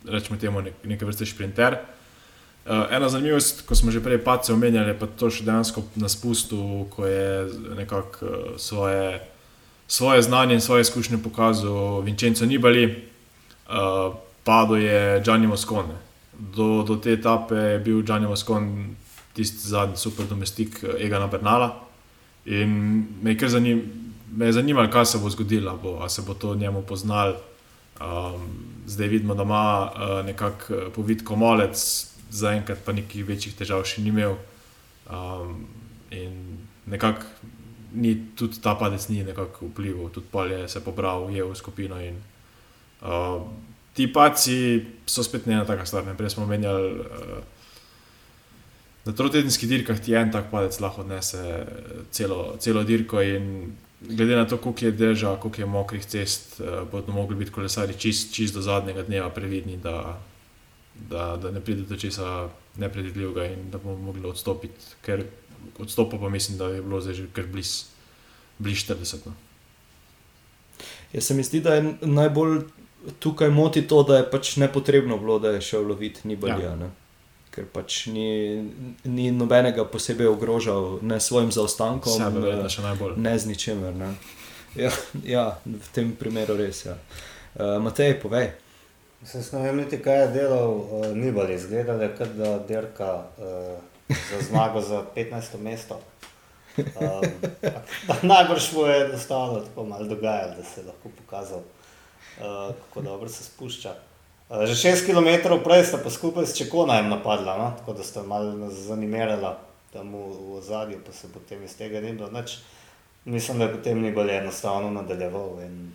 rečemo 0.07 0.39
temu, 0.39 0.63
nek, 0.63 0.85
neke 0.85 1.05
vrste 1.05 1.27
sprinter. 1.27 1.81
Uh, 2.67 2.93
ena 2.93 3.09
zanimivost, 3.09 3.63
ko 3.67 3.75
smo 3.75 3.91
že 3.91 4.03
prej 4.05 4.21
pace 4.21 4.53
omenjali, 4.53 4.93
pa 4.93 5.09
to 5.09 5.31
še 5.33 5.47
dejansko 5.49 5.81
na 5.97 6.13
spustu, 6.13 6.87
ko 6.93 7.07
je 7.09 7.49
nekako 7.77 8.27
uh, 8.27 8.33
svoje, 8.61 9.17
svoje 9.89 10.23
znanje 10.23 10.55
in 10.55 10.61
svoje 10.61 10.85
izkušnje 10.85 11.19
pokazal 11.25 12.05
Vincenzo 12.05 12.47
Nibali, 12.47 12.85
uh, 12.85 14.13
padel 14.45 14.77
je 14.77 15.23
Gianni 15.25 15.49
Moscone. 15.49 15.97
Do, 16.37 16.85
do 16.85 16.97
te 17.01 17.17
etape 17.17 17.57
je 17.57 17.79
bil 17.81 18.03
Gianni 18.05 18.29
Moscone 18.29 18.93
tisti 19.33 19.69
zadnji 19.69 19.97
super 19.97 20.27
domestik 20.27 20.85
Egana 21.01 21.27
Bernala. 21.27 21.73
In 22.45 23.07
me 23.23 23.33
je, 23.33 23.39
kar 23.39 23.49
zanim, 23.49 23.83
me 24.37 24.47
je 24.47 24.53
zanimalo, 24.53 24.91
kaj 24.91 25.07
se 25.07 25.19
bo 25.19 25.31
zgodilo, 25.31 25.81
ali 26.01 26.11
se 26.11 26.23
bo 26.23 26.35
to 26.35 26.55
njemu 26.55 26.83
poznal. 26.83 27.35
Um, 28.01 28.49
zdaj 28.87 29.09
vidimo, 29.09 29.35
da 29.35 29.43
ima 29.43 29.91
uh, 29.91 30.27
nekako 30.27 30.91
povid 30.95 31.25
komolec, 31.25 32.10
zaenkrat 32.31 32.85
pa 32.85 32.93
nekih 32.93 33.25
večjih 33.27 33.57
težav 33.59 33.85
še 33.85 34.03
ni 34.03 34.13
imel. 34.15 34.37
Um, 35.11 35.67
in 36.11 36.61
nekako 36.87 37.27
ni 37.93 38.15
tudi 38.39 38.61
ta 38.63 38.77
padec 38.79 39.09
ni 39.11 39.25
nekako 39.27 39.71
vplival, 39.71 40.11
tudi 40.15 40.31
pol 40.31 40.53
je 40.53 40.69
se 40.69 40.83
pobral, 40.85 41.31
je 41.35 41.45
v 41.45 41.57
skupino. 41.59 41.99
In, 41.99 42.21
uh, 43.03 43.43
ti 43.95 44.07
paci 44.07 44.85
so 45.07 45.27
spet 45.27 45.47
ne 45.47 45.59
ena 45.59 45.67
taka 45.67 45.87
stvar. 45.87 46.07
Ne? 46.07 46.15
Prej 46.19 46.37
smo 46.37 46.47
menjali. 46.47 46.93
Uh, 47.01 47.41
Na 49.01 49.15
trotedenskih 49.17 49.69
dirkah 49.69 49.97
ti 49.97 50.13
en 50.13 50.29
tak 50.29 50.51
padec 50.53 50.77
lahko 50.77 51.01
odnese 51.01 51.41
celo, 52.13 52.57
celo 52.61 52.83
dirko. 52.85 53.23
In 53.25 53.73
glede 54.01 54.37
na 54.37 54.45
to, 54.45 54.59
koliko 54.61 54.85
je 54.85 54.93
dežja, 54.93 55.37
koliko 55.41 55.61
je 55.61 55.67
mokrih 55.67 56.05
cest, 56.07 56.61
eh, 56.61 56.85
bodo 56.93 57.13
mogli 57.13 57.37
biti 57.37 57.51
kolesari 57.51 57.97
čist, 57.99 58.35
čist 58.35 58.55
do 58.55 58.63
zadnjega 58.63 59.03
dneva 59.03 59.31
previdni, 59.31 59.77
da, 59.77 60.21
da, 61.09 61.37
da 61.37 61.51
ne 61.51 61.61
pride 61.61 61.83
do 61.83 61.97
česa 61.97 62.49
nepredvidljivega 62.77 63.45
in 63.45 63.71
da 63.71 63.79
bomo 63.79 63.97
mogli 63.97 64.29
odstopiti. 64.29 64.95
Ker 65.03 65.25
odstopa 65.79 66.19
pa 66.19 66.29
mislim, 66.29 66.59
da 66.59 66.69
je 66.69 66.83
bilo 66.83 67.01
zdaj 67.01 67.15
že 67.15 67.27
kar 67.33 67.47
blizu 67.47 67.91
bliz 68.61 68.79
40. 68.79 69.17
No. 69.27 69.33
Ja, 71.13 71.21
se 71.21 71.35
mi 71.35 71.43
zdi, 71.43 71.61
da 71.61 71.75
je 71.75 71.95
najbolj 72.01 72.61
tukaj 73.19 73.49
moti 73.49 73.83
to, 73.89 74.03
da 74.03 74.17
je 74.17 74.31
pač 74.31 74.57
nepotrebno 74.57 75.19
bilo, 75.19 75.39
da 75.39 75.51
je 75.51 75.61
šel 75.61 75.89
loviti 75.89 76.29
Nibalija. 76.29 76.77
Ja. 76.81 76.91
Ker 77.51 77.67
pač 77.73 78.07
ni, 78.07 78.63
ni 79.05 79.31
nobenega 79.35 79.85
posebej 79.85 80.29
ogrožal, 80.31 80.99
ne 81.03 81.21
s 81.21 81.33
svojim 81.33 81.51
zaostankom, 81.53 82.13
Sebe, 82.13 82.69
še 82.71 82.85
najbolj. 82.85 83.17
ne 83.17 83.39
z 83.39 83.51
ničemer. 83.51 83.97
Ne. 83.97 84.15
Ja, 84.79 84.93
ja, 85.25 85.45
v 85.67 85.89
tem 85.95 86.13
primeru 86.15 86.55
res. 86.61 86.85
Ja. 86.87 86.95
Uh, 87.57 87.81
Matej, 87.83 88.21
povej. 88.23 88.53
Se 89.25 89.57
ne 89.57 89.63
vem 89.63 89.77
niti, 89.77 89.99
kaj 90.03 90.21
je 90.21 90.29
delal 90.33 90.71
uh, 90.71 91.07
Nibali, 91.15 91.55
izgledalo 91.55 92.03
je, 92.03 92.15
kot 92.17 92.29
da 92.39 92.59
dirka 92.59 93.25
uh, 93.39 94.15
za 94.31 94.41
zmago 94.49 94.81
za 94.81 95.05
15. 95.17 95.59
mesto. 95.61 96.01
Um, 96.77 97.23
najbrž 98.23 98.73
mu 98.73 98.87
je 98.87 99.05
enostavno 99.05 99.61
tako 99.61 99.85
malo 99.85 100.05
dogajalo, 100.05 100.55
da 100.57 100.65
se 100.65 100.81
je 100.81 100.87
lahko 100.87 101.09
pokazal, 101.19 101.59
uh, 101.59 102.75
kako 102.85 103.01
dobro 103.01 103.29
se 103.29 103.45
spušča. 103.45 103.95
Uh, 104.49 104.65
že 104.65 104.89
6 104.89 105.07
km 105.07 105.63
prej 105.65 105.85
sta 105.85 105.99
pa 106.05 106.11
skupaj 106.11 106.47
s 106.47 106.57
Čekonajem 106.57 107.09
napadla, 107.09 107.59
no? 107.59 107.73
tako 107.79 107.93
da 107.93 108.03
sta 108.03 108.23
malo 108.23 108.71
zanimerala 108.71 109.59
tam 109.93 110.15
v, 110.15 110.17
v 110.17 110.55
ozadju, 110.55 111.01
pa 111.07 111.13
se 111.13 111.29
potem 111.33 111.65
iz 111.65 111.77
tega 111.77 112.01
ni 112.01 112.13
bilo 112.13 112.31
nič. 112.31 112.59
Mislim, 113.25 113.59
da 113.59 113.65
je 113.65 113.77
potem 113.77 114.01
Nibali 114.01 114.33
enostavno 114.33 114.91
nadaljeval 114.91 115.61
in 115.61 115.93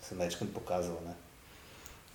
se 0.00 0.14
večkrat 0.14 0.48
pokazal. 0.54 0.96
Ne? 1.06 1.14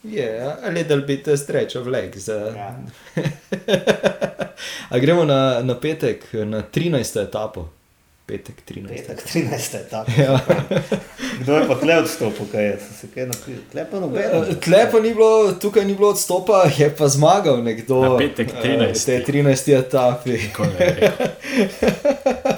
Yeah, 0.04 0.58
a 0.64 0.72
little 0.72 1.02
bit 1.02 1.28
a 1.28 1.38
stretch 1.38 1.76
of 1.76 1.88
legs. 1.88 2.30
Uh. 2.30 2.54
Ja. 2.56 2.76
A 4.90 5.00
gremo 5.00 5.26
na, 5.26 5.62
na 5.62 5.76
petek, 5.76 6.34
na 6.34 6.62
13. 6.62 7.22
etapo. 7.22 7.70
Petek 8.28 8.56
13. 8.66 8.88
Petek 8.88 9.26
13. 9.26 9.76
etapa. 9.76 10.12
Ja. 10.18 10.40
Kdo 11.40 11.54
je 11.54 11.68
pa 11.68 11.76
tle 11.76 11.98
odstopil, 11.98 12.46
kaj 12.52 12.66
je? 12.66 12.80
Se 13.00 13.08
kaj 13.14 13.28
napili? 13.28 13.58
Tle 13.72 13.86
pa 13.92 14.00
noben. 14.00 14.56
Tle 14.64 14.82
pa 14.92 15.00
ni 15.00 15.14
bilo, 15.14 15.54
tukaj 15.62 15.86
ni 15.86 15.96
bilo 15.96 16.10
odstopa, 16.10 16.66
je 16.78 16.90
pa 16.96 17.08
zmagal 17.08 17.64
nekdo. 17.64 18.02
Na 18.04 18.18
petek 18.18 18.52
eh, 18.52 18.92
13.. 18.94 19.06
Te 19.06 19.24
13. 19.32 19.80
etapi. 19.80 20.40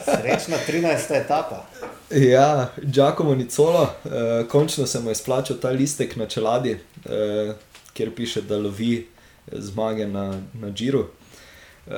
Srečna 0.09 0.57
13. 0.67 1.15
etapa. 1.21 1.65
Ja, 2.09 2.71
Giacomo 2.81 3.35
Nicolo, 3.35 3.81
uh, 3.81 4.47
končno 4.47 4.87
se 4.87 4.99
mu 4.99 5.09
je 5.09 5.15
splačal 5.15 5.57
ta 5.57 5.69
listek 5.69 6.15
na 6.15 6.25
čeladi, 6.25 6.79
uh, 7.05 7.55
kjer 7.93 8.15
piše, 8.15 8.41
da 8.41 8.57
lovi 8.57 9.07
zmage 9.51 10.07
na, 10.07 10.41
na 10.53 10.71
Džiru. 10.71 10.99
Uh, 10.99 11.95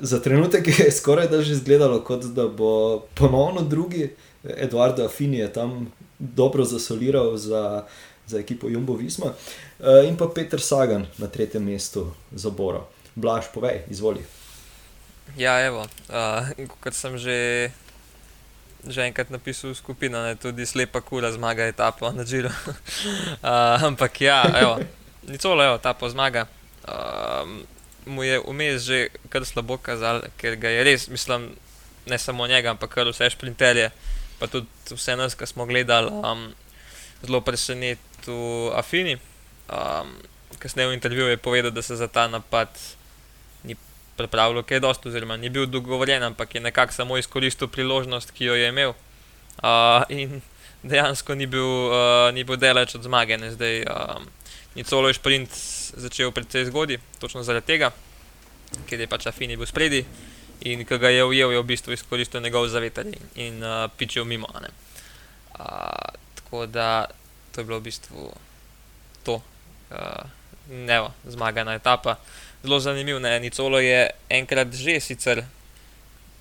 za 0.00 0.20
trenutek 0.20 0.68
je 0.78 0.92
skoraj 0.98 1.28
da 1.28 1.42
že 1.42 1.52
izgledalo, 1.52 2.00
kot 2.04 2.24
da 2.24 2.48
bo 2.48 3.00
ponovno 3.14 3.62
drugi, 3.62 4.10
Eduardo 4.44 5.04
Affini 5.04 5.38
je 5.38 5.52
tam 5.52 5.92
dobro 6.18 6.64
zasoliral 6.64 7.36
za, 7.36 7.84
za 8.26 8.38
ekipo 8.38 8.68
Jumbo 8.68 8.94
Visma, 8.94 9.26
uh, 9.26 10.08
in 10.08 10.16
pa 10.16 10.28
Peter 10.34 10.60
Sagan 10.60 11.06
na 11.18 11.26
tretjem 11.26 11.64
mestu 11.64 12.10
za 12.32 12.50
Boro. 12.50 12.88
Blaž, 13.14 13.44
povej, 13.54 13.82
izvoli. 13.90 14.24
Ja, 15.36 15.60
evo, 15.66 15.86
uh, 16.08 16.66
kot 16.80 16.94
sem 16.94 17.18
že, 17.18 17.70
že 18.88 19.06
enkrat 19.06 19.30
napisal 19.30 19.70
v 19.70 19.78
skupino, 19.78 20.18
ne, 20.18 20.34
tudi 20.34 20.66
slepa 20.66 20.98
kura 21.00 21.30
zmaga 21.30 21.66
etapo 21.70 22.10
na 22.10 22.26
Džiru. 22.26 22.50
uh, 23.46 23.78
ampak 23.86 24.20
ja, 24.20 24.42
evo, 24.58 24.82
ta 25.78 25.94
po 25.94 26.10
zmaga. 26.10 26.50
Um, 26.82 27.62
mu 28.06 28.26
je 28.26 28.42
vmes 28.42 28.82
že 28.82 29.14
kar 29.30 29.46
slabo 29.46 29.78
kazal, 29.78 30.26
ker 30.34 30.58
ga 30.58 30.66
je 30.66 30.82
res, 30.82 31.06
mislim, 31.06 31.54
ne 32.10 32.18
samo 32.18 32.46
njega, 32.50 32.74
ampak 32.74 32.90
kar 32.90 33.06
vse 33.06 33.30
šprinterje, 33.30 33.94
pa 34.42 34.50
tudi 34.50 34.66
vse 34.90 35.14
nas, 35.14 35.38
ki 35.38 35.46
smo 35.46 35.66
gledali, 35.66 36.10
um, 36.10 36.50
zelo 37.22 37.40
presenetil 37.46 38.74
Afini. 38.74 39.14
Um, 39.70 40.18
kasneje 40.58 40.90
v 40.90 40.98
intervjuju 40.98 41.30
je 41.30 41.36
povedal, 41.38 41.70
da 41.70 41.82
se 41.82 41.96
za 41.96 42.10
ta 42.10 42.26
napad 42.28 42.68
ni 44.22 44.28
pripravljal 44.28 44.62
kaj 44.62 44.80
dosti, 44.80 45.08
oziroma 45.08 45.36
ni 45.36 45.50
bil 45.50 45.66
dogovorjen, 45.66 46.22
ampak 46.22 46.54
je 46.54 46.60
nekako 46.60 46.92
samo 46.92 47.18
izkoristil 47.18 47.68
priložnost, 47.68 48.30
ki 48.30 48.44
jo 48.44 48.54
je 48.54 48.68
imel. 48.68 48.94
Uh, 49.62 50.02
in 50.08 50.40
dejansko 50.82 51.34
ni 51.34 51.46
bil, 51.46 51.66
uh, 51.90 52.44
bil 52.46 52.56
deleč 52.56 52.94
od 52.94 53.02
zmage. 53.02 53.38
Ne, 53.38 53.50
zdaj, 53.50 53.82
um, 53.86 54.26
Nicolo 54.74 55.08
je 55.08 55.14
sprint 55.14 55.50
začel 55.96 56.32
precej 56.32 56.70
zgodaj, 56.70 56.98
točno 57.18 57.42
zaradi 57.42 57.66
tega, 57.66 57.90
ker 58.88 59.00
je 59.00 59.06
pač 59.06 59.26
Afini 59.26 59.56
bil 59.56 59.66
spredi 59.66 60.04
in 60.64 60.86
ki 60.86 60.98
ga 60.98 61.10
je 61.10 61.24
ujel, 61.24 61.52
je 61.52 61.60
v 61.60 61.66
bistvu 61.66 61.92
izkoristil 61.92 62.40
njegov 62.40 62.68
zaveter 62.70 63.10
in, 63.34 63.58
uh, 63.62 63.90
pičil 63.98 64.24
mimo. 64.24 64.46
Uh, 64.46 65.66
tako 66.34 66.66
da 66.66 67.06
to 67.52 67.60
je 67.60 67.64
bilo 67.64 67.78
v 67.78 67.90
bistvu 67.90 68.30
to, 69.26 69.42
uh, 69.90 70.24
ne, 70.70 71.02
zmagana 71.26 71.74
etapa. 71.74 72.16
Zelo 72.62 72.78
zanimiv, 72.80 73.18
ne, 73.20 73.40
Nicolo 73.40 73.80
je 73.82 74.10
enkrat 74.30 74.74
že 74.74 75.00
sicer 75.00 75.42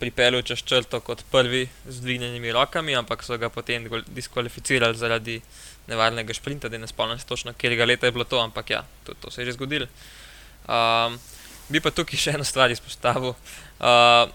pripeljal 0.01 0.41
čez 0.41 0.63
črto 0.65 0.99
kot 1.05 1.23
prvi 1.31 1.67
z 1.85 2.01
dvignjenimi 2.01 2.51
rokami, 2.51 2.95
ampak 2.97 3.23
so 3.23 3.37
ga 3.37 3.49
potem 3.49 3.85
diskvalificirali 4.09 4.97
zaradi 4.97 5.41
nevarnega 5.89 6.33
sprinta, 6.33 6.69
da 6.69 6.77
ne 6.77 6.87
spomnim 6.89 7.19
se 7.19 7.25
točno, 7.25 7.53
kje 7.53 7.85
leta 7.85 8.05
je 8.05 8.11
bilo 8.11 8.25
to, 8.25 8.39
ampak 8.41 8.69
ja, 8.69 8.83
to, 9.05 9.13
to 9.13 9.31
se 9.31 9.41
je 9.41 9.45
že 9.45 9.57
zgodilo. 9.57 9.87
Um, 10.69 11.17
bi 11.69 11.81
pa 11.81 11.91
tukaj 11.91 12.19
še 12.19 12.33
eno 12.37 12.45
stvar 12.45 12.71
izpostavil. 12.71 13.33
Uh, 13.81 14.29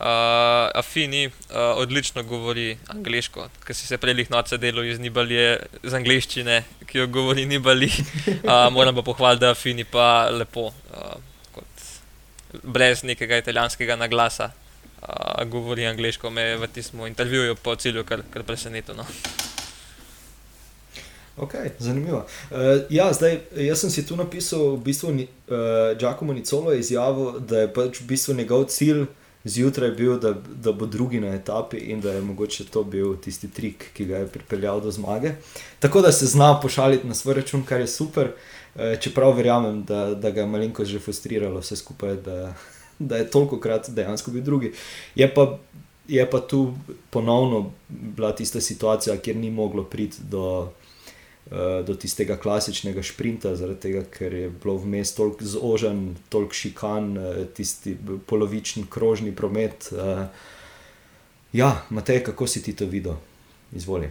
uh, 0.00 0.70
Afini 0.74 1.26
uh, 1.26 1.32
odlično 1.76 2.22
govori 2.22 2.78
angliško, 2.88 3.48
ker 3.64 3.76
si 3.76 3.86
se 3.86 3.98
prej 3.98 4.26
noče 4.30 4.58
delal 4.58 4.84
iz 4.84 4.98
Nibalije, 4.98 5.58
z 5.82 5.94
angliščine, 5.94 6.62
ki 6.86 6.98
jo 6.98 7.06
govori 7.06 7.46
Nibali. 7.46 7.90
Uh, 8.26 8.72
moram 8.72 8.94
pa 8.94 9.02
pohvaliti, 9.02 9.44
da 9.44 9.50
Afini 9.50 9.84
pa 9.84 10.30
lepo, 10.32 10.70
uh, 10.70 11.12
brez 12.62 13.04
nekega 13.04 13.38
italijanskega 13.38 13.96
naglasa 13.96 14.50
uh, 14.50 15.44
govori 15.44 15.86
angliško, 15.86 16.30
me 16.30 16.56
v 16.56 16.72
tistem 16.72 17.06
intervjuju 17.06 17.60
po 17.62 17.76
cilju 17.76 18.04
kar, 18.04 18.24
kar 18.32 18.42
presenetilo. 18.42 18.96
No. 18.96 19.06
Okay, 21.40 21.70
zanimivo. 21.78 22.26
Uh, 22.50 22.82
ja, 22.90 23.12
zdaj, 23.12 23.40
jaz 23.56 23.80
sem 23.80 23.90
si 23.90 24.04
tu 24.06 24.16
napisal, 24.16 24.74
v 24.76 24.82
bistvu, 24.84 25.12
uh, 25.12 25.96
Giacomo 25.98 26.32
Nicolo 26.32 26.72
je 26.72 26.80
izjavil, 26.80 27.40
da 27.40 27.64
je 27.64 27.72
pač 27.72 28.00
v 28.00 28.12
bistvu 28.12 28.34
njegov 28.34 28.68
cilj 28.68 29.06
zjutraj 29.44 29.90
bil, 29.90 30.18
da, 30.20 30.34
da 30.62 30.72
bo 30.72 30.86
drugi 30.86 31.20
na 31.20 31.34
etapi 31.34 31.76
in 31.76 32.00
da 32.00 32.12
je 32.12 32.22
mogoče 32.22 32.64
to 32.64 32.84
bil 32.84 33.16
tisti 33.16 33.48
trik, 33.50 33.90
ki 33.94 34.04
ga 34.04 34.16
je 34.16 34.26
pripeljal 34.28 34.80
do 34.80 34.90
zmage. 34.90 35.32
Tako 35.78 36.00
da 36.00 36.12
se 36.12 36.26
zna 36.26 36.60
pošaliti 36.60 37.06
na 37.06 37.14
svoj 37.14 37.34
račun, 37.34 37.64
kar 37.64 37.80
je 37.80 37.86
super, 37.86 38.32
uh, 38.74 38.98
čeprav 39.00 39.36
verjamem, 39.36 39.84
da, 39.84 40.14
da 40.14 40.30
ga 40.30 40.40
je 40.40 40.46
malenkost 40.46 40.90
že 40.90 40.98
frustriralo 40.98 41.60
vse 41.60 41.76
skupaj. 41.76 42.16
Da, 42.16 42.54
da 43.00 43.16
je 43.16 43.30
toliko 43.30 43.60
krat 43.60 43.90
dejansko 43.90 44.30
bil 44.30 44.42
drugi. 44.42 44.72
Je 45.14 45.34
pa, 45.34 45.58
je 46.08 46.30
pa 46.30 46.40
tu 46.40 46.74
ponovno 47.10 47.72
bila 47.88 48.34
tista 48.36 48.60
situacija, 48.60 49.16
kjer 49.16 49.36
ni 49.36 49.50
moglo 49.50 49.84
priti 49.84 50.16
do, 50.22 50.72
do 51.86 51.94
tistega 51.98 52.36
klasičnega 52.38 53.02
sprinta, 53.02 53.56
zaradi 53.58 53.80
tega, 53.88 54.04
ker 54.06 54.34
je 54.34 54.50
bilo 54.62 54.76
vmes 54.78 55.10
toliko 55.16 55.44
zožen, 55.44 56.14
toliko 56.30 56.54
šikan, 56.54 57.10
uh, 57.18 57.42
tisti 57.56 57.96
polovični 58.26 58.84
krožni 58.90 59.34
promet. 59.34 59.90
Uh, 59.90 60.26
ja, 61.52 61.72
Matej, 61.90 62.22
kako 62.30 62.46
si 62.46 62.62
ti 62.62 62.76
to 62.78 62.86
videl? 62.86 63.18
Izvoli. 63.72 64.10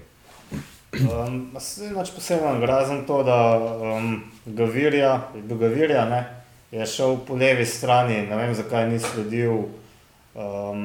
Um, 0.92 1.52
se 1.60 1.86
je 1.86 1.94
posebej 2.16 2.66
razen 2.66 3.06
to, 3.06 3.24
da 3.24 3.58
um, 3.82 4.24
Gavirja, 4.46 5.30
do 5.44 5.56
Gavirja, 5.56 6.06
ne, 6.10 6.44
je 6.72 6.86
šel 6.86 7.18
po 7.28 7.36
levi 7.36 7.66
strani, 7.66 8.26
ne 8.28 8.36
vem 8.36 8.56
zakaj 8.56 8.90
ni 8.90 9.00
sledil 9.00 9.54
um, 10.34 10.82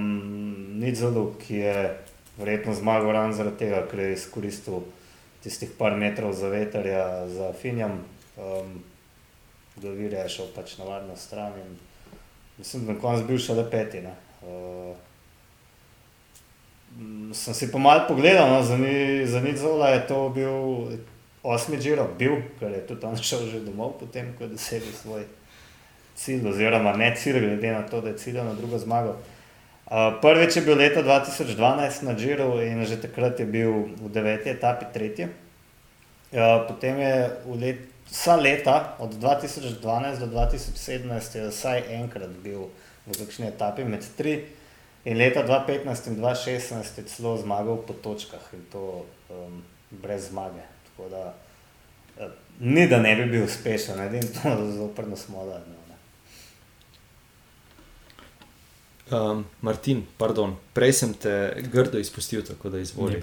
Nidzalu, 0.81 1.33
ki 1.41 1.57
je 1.57 1.99
verjetno 2.39 2.75
zmagal 2.75 3.13
ran 3.13 3.33
zaradi 3.33 3.65
tega, 3.65 3.87
ker 3.91 4.01
je 4.01 4.13
izkoristil 4.13 4.85
tistih 5.45 5.71
par 5.79 5.97
metrov 5.97 6.33
za 6.33 6.49
veterja 6.49 7.29
za 7.29 7.53
Finjam. 7.53 8.01
Um, 8.37 8.83
Vira 9.77 10.23
je 10.25 10.29
šel 10.29 10.47
pač 10.55 10.79
na 10.79 10.85
varno 10.85 11.17
stran 11.17 11.53
in 11.59 11.77
mislim, 12.59 12.87
da 12.87 12.93
na 12.93 13.01
koncu 13.01 13.27
bil 13.29 13.39
še 13.39 13.57
le 13.59 13.65
peti. 13.71 14.01
Ne. 14.01 14.15
Uh, 14.47 14.95
sem 17.35 17.55
si 17.55 17.69
pa 17.73 17.79
malo 17.83 18.07
pogledal, 18.09 18.49
no, 18.51 18.63
za, 18.63 18.79
ni, 18.79 19.27
za 19.27 19.43
Nidzola 19.43 19.91
je 19.97 20.07
to 20.07 20.29
bil 20.35 20.95
osmi 21.43 21.77
džiro, 21.77 22.07
bil, 22.19 22.39
ker 22.61 22.71
je 22.71 22.85
tudi 22.87 23.07
on 23.07 23.19
šel 23.31 23.49
že 23.51 23.65
domov 23.67 23.99
potem, 24.01 24.33
ko 24.39 24.47
je 24.47 24.55
dosegel 24.55 24.95
svoj 25.03 25.27
cilj, 26.15 26.47
oziroma 26.49 26.95
ne 26.97 27.11
cilj, 27.19 27.41
glede 27.43 27.73
na 27.75 27.83
to, 27.83 28.01
da 28.01 28.15
je 28.15 28.21
cilj 28.23 28.41
na 28.41 28.55
drugo 28.55 28.79
zmago. 28.79 29.19
Uh, 29.19 29.34
prvič 30.21 30.57
je 30.57 30.63
bil 30.63 30.79
leta 30.79 31.03
2012 31.03 32.03
na 32.03 32.15
Džiru 32.17 32.61
in 32.63 32.85
že 32.85 33.01
takrat 33.01 33.41
je 33.41 33.47
bil 33.47 33.73
v 34.01 34.09
deveti 34.09 34.49
etapi 34.51 34.85
tretji. 34.93 35.29
Uh, 36.35 36.67
potem 36.67 36.99
je 36.99 37.31
let, 37.47 37.79
vsa 38.11 38.35
leta, 38.37 38.97
od 38.99 39.15
2012 39.15 40.19
do 40.19 40.27
2017, 40.27 41.37
je 41.37 41.49
vsaj 41.51 41.83
enkrat 41.95 42.33
bil 42.43 42.73
v 43.07 43.13
kakšni 43.15 43.47
etapi 43.53 43.85
med 43.85 44.03
tri. 44.17 44.43
In 45.05 45.21
leta 45.21 45.45
2015 45.45 46.11
in 46.11 46.17
2016 46.17 46.99
je 46.99 47.05
celo 47.05 47.37
zmagal 47.37 47.85
po 47.87 47.93
točkah 47.93 48.41
in 48.57 48.65
to 48.73 49.05
um, 49.31 49.63
brez 49.91 50.33
zmage. 50.33 50.65
Tako 50.89 51.09
da 51.13 51.23
uh, 52.19 52.33
ni 52.61 52.89
da 52.89 52.99
ne 52.99 53.15
bi 53.17 53.31
bil 53.31 53.45
uspešen, 53.45 54.01
edino 54.01 54.33
to 54.43 54.71
zoprno 54.73 55.17
smo 55.17 55.47
da. 55.47 55.61
No. 55.61 55.74
Um, 59.11 59.45
Martin, 59.61 60.01
pardon, 60.17 60.55
prej 60.73 60.95
sem 60.97 61.11
te 61.13 61.31
grdo 61.69 62.01
izpustil, 62.01 62.41
tako 62.41 62.71
da 62.73 62.79
izvolim. 62.81 63.21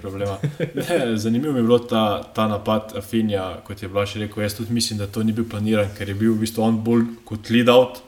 Zanimivo 1.16 1.52
mi 1.52 1.58
je 1.58 1.62
bilo 1.62 1.78
ta, 1.78 2.22
ta 2.34 2.46
napad 2.48 2.92
Afinja, 2.96 3.56
kot 3.66 3.82
je 3.82 3.88
Blaž 3.88 4.14
rekel. 4.16 4.44
Jaz 4.44 4.54
tudi 4.54 4.72
mislim, 4.72 5.00
da 5.00 5.06
to 5.06 5.22
ni 5.26 5.32
bil 5.34 5.48
planiran, 5.50 5.90
ker 5.98 6.08
je 6.08 6.14
bil 6.14 6.36
v 6.36 6.44
bistvu 6.44 6.62
on 6.62 6.78
bolj 6.86 7.08
kot 7.26 7.50
lead 7.50 7.68
out, 7.72 7.98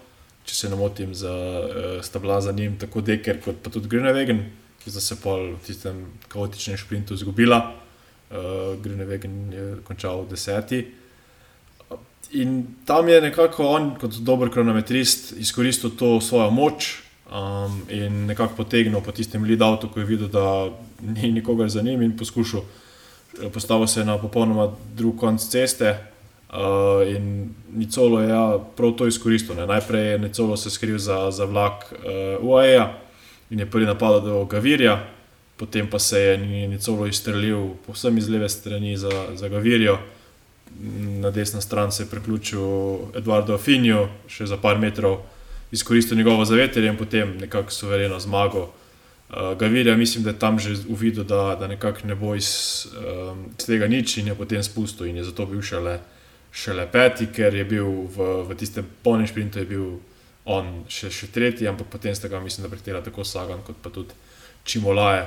če 0.47 0.55
se 0.55 0.71
ne 0.71 0.79
motim, 0.79 1.17
za, 1.19 1.35
uh, 1.35 1.97
sta 2.07 2.23
bila 2.23 2.39
za 2.41 2.53
njim 2.55 2.77
tako 2.79 3.03
Deker 3.03 3.41
kot 3.43 3.59
pa 3.65 3.75
tudi 3.75 3.91
Greenwegen, 3.91 4.45
ki 4.85 4.95
sta 4.95 5.03
se 5.03 5.19
pol 5.19 5.57
v 5.57 5.63
tistem 5.67 6.05
kaotičnem 6.31 6.79
sprintu 6.79 7.19
izgubila. 7.19 7.59
Uh, 8.31 8.77
Greenwegen 8.85 9.41
je 9.51 9.65
končal 9.83 10.29
deseti. 10.31 10.85
In 12.39 12.55
tam 12.87 13.09
je 13.11 13.19
nekako 13.21 13.67
on, 13.67 13.97
kot 13.99 14.15
dober 14.23 14.51
kronometrist, 14.51 15.33
izkoristil 15.43 15.91
to 15.99 16.21
svojo 16.23 16.55
moč, 16.55 17.01
um, 17.31 17.83
in 17.89 18.27
nekako 18.27 18.55
potegnil 18.57 19.01
po 19.01 19.13
tistem 19.13 19.45
lead-outu, 19.45 19.89
ko 19.89 20.01
je 20.01 20.07
videl, 20.07 20.29
da 20.29 20.71
ni 21.01 21.33
nikogar 21.33 21.69
za 21.69 21.83
njim 21.83 22.03
in 22.03 22.17
poskušal 22.17 22.61
eh, 22.61 23.51
postaviti 23.51 23.93
se 23.93 24.05
na 24.05 24.19
popolnoma 24.19 24.73
drug 24.95 25.17
konc 25.17 25.49
ceste. 25.49 25.99
Uh, 26.55 27.17
in 27.17 27.51
Nicolo 27.75 28.21
je 28.21 28.29
ja, 28.29 28.59
prav 28.77 28.93
to 28.93 29.07
izkoristil. 29.07 29.57
Ne. 29.57 29.67
Najprej 29.67 30.11
je 30.11 30.19
Nicolo 30.19 30.57
se 30.57 30.71
skril 30.71 30.99
za, 30.99 31.31
za 31.31 31.45
vlak 31.45 31.93
uh, 31.93 32.45
UAE 32.47 32.87
in 33.51 33.59
je 33.59 33.71
prvi 33.71 33.87
napadal 33.87 34.21
do 34.21 34.45
Gavirja, 34.45 35.01
potem 35.57 35.91
pa 35.91 35.99
se 35.99 36.21
je 36.21 36.39
Nicolo 36.69 37.07
izstrelil 37.07 37.75
povsem 37.87 38.19
iz 38.19 38.29
leve 38.29 38.49
strani 38.49 38.97
za, 38.97 39.11
za 39.35 39.49
Gavirjo. 39.49 39.99
Na 40.95 41.31
desno 41.31 41.61
stran 41.61 41.93
se 41.93 42.03
je 42.03 42.11
priključil 42.11 42.63
Eduardo 43.19 43.59
Finju, 43.59 44.07
še 44.29 44.47
za 44.47 44.57
par 44.57 44.79
metrov 44.79 45.19
izkoristil 45.75 46.17
njegovo 46.17 46.45
zavetelje 46.45 46.89
in 46.89 46.97
potem 46.97 47.37
nekako 47.41 47.71
suvereno 47.71 48.21
zmago. 48.21 48.63
Uh, 48.63 49.59
Gavirja, 49.59 49.97
mislim, 49.97 50.25
da 50.25 50.31
je 50.31 50.39
tam 50.39 50.59
že 50.59 50.77
uvidel, 50.89 51.25
da, 51.25 51.57
da 51.61 51.67
nekako 51.67 52.07
ne 52.07 52.15
bo 52.15 52.35
iz, 52.35 52.87
um, 53.31 53.47
iz 53.59 53.67
tega 53.67 53.87
nič 53.87 54.19
in 54.19 54.27
je 54.27 54.35
potem 54.35 54.63
spustil 54.63 55.07
in 55.07 55.17
je 55.17 55.25
zato 55.25 55.47
bil 55.47 55.63
šele, 55.63 55.99
šele 56.53 56.87
peti, 56.93 57.27
ker 57.35 57.55
je 57.55 57.65
bil 57.65 57.89
v, 58.17 58.29
v 58.49 58.57
tistem 58.57 58.87
polnem 59.03 59.27
sprintu, 59.27 59.59
je 59.59 59.67
bil 59.67 59.87
on 60.45 60.85
še, 60.89 61.11
še 61.11 61.33
tretji, 61.35 61.67
ampak 61.67 61.89
potem 61.91 62.15
ste 62.15 62.29
ga, 62.29 62.41
mislim, 62.41 62.69
da 62.69 62.71
pretira 62.71 63.03
tako 63.03 63.25
Sagan 63.25 63.65
kot 63.67 63.81
pa 63.83 63.91
tudi 63.91 64.15
Čimolaje. 64.65 65.27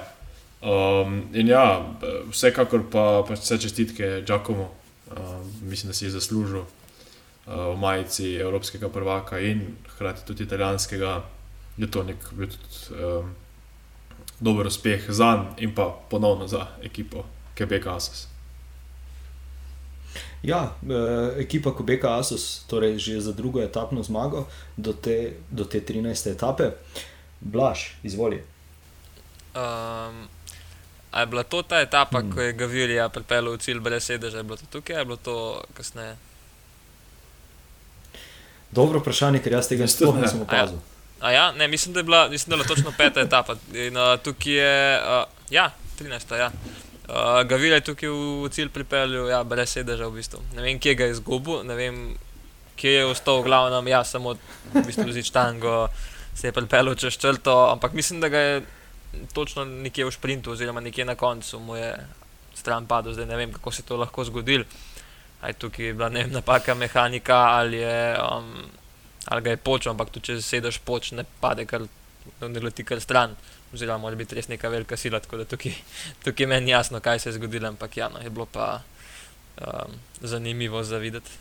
Um, 0.62 1.28
in 1.34 1.52
ja, 1.52 1.84
vsekakor 2.32 2.88
pa, 2.90 3.24
pa 3.28 3.36
vse 3.36 3.60
čestitke 3.62 4.22
Giacomo, 4.26 4.72
um, 5.12 5.52
mislim, 5.62 5.92
da 5.92 5.98
si 5.98 6.06
je 6.06 6.16
zaslužil 6.16 6.64
v 7.48 7.76
majici 7.80 8.36
Evropskega 8.36 8.90
prvaka 8.90 9.40
in 9.40 9.78
hkrati 9.96 10.26
tudi 10.28 10.44
italijanskega, 10.44 11.24
je 11.78 11.92
to 11.92 12.04
nek 12.04 12.18
bil 12.32 12.48
tudi 12.48 13.04
um, 13.04 13.36
dober 14.40 14.68
uspeh 14.68 15.06
za 15.10 15.32
njim 15.36 15.46
in 15.58 15.76
pa 15.76 15.96
ponovno 16.10 16.48
za 16.48 16.68
ekipo 16.84 17.24
Quebec 17.58 17.88
Asos. 17.88 18.28
Ja, 20.44 20.76
eh, 20.84 21.42
ekipa 21.42 21.72
Quebec 21.72 22.04
Asos, 22.04 22.64
torej 22.68 22.98
že 22.98 23.22
za 23.22 23.32
drugo 23.32 23.62
etapno 23.62 24.04
zmago 24.04 24.48
do 24.78 24.94
te, 24.94 25.34
do 25.50 25.66
te 25.66 25.82
13. 25.82 26.32
etape. 26.32 26.72
Blaž, 27.40 27.80
izvoli. 28.04 28.44
Um, 29.56 30.28
a 31.12 31.20
je 31.20 31.26
bila 31.26 31.44
to 31.44 31.62
ta 31.62 31.82
etapa, 31.82 32.20
mm. 32.20 32.32
ko 32.32 32.42
je 32.42 32.54
Gavirija 32.54 33.10
pripeljal 33.10 33.54
v 33.54 33.58
cilj 33.58 33.80
brez 33.80 34.04
sedeža, 34.04 34.38
je 34.38 34.44
bilo 34.44 34.58
to 34.58 34.66
tukaj 34.72 35.00
je 35.00 35.06
bilo 35.06 35.18
to 35.18 35.64
kasneje? 35.74 36.16
Dobro 38.72 39.00
vprašanje, 39.00 39.42
ker 39.44 39.58
jaz 39.58 39.70
tega 39.70 39.88
sploh 39.88 40.18
nisem 40.20 40.42
opazil. 40.44 40.80
A 41.20 41.32
ja, 41.32 41.52
ne, 41.52 41.68
mislim, 41.68 41.94
da 41.94 42.00
je 42.00 42.04
bila, 42.04 42.28
mislim, 42.30 42.50
da 42.50 42.56
je 42.56 42.58
bila 42.64 42.76
točno 42.76 42.94
peta 42.98 43.22
etapa. 43.22 43.56
In 43.74 43.98
uh, 43.98 44.20
tukaj 44.24 44.54
je, 44.54 45.00
uh, 45.02 45.24
ja, 45.50 45.72
13. 46.00 46.36
Ja. 46.36 46.52
Uh, 47.08 47.42
Gavir 47.48 47.74
je 47.74 47.82
tukaj 47.82 48.10
v 48.10 48.50
cilj 48.52 48.70
pripeljal, 48.70 49.30
ja, 49.30 49.44
brez 49.44 49.74
sedeža 49.74 50.08
v 50.08 50.20
bistvu. 50.20 50.44
Ne 50.56 50.62
vem, 50.62 50.80
kje 50.80 50.96
ga 50.96 51.08
je 51.08 51.16
izgubil, 51.18 51.64
ne 51.64 51.76
vem, 51.76 52.02
kje 52.76 52.92
je 52.92 53.06
ostal, 53.06 53.42
glavno, 53.44 53.82
ja, 53.90 54.04
samo 54.04 54.36
v 54.74 54.86
bistvu 54.86 55.10
z 55.12 55.24
Čtango 55.26 55.88
se 56.38 56.48
je 56.48 56.52
pripeljal 56.52 56.96
čez 56.96 57.18
črto, 57.18 57.72
ampak 57.72 57.94
mislim, 57.94 58.22
da 58.22 58.30
ga 58.30 58.38
je 58.38 58.62
točno 59.34 59.66
nekje 59.66 60.06
v 60.06 60.12
sprintu, 60.12 60.52
oziroma 60.52 60.82
nekje 60.82 61.06
na 61.06 61.16
koncu 61.16 61.60
mu 61.60 61.76
je 61.76 61.96
stran 62.54 62.86
padel, 62.86 63.14
zdaj 63.14 63.26
ne 63.26 63.36
vem, 63.36 63.54
kako 63.54 63.72
se 63.72 63.82
je 63.82 63.86
to 63.86 63.98
lahko 63.98 64.24
zgodilo. 64.24 64.66
Aj 65.48 65.56
tukaj 65.56 65.86
je 65.86 65.94
bila 65.96 66.10
vem, 66.12 66.32
napaka 66.32 66.76
mehanika 66.76 67.38
ali, 67.56 67.80
je, 67.80 68.00
um, 68.20 68.50
ali 69.32 69.46
ga 69.46 69.54
je 69.56 69.64
počel, 69.64 69.94
ampak 69.94 70.12
tu 70.12 70.20
če 70.20 70.42
sedeš 70.44 70.82
poč, 70.84 71.14
ne 71.16 71.24
pade, 71.40 71.64
kar 71.70 71.86
ne 72.42 72.60
leti 72.60 72.84
kar 72.84 73.00
stran. 73.00 73.38
Oziroma, 73.74 74.02
mora 74.04 74.16
biti 74.20 74.36
res 74.36 74.48
neka 74.52 74.70
velika 74.72 74.98
sila, 75.00 75.20
tako 75.24 75.42
da 75.42 75.46
tukaj, 75.48 75.74
tukaj 76.24 76.44
je 76.44 76.48
meni 76.52 76.72
jasno, 76.72 77.00
kaj 77.04 77.20
se 77.20 77.30
je 77.30 77.38
zgodilo, 77.40 77.68
ampak 77.68 77.98
ja, 77.98 78.10
no, 78.12 78.20
je 78.24 78.30
bilo 78.30 78.48
pa 78.52 78.82
um, 79.62 79.96
zanimivo 80.22 80.84
za 80.84 80.98
videti. 80.98 81.32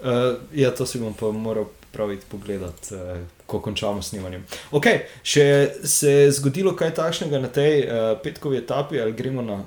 Uh, 0.00 0.36
ja, 0.52 0.70
to 0.74 0.86
si 0.86 0.98
bom 0.98 1.14
pa 1.14 1.30
moral 1.32 1.70
praviti 1.92 2.26
pogledati, 2.30 2.94
uh, 2.94 3.22
ko 3.46 3.60
končamo 3.62 4.02
snemanje. 4.02 4.42
Okay, 4.74 5.06
še 5.22 5.46
se 5.86 6.10
je 6.10 6.32
zgodilo 6.38 6.74
kaj 6.76 6.94
takšnega 6.98 7.40
na 7.40 7.48
tej 7.48 7.86
uh, 7.86 8.02
petkovi 8.22 8.58
etapi, 8.58 9.00
ali 9.00 9.14
gremo 9.14 9.42
na 9.42 9.62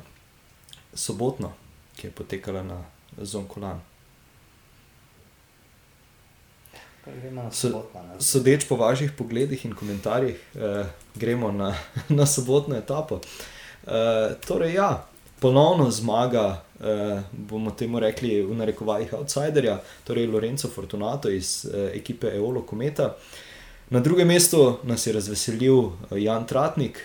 sobotno, 0.93 1.53
ki 1.97 2.07
je 2.07 2.11
potekala 2.11 2.63
na 2.63 2.83
Zonkolan. 3.17 3.81
Sodeč 8.19 8.67
po 8.67 8.75
vaših 8.75 9.11
pogledih 9.17 9.65
in 9.65 9.75
komentarjih, 9.75 10.39
uh, 10.55 10.85
gremo 11.15 11.51
na, 11.51 11.75
na 12.19 12.25
sobotno 12.25 12.75
etapo. 12.75 13.15
Uh, 13.15 14.35
torej, 14.47 14.73
ja, 14.73 15.07
ponovno 15.39 15.91
zmaga, 15.91 16.61
uh, 16.79 17.19
bomo 17.31 17.71
temu 17.71 17.99
rekli, 17.99 18.41
v 18.43 18.55
narekovajih 18.59 19.13
outsiderja, 19.13 19.79
torej 20.03 20.27
Lorenzo 20.27 20.67
Fortunato 20.67 21.29
iz 21.29 21.65
uh, 21.65 21.89
ekipe 21.95 22.35
Eolo 22.35 22.61
Kometa. 22.61 23.15
Na 23.89 23.99
drugem 23.99 24.27
mestu 24.27 24.77
nas 24.83 25.07
je 25.07 25.13
razveselil 25.13 25.91
Jan 26.11 26.47
Tratnik 26.47 26.99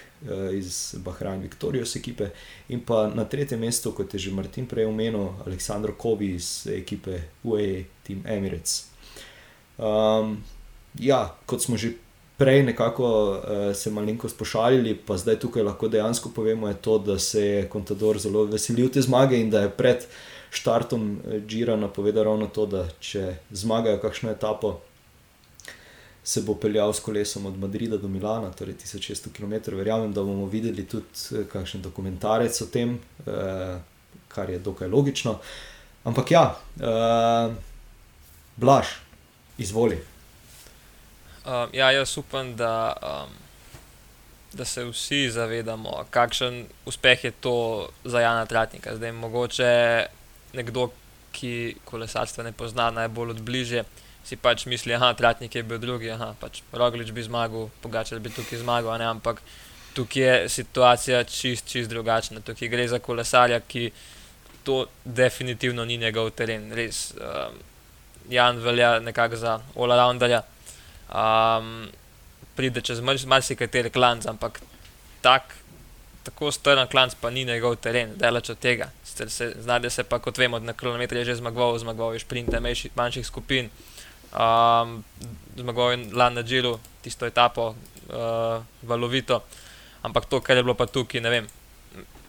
iz 0.55 0.95
Bahrajn 1.05 1.41
Victorious 1.41 1.97
ekipe 1.97 2.31
in 2.69 2.81
pa 2.87 3.07
na 3.15 3.25
tretjem 3.25 3.61
mestu, 3.61 3.93
kot 3.93 4.15
je 4.15 4.19
že 4.19 4.31
Martin 4.31 4.67
prej 4.67 4.87
omenil, 4.87 5.29
Aleksandr 5.47 5.93
Kovi 5.99 6.35
iz 6.35 6.67
ekipe 6.67 7.21
UAE 7.45 7.85
Team 8.07 8.23
Emirates. 8.27 8.87
Um, 9.79 10.37
ja, 10.99 11.35
kot 11.47 11.63
smo 11.63 11.77
že 11.77 11.95
prej 12.37 12.63
nekako 12.63 13.07
uh, 13.07 13.77
se 13.77 13.91
malenko 13.91 14.29
spošalili, 14.29 14.95
pa 15.07 15.17
zdaj 15.17 15.39
tukaj 15.39 15.63
lahko 15.63 15.89
dejansko 15.89 16.31
povemo, 16.35 16.69
je 16.69 16.75
to, 16.75 16.99
da 16.99 17.19
se 17.19 17.47
je 17.47 17.69
Contador 17.73 18.19
zelo 18.19 18.45
veselil 18.45 18.91
te 18.91 19.03
zmage 19.03 19.41
in 19.41 19.51
da 19.51 19.63
je 19.63 19.71
pred 19.71 20.07
štartom 20.51 21.21
Džira 21.47 21.77
napovedal 21.77 22.25
ravno 22.25 22.47
to, 22.47 22.67
da 22.67 22.89
če 23.01 23.37
zmagajo 23.51 24.01
kakšno 24.03 24.31
etapo. 24.31 24.81
Se 26.25 26.43
bo 26.47 26.55
peljal 26.55 26.93
s 26.93 27.01
kolesom 27.03 27.47
od 27.47 27.59
Madrida 27.59 27.97
do 27.97 28.09
Milana, 28.09 28.53
torej 28.55 28.77
1600 28.79 29.33
km. 29.35 29.77
Verjamem, 29.77 30.13
da 30.13 30.23
bomo 30.23 30.47
videli 30.47 30.87
tudi 30.87 31.45
kakšen 31.53 31.83
dokumentarec 31.83 32.61
o 32.63 32.67
tem, 32.67 32.99
eh, 33.27 33.81
kar 34.29 34.51
je 34.51 34.59
dokaj 34.59 34.89
logično. 34.89 35.39
Ampak 36.05 36.31
ja, 36.31 36.57
eh, 36.81 37.55
Blaž, 38.57 38.87
izvoli. 39.59 39.99
Um, 41.47 41.69
ja, 41.73 41.91
jaz 41.91 42.19
upam, 42.19 42.57
da, 42.57 42.93
um, 43.03 43.31
da 44.53 44.65
se 44.65 44.85
vsi 44.85 45.31
zavedamo, 45.31 46.05
kakšen 46.11 46.67
uspeh 46.87 47.25
je 47.25 47.31
to 47.31 47.89
za 48.05 48.21
Jana 48.21 48.47
Tratnika. 48.47 48.97
Zdaj, 48.97 49.13
mogoče 49.13 50.07
nekdo, 50.53 50.91
ki 51.33 51.77
kolesarstva 51.85 52.45
ne 52.45 52.53
pozna 52.53 52.91
najbolj 52.91 53.31
od 53.31 53.41
bližje, 53.43 53.85
si 54.25 54.37
pač 54.37 54.67
misli, 54.67 54.95
da 54.99 55.13
Tratnik 55.15 55.55
je 55.55 55.63
bil 55.63 55.79
drugi, 55.79 56.11
aha, 56.11 56.35
pač 56.41 56.63
Roglič 56.73 57.11
bi 57.13 57.23
zmagal, 57.23 57.71
Pogačar 57.83 58.21
bi 58.21 58.31
tukaj 58.31 58.63
zmagal, 58.63 58.99
ne, 58.99 59.11
ampak 59.11 59.43
tukaj 59.95 60.23
je 60.23 60.49
situacija 60.49 61.25
čist, 61.25 61.69
čist 61.69 61.91
drugačna. 61.91 62.41
Tukaj 62.41 62.69
gre 62.69 62.89
za 62.89 62.99
kolesarja, 62.99 63.61
ki 63.61 63.91
to 64.65 64.87
definitivno 65.05 65.85
ni 65.85 65.97
njegov 65.97 66.31
teren. 66.31 66.71
Res, 66.73 67.13
um, 67.19 67.59
Jan 68.31 68.59
velja 68.63 69.01
nekako 69.01 69.37
za 69.37 69.59
all-rounderja 69.75 70.43
um, 71.11 71.89
pride 72.55 72.81
čez 72.81 73.01
marsikateri 73.27 73.91
klanc, 73.91 74.27
ampak 74.27 74.61
tak, 75.21 75.55
tako 76.23 76.53
strn 76.53 76.87
klanc 76.91 77.15
pa 77.21 77.31
ni 77.31 77.45
njegov 77.45 77.77
teren, 77.83 78.15
delač 78.17 78.51
od 78.51 78.59
tega. 78.59 78.91
Znajde 79.59 79.91
se 79.91 80.05
pa, 80.05 80.19
kot 80.19 80.39
vemo, 80.39 80.59
na 80.59 80.73
kilometrih 80.73 81.27
že 81.27 81.35
zmagoval, 81.37 81.79
zmagoval 81.79 82.15
je 82.15 82.25
šprinte 82.25 82.61
manjših, 82.61 83.27
skupin, 83.27 83.71
um, 84.33 85.05
zmagoval 85.57 85.93
je 85.93 86.09
lan 86.13 86.35
na 86.35 86.43
Džilu, 86.43 86.79
tisto 87.03 87.27
etapo, 87.27 87.75
uh, 88.09 88.63
valovito, 88.83 89.43
ampak 90.03 90.27
to, 90.27 90.41
kar 90.41 90.57
je 90.57 90.63
bilo 90.63 90.75
pa 90.75 90.87
tukaj, 90.87 91.21
ne 91.21 91.31
vem. 91.31 91.47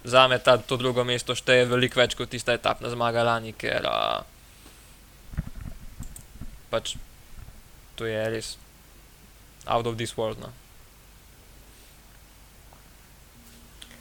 Za 0.04 0.28
me 0.28 0.40
ta, 0.40 0.58
to 0.58 0.78
drugo 0.78 1.04
mesto 1.08 1.36
šteje 1.36 1.66
veliko 1.66 2.02
več 2.02 2.16
kot 2.20 2.30
tista 2.30 2.54
etapna 2.54 2.92
zmaga 2.92 3.24
lani, 3.24 3.54
ker 3.56 3.88
uh, 3.88 4.20
pač 6.70 6.98
to 7.96 8.10
je 8.10 8.20
res 8.30 8.58
out 9.66 9.88
of 9.88 9.96
this 9.96 10.18
world. 10.18 10.40
No. 10.44 10.52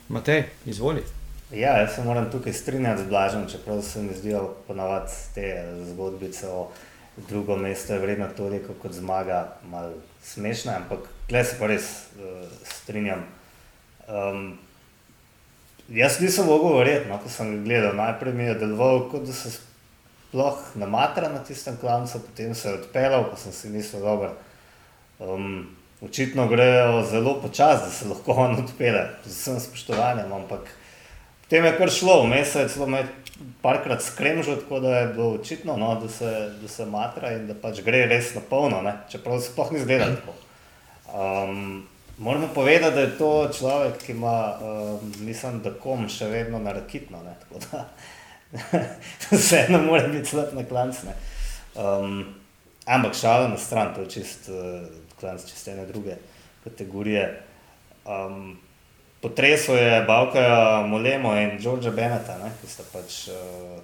Matej, 0.09 0.48
izvoli. 0.66 1.05
Ja, 1.53 1.76
jaz 1.78 1.94
se 1.94 2.03
moram 2.03 2.30
tukaj 2.30 2.53
strinjati 2.53 3.03
z 3.03 3.07
Blažem, 3.07 3.48
čeprav 3.48 3.82
se 3.82 4.03
mi 4.03 4.14
zdijo 4.14 4.55
ponavadi 4.66 5.12
te 5.34 5.46
zgodbice 5.92 6.48
o 6.48 6.68
drugem 7.17 7.61
mestu, 7.61 7.99
vredno 8.01 8.29
toliko 8.37 8.75
kot 8.83 8.93
zmaga, 8.93 9.57
malo 9.71 9.93
smešne, 10.25 10.75
ampak 10.77 11.09
tle 11.29 11.45
se 11.45 11.59
pa 11.59 11.69
res 11.69 11.89
uh, 12.17 12.47
strinjam. 12.65 13.25
Um, 14.09 14.59
jaz 15.89 16.21
nisem 16.21 16.47
mogel 16.47 16.79
verjeti, 16.79 17.11
no, 17.11 17.19
ko 17.21 17.29
sem 17.33 17.61
gledal. 17.65 17.95
Najprej 17.99 18.35
mi 18.35 18.49
je 18.49 18.57
deloval, 18.65 19.07
kot 19.13 19.27
da 19.29 19.37
se 19.37 19.53
sploh 19.53 20.65
namatra 20.81 21.29
na 21.29 21.43
tistem 21.45 21.77
klancu, 21.81 22.23
potem 22.25 22.55
se 22.55 22.69
je 22.69 22.81
odpeljal, 22.81 23.29
pa 23.31 23.37
sem 23.37 23.53
si 23.53 23.69
mislil, 23.69 24.03
dobro. 24.03 24.33
Um, 25.21 25.77
očitno 26.03 26.49
grejo 26.49 27.05
zelo 27.11 27.37
počasi, 27.43 27.85
da 27.85 27.91
se 27.91 28.09
lahko 28.09 28.33
on 28.33 28.57
odpele, 28.65 29.11
z 29.25 29.37
vsem 29.37 29.61
spoštovanjem. 29.61 30.33
Ampak 30.33 30.71
potem 31.45 31.65
je 31.65 31.77
kar 31.79 31.91
šlo, 31.91 32.23
vmes 32.25 32.55
je 32.55 32.69
celo 32.69 32.87
med 32.87 33.07
parkrat 33.62 34.03
skremžil, 34.03 34.57
tako 34.57 34.80
da 34.80 34.99
je 34.99 35.07
bilo 35.14 35.28
očitno, 35.34 35.76
no, 35.76 35.95
da, 36.01 36.09
se, 36.09 36.30
da 36.62 36.68
se 36.68 36.86
matra 36.86 37.32
in 37.32 37.47
da 37.47 37.55
pač 37.55 37.80
gre 37.82 38.07
res 38.07 38.34
na 38.34 38.40
polno, 38.51 38.82
ne? 38.82 38.97
čeprav 39.11 39.40
se 39.40 39.53
sploh 39.53 39.72
ni 39.72 39.80
zdelo 39.80 40.07
tako. 40.16 40.34
Um, 41.12 41.86
moramo 42.18 42.49
povedati, 42.55 42.95
da 42.95 43.01
je 43.01 43.18
to 43.18 43.51
človek, 43.59 43.99
ki 44.07 44.12
ima, 44.12 44.55
um, 44.61 45.12
mislim, 45.26 45.61
da 45.62 45.74
kom 45.74 46.09
še 46.09 46.30
vedno 46.32 46.59
na 46.59 46.72
rakitno. 46.72 47.22
Ne? 47.22 47.36
Tako 47.45 47.64
da 47.70 47.84
vseeno 49.36 49.82
mora 49.82 50.09
biti 50.09 50.28
slab 50.28 50.55
na 50.57 50.64
klancne. 50.68 51.14
Um, 51.74 52.24
ampak 52.86 53.14
šalo 53.16 53.49
na 53.49 53.57
stran, 53.59 53.95
to 53.95 54.07
je 54.07 54.11
čist. 54.18 54.49
Uh, 54.49 55.03
klanc 55.22 55.47
čez 55.47 55.68
ene 55.68 55.86
druge 55.86 56.16
kategorije. 56.64 57.43
Um, 58.05 58.59
Potresel 59.23 59.77
je 59.77 60.05
Bavka 60.07 60.83
Molemo 60.87 61.37
in 61.39 61.59
Georgea 61.59 61.93
Beneta, 61.95 62.39
ne, 62.43 62.51
ki 62.59 62.66
sta 62.66 62.83
pač 62.91 63.29
uh, 63.31 63.79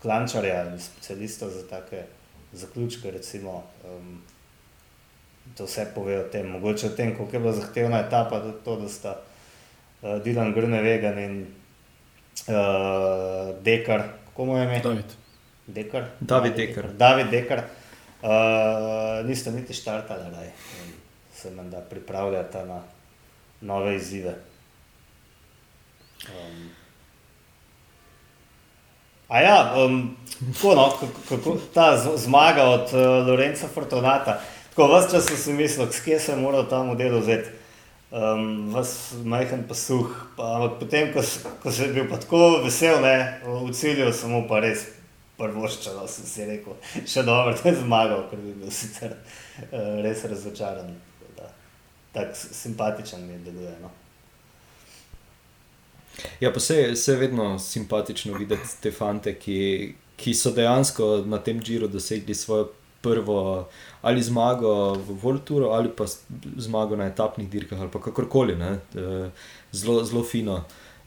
klančarja 0.00 0.62
in 0.70 0.78
specialista 0.80 1.50
za 1.52 1.66
take 1.68 2.06
zaključke. 2.56 3.10
Recimo, 3.12 3.58
um, 3.84 4.22
to 5.56 5.68
vse 5.68 5.84
pove 5.94 6.16
o 6.22 6.24
tem, 6.32 6.48
mogoče 6.48 6.86
o 6.86 6.96
tem, 6.96 7.12
koliko 7.16 7.36
je 7.36 7.40
bila 7.44 7.52
zahtevna 7.52 8.00
etapa, 8.06 8.40
to, 8.64 8.76
da 8.80 8.88
sta 8.88 9.14
uh, 9.20 10.16
Dylan 10.24 10.54
Grnevegan 10.56 11.18
in 11.18 11.38
uh, 12.48 13.52
Dekar, 13.60 14.08
kako 14.30 14.44
mu 14.44 14.56
je 14.56 14.64
ime? 14.64 14.80
David. 14.82 15.16
Dekar? 15.66 16.08
David 16.20 16.56
Dekar. 16.56 16.92
David 16.92 17.30
Dekar. 17.30 17.66
Uh, 18.22 19.26
niste 19.28 19.52
niti 19.52 19.76
štartali, 19.76 20.30
da 20.32 20.42
se 21.36 21.50
nam 21.50 21.70
da 21.70 21.80
pripravljati 21.80 22.64
na 22.68 22.80
nove 23.60 23.96
izzive. 23.96 24.34
Um, 26.28 26.70
a 29.28 29.40
ja, 29.40 29.74
um, 29.76 30.16
tako 30.52 30.74
no, 30.74 30.86
kako 31.28 31.56
ta 31.74 31.96
zmaga 32.16 32.64
od 32.64 32.92
uh, 32.92 33.26
Lorenza 33.28 33.68
Fortunata. 33.68 34.40
Tako 34.70 34.90
vse 34.96 35.10
čas 35.10 35.24
sem 35.26 35.36
si 35.36 35.52
mislil, 35.52 35.88
kje 36.04 36.18
se 36.18 36.32
je 36.32 36.36
moral 36.36 36.68
ta 36.68 36.82
model 36.82 37.18
vzeti. 37.20 37.50
um, 38.10 38.70
vas 38.74 39.12
majhen 39.24 39.64
pa 39.68 39.74
suh. 39.74 40.10
Pa, 40.36 40.56
ampak 40.56 40.78
potem, 40.80 41.12
ko, 41.12 41.22
ko 41.62 41.72
sem 41.72 41.94
bil 41.94 42.08
pa 42.10 42.18
tako 42.18 42.62
vesel, 42.64 43.00
ne, 43.02 43.40
v 43.44 43.70
cilju 43.74 44.10
samo 44.12 44.42
pa 44.48 44.60
res 44.64 44.86
prvoščalo, 45.40 46.04
sem 46.10 46.26
si 46.28 46.44
rekel, 46.44 46.76
še 47.08 47.24
dobro, 47.24 47.54
da 47.56 47.70
je 47.70 47.78
zmagal, 47.80 48.26
ker 48.28 48.42
bi 48.42 48.52
bil 48.60 48.74
sicer 48.74 49.14
uh, 49.14 50.02
res 50.04 50.24
razočaran. 50.28 50.92
Tako 51.20 51.48
Tak 52.10 52.34
simpatičen 52.34 53.22
mi 53.22 53.36
deluje. 53.38 53.70
No. 53.78 53.90
Ja, 56.40 56.52
pa 56.52 56.60
se 56.60 56.96
je 57.06 57.16
vedno 57.16 57.58
simpatično 57.58 58.38
videti 58.38 58.68
te 58.82 58.90
fante, 58.90 59.34
ki, 59.38 59.94
ki 60.16 60.34
so 60.34 60.50
dejansko 60.50 61.22
na 61.26 61.38
tem 61.38 61.62
žiru 61.62 61.88
dosegli 61.88 62.34
svojo 62.34 62.70
prvo 63.00 63.68
ali 64.02 64.22
zmago 64.22 64.92
v 64.94 65.16
Volturu, 65.22 65.70
ali 65.72 65.88
pa 65.88 66.04
zmago 66.56 66.96
na 66.96 67.06
etapnih 67.06 67.50
dirkah, 67.50 67.80
ali 67.80 67.90
kakorkoli. 67.90 68.56
ne. 68.56 68.78
Zelo, 69.72 70.04
zelo 70.04 70.24
fino. 70.24 70.64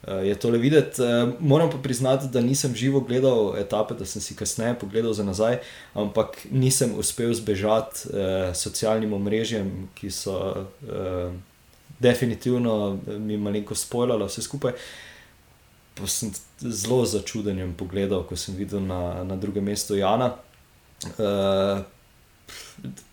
eh, 0.08 0.28
Je 0.28 0.36
tole 0.36 0.58
videti, 0.58 1.02
Eh, 1.02 1.28
moram 1.40 1.70
pa 1.72 1.78
priznati, 1.78 2.28
da 2.28 2.42
nisem 2.42 2.76
živo 2.76 3.00
gledal 3.00 3.54
etape, 3.58 3.94
da 3.94 4.06
sem 4.06 4.22
si 4.22 4.36
kasneje 4.36 4.80
pogledal 4.80 5.14
za 5.14 5.24
nazaj, 5.24 5.58
ampak 5.94 6.38
nisem 6.52 6.92
uspel 6.98 7.34
zbežati 7.34 8.10
eh, 8.14 8.54
socialnim 8.56 9.14
omrežjem, 9.14 9.90
ki 9.96 10.12
so 10.12 10.66
eh, 10.90 11.32
definitivno 12.00 13.00
mi 13.08 13.38
malenko 13.38 13.76
spoilali 13.76 14.28
vse 14.28 14.42
skupaj. 14.42 14.74
Pa 15.94 16.08
sem 16.10 16.32
zelo 16.60 17.04
začudenjem 17.06 17.76
pogledal, 17.78 18.24
ko 18.26 18.36
sem 18.36 18.56
videl 18.58 18.82
na, 18.82 19.24
na 19.24 19.36
drugem 19.38 19.64
mestu 19.70 19.96
Jana. 19.96 20.34
Uh, 21.18 21.84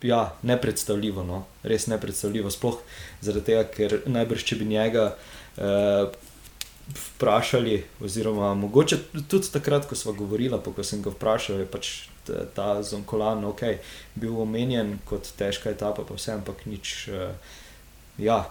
ja, 0.02 0.22
nepredstavljivo, 0.42 1.24
no? 1.24 1.44
res 1.62 1.86
nepredstavljivo. 1.86 2.50
Sploh 2.50 2.80
zaradi 3.20 3.52
tega, 3.52 3.64
ker 3.68 3.96
najbrž, 4.08 4.44
če 4.48 4.58
bi 4.62 4.68
njega 4.70 5.10
uh, 5.12 6.12
vprašali, 6.90 7.82
oziroma 8.02 8.54
mogoče 8.58 8.98
tudi 9.28 9.52
takrat, 9.52 9.86
ko 9.88 9.98
smo 9.98 10.14
govorili, 10.16 10.56
pa 10.64 10.72
ko 10.74 10.84
sem 10.86 11.02
ga 11.04 11.12
vprašal, 11.14 11.60
je 11.62 11.68
pač 11.70 11.92
ta 12.54 12.72
zonkolan, 12.86 13.44
ok, 13.48 13.62
bil 14.20 14.40
omenjen 14.42 14.96
kot 15.08 15.28
težka 15.38 15.72
etapa, 15.74 16.04
pa 16.06 16.16
vse, 16.16 16.32
ampak 16.38 16.64
nič. 16.70 16.96
Uh, 17.12 17.60
ja, 18.20 18.44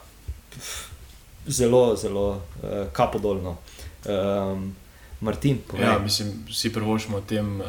zelo, 1.47 1.95
zelo 1.95 2.29
uh, 2.29 2.91
kapodolno. 2.91 3.57
Um, 4.05 4.75
Martin, 5.21 5.57
povej. 5.67 5.85
Ja, 5.85 5.99
mislim, 5.99 6.45
vsi 6.47 6.73
prvošimo 6.73 7.21
tem, 7.21 7.61
uh, 7.61 7.65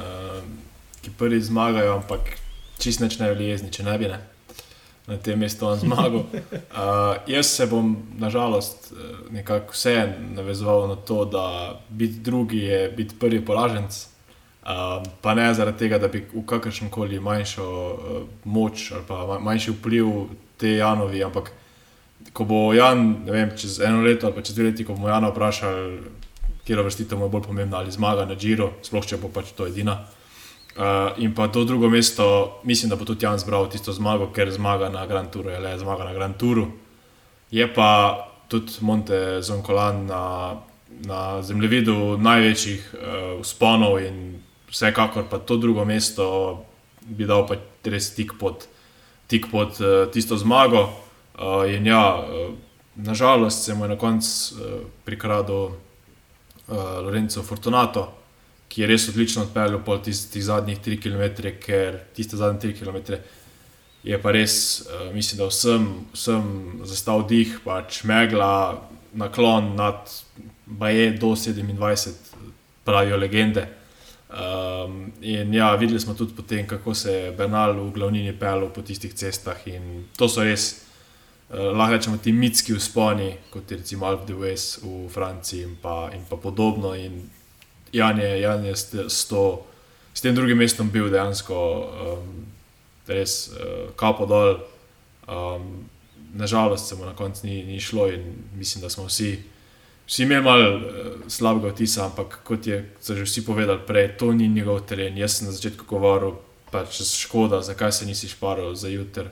ki 1.03 1.11
prvi 1.19 1.41
zmagajo, 1.43 1.97
ampak 1.97 2.21
čist 2.79 3.01
neč 3.01 3.19
ne 3.19 3.31
bi 3.31 3.39
bili 3.39 3.51
jezni, 3.51 3.73
če 3.73 3.83
ne 3.83 3.97
bi 3.99 4.09
ne. 4.09 4.21
Na 5.07 5.17
tem 5.19 5.39
mestu 5.39 5.67
on 5.67 5.79
zmagal. 5.79 6.23
Uh, 6.23 7.17
jaz 7.35 7.47
se 7.57 7.67
bom, 7.67 7.97
nažalost, 8.19 8.93
nekako 9.31 9.75
vse 9.75 9.97
navezoval 10.37 10.89
na 10.89 10.97
to, 10.97 11.25
da 11.25 11.81
biti 11.89 12.21
drugi 12.21 12.59
je 12.59 12.89
biti 12.97 13.19
prvi 13.19 13.45
poraženc. 13.45 14.07
Uh, 14.61 15.03
pa 15.21 15.35
ne 15.35 15.49
zaradi 15.55 15.79
tega, 15.79 15.99
da 15.99 16.09
bi 16.09 16.21
v 16.35 16.45
kakršen 16.47 16.91
koli 16.93 17.21
manjšo 17.21 17.65
uh, 17.65 18.23
moč 18.45 18.91
ali 18.93 19.03
pa 19.09 19.25
ma- 19.27 19.39
manjši 19.41 19.73
vpliv 19.73 20.11
te 20.61 20.77
Janovi, 20.77 21.25
ampak 21.25 21.51
ko 22.33 22.45
bo 22.45 22.73
Jan, 22.73 23.25
ne 23.27 23.33
vem, 23.33 23.53
čez 23.57 23.81
eno 23.81 24.03
leto 24.03 24.31
ali 24.31 24.45
čez 24.45 24.55
dve 24.55 24.71
leti, 24.71 24.85
ko 24.85 24.95
bomo 24.95 25.09
Jana 25.09 25.31
vprašali, 25.31 26.01
kje 26.65 26.83
vrstitev 26.83 27.19
mu 27.19 27.27
je 27.27 27.35
bolj 27.35 27.43
pomembna, 27.49 27.79
ali 27.79 27.93
zmaga 27.93 28.25
na 28.25 28.35
Giro, 28.35 28.73
sploh 28.87 29.07
če 29.07 29.19
bo 29.19 29.29
pač 29.33 29.53
to 29.57 29.67
edina. 29.67 29.99
Uh, 30.71 31.19
in 31.19 31.35
pa 31.35 31.49
to 31.51 31.65
drugo 31.67 31.91
mesto, 31.91 32.61
mislim, 32.65 32.91
da 32.91 32.97
bo 32.97 33.05
tudi 33.05 33.27
Jan 33.27 33.39
zbral 33.39 33.67
tisto 33.71 33.93
zmago, 33.93 34.31
ker 34.33 34.53
zmaga 34.55 34.89
na 34.89 35.07
Grand 35.07 35.31
Touru, 35.31 35.51
je 35.51 35.59
le 35.59 35.75
zmaga 35.79 36.07
na 36.07 36.15
Grand 36.15 36.37
Touru. 36.39 36.69
Je 37.51 37.67
pa 37.75 37.91
tudi 38.49 38.79
Monte 38.81 39.43
Zonkolan 39.43 40.07
na, 40.07 40.23
na 41.07 41.43
zemljevidu 41.43 42.17
največjih 42.23 42.95
uh, 42.95 43.41
usponov 43.41 43.99
in 43.99 44.41
vsekakor 44.71 45.27
pa 45.31 45.39
to 45.43 45.57
drugo 45.57 45.85
mesto 45.85 46.65
bi 47.03 47.27
dal 47.27 47.47
pa 47.47 47.59
res 47.91 48.13
tik 48.15 48.37
pod, 48.39 48.67
tik 49.27 49.51
pod 49.51 49.75
uh, 49.83 50.07
tisto 50.13 50.39
zmago. 50.39 50.87
Uh, 51.39 51.65
in 51.75 51.87
ja, 51.87 52.21
uh, 52.21 52.55
nažalost 52.97 53.65
se 53.65 53.75
mu 53.75 53.85
je 53.85 53.89
na 53.89 53.99
koncu 53.99 54.55
uh, 54.55 54.81
prikradel 55.05 55.65
uh, 55.65 55.75
Lorenzo 57.05 57.43
Fortunato, 57.43 58.09
ki 58.69 58.83
je 58.83 58.87
res 58.87 59.09
odlično 59.09 59.43
odpeljal 59.43 59.81
po 59.85 59.99
tistih 59.99 60.45
zadnjih 60.45 60.79
3 60.81 61.01
km, 61.03 61.49
ker 61.63 62.01
tiste 62.15 62.37
zadnje 62.37 62.73
3 62.73 62.79
km 62.79 63.19
je 64.03 64.19
pa 64.23 64.33
res, 64.33 64.87
uh, 64.87 65.15
mislim, 65.15 65.39
da 65.39 65.49
vsem, 65.51 65.87
vsem 66.13 66.45
zastav 66.89 67.27
dih, 67.29 67.59
pač 67.65 68.03
megla, 68.09 68.81
naklon 69.13 69.75
nad 69.77 70.09
Baje 70.71 71.11
do 71.19 71.35
27, 71.35 72.13
pravijo 72.85 73.17
legende. 73.17 73.67
Um, 74.31 75.13
in 75.21 75.55
ja, 75.55 75.75
videli 75.75 76.01
smo 76.01 76.15
tudi 76.15 76.35
potem, 76.37 76.67
kako 76.67 76.95
se 76.95 77.13
je 77.13 77.33
Bernal 77.33 77.75
v 77.75 77.91
glavnini 77.91 78.33
pelil 78.39 78.69
po 78.71 78.83
tistih 78.83 79.15
cestah. 79.15 79.67
In 79.67 80.07
to 80.17 80.29
so 80.31 80.45
res, 80.47 80.85
lahko 81.51 81.93
rečemo, 81.93 82.17
ti 82.17 82.33
mitski 82.33 82.75
usponi, 82.75 83.35
kot 83.51 83.71
je 83.71 83.77
recimo 83.77 84.07
Alp 84.07 84.27
de 84.27 84.35
Wes 84.35 84.79
v 84.83 85.09
Franciji 85.11 85.63
in 85.63 85.77
pa, 85.83 86.11
in 86.15 86.23
pa 86.29 86.37
podobno. 86.37 86.95
In 86.95 87.31
Jan 87.93 88.19
je, 88.19 88.41
Jan 88.41 88.65
je 88.65 88.77
s, 88.77 88.95
s, 89.09 89.25
to, 89.29 89.67
s 90.15 90.21
tem 90.21 90.35
drugim 90.35 90.59
mestom 90.59 90.91
bil 90.91 91.11
dejansko 91.11 91.57
um, 91.57 92.29
res 93.07 93.51
uh, 93.51 93.91
kapo 93.97 94.27
dol. 94.27 94.61
Um, 95.27 95.89
nažalost 96.35 96.89
se 96.89 96.95
mu 96.95 97.05
na 97.05 97.17
koncu 97.19 97.47
ni, 97.47 97.65
ni 97.65 97.81
šlo 97.81 98.07
in 98.09 98.35
mislim, 98.55 98.83
da 98.83 98.91
smo 98.91 99.05
vsi. 99.05 99.41
Vsi 100.07 100.23
imeli 100.23 100.45
malo 100.45 100.77
uh, 100.77 100.83
slabega 101.29 101.75
vtisa, 101.75 102.05
ampak 102.07 102.41
kot 102.45 102.67
je 102.67 102.85
že 103.09 103.23
vsi 103.23 103.45
povedali 103.47 103.81
prej, 103.87 104.15
to 104.19 104.33
ni 104.33 104.49
njegov 104.49 104.87
teren. 104.87 105.19
Jaz 105.19 105.39
sem 105.39 105.47
na 105.47 105.53
začetku 105.53 105.85
govoril, 105.89 106.39
pač 106.71 107.03
škoda, 107.03 107.63
zakaj 107.63 107.93
se 107.93 108.07
nisi 108.07 108.29
šparil 108.29 108.75
za 108.75 108.89
jutr. 108.89 109.27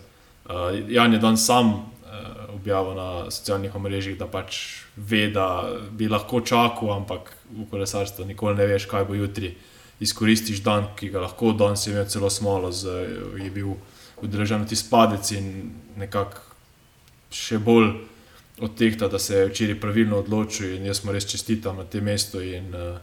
Uh, 0.50 0.74
Jan 0.88 1.12
je 1.12 1.18
dan 1.18 1.38
sam 1.38 1.92
uh, 2.18 2.54
objavil 2.54 2.94
na 2.98 3.30
socialnih 3.30 3.74
omrežjih, 3.74 4.18
da 4.18 4.26
pač 4.26 4.58
ve, 4.96 5.28
da 5.30 5.70
bi 5.90 6.08
lahko 6.08 6.40
čakal, 6.40 6.92
ampak 6.96 7.32
v 7.50 7.68
kolesarstvu 7.70 8.26
nikoli 8.26 8.58
ne 8.58 8.66
veš, 8.66 8.88
kaj 8.90 9.06
bo 9.08 9.14
jutri. 9.14 9.54
Izkoristiš 10.00 10.60
dan, 10.62 10.92
ki 10.98 11.08
ga 11.10 11.24
lahko, 11.24 11.52
danes 11.58 11.86
imel 11.86 12.06
celo 12.06 12.30
smolo, 12.30 12.70
z, 12.72 12.92
je 13.38 13.50
bil 13.50 13.74
udeležen 14.22 14.66
ti 14.66 14.76
spadec 14.76 15.32
in 15.34 15.72
nekako 15.98 16.42
še 17.34 17.58
bolj 17.62 17.92
od 18.60 18.74
teh, 18.78 18.96
da 18.98 19.18
se 19.18 19.36
je 19.36 19.48
včeraj 19.50 19.78
pravilno 19.80 20.18
odločil 20.22 20.74
in 20.76 20.86
jaz 20.86 21.04
mu 21.04 21.14
res 21.14 21.26
čestitam 21.26 21.78
na 21.78 21.84
tem 21.84 22.04
mestu 22.04 22.42
in 22.42 22.74
uh, 22.74 22.98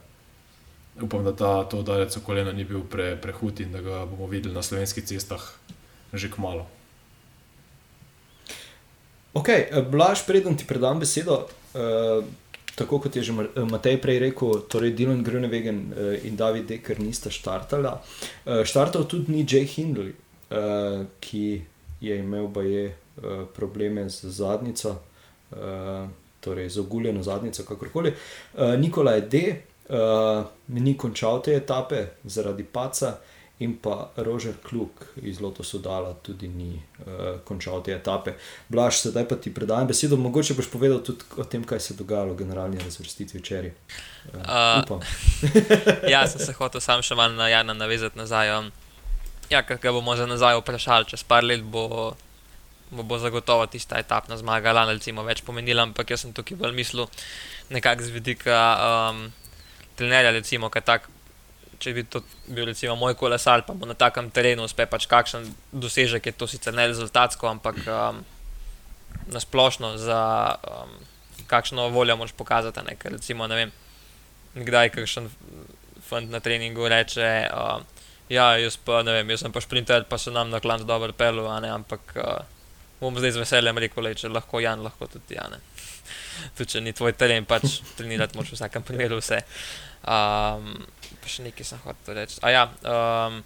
upam, 1.02 1.24
da 1.24 1.32
ta, 1.36 1.64
to 1.64 1.80
udarec 1.80 2.16
v 2.16 2.24
koleno 2.24 2.52
ni 2.52 2.64
bil 2.68 2.84
pre, 2.84 3.16
prehud 3.16 3.60
in 3.64 3.72
da 3.72 3.82
ga 3.82 4.04
bomo 4.06 4.28
videli 4.28 4.56
na 4.56 4.64
slovenskih 4.64 5.04
cestah 5.04 5.44
že 6.16 6.32
kmalo. 6.32 6.64
Ok, 9.36 9.50
eh, 9.50 9.68
Blaž, 9.92 10.24
preden 10.24 10.56
ti 10.56 10.64
predam 10.64 11.00
besedo, 11.00 11.42
uh, 11.76 12.24
tako 12.76 13.02
kot 13.04 13.16
je 13.16 13.24
že 13.24 13.34
eh, 13.36 13.66
Matej 13.68 14.00
prej 14.00 14.20
rekel, 14.24 14.64
torej 14.72 14.96
Dylan 14.96 15.24
Grunewegen 15.28 15.92
uh, 15.92 16.16
in 16.24 16.40
David 16.40 16.72
Dekker 16.72 17.04
nista 17.04 17.28
štartala. 17.28 18.00
Uh, 18.46 18.64
štartal 18.64 19.04
tudi 19.04 19.36
ni 19.36 19.44
Jay 19.44 19.68
Hindley, 19.68 20.16
uh, 20.16 21.04
ki 21.20 21.68
je 22.00 22.16
imel 22.16 22.48
baje 22.48 22.96
uh, 22.96 23.44
probleme 23.52 24.08
z 24.10 24.32
zadnjico, 24.32 24.96
uh, 25.52 26.08
torej 26.40 26.70
z 26.70 26.80
oguljeno 26.80 27.24
zadnjico, 27.24 27.68
kakorkoli. 27.68 28.16
Uh, 28.56 28.80
Nikolaj 28.80 29.28
D. 29.28 29.56
Uh, 29.86 30.48
ni 30.74 30.96
končal 30.98 31.44
te 31.44 31.60
etape 31.60 32.24
zaradi 32.24 32.64
paca. 32.64 33.20
In 33.64 33.78
pa 33.80 34.10
Rožer 34.20 34.58
Kluk 34.64 35.06
iz 35.24 35.40
Lotosu 35.40 35.80
Dala 35.80 36.12
tudi 36.20 36.48
ni 36.52 36.74
uh, 36.76 37.40
končal 37.48 37.80
te 37.84 37.94
etape. 37.96 38.34
Blaž, 38.68 39.00
sedaj 39.00 39.30
pa 39.30 39.38
ti 39.40 39.54
predajam 39.54 39.88
besedo, 39.88 40.18
mogoče 40.20 40.58
boš 40.58 40.68
povedal 40.74 41.00
tudi 41.00 41.24
o 41.40 41.46
tem, 41.48 41.64
kaj 41.64 41.80
se 41.80 41.94
je 41.94 41.98
dogajalo 42.02 42.34
v 42.34 42.44
generalni 42.44 42.84
razvrstitvi 42.84 43.40
včeraj. 43.40 43.72
Uh, 43.72 44.16
Uh, 44.36 45.02
ja, 46.14 46.28
sem 46.28 46.42
se 46.42 46.54
hotel 46.58 46.82
sam 46.82 47.02
še 47.06 47.16
malo 47.16 47.38
na 47.38 47.48
Jana 47.50 47.74
navezati 47.78 48.18
nazaj. 48.18 48.52
Um, 48.58 48.72
ja, 49.50 49.62
ker 49.64 49.80
ga 49.80 49.94
bomo 49.94 50.16
za 50.18 50.26
nazaj 50.28 50.58
vprašali, 50.60 51.08
čez 51.14 51.24
par 51.24 51.46
let 51.46 51.64
bo, 51.64 52.16
bo, 52.92 53.04
bo 53.04 53.20
zagotovo 53.22 53.68
tista 53.72 54.00
etapna 54.02 54.38
zmaga, 54.38 54.74
lani 54.74 54.98
recimo 54.98 55.24
več 55.24 55.46
pomenila, 55.46 55.86
ampak 55.86 56.12
jaz 56.12 56.26
sem 56.26 56.34
tukaj 56.34 56.58
bolj 56.60 56.74
mislil 56.76 57.08
nekako 57.70 58.08
z 58.08 58.16
vidika 58.16 58.60
um, 58.76 59.28
trenerja, 59.96 60.34
recimo, 60.36 60.74
kaj 60.74 60.86
tak. 60.86 61.12
Če 61.80 61.94
bi 61.96 62.04
to 62.08 62.22
bil 62.48 62.66
recimo 62.70 62.96
moj 63.00 63.18
kolesar, 63.20 63.66
pa 63.68 63.74
bo 63.74 63.88
na 63.90 63.96
takem 63.98 64.30
terenu 64.34 64.66
uspel 64.68 64.88
pač 64.92 65.08
kakšen 65.12 65.48
dosežek, 65.72 66.30
je 66.30 66.36
to 66.36 66.48
sicer 66.48 66.76
ne 66.76 66.88
rezultatsko, 66.88 67.50
ampak 67.50 67.82
um, 67.86 68.22
nasplošno 69.34 69.96
za 70.02 70.22
um, 70.70 70.96
kakšno 71.48 71.90
voljo 71.90 72.18
moš 72.18 72.32
pokazati. 72.38 72.86
Ne? 72.88 72.96
Ker 73.00 73.18
recimo, 73.18 73.48
ne 73.48 73.60
vem, 73.60 73.76
kdaj 74.56 74.94
kakšen 74.96 75.30
fant 76.06 76.32
na 76.32 76.40
treningu 76.40 76.88
reče, 76.90 77.30
uh, 77.52 77.82
ja, 78.30 78.52
jaz 78.62 78.78
pa 78.78 79.02
ne 79.06 79.20
vem, 79.20 79.30
jaz 79.34 79.46
sem 79.46 79.54
pa 79.54 79.62
šprinter, 79.62 80.06
pa 80.10 80.18
se 80.22 80.34
nam 80.34 80.50
na 80.50 80.60
klanc 80.60 80.86
dobro 80.86 81.14
pelu, 81.14 81.46
ne, 81.62 81.72
ampak 81.74 82.16
uh, 82.18 82.36
bom 83.00 83.18
zdaj 83.18 83.36
z 83.36 83.42
veseljem 83.44 83.82
rekel, 83.86 84.06
le, 84.06 84.14
če 84.18 84.32
lahko 84.32 84.62
Jan, 84.64 84.84
lahko 84.86 85.10
tudi 85.12 85.38
Jan. 85.38 85.58
Tudi 86.58 86.76
če 86.76 86.82
ni 86.84 86.92
tvoj 86.94 87.14
teren, 87.18 87.46
pač 87.48 87.80
trenirati 87.96 88.38
moraš 88.38 88.52
v 88.54 88.58
vsakem 88.60 88.84
primeru 88.86 89.22
vse. 89.22 89.40
Um, 90.04 90.84
pa 91.22 91.32
še 91.32 91.46
nekaj 91.46 91.68
sem 91.68 91.84
hotel 91.84 92.18
reči. 92.20 92.40
A 92.46 92.52
ja, 92.54 92.64
um, 92.86 93.42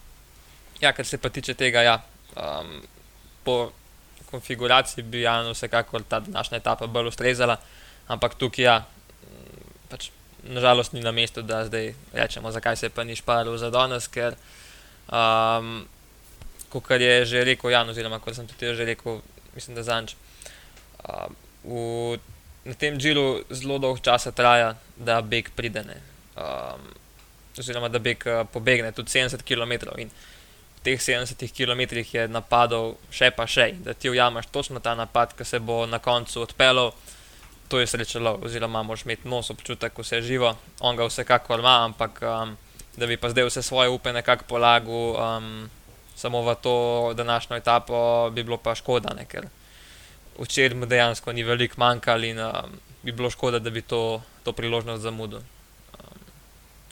ja, 0.81 0.93
kar 0.95 1.05
se 1.05 1.19
pa 1.21 1.31
tiče 1.33 1.55
tega, 1.59 1.83
ja, 1.85 1.97
um, 2.35 2.79
po 3.43 3.71
konfiguraciji 4.29 5.03
bi 5.03 5.23
Jan 5.23 5.49
vsekakor 5.51 6.05
ta 6.05 6.19
današnja 6.19 6.61
etapa 6.61 6.87
bolj 6.87 7.09
ustrezala, 7.11 7.57
ampak 8.07 8.37
tukaj 8.37 8.65
ja, 8.65 8.77
pač 9.89 10.11
nažalost 10.43 10.93
ni 10.93 11.01
na 11.01 11.11
mestu, 11.11 11.41
da 11.41 11.65
zdaj 11.65 11.93
rečemo, 12.13 12.51
zakaj 12.51 12.77
se 12.77 12.89
pa 12.89 13.03
ni 13.03 13.15
šparil 13.15 13.57
za 13.57 13.69
danes, 13.73 14.07
ker 14.07 14.37
um, 15.09 15.87
kot 16.69 16.91
je 16.91 17.25
že 17.25 17.43
rekel 17.43 17.73
Jan, 17.73 17.89
oziroma 17.89 18.19
kot 18.19 18.35
sem 18.35 18.47
tudi 18.47 18.75
že 18.75 18.85
rekel, 18.85 19.21
mislim, 19.55 19.75
da 19.75 19.83
zanč. 19.83 20.15
Uh, 21.03 22.19
na 22.65 22.73
tem 22.73 22.97
džilu 22.99 23.43
zelo 23.49 23.79
dolgo 23.79 23.99
časa 23.99 24.31
traja, 24.31 24.75
da 24.95 25.21
beg 25.21 25.49
pride. 25.55 25.83
Um, 26.37 26.85
oziroma, 27.59 27.89
da 27.89 27.99
beg 27.99 28.23
uh, 28.25 28.43
pobegne 28.53 28.91
tudi 28.91 29.11
70 29.11 29.43
km. 29.43 29.93
In 29.99 30.11
v 30.79 30.83
teh 30.83 30.99
70 30.99 31.43
km 31.51 31.81
je 32.01 32.27
napadal 32.27 32.95
še 33.11 33.31
pa 33.35 33.47
še. 33.47 33.71
Da 33.83 33.93
ti 33.93 34.09
ujameš 34.09 34.51
točno 34.51 34.79
ta 34.79 34.95
napad, 34.95 35.35
ki 35.37 35.45
se 35.45 35.59
bo 35.59 35.85
na 35.85 35.99
koncu 35.99 36.41
odpeljal 36.47 36.93
to 37.69 37.79
je 37.79 37.87
srečalo, 37.87 38.39
oziroma 38.41 38.83
moraš 38.83 39.05
imeti 39.05 39.27
nos 39.27 39.49
občutek, 39.49 39.93
ko 39.93 40.03
se 40.03 40.15
je 40.15 40.21
živo, 40.21 40.55
on 40.79 40.95
ga 40.95 41.05
vsekakor 41.05 41.59
ima, 41.59 41.85
ampak 41.85 42.21
um, 42.21 42.57
da 42.97 43.07
bi 43.07 43.17
pa 43.17 43.29
zdaj 43.29 43.45
vse 43.45 43.61
svoje 43.63 43.89
upe 43.89 44.13
nekako 44.13 44.43
polagal 44.49 45.13
um, 45.13 45.69
samo 46.15 46.41
v 46.41 46.55
to 46.61 47.13
današnjo 47.13 47.57
etapo, 47.57 48.29
bi 48.33 48.43
bilo 48.43 48.57
pa 48.57 48.75
škoda, 48.75 49.13
ne, 49.13 49.25
ker 49.25 49.47
včeraj 50.39 50.77
mu 50.77 50.85
dejansko 50.85 51.31
ni 51.33 51.43
veliko 51.43 51.77
manjkalo 51.77 52.25
in 52.25 52.39
um, 52.39 52.79
bi 53.03 53.11
bilo 53.11 53.29
škoda, 53.29 53.59
da 53.59 53.69
bi 53.69 53.81
to, 53.81 54.21
to 54.43 54.51
priložnost 54.51 55.03
zamudil. 55.03 55.39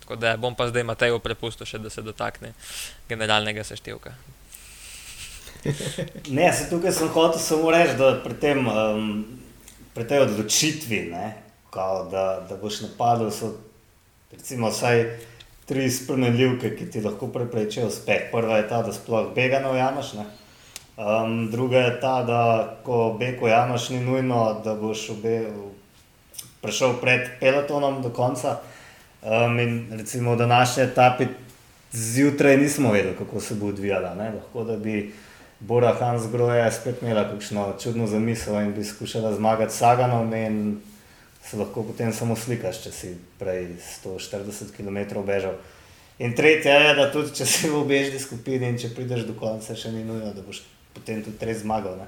Tako 0.07 0.15
da 0.15 0.37
bom 0.37 0.55
pa 0.55 0.69
zdaj 0.69 0.85
Mateju 0.87 1.19
prepustil 1.19 1.67
še, 1.67 1.81
da 1.83 1.89
se 1.91 1.99
dotakne 2.01 2.53
generalnega 3.09 3.63
seštevka. 3.67 4.13
Ne, 6.37 6.45
se 6.55 6.69
tukaj 6.69 6.93
sem 6.95 7.09
hotel 7.11 7.41
samo 7.43 7.73
reči, 7.75 7.97
da 7.99 8.13
pri 8.23 8.37
tem 8.39 8.61
um, 8.71 9.09
pri 9.91 10.05
tej 10.07 10.21
odločitvi, 10.29 10.99
ne, 11.11 11.33
kao, 11.75 12.05
da, 12.07 12.23
da 12.47 12.55
boš 12.55 12.85
napadel, 12.85 13.33
so 13.35 13.49
recimo 14.31 14.69
vsaj 14.71 15.03
tri 15.67 15.89
spremenljivke, 15.91 16.71
ki 16.77 16.87
ti 16.93 17.03
lahko 17.03 17.27
preprečijo 17.27 17.89
uspeh. 17.91 18.29
Prva 18.31 18.61
je 18.61 18.69
ta, 18.69 18.79
da 18.87 18.95
sploh 18.95 19.33
bega 19.35 19.59
ne 19.59 19.73
ujameš. 19.75 20.13
Um, 20.21 21.49
druga 21.51 21.83
je 21.83 21.99
ta, 21.99 22.15
da 22.23 22.39
ko 22.87 23.17
beko 23.19 23.51
ujameš, 23.51 23.89
ni 23.97 23.99
nujno, 24.07 24.39
da 24.63 24.79
boš 24.79 25.09
obe, 25.17 25.35
prišel 26.63 26.95
pred 27.03 27.27
pelotonom 27.43 27.99
do 28.07 28.15
konca. 28.15 28.55
Um, 29.27 29.59
in 29.59 29.87
recimo 29.91 30.33
v 30.33 30.37
današnji 30.37 30.83
etapi 30.83 31.25
zjutraj 31.91 32.57
nismo 32.57 32.91
vedeli, 32.91 33.15
kako 33.17 33.39
se 33.39 33.55
bo 33.55 33.67
odvijala. 33.67 34.15
Ne. 34.15 34.31
Lahko 34.31 34.63
da 34.63 34.77
bi 34.77 35.13
Bora 35.59 35.93
Hansgrohe 35.99 36.71
spet 36.71 37.01
imela 37.01 37.25
kakšno 37.29 37.73
čudno 37.83 38.07
zamisel 38.07 38.61
in 38.61 38.73
bi 38.73 38.83
skušala 38.83 39.33
zmagati 39.35 39.73
Saganom 39.73 40.33
in 40.33 40.79
se 41.43 41.57
lahko 41.57 41.83
potem 41.83 42.13
samo 42.13 42.35
slikaš, 42.35 42.83
če 42.83 42.91
si 42.91 43.09
prej 43.39 43.67
140 44.05 44.71
km 44.77 45.23
bežal. 45.25 45.57
In 46.19 46.35
tretje 46.35 46.71
je, 46.71 46.95
da 46.95 47.11
tudi 47.11 47.35
če 47.35 47.45
si 47.45 47.69
v 47.69 47.81
obežni 47.81 48.19
skupini 48.19 48.69
in 48.69 48.79
če 48.79 48.93
prideš 48.95 49.27
do 49.27 49.35
konca, 49.39 49.75
še 49.75 49.91
ni 49.91 50.05
nujno, 50.05 50.31
da 50.33 50.41
boš 50.41 50.63
potem 50.93 51.19
tudi 51.25 51.45
res 51.45 51.65
zmagal. 51.65 51.99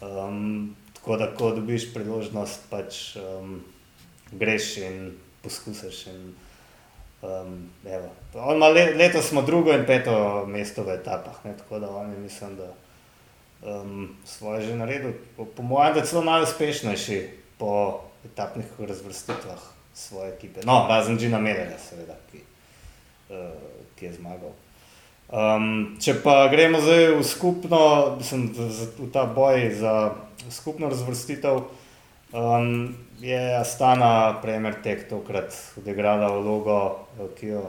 Um, 0.00 0.76
tako 0.94 1.18
da, 1.18 1.26
ko 1.34 1.50
dobiš 1.58 1.90
priložnost, 1.94 2.70
pač 2.70 3.02
um, 3.18 3.58
greš 4.30 4.76
in 4.86 5.12
poskusiš. 5.42 6.06
In, 6.14 6.32
Um, 7.22 7.70
le, 8.74 8.94
letos 8.94 9.28
smo 9.28 9.42
drugo 9.42 9.72
in 9.72 9.84
peto 9.86 10.44
mesto 10.46 10.82
v 10.82 10.96
etapah, 10.98 11.44
ne? 11.44 11.54
tako 11.56 11.78
da 11.78 11.90
oni 11.90 12.16
mislim, 12.18 12.56
da 12.56 12.72
um, 13.62 14.16
svoje 14.24 14.62
že 14.62 14.74
naredil. 14.74 15.12
Po, 15.36 15.44
po 15.44 15.62
mojem, 15.62 15.94
da 15.94 16.00
je 16.00 16.06
celo 16.06 16.24
najuspešnejši 16.24 17.28
po 17.58 18.00
etapnih 18.24 18.66
razvrstitvah 18.78 19.62
svoje 19.94 20.34
ekipe. 20.34 20.60
No, 20.64 20.86
razen 20.88 21.18
Džina 21.18 21.38
Melera, 21.38 21.78
seveda, 21.78 22.16
ki, 22.32 22.42
uh, 23.30 23.54
ki 23.98 24.04
je 24.04 24.12
zmagal. 24.18 24.50
Um, 25.32 25.96
če 26.02 26.18
pa 26.24 26.48
gremo 26.50 26.80
zdaj 26.82 27.14
v 27.16 27.22
skupno, 27.24 27.80
mislim, 28.18 28.50
v, 28.52 28.66
v 28.98 29.06
ta 29.14 29.24
boj 29.30 29.70
za 29.78 29.94
skupno 30.50 30.90
razvrstitev. 30.90 31.62
Um, 32.32 32.96
je 33.22 33.56
Astana, 33.56 34.40
prejmer 34.42 34.80
tek 34.82 35.06
tokrat 35.10 35.54
odigrala 35.78 36.26
vlogo, 36.34 37.06
ki 37.38 37.54
jo 37.54 37.62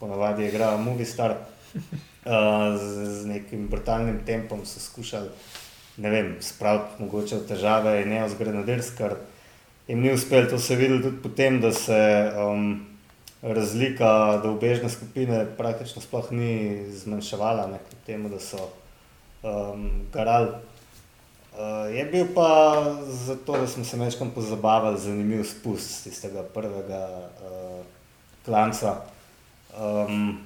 ponavadi 0.00 0.48
igra 0.48 0.76
Movistar. 0.80 1.36
Uh, 1.76 2.74
z, 2.80 3.06
z 3.20 3.26
nekim 3.28 3.66
brutalnim 3.68 4.22
tempom 4.26 4.64
so 4.66 4.80
skušali, 4.80 5.28
ne 6.00 6.10
vem, 6.10 6.30
spraviti 6.40 7.02
mogoče 7.02 7.42
v 7.42 7.48
težave 7.50 7.92
in 8.02 8.14
ne 8.14 8.22
ozgrenadirski, 8.24 8.96
kar 8.96 9.18
jim 9.86 10.00
ni 10.00 10.14
uspelo. 10.14 10.48
To 10.50 10.58
se 10.58 10.72
je 10.72 10.80
videlo 10.80 11.02
tudi 11.04 11.22
potem, 11.22 11.60
da 11.60 11.72
se 11.72 12.00
um, 12.40 12.86
razlika 13.42 14.40
do 14.42 14.54
obežne 14.56 14.88
skupine 14.90 15.44
praktično 15.58 16.02
sploh 16.02 16.32
ni 16.32 16.86
zmanjševala, 16.90 17.68
ne 17.68 17.82
kljub 17.84 18.08
temu, 18.08 18.32
da 18.32 18.40
so 18.40 18.70
um, 19.44 19.90
garali 20.12 20.56
je 21.94 22.04
bil 22.04 22.26
pa 22.34 22.84
zato, 23.06 23.52
da 23.52 23.66
smo 23.66 23.84
se 23.84 23.96
večkrat 23.96 24.28
pozabavali, 24.34 25.00
zanimiv 25.00 25.44
spust 25.44 26.04
tistega 26.04 26.42
prvega 26.54 27.08
uh, 27.42 27.84
klanca. 28.44 28.96
Um, 29.80 30.38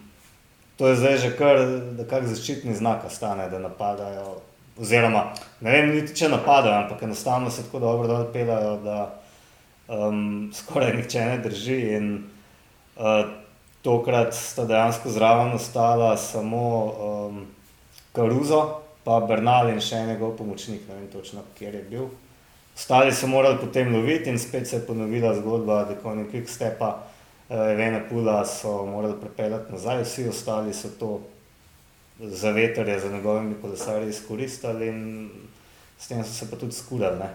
to 0.77 0.89
je 0.89 0.97
zdaj 0.97 1.17
že 1.19 1.37
kar 1.37 1.59
nekak 1.99 2.27
zaščitni 2.27 2.75
znak, 2.75 3.03
stane, 3.11 3.49
da 3.51 3.59
napadajo. 3.59 4.39
Oziroma, 4.81 5.33
ne 5.61 5.73
vem, 5.73 5.91
niti 5.93 6.15
če 6.17 6.29
napadajo, 6.33 6.85
ampak 6.85 7.03
enostavno 7.03 7.51
se 7.51 7.67
tako 7.67 7.79
dobro 7.79 8.09
dol 8.09 8.29
pelajo, 8.33 8.77
da 8.85 9.01
um, 9.89 10.51
skoraj 10.55 10.95
nihče 10.97 11.25
ne 11.25 11.39
drži. 11.39 11.81
In 11.97 12.13
uh, 12.97 13.27
tokrat 13.83 14.35
sta 14.35 14.65
dejansko 14.65 15.11
zraven 15.11 15.53
ostala 15.59 16.15
samo 16.17 16.63
um, 16.85 17.43
Karuzo 18.13 18.81
pa 19.11 19.19
Bernal 19.27 19.73
in 19.73 19.81
še 19.83 20.05
njegov 20.07 20.37
pomočnik, 20.39 20.85
ne 20.87 20.95
vem 21.01 21.07
točno, 21.11 21.43
kje 21.59 21.73
je 21.75 21.83
bil. 21.91 22.05
Ostali 22.79 23.11
so 23.13 23.27
morali 23.27 23.59
potem 23.59 23.91
loviti 23.91 24.31
in 24.31 24.39
spet 24.39 24.69
se 24.69 24.77
je 24.77 24.87
ponovila 24.87 25.33
zgodba, 25.35 25.81
da 25.89 25.97
ko 25.99 26.13
je 26.13 26.21
nekaj 26.21 26.45
stepa, 26.47 26.93
Evena 27.51 28.05
Pula 28.07 28.45
so 28.47 28.85
morali 28.87 29.17
prepeljati 29.19 29.73
nazaj, 29.73 30.05
vsi 30.05 30.29
ostali 30.31 30.75
so 30.75 30.93
to 31.01 31.11
za 32.21 32.55
veterje, 32.55 33.01
za 33.01 33.11
njegovimi 33.11 33.59
kolesarji 33.59 34.15
izkoristili 34.15 34.87
in 34.87 35.03
s 35.99 36.07
tem 36.09 36.23
so 36.23 36.31
se 36.31 36.51
pa 36.51 36.57
tudi 36.57 36.79
skurali 36.79 37.27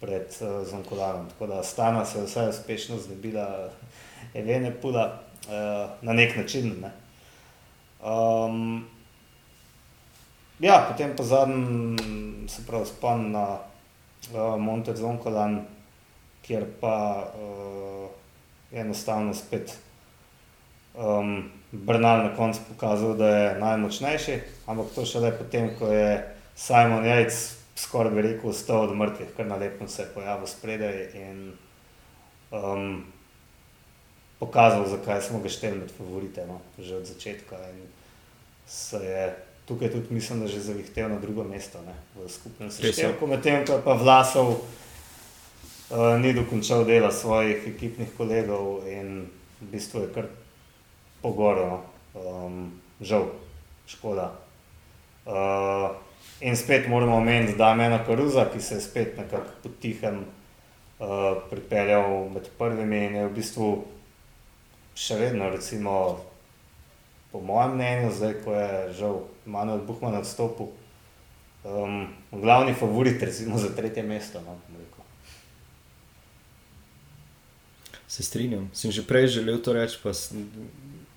pred 0.00 0.30
uh, 0.38 0.62
Zonkolanom. 0.70 1.26
Tako 1.34 1.50
da 1.50 1.62
Stana 1.62 2.04
se 2.06 2.18
je 2.18 2.30
vsaj 2.30 2.48
uspešno 2.54 2.98
znebila 2.98 3.70
Evene 4.34 4.70
Pula 4.70 5.10
uh, 5.10 5.50
na 6.02 6.12
nek 6.12 6.36
način. 6.36 6.76
Ne. 6.78 6.94
Um, 8.06 8.93
Ja, 10.60 10.86
potem 10.90 11.16
pa 11.16 11.22
zadnji, 11.22 11.96
se 12.48 12.62
pravi, 12.66 12.86
spon 12.86 13.32
na 13.32 13.58
uh, 14.32 14.54
Monte 14.60 14.94
Zonkolan, 14.96 15.64
kjer 16.46 16.66
pa 16.80 17.26
uh, 17.34 18.08
enostavno 18.72 19.34
spet 19.34 19.74
um, 20.94 21.50
Brnal 21.72 22.24
na 22.24 22.36
koncu 22.36 22.60
pokazal, 22.68 23.16
da 23.18 23.28
je 23.28 23.58
najmočnejši, 23.58 24.38
ampak 24.66 24.94
to 24.94 25.06
šele 25.06 25.32
potem, 25.38 25.72
ko 25.78 25.90
je 25.90 26.34
Simon 26.54 27.04
Jajc 27.04 27.64
skoraj 27.76 28.12
bi 28.12 28.22
rekel, 28.22 28.50
vstal 28.50 28.86
od 28.86 28.96
mrtvih, 28.96 29.34
kar 29.36 29.46
na 29.46 29.56
lepem 29.56 29.88
se 29.88 30.02
je 30.02 30.12
pojavil 30.14 30.46
spredaj 30.46 31.08
in 31.14 31.52
um, 32.50 33.04
pokazal, 34.38 34.86
zakaj 34.88 35.22
smo 35.22 35.40
ga 35.42 35.48
šteli 35.48 35.78
med 35.78 35.90
favorite, 35.96 36.46
no, 36.46 36.60
že 36.78 36.96
od 36.96 37.06
začetka 37.06 37.58
in 37.70 37.82
se 38.66 39.02
je 39.02 39.24
tukaj 39.68 39.90
tudi 39.92 40.14
mislim, 40.14 40.40
da 40.40 40.46
že 40.46 40.60
zavihtel 40.60 41.08
na 41.08 41.18
drugo 41.18 41.44
mesto 41.44 41.78
ne, 41.86 41.94
v 42.16 42.28
skupnem 42.28 42.70
seštevku, 42.70 43.26
medtem 43.26 43.64
ko 43.66 43.80
pa 43.84 43.96
Vlasov 43.96 44.48
uh, 44.50 46.20
ni 46.20 46.34
dokončal 46.36 46.84
dela 46.84 47.12
svojih 47.12 47.64
ekipnih 47.72 48.12
kolegov 48.16 48.84
in 48.88 49.24
v 49.60 49.70
bistvu 49.72 50.04
je 50.04 50.12
kar 50.14 50.28
pogorno, 51.22 51.80
um, 52.14 52.72
žal, 53.00 53.32
škoda. 53.88 54.32
Uh, 55.24 55.96
in 56.40 56.56
spet 56.56 56.88
moramo 56.88 57.16
omeniti 57.16 57.56
Damena 57.56 58.04
Karuza, 58.04 58.44
ki 58.52 58.60
se 58.60 58.74
je 58.74 58.80
spet 58.80 59.16
nekako 59.16 59.48
potihem 59.62 60.20
uh, 60.20 61.40
pripeljal 61.50 62.28
med 62.28 62.48
prvimi 62.58 63.04
in 63.06 63.16
je 63.16 63.26
v 63.28 63.32
bistvu 63.32 63.68
še 64.94 65.16
vedno 65.16 65.48
recimo 65.50 66.20
po 67.32 67.40
mojem 67.40 67.74
mnenju, 67.74 68.12
zdaj 68.12 68.34
ko 68.44 68.52
je 68.52 68.92
žal 69.00 69.16
Manuel 69.46 69.84
Buhman 69.86 70.14
odstopil, 70.16 70.66
um, 71.64 72.06
glavni 72.32 72.74
favorit, 72.74 73.22
recimo 73.22 73.58
za 73.58 73.68
tretje 73.76 74.02
mesto. 74.02 74.40
No. 74.40 74.56
Se 78.08 78.22
strinjam. 78.22 78.70
Sem 78.72 78.92
že 78.92 79.02
prej 79.02 79.26
želel 79.26 79.58
to 79.58 79.72
reči, 79.72 79.98
pa 80.02 80.12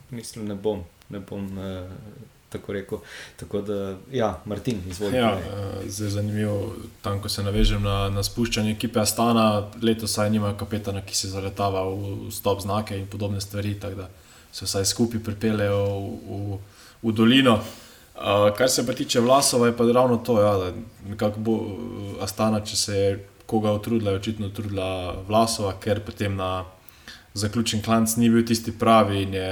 mislim, 0.09 0.47
ne 0.47 0.55
bom. 0.55 0.83
Ne 1.09 1.19
bom 1.19 1.59
eh, 1.59 1.89
tako 2.49 2.73
rekel. 2.73 2.99
Tako 3.35 3.61
da, 3.61 3.97
ja, 4.11 4.41
Martin, 4.45 4.81
izvolite. 4.89 5.17
Ja, 5.17 5.37
eh, 5.39 5.85
je 5.85 6.09
zanimivo, 6.09 6.75
tam 7.01 7.21
ko 7.21 7.29
se 7.29 7.43
navežem 7.43 7.83
na, 7.83 8.09
na 8.09 8.23
spuščanje 8.23 8.71
ekipe 8.71 8.99
Astana, 8.99 9.69
letos 9.81 10.15
saj 10.17 10.31
nimajo 10.33 10.57
kapetana, 10.57 11.01
ki 11.05 11.15
se 11.15 11.29
zaletava 11.29 11.83
v 11.89 12.31
stop 12.31 12.61
znake 12.61 12.97
in 12.97 13.07
podobne 13.07 13.41
stvari, 13.41 13.75
tako 13.79 13.95
da 13.95 14.09
se 14.51 14.65
vsaj 14.65 14.85
skupaj 14.85 15.23
pripeljejo 15.23 15.83
v, 15.85 16.17
v, 16.27 16.59
v 17.03 17.13
dolino. 17.13 17.59
Uh, 18.17 18.49
kar 18.57 18.69
se 18.69 18.85
pa 18.85 18.93
tiče 18.93 19.19
Vlasova, 19.19 19.67
je 19.67 19.77
pa 19.77 19.85
ravno 19.93 20.17
to, 20.17 20.41
ja, 20.41 20.53
da 20.57 20.71
nekako 21.09 21.39
bo 21.39 21.53
eh, 21.53 22.23
Astana, 22.23 22.63
če 22.65 22.75
se 22.75 22.95
je 22.97 23.27
koga 23.45 23.71
utrudila, 23.77 24.11
je 24.11 24.17
očitno 24.17 24.47
utrudila 24.47 25.15
Vlasova, 25.27 25.75
ker 25.79 26.01
potem 26.05 26.35
na 26.35 26.65
zaključen 27.33 27.83
klanc 27.85 28.15
ni 28.17 28.29
bil 28.29 28.45
tisti 28.45 28.73
pravi 28.73 29.21
in 29.21 29.37
je 29.37 29.51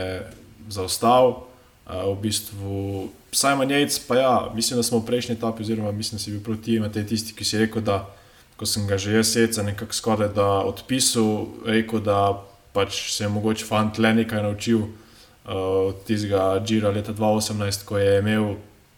zaostal. 0.70 1.46
Uh, 1.86 2.10
v 2.18 2.22
bistvu, 2.24 3.10
Simon 3.32 3.70
Yates, 3.70 4.00
pa 4.08 4.18
ja, 4.18 4.34
mislim, 4.56 4.80
da 4.80 4.84
smo 4.84 5.04
v 5.04 5.06
prejšnji 5.06 5.38
etapi, 5.38 5.62
oziroma 5.62 5.92
mislim, 5.92 6.18
da 6.18 6.24
si 6.24 6.32
bil 6.32 6.42
proti 6.44 6.80
temu, 6.80 6.90
tisti, 6.90 7.38
ki 7.38 7.46
si 7.46 7.62
rekel, 7.62 7.86
da 7.86 8.02
ko 8.58 8.66
sem 8.66 8.88
ga 8.88 8.98
že 8.98 9.14
jaz 9.20 9.34
seca 9.36 9.64
nekako 9.64 9.94
skoraj 9.94 10.34
da 10.34 10.48
odpisal, 10.66 11.48
rekel, 11.68 12.00
da 12.00 12.42
pač 12.74 13.12
se 13.14 13.24
je 13.24 13.30
mogoče 13.30 13.66
fant 13.66 14.00
le 14.00 14.14
nekaj 14.24 14.44
naučil 14.44 14.88
od 15.46 16.04
tistega 16.08 16.62
Džira 16.66 16.90
leta 16.90 17.14
2018, 17.14 17.86
ko 17.86 17.98
je 17.98 18.20
imel 18.20 18.56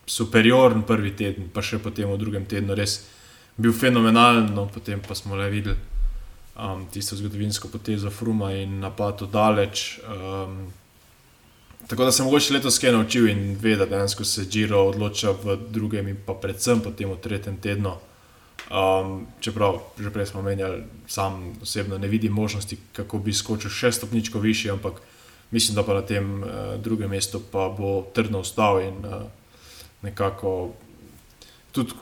superioren 0.07 0.81
prvi 0.87 1.11
teden, 1.11 1.49
pa 1.53 1.61
še 1.61 1.81
potem 1.83 2.07
v 2.07 2.17
drugem 2.17 2.45
tednu 2.47 2.75
res 2.75 3.01
bil 3.57 3.73
fenomenalen, 3.73 4.53
no 4.55 4.67
potem 4.71 5.01
pa 5.03 5.15
smo 5.15 5.35
le 5.35 5.49
videli 5.51 5.75
um, 6.55 6.85
tisto 6.91 7.15
zgodovinsko 7.15 7.67
potezo 7.67 8.09
Fruma 8.09 8.53
in 8.55 8.79
napad 8.79 9.27
daleč. 9.31 9.99
Um, 10.07 10.67
Tako 11.87 12.03
da 12.03 12.11
sem 12.11 12.25
mogoče 12.25 12.53
letos 12.53 12.79
kaj 12.83 12.91
naučil 12.91 13.29
in 13.31 13.55
ve, 13.61 13.75
da 13.79 13.85
dejansko 13.87 14.25
se 14.27 14.43
Džiro 14.43 14.81
odloča 14.89 15.31
v 15.31 15.55
drugem 15.71 16.07
in 16.11 16.17
pa 16.25 16.33
predvsem 16.35 16.81
potem 16.83 17.07
v 17.09 17.15
tretjem 17.23 17.55
tednu. 17.63 17.93
Um, 18.67 19.27
čeprav 19.39 19.79
že 19.99 20.11
prej 20.11 20.25
smo 20.27 20.41
menjali, 20.41 20.83
sam 21.07 21.53
osebno 21.61 21.97
ne 21.97 22.07
vidim 22.07 22.33
možnosti, 22.33 22.77
kako 22.91 23.19
bi 23.23 23.33
skočil 23.33 23.71
še 23.71 23.91
stopničko 23.91 24.39
više, 24.39 24.71
ampak 24.71 24.99
mislim, 25.51 25.75
da 25.75 25.83
pa 25.83 25.93
na 25.93 26.01
tem 26.01 26.43
uh, 26.43 26.49
drugem 26.83 27.09
mestu 27.09 27.41
pa 27.51 27.69
bo 27.69 28.01
trdno 28.13 28.39
ostal 28.39 28.81
in 28.81 29.05
uh, 29.05 29.21
nekako 30.01 30.73
tudi 31.71 31.93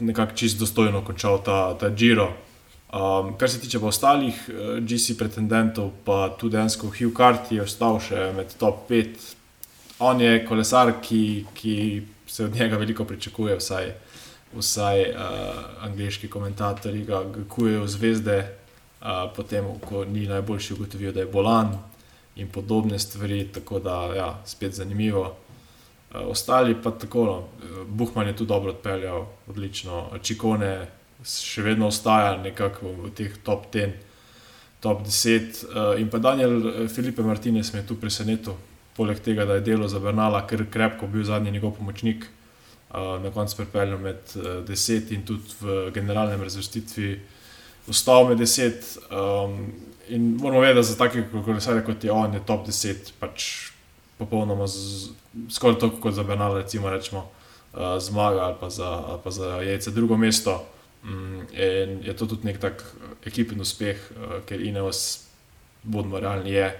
nekako 0.00 0.34
čist 0.36 0.58
dostojno 0.58 1.04
končal 1.04 1.42
ta, 1.42 1.74
ta 1.78 1.88
Giro. 1.88 2.32
Um, 2.94 3.38
kar 3.38 3.50
se 3.50 3.60
tiče 3.60 3.80
pa 3.80 3.86
ostalih 3.86 4.34
uh, 4.48 4.78
GC 4.78 5.18
pretendentov, 5.18 5.90
pa 6.04 6.36
tudi 6.40 6.56
dejansko 6.56 6.86
Hugh 6.86 7.14
Carty 7.16 7.58
je 7.58 7.62
ostal 7.62 7.98
še 8.00 8.32
med 8.36 8.54
top 8.58 8.90
5. 8.90 9.30
On 9.98 10.20
je 10.20 10.44
kolesar, 10.46 10.92
ki, 11.02 11.46
ki 11.54 12.02
se 12.26 12.44
od 12.44 12.54
njega 12.54 12.76
veliko 12.76 13.04
pričakuje, 13.04 13.56
vsaj, 13.58 13.90
vsaj 14.54 15.02
uh, 15.10 15.16
angliški 15.86 16.30
komentatorji 16.30 17.04
ga 17.06 17.24
kujejo 17.48 17.86
zvezde, 17.86 18.38
uh, 19.00 19.26
potem, 19.36 19.66
ko 19.82 20.04
ni 20.04 20.28
najboljši 20.30 20.74
ugotovil, 20.74 21.12
da 21.12 21.24
je 21.24 21.30
bolan 21.30 21.74
in 22.36 22.48
podobne 22.48 22.98
stvari, 22.98 23.48
tako 23.52 23.78
da 23.78 24.14
ja, 24.14 24.42
spet 24.46 24.74
zanimivo. 24.74 25.22
Uh, 25.22 26.20
ostali 26.30 26.76
pa 26.82 26.90
tako, 26.90 27.24
no, 27.24 27.44
Buhman 27.86 28.26
je 28.26 28.36
tu 28.36 28.44
dobro 28.44 28.70
odpeljal, 28.70 29.26
odlično, 29.46 30.10
čikone 30.22 30.86
še 31.24 31.62
vedno 31.62 31.88
ostaja 31.88 32.36
nekako 32.42 32.92
v 33.04 33.10
teh 33.16 33.36
top 33.42 33.66
10, 33.72 33.92
top 34.80 35.02
10. 35.06 35.64
Uh, 35.64 36.00
in 36.00 36.10
pa 36.10 36.18
Daniel 36.18 36.68
eh, 36.68 36.88
Filipe 36.88 37.22
Martinez 37.22 37.72
me 37.72 37.80
je 37.80 37.86
tu 37.88 37.96
presenetil, 37.96 38.56
poleg 38.96 39.20
tega, 39.24 39.46
da 39.48 39.58
je 39.58 39.64
delo 39.66 39.88
za 39.88 39.98
Bernala, 39.98 40.44
ker 40.46 40.66
krepko 40.70 41.06
bil 41.06 41.24
zadnji 41.24 41.50
njegov 41.50 41.78
pomočnik, 41.78 42.26
na 42.94 43.30
koncu 43.34 43.56
pripeljal 43.56 43.98
med 43.98 44.20
uh, 44.36 44.62
10 44.68 45.08
in 45.16 45.24
tudi 45.26 45.56
v 45.60 45.90
generalnem 45.94 46.42
razvrstitvi 46.42 47.08
ostal 47.90 48.28
med 48.28 48.38
10. 48.38 48.84
Um, 49.10 49.72
in 50.08 50.36
moramo 50.40 50.60
vedeti, 50.60 50.76
da 50.76 50.82
za 50.82 50.96
take 50.96 51.24
kolesare 51.44 51.84
kot 51.84 52.04
je 52.04 52.12
on, 52.12 52.34
je 52.34 52.40
top 52.46 52.66
10 52.66 53.12
pač 53.20 53.70
popolnoma 54.18 54.66
skoraj 55.50 55.78
tako 55.78 56.00
kot 56.00 56.14
za 56.14 56.22
Bernala, 56.22 56.60
recimo, 56.62 56.90
rečemo, 56.90 57.30
uh, 57.72 57.80
zmaga 58.00 58.40
ali 58.40 58.56
pa 58.60 58.70
za, 58.70 58.88
ali 58.88 59.20
pa 59.24 59.30
za 59.30 59.62
jajce 59.62 59.90
drugo 59.90 60.16
mesto. 60.16 60.66
Mm, 61.04 61.40
in 61.52 62.00
je 62.04 62.16
to 62.16 62.26
tudi 62.26 62.46
nek 62.46 62.60
tak 62.60 62.84
ekipen 63.26 63.60
uspeh, 63.60 63.98
uh, 64.10 64.38
ker 64.46 64.60
Ineos, 64.60 65.26
bodimo 65.82 66.20
realni, 66.20 66.50
je 66.50 66.70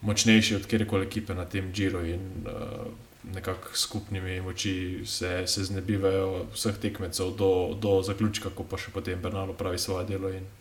močnejši 0.00 0.56
od 0.56 0.66
kjerkoli 0.66 1.06
ekipe 1.06 1.34
na 1.34 1.44
tem 1.44 1.72
Džiru 1.72 2.06
in 2.06 2.20
uh, 2.46 2.86
nekako 3.34 3.68
skupnimi 3.74 4.40
moči 4.40 5.02
se, 5.06 5.46
se 5.46 5.64
znebivajo 5.64 6.46
vseh 6.54 6.78
tekmecev 6.78 7.34
do, 7.36 7.74
do 7.80 8.02
zaključka, 8.02 8.50
ko 8.54 8.64
pa 8.64 8.78
še 8.78 8.94
potem 8.94 9.20
Bernardo 9.20 9.52
pravi 9.52 9.78
svoje 9.78 10.06
delo. 10.06 10.30
In, 10.30 10.46
um, 10.46 10.57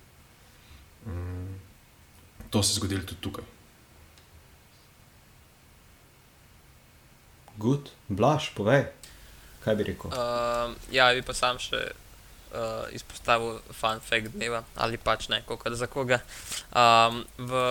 to 2.49 2.63
se 2.63 2.71
je 2.71 2.75
zgodilo 2.75 3.03
tudi 3.03 3.21
tukaj. 3.21 3.43
Good, 7.57 7.89
blaš, 8.07 8.51
povej, 8.55 8.85
kaj 9.63 9.75
bi 9.75 9.83
rekel. 9.83 10.11
Uh, 10.13 10.75
ja, 10.91 11.09
bi 11.13 11.23
pa 11.25 11.33
sam 11.33 11.57
še 11.59 11.79
uh, 12.53 12.85
izpostavil 12.93 13.57
fun 13.73 14.01
fact 14.03 14.35
dneva 14.35 14.61
ali 14.75 14.99
pač 15.01 15.29
ne, 15.33 15.41
kako 15.47 15.73
za 15.75 15.87
koga. 15.89 16.21
Um, 16.69 17.23
v, 17.37 17.63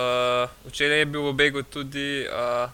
včeraj 0.67 1.05
je 1.05 1.11
bil 1.13 1.29
v 1.29 1.37
begu 1.39 1.63
tudi 1.63 2.27
uh, 2.27 2.67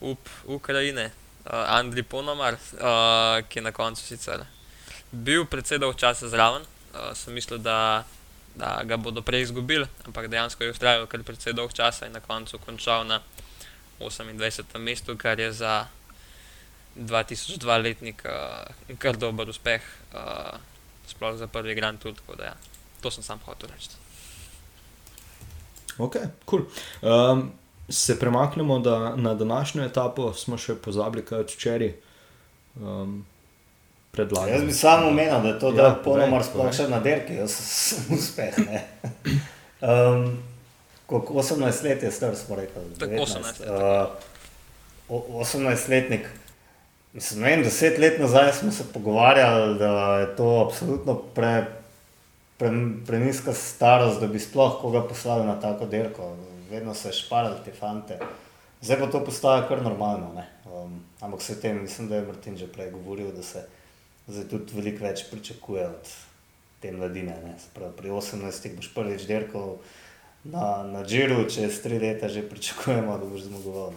up 0.00 0.30
Ukrajine, 0.46 1.10
uh, 1.10 1.66
Andrej 1.78 2.06
Ponomar, 2.06 2.54
uh, 2.78 3.42
ki 3.48 3.58
je 3.58 3.66
na 3.66 3.74
koncu 3.74 4.02
sicer 4.02 4.46
bil 5.10 5.46
predvsej 5.48 5.80
dolg 5.80 5.96
čas 5.96 6.22
zraven. 6.22 6.62
Uh, 6.92 7.12
sem 7.16 7.34
mislil, 7.34 7.58
da, 7.58 8.04
da 8.58 8.82
ga 8.84 8.96
bodo 8.96 9.22
prej 9.22 9.46
izgubili, 9.48 9.86
ampak 10.06 10.26
dejansko 10.28 10.64
je 10.64 10.74
ustrajal 10.74 11.06
kar 11.06 11.22
predvsej 11.22 11.54
dolg 11.54 11.72
čas 11.72 12.02
in 12.02 12.12
na 12.12 12.20
koncu 12.20 12.58
končal 12.58 13.06
na 13.06 13.20
28. 14.00 14.78
mestu, 14.78 15.16
kar 15.16 15.40
je 15.40 15.52
za 15.52 15.86
2002-letnik 16.96 18.24
uh, 18.26 18.98
kar 18.98 19.16
dober 19.16 19.48
uspeh. 19.48 19.82
Uh, 20.12 20.58
sploh 21.08 21.36
za 21.36 21.46
prvi 21.46 21.74
Grand 21.74 21.98
Tour. 21.98 22.14
Da, 22.36 22.44
ja, 22.44 22.54
to 23.00 23.10
sem 23.10 23.22
sam 23.22 23.40
hotel 23.46 23.70
reči. 23.74 23.96
Ok, 25.98 26.16
cool. 26.44 26.62
Um, 27.02 27.52
se 27.88 28.18
premaknemo 28.18 28.78
da, 28.78 29.16
na 29.16 29.34
današnjo 29.34 29.84
etapo, 29.84 30.32
smo 30.34 30.58
še 30.58 30.74
pozabili, 30.74 31.24
kaj 31.24 31.46
včeraj. 31.48 31.92
Um, 32.80 33.24
Jaz 34.48 34.64
bi 34.64 34.72
samo 34.72 35.08
omenil, 35.08 35.42
da 35.42 35.48
je 35.48 35.58
to, 35.58 35.72
da 35.72 35.82
ja, 35.82 35.94
ponomar 36.04 36.44
sploh 36.44 36.72
še 36.74 36.88
na 36.88 37.00
derki, 37.04 37.38
jaz 37.38 37.54
sem 37.54 38.10
uspeh. 38.18 38.58
Um, 39.80 40.38
koliko 41.06 41.34
18 41.42 41.84
let 41.84 42.02
je 42.02 42.10
star, 42.12 42.36
smo 42.36 42.56
rekli. 42.56 42.82
18 42.98 43.44
let. 43.44 43.62
Uh, 43.68 44.28
18-letnik. 45.08 46.26
Mislim, 47.12 47.44
vem, 47.44 47.62
deset 47.62 47.98
let 47.98 48.18
nazaj 48.20 48.52
smo 48.52 48.72
se 48.72 48.84
pogovarjali, 48.92 49.78
da 49.78 50.18
je 50.18 50.36
to 50.36 50.48
absolutno 50.66 51.14
pre, 51.14 51.66
pre, 52.56 52.70
preniska 53.06 53.52
starost, 53.52 54.20
da 54.20 54.26
bi 54.26 54.38
sploh 54.38 54.76
koga 54.80 55.02
poslali 55.08 55.46
na 55.46 55.60
tako 55.60 55.86
dirko. 55.86 56.36
Vedno 56.70 56.94
se 56.94 57.12
šparali 57.12 57.56
te 57.64 57.72
fante. 57.72 58.18
Zdaj 58.80 58.98
pa 58.98 59.06
to 59.06 59.24
postaja 59.24 59.68
kar 59.68 59.82
normalno. 59.82 60.44
Um, 60.66 61.00
ampak 61.20 61.42
se 61.42 61.60
tem, 61.60 61.82
mislim, 61.82 62.08
da 62.08 62.16
je 62.16 62.26
Martin 62.26 62.56
že 62.56 62.66
prej 62.66 62.90
govoril, 62.90 63.32
da 63.32 63.42
se 63.42 63.64
zdaj 64.28 64.48
tudi 64.48 64.76
veliko 64.76 65.04
več 65.04 65.24
pričakuje 65.30 65.86
od 65.88 66.12
te 66.80 66.92
mladine. 66.92 67.34
Sprav, 67.70 67.92
pri 67.96 68.12
18. 68.14 68.76
boš 68.76 68.92
prvič 68.94 69.26
dirkal 69.26 69.78
na, 70.44 70.84
na 70.86 71.02
Džiru, 71.04 71.44
čez 71.50 71.80
tri 71.82 71.98
leta 71.98 72.28
že 72.28 72.44
pričakujemo, 72.48 73.18
da 73.18 73.26
boš 73.26 73.48
zmagoval. 73.48 73.92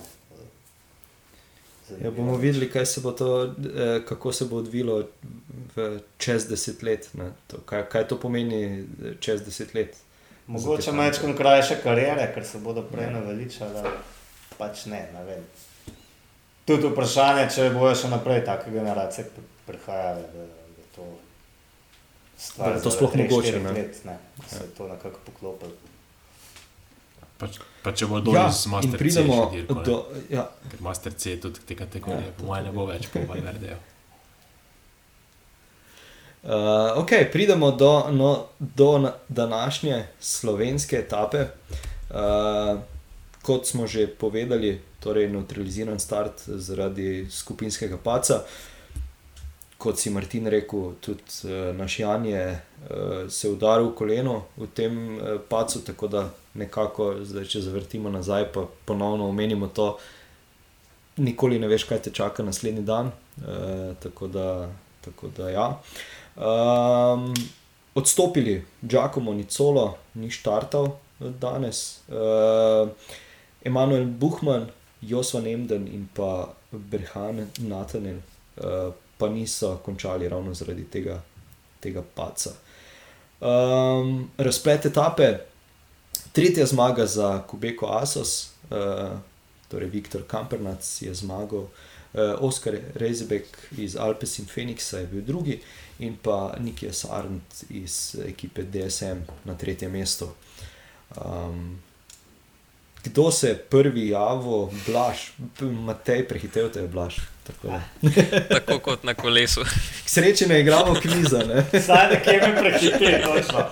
Ja, 2.00 2.12
bomo 2.12 2.38
videli, 2.38 2.86
se 2.86 3.02
to, 3.02 3.44
eh, 3.46 4.02
kako 4.06 4.32
se 4.32 4.46
bo 4.46 4.58
odvilo 4.58 5.04
čez 6.18 6.48
deset 6.48 6.84
let. 6.84 7.10
To, 7.48 7.58
kaj, 7.66 7.84
kaj 7.90 8.08
to 8.08 8.20
pomeni 8.20 8.64
eh, 8.64 9.16
čez 9.20 9.42
deset 9.42 9.74
let? 9.74 9.98
Mogoče 10.48 10.92
malo 10.92 11.12
krajše 11.38 11.76
karijere, 11.84 12.32
ker 12.34 12.46
se 12.46 12.58
bodo 12.58 12.82
prej 12.82 13.12
naveličali. 13.12 13.90
Pač 14.58 14.86
ne, 14.86 15.10
ne 15.14 15.24
vem. 15.24 15.44
Tudi 16.66 16.88
vprašanje, 16.88 17.50
če 17.56 17.70
bojo 17.76 17.96
še 17.96 18.10
naprej 18.10 18.44
take 18.46 18.72
generacije 18.72 19.28
prihajale, 19.72 20.28
da, 20.34 20.48
da 20.78 20.88
to 20.96 21.08
stvar. 22.38 22.70
Da 22.70 22.76
je 22.76 22.84
to 22.84 22.92
sploh 22.92 23.16
mogoče. 23.16 23.60
Let, 23.60 24.04
ne, 24.06 24.18
da 24.38 24.48
se 24.48 24.56
je 24.56 24.68
ja. 24.68 24.76
to 24.78 24.88
nekako 24.88 25.24
poklopilo. 25.26 25.72
Pa, 27.38 27.48
pa 27.84 27.94
če 27.98 28.06
bo 28.06 28.20
dol 28.22 28.36
ja, 28.38 28.50
z 28.54 28.70
Master 28.70 28.94
C, 28.94 28.98
pridemo 29.02 29.38
do 29.82 29.96
ja. 30.30 30.44
Master 30.80 31.14
C, 31.18 31.40
tudi 31.42 31.64
te 31.66 31.78
kategorije, 31.78 32.28
ja, 32.28 32.36
po 32.38 32.52
mojem, 32.52 32.68
ne 32.70 32.74
bo 32.76 32.86
več 32.90 33.10
po 33.14 33.24
Valverdeju. 33.30 33.80
Uh, 36.42 36.98
ok, 36.98 37.12
pridemo 37.30 37.68
do, 37.78 38.08
no, 38.10 38.48
do 38.60 38.98
na, 38.98 39.12
današnje 39.30 40.08
slovenske 40.20 40.98
etape. 40.98 41.44
Uh, 42.10 42.80
kot 43.46 43.68
smo 43.68 43.86
že 43.88 44.08
povedali, 44.08 44.82
torej 45.00 45.30
neutraliziran 45.30 46.00
start 46.00 46.42
zaradi 46.46 47.28
skupinskega 47.30 47.98
paca. 47.98 48.42
Kot 49.82 49.98
si 49.98 50.12
Martin 50.14 50.46
rekel, 50.52 50.92
tudi 51.02 51.24
uh, 51.50 51.72
naš 51.78 52.00
Jan 52.00 52.26
je 52.26 52.44
uh, 52.54 53.30
se 53.30 53.50
udaril 53.50 53.90
v 53.90 53.96
koleno 53.98 54.36
v 54.58 54.68
tem 54.78 54.98
uh, 55.16 55.40
pacu, 55.50 55.82
tako 55.86 56.08
da 56.08 56.28
nekako, 56.54 57.16
zdaj, 57.26 57.48
če 57.50 57.64
zavrtimo 57.66 58.12
nazaj, 58.14 58.52
pa 58.54 58.68
ponovno 58.86 59.30
omenimo 59.32 59.72
to, 59.74 59.96
nikoli 61.18 61.60
ne 61.60 61.70
veš, 61.72 61.88
kaj 61.90 62.04
te 62.06 62.14
čaka 62.14 62.46
naslednji 62.46 62.86
dan. 62.86 63.12
Uh, 63.42 63.96
tako 64.04 64.28
da, 64.28 64.70
tako 65.02 65.32
da 65.38 65.50
ja. 65.50 65.68
Um, 66.36 67.34
odstopili, 67.96 68.66
Giacomo 68.82 69.34
Nicolo, 69.34 69.98
ni 70.14 70.30
štartal 70.30 70.92
danes, 71.20 72.02
uh, 72.08 72.90
Emanuel 73.64 74.06
Buhman, 74.06 74.70
Josvan 75.02 75.48
Emden 75.48 75.88
in 75.88 76.08
pa 76.14 76.54
Berhan 76.72 77.48
Natanel, 77.60 78.22
uh, 78.58 78.94
pa 79.22 79.30
niso 79.30 79.76
končali 79.86 80.30
ravno 80.30 80.54
zaradi 80.58 80.88
tega, 80.90 81.20
tega 81.80 82.02
paca. 82.16 82.56
Um, 83.42 84.32
razplet 84.38 84.88
etape, 84.90 85.28
tretja 86.34 86.66
zmaga 86.66 87.06
za 87.06 87.44
Kubeko 87.48 87.92
Asos, 88.02 88.50
uh, 88.70 89.14
torej 89.70 89.94
Viktor 89.94 90.26
Kampernac 90.28 90.90
je 91.02 91.14
zmagal. 91.14 91.70
Uh, 92.14 92.34
Oskar 92.42 92.76
Rezebek 92.98 93.46
iz 93.78 93.96
Alpes 93.96 94.40
in 94.40 94.50
Phoenixa 94.50 94.98
je 95.00 95.08
bil 95.14 95.22
drugi, 95.22 95.62
in 96.00 96.18
pa 96.18 96.56
Nikija 96.60 96.94
Sarnt 96.94 97.64
iz 97.70 98.16
ekipe 98.26 98.64
DSM 98.64 99.22
na 99.46 99.58
tretjem 99.58 99.92
mestu. 99.92 100.32
Um, 101.16 101.78
kdo 103.04 103.32
se 103.32 103.48
je 103.48 103.56
prvi 103.56 104.08
javil, 104.10 104.70
Blaž, 104.88 105.18
Matej, 105.62 106.28
prehitev 106.28 106.70
te 106.72 106.80
je 106.80 106.88
Blaž. 106.88 107.16
Tako, 107.44 107.80
Tako 108.54 108.80
kot 108.80 109.04
na 109.04 109.14
kolesu. 109.14 109.66
Sreče 110.06 110.48
ne 110.48 110.60
igramo 110.62 110.94
kviza. 111.02 111.42
Zdaj 111.74 112.10
nekje 112.12 112.42
me 112.42 112.62
prehitev, 112.62 113.22
točno. 113.24 113.66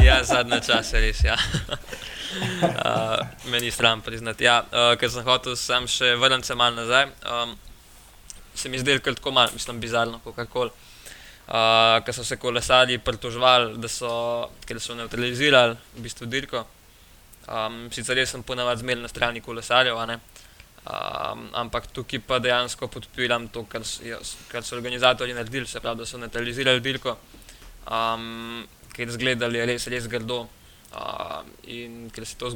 ja, 0.06 0.24
zadnje 0.24 0.60
čase 0.66 1.00
res. 1.00 1.24
Ja. 1.24 1.36
Uh, 2.38 3.50
meni 3.50 3.70
stran 3.70 4.00
priznati. 4.00 4.44
Ja, 4.44 4.60
uh, 4.60 4.92
ker 5.00 5.10
sem 5.10 5.24
hotel 5.24 5.56
sam 5.56 5.86
še 5.88 6.12
vrniti 6.20 6.46
se 6.46 6.54
malo 6.54 6.76
nazaj. 6.76 7.06
Um, 7.24 7.54
se 8.54 8.68
mi 8.68 8.78
zdelo 8.78 9.00
tako 9.00 9.30
malo, 9.30 9.50
mislim, 9.54 9.80
bizarno, 9.80 10.20
kako 10.24 10.46
koli. 10.52 10.70
Uh, 11.48 12.04
ker 12.04 12.14
so 12.14 12.24
se 12.24 12.36
kolesari 12.36 12.98
pritoževali, 12.98 13.78
da 13.80 13.88
so, 13.88 14.10
so 14.78 14.94
neutralizirali 14.94 15.78
v 15.96 16.04
bistvu 16.04 16.28
dirko. 16.28 16.66
Um, 17.48 17.88
sicer 17.92 18.18
jaz 18.20 18.34
sem 18.34 18.42
ponavadi 18.44 18.82
zmeraj 18.82 19.02
na 19.02 19.08
strani 19.08 19.40
kolesarjev, 19.40 19.96
um, 19.96 21.44
ampak 21.56 21.86
tukaj 21.96 22.20
pa 22.26 22.38
dejansko 22.44 22.88
podpiram 22.92 23.48
to, 23.48 23.64
kar, 23.64 23.82
kar 24.52 24.64
so 24.64 24.76
organizatori 24.76 25.32
naredili, 25.32 25.66
se 25.66 25.80
pravi, 25.80 26.02
da 26.02 26.06
so 26.06 26.20
neutralizirali 26.20 26.84
dirko, 26.84 27.16
um, 27.88 28.66
ker 28.92 29.10
zgledali 29.16 29.64
res, 29.66 29.88
res 29.88 30.08
grdo. 30.08 30.46
Uh, 30.88 31.42
in 31.68 32.06
ker 32.08 32.24
se 32.24 32.32
je 32.32 32.38
to 32.40 32.48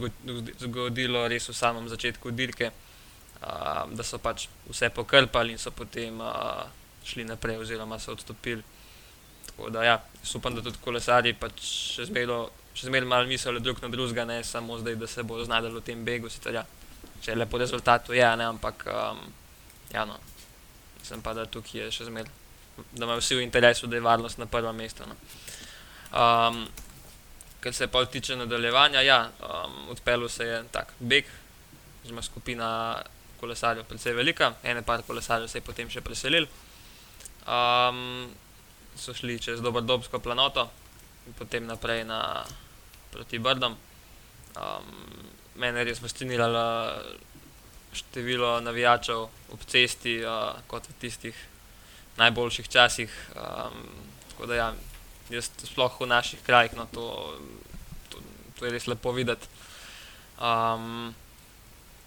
zgodilo 0.65 1.27
res 1.29 1.51
v 1.51 1.55
samem 1.55 1.89
začetku 1.89 2.31
dirke, 2.33 2.71
uh, 3.43 3.83
da 3.93 4.05
so 4.05 4.17
pač 4.19 4.47
vse 4.71 4.89
pokrpali 4.89 5.53
in 5.53 5.61
so 5.61 5.71
potem 5.77 6.17
uh, 6.21 6.65
šli 7.05 7.27
naprej, 7.29 7.61
oziroma 7.61 7.99
so 8.01 8.17
odstopili. 8.17 8.65
Tako 9.47 9.69
da, 9.71 9.85
ja, 9.85 9.99
upam, 10.35 10.57
da 10.57 10.65
tudi 10.65 10.81
kolesari 10.81 11.35
pač 11.37 11.61
še 11.97 12.09
zmeraj 12.09 12.49
malo 13.05 13.27
mislijo 13.27 13.59
drug 13.59 13.83
na 13.83 13.89
drugega, 13.89 14.25
ne 14.25 14.45
samo 14.45 14.79
zdaj, 14.79 14.95
da 14.97 15.07
se 15.07 15.23
bodo 15.23 15.45
znašli 15.45 15.71
v 15.71 15.81
tem 15.81 16.05
begu. 16.05 16.29
Sicer, 16.31 16.55
ja, 16.55 16.65
če 17.23 17.31
je 17.31 17.37
lepo 17.37 17.59
rezultat, 17.59 18.09
je, 18.09 18.37
ne, 18.37 18.45
ampak 18.45 18.87
um, 18.87 19.19
ja, 19.93 20.05
no, 20.05 20.19
mislim 21.01 21.23
pa, 21.23 21.35
da 21.35 21.47
tukaj 21.47 21.91
še 21.91 22.09
zmeraj, 22.09 22.33
da 22.93 23.05
imajo 23.05 23.21
vsi 23.21 23.37
v 23.37 23.43
interesu, 23.43 23.87
da 23.87 23.97
je 23.97 24.03
varnost 24.03 24.39
na 24.39 24.47
prvem 24.47 24.77
mestu. 24.77 25.05
No. 25.07 25.17
Um, 26.13 26.67
Kar 27.63 27.73
se 27.73 27.87
pa 27.87 28.01
tiče 28.05 28.35
nadaljevanja, 28.37 29.01
ja, 29.07 29.31
um, 29.39 29.89
odpeljal 29.95 30.29
se 30.29 30.45
je 30.45 30.63
tak 30.75 30.89
beg, 30.99 31.29
zelo 32.05 32.23
skupina 32.23 32.99
kolesarjev, 33.41 33.85
precej 33.87 34.17
velika, 34.19 34.55
ene 34.67 34.83
par 34.83 35.05
kolesarjev 35.07 35.47
se 35.49 35.61
je 35.61 35.63
potem 35.63 35.91
še 35.91 36.03
preselil. 36.03 36.49
Um, 37.47 38.33
so 38.99 39.15
šli 39.15 39.39
čez 39.39 39.63
Dobrodobsko 39.63 40.19
planoto 40.19 40.67
in 41.27 41.35
potem 41.39 41.67
naprej 41.67 42.05
na, 42.05 42.45
proti 43.13 43.39
Brdom. 43.39 43.77
Um, 44.53 44.89
mene 45.57 45.83
je 45.83 45.85
res 45.91 46.01
fasciniralo 46.01 46.65
število 47.93 48.61
navijačev 48.61 49.27
ob 49.53 49.65
cesti, 49.69 50.19
uh, 50.25 50.57
kot 50.67 50.89
v 50.89 50.97
tistih 51.01 51.37
najboljših 52.17 52.69
časih. 52.69 53.13
Um, 53.37 53.85
tako 54.31 54.47
da, 54.47 54.55
ja, 54.55 54.69
jaz 55.31 55.51
sploh 55.65 56.01
v 56.01 56.09
naših 56.09 56.41
krajih, 56.47 56.77
no, 56.77 56.87
to, 56.93 57.37
to, 58.09 58.23
to 58.59 58.67
je 58.67 58.73
res 58.73 58.89
lepo 58.89 59.13
videti. 59.13 59.49
Um, 60.41 61.13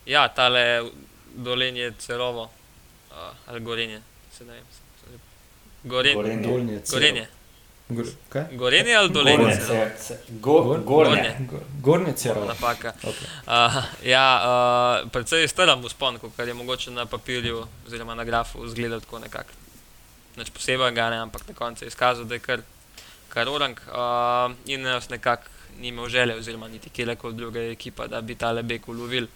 ja, 0.05 0.27
tale 0.29 0.89
dolenje 1.35 1.93
celovo, 1.99 2.49
uh, 3.11 3.31
ali 3.47 3.61
gorenje, 3.61 4.01
se 4.33 4.45
ne 4.45 4.59
vem. 4.59 4.65
Gorenje. 5.85 6.15
Gorenje. 6.15 6.81
Gorenje. 6.91 7.27
Gor, 7.89 8.05
gorenje 8.51 8.95
ali 8.95 9.09
dolenje? 9.09 9.57
Gornje. 10.85 11.37
Gornje 11.81 12.13
celovo. 12.13 12.45
Napaka. 12.45 12.93
Okay. 13.03 13.27
Uh, 13.47 13.83
ja, 14.03 14.41
uh, 14.41 15.09
predvsej 15.11 15.41
je 15.41 15.47
strm 15.47 15.85
uspon, 15.85 16.17
kar 16.37 16.47
je 16.47 16.53
mogoče 16.53 16.91
na 16.91 17.05
papirju 17.05 17.67
oziroma 17.87 18.15
na 18.15 18.23
grafu 18.23 18.65
izgledati 18.65 19.05
tako 19.05 19.19
nekako. 19.19 19.49
Neč 20.37 20.49
posebej, 20.49 20.91
ne, 20.91 21.17
ampak 21.17 21.47
na 21.47 21.53
koncu 21.53 21.85
je 21.85 21.87
izkazal, 21.87 22.25
da 22.25 22.35
je 22.35 22.39
kar, 22.39 22.61
kar 23.29 23.49
orang 23.49 23.77
uh, 23.87 24.51
in 24.65 24.81
nas 24.81 25.09
nekako 25.09 25.43
ni 25.79 25.87
imel 25.87 26.09
želje, 26.09 26.35
oziroma 26.35 26.67
niti 26.67 26.89
kjerkoli 26.89 27.33
druga 27.33 27.61
ekipa, 27.61 28.07
da 28.07 28.21
bi 28.21 28.35
ta 28.35 28.51
lebek 28.51 28.87
ulovil 28.87 29.27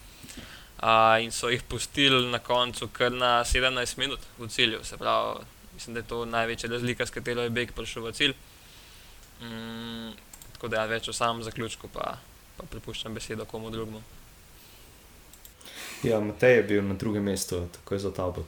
uh, 0.81 1.21
in 1.21 1.31
so 1.31 1.49
jih 1.49 1.63
pustili 1.63 2.31
na 2.31 2.39
koncu 2.39 2.87
kar 2.87 3.11
na 3.11 3.43
17 3.43 3.97
minut 3.97 4.19
v 4.37 4.47
cilju. 4.47 4.83
Se 4.83 4.97
pravi, 4.97 5.39
mislim, 5.79 5.93
da 5.93 5.99
je 5.99 6.07
to 6.07 6.25
največja 6.25 6.69
razlika, 6.69 7.05
s 7.05 7.15
katero 7.15 7.41
je 7.41 7.49
Beg 7.49 7.71
prišel 7.71 8.03
v 8.03 8.11
cilj. 8.11 8.33
Mm, 9.41 10.11
tako 10.53 10.67
da 10.67 10.83
ja, 10.83 10.85
več 10.85 11.07
o 11.07 11.13
samem 11.13 11.43
zaključku, 11.43 11.87
pa, 11.93 12.17
pa 12.57 12.67
pripuščam 12.69 13.15
besedo 13.15 13.45
komu 13.47 13.71
drugemu. 13.71 14.01
Ja, 16.03 16.19
Matej 16.19 16.55
je 16.55 16.63
bil 16.63 16.83
na 16.83 16.93
drugem 16.99 17.23
mestu, 17.23 17.63
tako 17.73 17.95
je 17.95 17.99
za 17.99 18.11
tabo. 18.11 18.43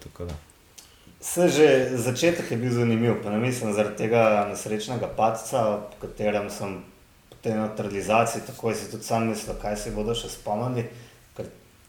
Se 1.21 1.47
že 1.49 1.97
začetek 1.97 2.51
je 2.51 2.57
bil 2.57 2.71
zanimiv, 2.75 3.23
pa 3.23 3.31
ne 3.31 3.39
mislim 3.39 3.73
zaradi 3.73 4.03
tega 4.03 4.47
nesrečnega 4.49 5.07
padca, 5.17 5.87
po 5.91 6.07
katerem 6.07 6.49
sem 6.49 6.83
po 7.29 7.39
tej 7.41 7.55
neutralizaciji, 7.55 8.43
tako 8.47 8.73
si 8.75 8.91
tudi 8.91 9.03
sam 9.03 9.27
mislil, 9.27 9.55
kaj 9.61 9.77
se 9.77 9.95
bodo 9.95 10.15
še 10.15 10.29
spomnili 10.29 10.89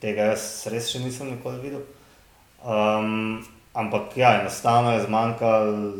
tega 0.02 0.32
jaz 0.32 0.44
res 0.72 0.90
še 0.90 1.00
nisem 1.02 1.30
nikoli 1.30 1.62
videl. 1.62 1.82
Um, 2.66 3.42
ampak 3.72 4.16
ja, 4.16 4.40
enostavno 4.40 4.92
je 4.92 5.04
zmanjkalo 5.04 5.92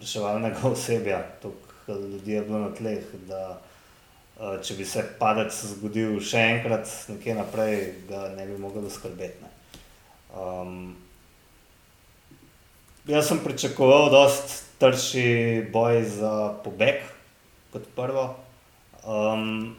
reševalnega 0.00 0.68
osebja, 0.72 1.22
toliko 1.42 1.92
ljudi 1.92 2.32
je 2.32 2.42
bilo 2.42 2.58
na 2.58 2.70
tleh, 2.74 3.04
da 3.28 3.42
uh, 4.36 4.60
če 4.62 4.74
bi 4.74 4.84
se 4.84 5.04
padec 5.18 5.54
zgodil 5.72 6.20
še 6.20 6.44
enkrat, 6.54 6.88
nekje 7.08 7.34
naprej, 7.34 7.76
ga 8.08 8.28
ne 8.36 8.46
bi 8.46 8.58
mogel 8.60 8.88
skrbeti. 8.92 9.52
Um, 10.36 10.96
jaz 13.08 13.28
sem 13.30 13.40
pričakoval, 13.44 14.10
da 14.12 14.26
je 14.28 14.38
trši 14.78 15.28
boj 15.72 16.02
za 16.18 16.32
pobeg 16.64 17.02
kot 17.72 17.88
prvo. 17.96 18.30
Um, 19.04 19.76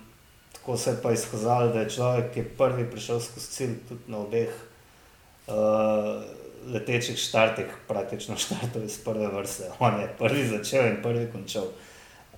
Tako 0.60 0.78
se 0.78 0.92
je 0.92 1.02
pa 1.02 1.12
izkazalo, 1.12 1.68
da 1.74 1.80
je 1.80 1.90
človek, 1.90 2.34
ki 2.34 2.40
je 2.40 2.50
prvi 2.58 2.84
prišel 2.92 3.22
skozi 3.24 3.48
cilj, 3.48 3.76
tudi 3.88 4.12
na 4.12 4.18
obeh 4.18 4.50
uh, 5.48 5.56
letečih 6.68 7.18
štartih, 7.18 7.66
praktično 7.88 8.38
štartov 8.38 8.84
iz 8.84 8.98
prve 9.04 9.28
vrste. 9.28 9.72
On 9.80 10.00
je 10.02 10.08
prvi 10.20 10.48
začel 10.48 10.88
in 10.94 11.04
prvi 11.04 11.28
končal. 11.32 11.72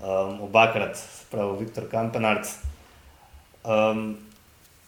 Um, 0.01 0.41
obakrat, 0.41 0.97
pravi 1.31 1.63
Viktor 1.65 1.89
Kampenarc. 1.89 2.49
Um, 3.63 4.17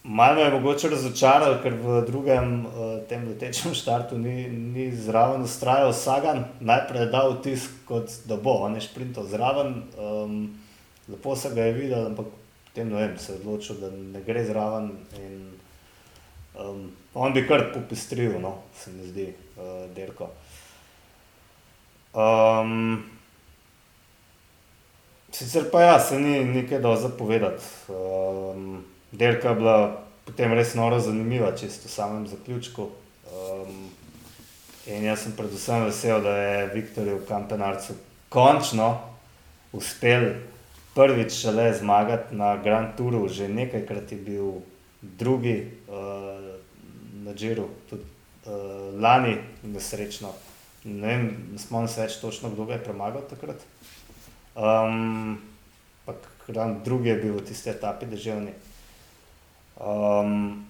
Malo 0.03 0.35
me 0.35 0.41
je 0.41 0.51
mogoče 0.51 0.89
razočaralo, 0.89 1.61
ker 1.63 1.77
v 1.79 2.01
drugem 2.03 2.65
uh, 2.65 2.71
tem 3.07 3.23
letečem 3.23 3.71
štartu 3.71 4.17
ni, 4.19 4.49
ni 4.49 4.89
zraven 4.91 5.45
ustrajal 5.47 5.93
Sagan. 5.95 6.43
Najprej 6.59 7.05
je 7.05 7.11
dal 7.11 7.37
vtis, 7.37 7.69
da 8.27 8.35
bo, 8.35 8.57
on 8.67 8.75
je 8.75 8.81
šprintal 8.83 9.23
zraven, 9.31 9.71
um, 9.95 10.59
lepo 11.07 11.35
se 11.39 11.53
ga 11.55 11.69
je 11.69 11.73
videl, 11.73 12.09
ampak 12.11 12.25
potem 12.67 12.91
vem, 12.91 13.15
se 13.17 13.31
je 13.31 13.39
odločil, 13.39 13.79
da 13.79 13.91
ne 13.95 14.21
gre 14.27 14.43
zraven. 14.43 14.91
In, 15.23 15.39
um, 16.59 16.91
on 17.13 17.33
bi 17.33 17.47
kar 17.47 17.69
popestril, 17.73 18.39
no, 18.41 18.57
se 18.75 18.91
mi 18.91 19.07
zdi, 19.07 19.27
uh, 19.57 19.85
Derko. 19.95 20.29
Um, 22.13 23.03
sicer 25.31 25.71
pa 25.71 25.81
ja, 25.81 25.99
se 25.99 26.19
ni 26.19 26.43
nekaj 26.45 26.79
do 26.79 26.95
zapovedati. 26.95 27.63
Um, 27.89 28.83
Delka 29.11 29.49
je 29.49 29.55
bila 29.55 30.03
potem 30.25 30.53
res 30.53 30.75
noro 30.75 30.99
zanimiva, 30.99 31.55
čisto 31.57 31.87
v 31.87 31.91
samem 31.91 32.27
zaključku. 32.27 32.89
Um, 33.33 33.89
in 34.85 35.05
jaz 35.05 35.23
sem 35.25 35.33
predvsem 35.37 35.85
vesel, 35.87 36.21
da 36.21 36.37
je 36.37 36.67
Viktorju 36.73 37.21
Kampenarcu 37.27 37.97
končno 38.29 38.99
uspel 39.73 40.33
prvič 40.93 41.33
šele 41.33 41.73
zmagati 41.73 42.35
na 42.35 42.55
Grand 42.57 42.93
Touru, 42.97 43.27
že 43.27 43.47
nekajkrat 43.47 44.11
je 44.11 44.17
bil 44.17 44.51
drugi 45.01 45.55
uh, 45.89 46.42
na 47.23 47.33
Džiru, 47.33 47.69
tudi 47.89 48.03
uh, 48.45 49.01
lani, 49.01 49.37
nesrečno. 49.63 50.33
Ne 50.83 51.07
vem, 51.07 51.29
ne 51.53 51.59
spomnim 51.59 51.87
se 51.87 52.01
več 52.03 52.19
točno, 52.19 52.51
kdo 52.51 52.67
ga 52.67 52.77
je 52.77 52.83
premagal 52.83 53.23
takrat. 53.29 53.63
Um, 54.55 55.39
drugi 56.83 57.09
je 57.09 57.15
bil 57.21 57.37
v 57.37 57.45
tisti 57.47 57.71
etapi 57.71 58.09
državni. 58.11 58.51
Um, 59.79 60.65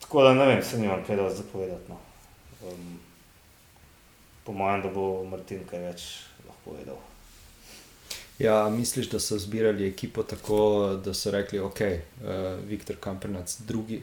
tako 0.00 0.22
da 0.22 0.34
ne 0.34 0.46
vem, 0.46 0.62
se 0.62 0.78
nimam 0.78 1.02
kaj 1.04 1.16
da 1.16 1.28
zapovedati. 1.34 1.90
No. 1.90 1.98
Um, 2.62 2.98
po 4.44 4.52
mojem, 4.52 4.86
da 4.86 4.94
bo 4.94 5.24
Martin 5.26 5.66
kaj 5.66 5.82
več 5.90 6.08
lahko 6.46 6.70
povedal. 6.70 7.02
Ja, 8.38 8.68
misliš, 8.68 9.08
da 9.08 9.20
so 9.20 9.38
zbirali 9.38 9.88
ekipo 9.88 10.22
tako, 10.22 10.88
da 11.04 11.14
so 11.14 11.30
rekli, 11.30 11.58
ok, 11.58 11.80
uh, 11.80 12.28
Viktor 12.68 12.96
Kampernac, 13.00 13.56
drugi, 13.60 14.02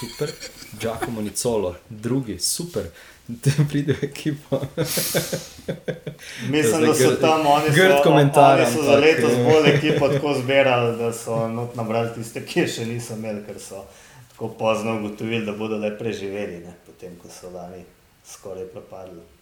super, 0.00 0.30
Giacomo 0.80 1.20
Nicolo, 1.20 1.74
drugi, 1.88 2.38
super, 2.38 2.82
da 3.28 3.50
pride 3.70 3.92
v 3.92 4.04
ekipo. 4.04 4.60
Mislim, 6.54 6.86
da 6.86 6.94
so 6.94 7.10
tam 7.20 7.46
oni, 7.46 7.74
grd 7.74 8.02
komentar. 8.04 8.60
Oni 8.60 8.72
so 8.72 8.82
za 8.82 8.96
leto 8.96 9.28
zbolj 9.28 9.70
ekipo 9.74 10.08
tako 10.08 10.34
zbirali, 10.42 10.96
da 10.98 11.12
so 11.12 11.48
not 11.48 11.76
nabrali 11.76 12.14
tiste, 12.14 12.46
ki 12.46 12.66
še 12.66 12.86
niso 12.88 13.20
imeli, 13.20 13.44
ker 13.46 13.60
so 13.60 13.84
tako 14.32 14.48
pozno 14.48 14.96
ugotovili, 14.96 15.44
da 15.44 15.52
bodo 15.52 15.76
le 15.76 15.92
preživeli, 15.98 16.64
ne, 16.64 16.72
potem 16.86 17.16
ko 17.22 17.28
so 17.28 17.52
lani 17.52 17.84
skoraj 18.24 18.64
propadli. 18.72 19.33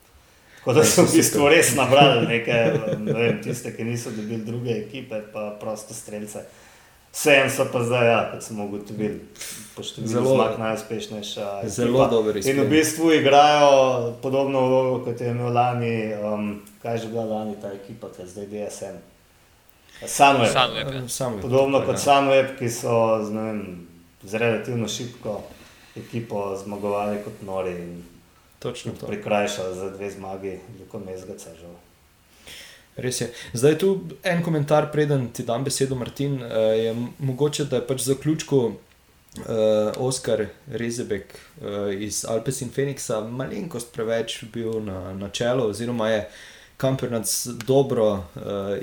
Tako 0.63 0.73
da 0.79 0.85
so 0.87 1.03
v 1.03 1.11
bistvu 1.17 1.49
res 1.51 1.73
nabrali 1.75 2.27
nekaj, 2.27 2.69
ne 3.03 3.13
vem, 3.13 3.39
tiste, 3.43 3.73
ki 3.75 3.83
niso 3.85 4.13
dobili 4.15 4.45
druge 4.47 4.77
ekipe, 4.79 5.19
pa 5.33 5.57
prosto 5.61 5.95
streljce. 5.95 6.45
Vsem 7.13 7.51
so 7.51 7.67
pa 7.73 7.83
zdaj, 7.83 8.07
ja, 8.09 8.21
kot 8.31 8.45
smo 8.47 8.65
ugotovili, 8.71 9.19
zelo 10.07 10.37
najuspešnejša. 10.59 11.67
Zelo 11.67 12.07
dobro 12.07 12.39
izgleda. 12.39 12.63
In 12.63 12.67
v 12.67 12.71
bistvu 12.71 13.11
igrajo 13.13 14.13
podobno 14.23 14.63
vlogo, 14.69 15.05
kot 15.05 15.21
je 15.21 15.35
imel 15.35 15.51
lani, 15.53 16.15
um, 16.15 16.63
kaj 16.83 16.99
že 16.99 17.11
bila 17.11 17.25
lani 17.25 17.59
ta 17.63 17.75
ekipa, 17.75 18.15
ki 18.15 18.23
je 18.23 18.29
zdaj 18.31 18.47
DSM. 18.47 18.97
Sunweb. 20.07 20.55
Sunweb. 21.09 21.43
Podobno 21.43 21.83
kot 21.83 21.99
Sunweb, 21.99 22.55
ki 22.59 22.71
so 22.71 23.19
z, 23.27 23.35
vem, 23.35 23.87
z 24.23 24.39
relativno 24.39 24.89
šibko 24.89 25.43
ekipo 25.99 26.55
zmagovali 26.65 27.19
kot 27.27 27.43
nori. 27.43 27.77
Točno 28.63 28.93
to. 29.01 29.07
Prikrajšal 29.07 29.75
za 29.75 29.91
dve 29.91 30.11
zmagi, 30.11 30.59
kot 30.91 31.03
mezgaca 31.07 31.51
žal. 31.61 31.75
Res 32.97 33.21
je. 33.21 33.31
Zdaj 33.53 33.79
tu 33.79 33.89
en 34.23 34.43
komentar, 34.45 34.91
preden 34.93 35.31
ti 35.33 35.43
dam 35.43 35.65
besedo, 35.65 35.95
Martin. 35.95 36.35
Uh, 36.43 36.49
je 36.77 36.95
mogoče, 37.19 37.65
da 37.65 37.81
je 37.81 37.87
pač 37.87 38.05
za 38.05 38.15
ključko 38.15 38.59
uh, 38.67 38.75
Oskar 39.97 40.47
Rezebek 40.71 41.35
uh, 41.35 41.89
iz 41.95 42.25
Alpes 42.29 42.61
in 42.61 42.71
Phoenixa 42.71 43.21
malenkost 43.25 43.93
preveč 43.93 44.45
bil 44.53 44.83
na, 44.85 45.15
na 45.15 45.29
čelu, 45.29 45.71
oziroma 45.73 46.09
je 46.09 46.29
Kampernac 46.77 47.47
dobro 47.67 48.13
uh, 48.13 48.23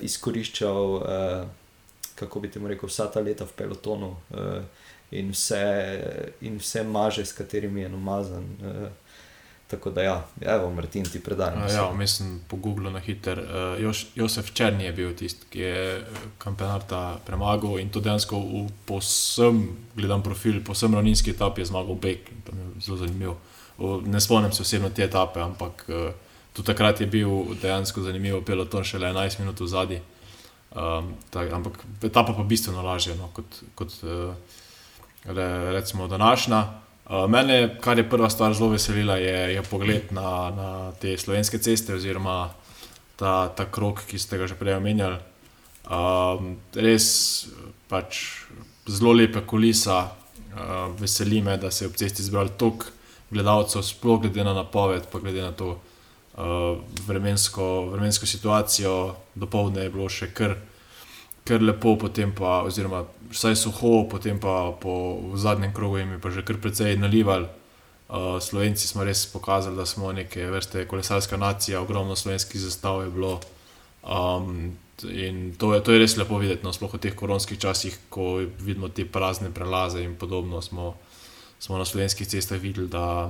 izkoriščal, 0.01 0.95
uh, 0.95 1.45
kako 2.15 2.39
bi 2.39 2.51
ti 2.51 2.59
rekel, 2.59 2.89
vsa 2.89 3.07
ta 3.13 3.21
leta 3.21 3.45
v 3.45 3.55
pelotonu 3.55 4.15
uh, 4.15 4.63
in, 5.11 5.31
vse, 5.31 5.63
in 6.41 6.57
vse 6.57 6.83
maže, 6.83 7.25
s 7.25 7.37
katerimi 7.37 7.81
je 7.81 7.89
namazan. 7.89 8.49
Uh, 8.59 9.08
Tako 9.69 9.89
da, 9.89 10.01
ja, 10.01 10.25
evo, 10.41 10.71
Martin, 10.73 11.05
ti 11.05 11.19
predajam. 11.23 11.61
Ja, 11.69 11.91
mislim, 11.93 12.39
po 12.47 12.57
Googlu 12.57 12.89
na 12.89 12.99
hiter. 12.99 13.39
Uh, 13.39 13.93
Josef 14.15 14.53
Črni 14.53 14.83
je 14.83 14.93
bil 14.93 15.11
tisti, 15.15 15.45
ki 15.49 15.59
je 15.59 16.05
kampionata 16.37 17.19
premagal 17.25 17.77
in 17.79 17.91
to 17.93 18.01
dejansko 18.01 18.39
v 18.39 18.63
posem, 18.85 19.61
gledam 19.95 20.23
profil, 20.25 20.63
posem 20.65 20.95
ravninski 20.97 21.35
etapi 21.37 21.61
je 21.61 21.65
zmagal 21.69 21.95
Bek. 22.01 22.31
To 22.49 22.55
je 22.57 22.81
zelo 22.81 22.97
zanimivo. 22.97 23.37
Ne 24.09 24.21
spomnim 24.21 24.51
se 24.51 24.61
osebno 24.65 24.89
te 24.89 25.05
etape, 25.05 25.41
ampak 25.41 25.85
uh, 25.87 26.09
tudi 26.53 26.65
takrat 26.65 27.01
je 27.01 27.07
bil 27.07 27.53
dejansko 27.61 28.01
zanimiv 28.01 28.41
peloton, 28.45 28.83
šele 28.83 29.13
11 29.13 29.39
minut 29.39 29.59
v 29.59 29.67
zadnji. 29.67 30.01
Um, 30.73 31.13
ampak 31.53 31.85
etapa 32.03 32.33
pa 32.33 32.43
bistveno 32.43 32.81
lažja 32.81 33.15
no, 33.15 33.29
kot, 33.33 33.61
kot 33.75 33.93
uh, 34.01 34.33
re, 35.25 35.73
recimo 35.77 36.07
današnja. 36.07 36.88
Uh, 37.09 37.25
mene, 37.25 37.75
kar 37.81 37.97
je 37.97 38.05
prva 38.05 38.29
stvar 38.29 38.53
zelo 38.53 38.69
veselila, 38.69 39.15
je, 39.17 39.53
je 39.55 39.61
pogled 39.65 40.11
na, 40.13 40.29
na 40.53 40.69
te 41.01 41.15
slovenske 41.17 41.57
ceste, 41.57 41.95
oziroma 41.97 42.51
ta, 43.17 43.49
ta 43.49 43.65
krok, 43.65 44.03
ki 44.05 44.19
ste 44.21 44.37
ga 44.37 44.45
že 44.45 44.57
prej 44.59 44.77
omenjali. 44.77 45.17
Um, 45.89 46.53
res 46.77 47.07
pač 47.89 48.45
zelo 48.85 49.15
lepe 49.17 49.41
kulisa, 49.41 50.03
uh, 50.53 50.93
veseli 51.01 51.41
me, 51.41 51.57
da 51.57 51.71
se 51.73 51.87
je 51.87 51.89
ob 51.89 51.97
cesti 51.97 52.21
zbralo 52.21 52.53
toliko 52.53 52.93
gledalcev, 53.33 53.81
sploh 53.81 54.21
glede 54.21 54.45
na 54.45 54.53
napoved, 54.53 55.09
pa 55.09 55.19
glede 55.19 55.41
na 55.41 55.51
to 55.51 55.73
uh, 56.37 56.77
vremensko, 57.07 57.89
vremensko 57.89 58.29
situacijo. 58.29 59.15
Dopoledne 59.33 59.87
je 59.87 59.93
bilo 59.97 60.09
še 60.13 60.29
kar 60.33 60.59
kar 61.43 61.61
lepo, 61.61 61.95
potem 61.97 62.31
pa, 62.35 62.61
oziroma 62.67 63.03
vsaj 63.29 63.55
suho, 63.55 64.07
potem 64.09 64.39
pa 64.39 64.71
po 64.81 65.21
zadnjem 65.35 65.73
krogu 65.73 65.97
jim 65.97 66.11
je 66.11 66.19
pa 66.19 66.29
že 66.29 66.45
kar 66.45 66.57
precej 66.57 66.97
nalival. 66.97 67.49
Uh, 68.09 68.41
Slovenci 68.41 68.87
smo 68.87 69.05
res 69.05 69.25
pokazali, 69.29 69.77
da 69.77 69.85
smo 69.85 70.11
neke 70.11 70.49
vrste 70.49 70.87
kolesarska 70.89 71.37
nacija, 71.37 71.81
ogromno 71.81 72.15
slovenskih 72.15 72.61
zastav 72.61 73.03
je 73.03 73.09
bilo. 73.13 73.39
Um, 74.01 74.77
in 75.03 75.53
to 75.57 75.73
je, 75.73 75.83
to 75.83 75.93
je 75.93 75.99
res 75.99 76.17
lepo 76.17 76.39
videti, 76.41 76.65
no, 76.65 76.73
sploh 76.73 76.89
v 76.93 76.99
teh 76.99 77.13
koronskih 77.13 77.59
časih, 77.59 78.09
ko 78.09 78.41
vidimo 78.41 78.89
te 78.89 79.05
prazne 79.05 79.53
prelaze 79.53 80.01
in 80.01 80.15
podobno, 80.17 80.61
smo, 80.61 80.95
smo 81.59 81.77
na 81.77 81.85
slovenskih 81.85 82.27
cestah 82.27 82.57
videli, 82.57 82.89
da, 82.89 83.29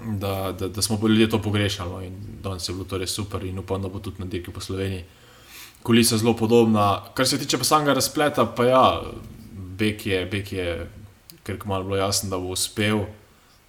da, 0.00 0.52
da, 0.56 0.68
da 0.68 0.82
smo 0.82 0.96
ljudje 0.96 1.28
to 1.28 1.42
pogrešali. 1.44 1.90
No, 1.92 2.00
in 2.00 2.40
danes 2.40 2.68
je 2.68 2.72
bilo 2.72 2.88
to 2.88 2.98
res 2.98 3.12
super 3.12 3.44
in 3.44 3.58
upam, 3.58 3.82
da 3.82 3.92
bo 3.92 4.00
tudi 4.00 4.24
na 4.24 4.26
dirki 4.26 4.50
po 4.50 4.64
Sloveniji 4.64 5.04
kulisa 5.84 6.18
zelo 6.18 6.32
podobna. 6.36 7.02
Kar 7.14 7.28
se 7.28 7.38
tiče 7.38 7.58
pa 7.60 7.64
samega 7.64 7.92
razpleta, 7.92 8.46
pa 8.46 8.64
ja, 8.64 8.84
Bek 9.52 10.06
je, 10.06 10.26
Bek 10.26 10.52
je 10.52 10.90
ker 11.44 11.58
kmalo 11.60 11.84
bilo 11.84 11.96
jasno, 11.96 12.30
da 12.30 12.38
bo 12.38 12.54
uspel. 12.56 13.04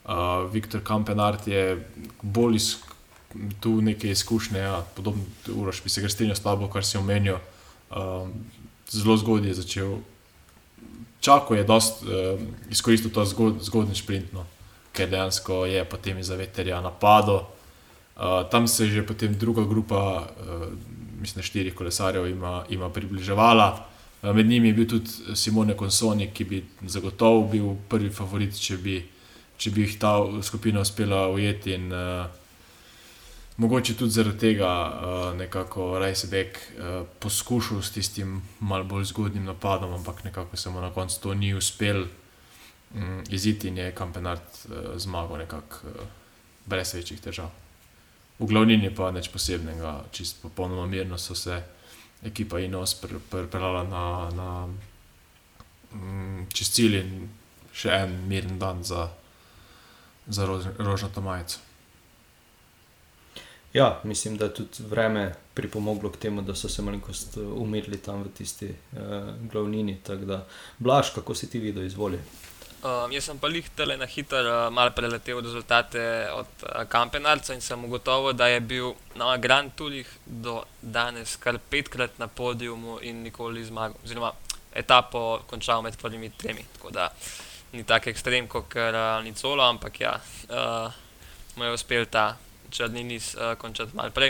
Uh, 0.06 0.52
Viktor 0.52 0.84
Kampenart 0.84 1.48
je 1.48 1.88
bolj 2.22 2.56
iz, 2.56 2.76
tu 3.60 3.82
neke 3.82 4.12
izkušnje, 4.12 4.60
ja, 4.60 4.84
podobno 4.96 5.24
uroš, 5.56 5.84
bi 5.84 5.90
se 5.90 6.02
ga 6.02 6.10
strinjal 6.10 6.36
s 6.36 6.44
tabo, 6.44 6.70
kar 6.72 6.86
si 6.86 6.98
omenil. 6.98 7.42
Uh, 7.92 8.30
zelo 8.90 9.18
zgodaj 9.18 9.50
je 9.50 9.60
začel. 9.60 9.98
Čako 11.20 11.56
je 11.56 11.64
dost, 11.64 12.04
uh, 12.04 12.40
izkoristil 12.70 13.12
to 13.12 13.26
zgod, 13.26 13.60
zgodni 13.66 13.96
sprint, 13.96 14.32
no, 14.34 14.46
ker 14.94 15.10
dejansko 15.10 15.66
je 15.66 15.84
potem 15.90 16.20
iz 16.22 16.30
veterja 16.30 16.82
napadlo. 16.82 17.50
Uh, 18.16 18.46
tam 18.52 18.68
se 18.68 18.86
je 18.86 18.92
že 18.92 19.08
potem 19.08 19.34
druga 19.36 19.66
grupa 19.68 20.30
uh, 20.30 20.70
mislim, 21.22 21.44
štirih 21.44 21.76
kolesarjev 21.76 22.28
ima, 22.28 22.66
ima 22.70 22.90
približevala. 22.90 23.86
Eh, 24.24 24.34
med 24.34 24.46
njimi 24.46 24.68
je 24.68 24.74
bil 24.74 24.88
tudi 24.90 25.36
Simone 25.36 25.78
Konsoni, 25.78 26.32
ki 26.34 26.44
bi 26.44 26.64
zagotovo 26.82 27.48
bil 27.52 27.76
prvi 27.90 28.10
favorit, 28.10 28.58
če 28.60 28.78
bi, 28.78 29.02
če 29.58 29.72
bi 29.72 29.86
jih 29.86 30.00
ta 30.00 30.18
skupina 30.42 30.82
uspela 30.82 31.28
ujeti. 31.30 31.74
In, 31.74 31.92
uh, 31.94 32.26
mogoče 33.58 33.96
tudi 33.96 34.12
zaradi 34.12 34.40
tega 34.40 34.70
uh, 34.86 35.38
nekako 35.38 36.00
Rajsebek 36.00 36.58
uh, 36.58 37.08
poskušal 37.20 37.82
s 37.82 37.92
tistim 37.92 38.42
malo 38.60 38.84
bolj 38.84 39.06
zgodnim 39.14 39.46
napadom, 39.46 39.94
ampak 39.94 40.24
nekako 40.24 40.58
se 40.58 40.70
mu 40.70 40.82
na 40.82 40.94
koncu 40.94 41.22
to 41.22 41.34
ni 41.34 41.54
uspel 41.54 42.04
um, 42.04 43.24
iziti 43.30 43.68
in 43.68 43.78
je 43.78 43.92
Kampenart 43.96 44.66
uh, 44.66 44.98
zmagal 44.98 45.38
nekako 45.38 45.88
uh, 45.88 46.08
brez 46.66 46.94
večjih 46.94 47.22
težav. 47.22 47.65
V 48.40 48.48
glavnini 48.48 48.92
pa 48.96 49.12
nič 49.16 49.30
posebnega, 49.32 50.12
čisto 50.12 50.50
popolnoma 50.50 50.88
mirno 50.92 51.18
so 51.18 51.36
se 51.36 51.62
ekipa 52.26 52.60
in 52.60 52.76
os 52.76 52.96
pripeljala 53.00 53.84
na, 53.84 54.06
na 54.36 54.50
mm, 55.94 56.48
cilj 56.52 57.00
in 57.00 57.30
še 57.76 57.92
en 57.92 58.18
miren 58.28 58.60
dan 58.60 58.84
za, 58.84 59.08
za 60.28 60.46
rož, 60.48 60.68
rožnato 60.80 61.22
majico. 61.22 61.60
Ja, 63.76 64.00
mislim, 64.04 64.38
da 64.38 64.46
je 64.46 64.54
tudi 64.54 64.84
vreme 64.90 65.34
pripomoglo 65.54 66.10
k 66.10 66.18
temu, 66.18 66.42
da 66.42 66.56
so 66.56 66.70
se 66.70 66.82
malenkost 66.82 67.38
umirili 67.38 67.98
tam 67.98 68.24
v 68.24 68.32
tisti 68.32 68.70
uh, 68.72 69.34
glavnini. 69.52 69.98
Blaž, 70.80 71.12
kako 71.16 71.36
si 71.36 71.50
ti 71.50 71.60
videl, 71.60 71.84
izvoli? 71.84 72.20
Um, 72.86 73.10
jaz 73.10 73.26
sem 73.26 73.38
pa 73.42 73.50
lih 73.50 73.66
tele 73.74 73.96
na 73.98 74.06
hitro 74.06 74.42
uh, 74.46 74.70
malo 74.70 74.92
preletel 74.94 75.40
rezultate 75.42 76.02
od 76.30 76.48
uh, 76.64 76.84
Kampenarca 76.86 77.54
in 77.56 77.62
sem 77.62 77.84
ugotovil, 77.86 78.34
da 78.38 78.46
je 78.48 78.60
bil 78.60 78.92
na 79.18 79.38
Grand 79.42 79.72
Tourih 79.74 80.06
do 80.26 80.60
danes 80.82 81.34
kar 81.42 81.58
petkrat 81.58 82.20
na 82.22 82.28
podiumu 82.28 83.00
in 83.02 83.24
nikoli 83.24 83.64
zmagal. 83.66 83.98
Oziroma, 84.06 84.30
etapo 84.76 85.40
končal 85.50 85.82
med 85.82 85.98
prvimi 85.98 86.30
tremi. 86.38 86.66
Tako 86.76 86.92
da 86.94 87.08
ni 87.74 87.84
tako 87.84 88.12
ekstrem 88.12 88.48
kot 88.48 88.76
uh, 88.78 89.24
Nicolo, 89.24 89.64
ampak 89.66 90.00
ja, 90.00 90.20
uh, 90.50 90.94
mu 91.56 91.66
je 91.66 91.72
uspel 91.74 92.06
ta 92.06 92.36
črni 92.70 93.04
niz 93.04 93.32
uh, 93.34 93.56
končati 93.58 93.98
malo 93.98 94.14
prej. 94.14 94.30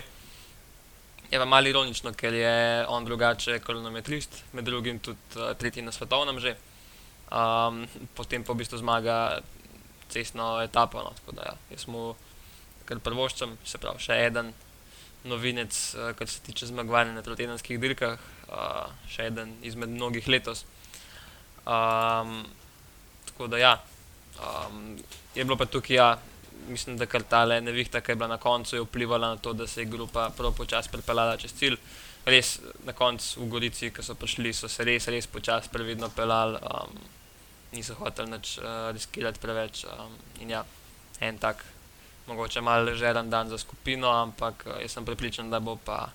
Je 1.32 1.42
pa 1.42 1.46
malo 1.46 1.68
ironično, 1.68 2.14
ker 2.14 2.34
je 2.34 2.86
on 2.88 3.04
drugače 3.04 3.60
kronometrist, 3.60 4.44
med 4.54 4.64
drugim 4.64 5.00
tudi 5.00 5.44
uh, 5.44 5.52
tretji 5.60 5.84
na 5.84 5.92
svetovnem 5.92 6.40
že 6.40 6.56
um, 7.32 7.86
potem 8.16 8.44
pa 8.44 8.54
v 8.54 8.62
bistvu 8.64 8.82
zmaga 8.82 9.42
cestno 10.10 10.62
etapo. 10.62 11.02
No, 11.04 11.14
da 11.34 11.52
ja, 11.52 11.56
jaz 11.76 11.88
mu 11.88 12.14
kar 12.86 13.02
prvoščam, 13.02 13.58
se 13.66 13.82
pravi, 13.82 14.04
še 14.04 14.20
en 14.28 14.54
novinec, 15.26 15.74
uh, 15.98 16.12
kar 16.18 16.30
se 16.30 16.44
tiče 16.46 16.70
zmagovanja 16.70 17.16
na 17.16 17.26
trotedenskih 17.26 17.82
dirkah, 17.82 18.22
uh, 18.50 18.94
še 19.10 19.32
en 19.32 19.58
izmed 19.66 19.90
mnogih 19.90 20.28
letos. 20.30 20.66
Um, 21.66 22.44
tako 23.32 23.50
da 23.50 23.58
ja, 23.58 23.74
um, 24.38 24.96
je 25.34 25.44
bilo 25.44 25.58
pa 25.58 25.66
tukaj, 25.66 25.96
ja, 25.98 26.10
mislim, 26.70 26.98
da 26.98 27.06
kar 27.06 27.24
ta 27.24 27.44
le 27.46 27.62
nevihta, 27.62 28.02
ki 28.02 28.12
je 28.12 28.16
bila 28.16 28.28
na 28.28 28.38
koncu, 28.38 28.76
je 28.76 28.86
vplivala 28.86 29.34
na 29.34 29.38
to, 29.38 29.54
da 29.54 29.68
se 29.68 29.82
je 29.82 29.90
grupa 29.90 30.30
prav 30.38 30.54
počasi 30.54 30.94
pripeljala 30.94 31.38
čez 31.38 31.54
cilj. 31.58 31.78
Res 32.26 32.60
na 32.86 32.94
koncu 32.94 33.44
v 33.44 33.50
Gorici, 33.50 33.92
ki 33.94 34.02
so 34.02 34.16
prišli, 34.18 34.54
so 34.54 34.70
se 34.70 34.86
res, 34.86 35.06
res 35.14 35.28
počasi 35.30 35.70
previdno 35.74 36.10
pelali. 36.10 36.58
Um, 36.58 36.98
niso 37.76 37.96
hoteli 38.00 38.32
nič 38.32 38.58
uh, 38.58 38.90
riskirati 38.96 39.42
preveč. 39.44 39.84
Um, 39.86 40.16
in 40.42 40.56
ja, 40.56 40.64
en 41.20 41.38
tak, 41.38 41.64
mogoče 42.28 42.64
malo 42.64 42.88
ležeren 42.88 43.30
dan 43.30 43.50
za 43.52 43.58
skupino, 43.58 44.10
ampak 44.10 44.66
uh, 44.68 44.80
jaz 44.82 44.96
sem 44.96 45.06
pripričan, 45.06 45.52
da 45.52 45.60
bo 45.60 45.76
pa 45.76 46.10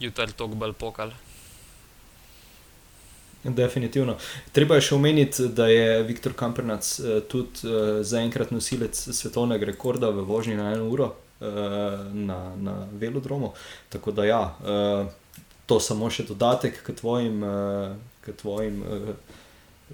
jutri 0.00 0.32
tok 0.36 0.54
bolj 0.60 0.76
pokal. 0.78 1.12
Definitivno. 3.40 4.18
Treba 4.52 4.76
je 4.76 4.84
še 4.90 4.94
omeniti, 4.98 5.48
da 5.56 5.70
je 5.72 6.02
Viktor 6.04 6.36
Kampernac 6.36 6.92
uh, 7.00 7.22
tudi 7.24 7.64
uh, 7.64 8.04
zaenkrat 8.04 8.52
nosilec 8.52 9.00
svetovnega 9.00 9.72
rekorda 9.72 10.12
v 10.12 10.26
vožnji 10.28 10.58
na 10.60 10.74
eno 10.74 10.90
uro 10.92 11.08
uh, 11.08 12.04
na, 12.12 12.42
na 12.60 12.76
velodromu. 12.92 13.54
Tako 13.88 14.12
da 14.12 14.28
ja, 14.28 14.42
uh, 14.60 15.08
to 15.66 15.80
samo 15.80 16.12
še 16.12 16.28
dodatek 16.28 16.84
k 16.84 16.96
tvojim. 17.00 17.42
Uh, 17.42 18.08
k 18.20 18.36
tvojim 18.36 18.82
uh, 18.82 19.08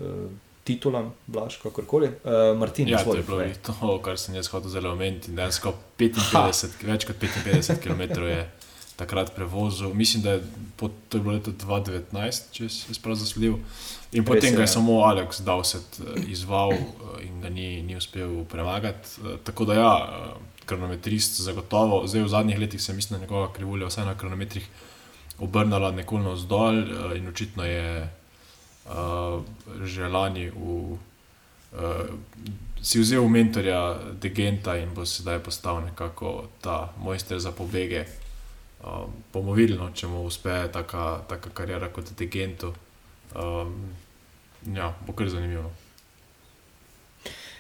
uh, 0.01 0.31
titulam, 0.67 1.13
blaš, 1.27 1.57
kakorkoli. 1.63 2.09
Uh, 2.25 2.59
Martin, 2.59 2.89
ja, 2.89 3.05
to 3.05 3.15
je 3.15 3.23
bilo 3.23 3.45
to, 3.63 3.99
kar 4.03 4.19
sem 4.19 4.35
jaz 4.35 4.51
hotel 4.51 4.73
zelo 4.73 4.91
omeniti. 4.93 5.35
Dejansko 5.37 5.75
55, 5.99 6.81
več 6.89 7.07
kot 7.07 7.23
55 7.23 7.79
km 7.85 8.27
je 8.27 8.41
takrat 8.97 9.31
prevozil. 9.37 9.95
Mislim, 9.95 10.25
da 10.25 10.37
je, 10.37 10.43
po, 10.77 10.91
to 11.09 11.19
je 11.19 11.23
bilo 11.23 11.37
leto 11.37 11.53
2019, 11.53 12.51
če 12.57 12.69
sem 12.73 12.99
prav 13.05 13.19
zasledil. 13.21 13.61
In 14.17 14.25
Res 14.25 14.29
potem 14.29 14.51
je, 14.51 14.57
ga 14.57 14.65
je 14.65 14.69
ja. 14.71 14.75
samo 14.75 14.99
Alex 15.07 15.43
Dowsett 15.47 16.01
eh, 16.01 16.21
izval 16.33 16.75
eh, 16.75 17.23
in 17.29 17.41
ga 17.45 17.53
ni, 17.53 17.69
ni 17.87 17.97
uspel 17.99 18.43
premagati. 18.51 19.31
Tako 19.47 19.69
da 19.71 19.79
ja, 19.79 19.95
kronometrist 20.67 21.41
zagotovo. 21.47 22.03
Zdaj 22.11 22.27
v 22.27 22.35
zadnjih 22.35 22.59
letih 22.59 22.83
se 22.83 22.95
mislim, 22.97 23.21
da 23.21 23.27
njegova 23.27 23.53
krivulja 23.53 23.87
vsaj 23.87 24.09
na 24.09 24.19
kronometrih 24.19 24.67
obrnila 25.39 25.93
nekoliko 25.93 26.31
navzdol 26.31 26.79
in 27.15 27.29
očitno 27.29 27.65
je 27.65 28.09
že 29.85 30.09
lani 30.09 30.51
v, 30.51 30.95
uh, 30.95 30.99
si 32.83 33.01
vzel 33.01 33.27
mentorja 33.29 33.99
Degenta 34.21 34.77
in 34.79 34.95
bo 34.95 35.03
sedaj 35.07 35.43
postal 35.43 35.83
nekako 35.85 36.49
ta 36.63 36.93
mojster 36.99 37.41
za 37.41 37.51
pobege. 37.51 38.07
Um, 38.87 39.11
bomo 39.33 39.53
videli, 39.53 39.79
no, 39.79 39.91
če 39.91 40.07
mu 40.07 40.23
uspe 40.23 40.69
taka, 40.73 41.27
taka 41.27 41.51
karijera 41.51 41.89
kot 41.91 42.13
Degentu. 42.15 42.75
Um, 43.35 43.91
ja, 44.71 44.95
bo 45.07 45.13
kar 45.13 45.29
zanimivo. 45.29 45.73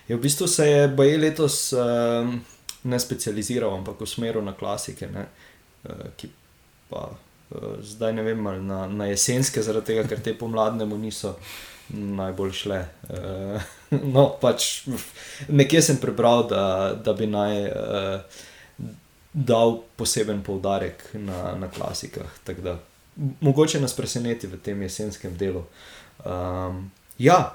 Je 0.07 0.15
ja, 0.15 0.17
v 0.17 0.23
bistvu 0.23 0.47
se 0.47 0.69
je 0.71 0.89
Bajel 0.89 1.21
letos 1.21 1.73
um, 1.75 2.39
ne 2.87 2.99
specializiral, 3.01 3.75
ampak 3.75 4.01
usmeril 4.01 4.45
na 4.45 4.55
klasike, 4.55 5.11
uh, 5.11 6.07
ki 6.17 6.31
pa 6.87 7.11
Eh, 7.11 7.26
zdaj 7.83 8.13
ne 8.13 8.23
vem, 8.23 8.47
ali 8.47 8.63
na, 8.63 8.87
na 8.87 9.07
jesenske, 9.07 9.63
zaradi 9.63 9.93
tega, 9.93 10.07
ker 10.09 10.21
te 10.21 10.35
pomladnemu 10.39 10.99
niso 10.99 11.37
najbolj 11.95 12.53
šle. 12.53 12.81
Uh, 13.09 13.63
no, 14.15 14.29
pač 14.41 14.87
nekje 15.49 15.83
sem 15.83 16.01
prebral, 16.03 16.47
da, 16.51 16.95
da 16.99 17.15
bi 17.15 17.29
naj 17.31 17.63
uh, 17.71 18.43
dal 19.33 19.79
poseben 19.97 20.43
poudarek 20.43 21.05
na, 21.15 21.55
na 21.61 21.71
klasikah. 21.71 22.33
Da, 22.47 22.79
mogoče 23.41 23.81
nas 23.81 23.95
preseneti 23.97 24.51
v 24.51 24.59
tem 24.63 24.83
jesenskem 24.83 25.37
delu. 25.39 25.63
Um, 26.25 26.89
ja, 27.19 27.55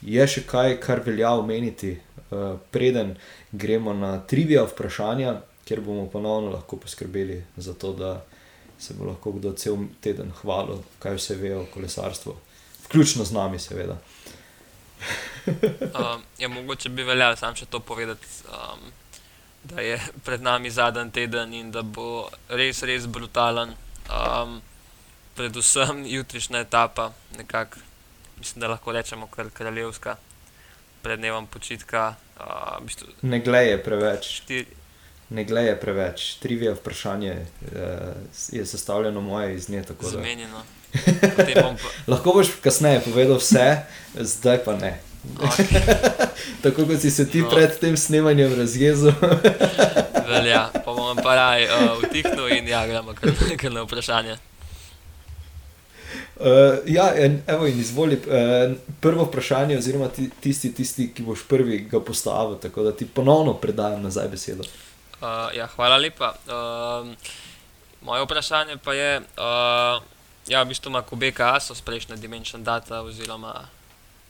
je 0.00 0.24
še 0.30 0.46
kaj, 0.48 0.78
kar 0.80 1.02
velja 1.04 1.34
omeniti, 1.36 1.96
uh, 2.30 2.56
preden 2.72 3.16
gremo 3.52 3.92
na 3.96 4.16
trivia 4.24 4.64
vprašanja, 4.64 5.36
kjer 5.66 5.82
bomo 5.82 6.06
ponovno 6.08 6.54
lahko 6.54 6.78
poskrbeli 6.80 7.42
za 7.58 7.74
to, 7.74 7.92
da 7.92 8.14
se 8.86 8.94
bo 8.94 9.08
lahko 9.08 9.32
kdo 9.32 9.52
cel 9.58 9.88
teden 10.00 10.30
hvalil, 10.42 10.82
kaj 11.02 11.18
vse 11.18 11.38
ve 11.40 11.54
o 11.56 11.64
kolesarstvu, 11.74 12.36
vključno 12.86 13.24
z 13.24 13.34
nami, 13.34 13.58
seveda. 13.58 13.98
um, 16.00 16.22
ja, 16.38 16.48
mogoče 16.48 16.88
bi 16.88 17.04
veljalo 17.04 17.36
sam 17.36 17.56
še 17.56 17.66
to 17.70 17.80
povedati, 17.80 18.26
um, 18.48 18.86
da 19.66 19.82
je 19.82 19.98
pred 20.24 20.42
nami 20.42 20.70
zadnji 20.70 21.10
teden 21.12 21.54
in 21.54 21.70
da 21.74 21.82
bo 21.82 22.28
res, 22.48 22.82
res 22.86 23.06
brutalen. 23.06 23.74
Um, 24.06 24.60
predvsem 25.36 26.06
jutrišnja 26.06 26.62
etapa, 26.64 27.10
nekako, 27.36 27.82
mislim, 28.38 28.60
da 28.60 28.68
lahko 28.68 28.92
rečemo, 28.92 29.26
kar 29.26 29.50
kraljevska, 29.50 30.16
pred 31.02 31.18
dnevom 31.20 31.46
počitka. 31.46 32.14
Uh, 32.40 32.78
v 32.80 32.86
bistvu, 32.86 33.12
ne 33.22 33.40
gleje 33.40 33.82
preveč. 33.82 34.30
Štiri, 34.40 34.78
ne 35.30 35.44
gleje 35.44 35.80
preveč. 35.80 36.34
Trivija 36.34 36.72
vprašanje 36.72 37.36
uh, 37.62 37.78
je 38.52 38.66
sestavljeno 38.66 39.20
moje 39.20 39.54
iz 39.54 39.68
nje. 39.68 39.82
Zamenjeno. 40.00 40.62
Pa... 41.54 41.74
Lahko 42.06 42.32
boš 42.32 42.48
kasneje 42.60 43.00
povedal 43.00 43.36
vse, 43.36 43.76
zdaj 44.14 44.64
pa 44.64 44.76
ne. 44.76 45.00
Okay. 45.38 45.80
Tako 46.62 46.86
kot 46.86 47.00
si 47.00 47.10
se 47.10 47.28
ti 47.28 47.40
no. 47.42 47.50
pred 47.50 47.78
tem 47.78 47.96
snemanjem 47.96 48.54
razjezel. 48.54 49.12
Velja, 50.30 50.70
pa 50.84 50.92
bom 50.92 51.16
pa 51.22 51.34
raj 51.34 51.64
uh, 51.64 51.98
utihnil 51.98 52.48
in 52.58 52.68
ja, 52.68 52.86
gremo 52.86 53.14
kar 53.58 53.72
na 53.72 53.82
vprašanje. 53.82 54.36
Uh, 56.36 56.46
ja, 56.86 57.12
en, 57.16 57.42
evo 57.46 57.66
in 57.66 57.80
izvoli. 57.80 58.16
Uh, 58.26 58.76
prvo 59.00 59.24
vprašanje, 59.24 59.78
oziroma 59.78 60.08
ti, 60.08 60.30
tisti, 60.40 60.72
tisti, 60.74 61.10
ki 61.14 61.22
boš 61.22 61.44
prvi 61.48 61.78
ga 61.90 62.00
postavil, 62.00 62.58
tako 62.58 62.82
da 62.82 62.92
ti 62.92 63.06
ponovno 63.06 63.54
predajam 63.54 64.02
nazaj 64.02 64.28
besedo. 64.28 64.62
Uh, 64.62 64.85
ja, 65.56 65.66
hvala 65.76 65.96
lepa. 65.96 66.34
Uh, 66.46 67.08
moje 68.02 68.24
vprašanje 68.24 68.76
pa 68.76 68.94
je, 68.94 69.20
uh, 69.20 70.02
ja, 70.48 70.62
v 70.62 70.68
bistvu 70.68 70.90
ima 70.90 71.02
Kubeka 71.02 71.54
ASO, 71.56 71.74
prejšnja 71.84 72.16
Dimension 72.16 72.64
Data, 72.64 73.00
oziroma 73.02 73.68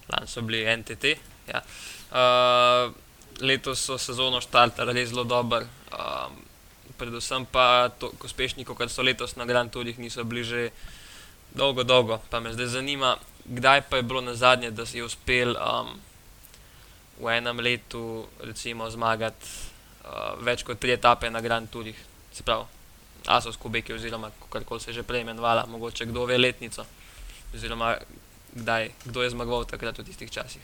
lani 0.09 0.27
so 0.27 0.43
bili 0.43 0.65
NTT. 0.77 1.05
Ja. 1.51 1.63
Uh, 2.11 2.95
letos 3.41 3.83
so 3.85 3.99
sezono 3.99 4.41
štartali 4.41 4.93
res 4.93 5.11
zelo 5.11 5.25
dobro. 5.25 5.67
Uh, 5.93 6.31
predvsem 6.97 7.45
pa 7.53 7.91
uspešni, 8.25 8.65
kot 8.65 8.91
so 8.91 9.03
letos 9.03 9.37
na 9.37 9.45
Grand 9.45 9.71
Tourih, 9.71 9.99
niso 9.99 10.25
bili 10.25 10.45
že 10.45 10.71
dolgo, 11.53 11.85
dolgo. 11.85 12.21
Pa 12.31 12.41
me 12.41 12.53
zdaj 12.53 12.67
zanima, 12.81 13.17
kdaj 13.45 13.91
pa 13.91 13.97
je 13.97 14.03
bilo 14.03 14.21
na 14.21 14.35
zadnje, 14.35 14.71
da 14.71 14.87
si 14.87 15.03
uspel 15.03 15.57
um, 15.57 16.01
v 17.21 17.37
enem 17.37 17.61
letu 17.61 18.27
recimo 18.41 18.91
zmagati 18.91 19.76
uh, 20.07 20.45
več 20.45 20.65
kot 20.65 20.81
tri 20.81 20.97
etape 20.97 21.31
na 21.31 21.41
Grand 21.41 21.71
Tourih, 21.71 21.97
se 22.33 22.43
pravi, 22.43 22.65
Asos 23.27 23.57
Kubeki, 23.57 23.93
oziroma 23.93 24.31
kako 24.51 24.79
se 24.79 24.93
že 24.93 25.03
prej 25.03 25.27
imenovala, 25.27 25.67
mogoče 25.67 26.07
kdo 26.07 26.27
ve 26.27 26.39
letnico, 26.39 26.87
oziroma 27.55 27.97
kdaj, 28.55 28.91
kdo 29.05 29.23
je 29.23 29.31
zmagoval 29.31 29.65
takrat 29.65 29.99
v 29.99 30.05
tistih 30.05 30.31
časih. 30.31 30.63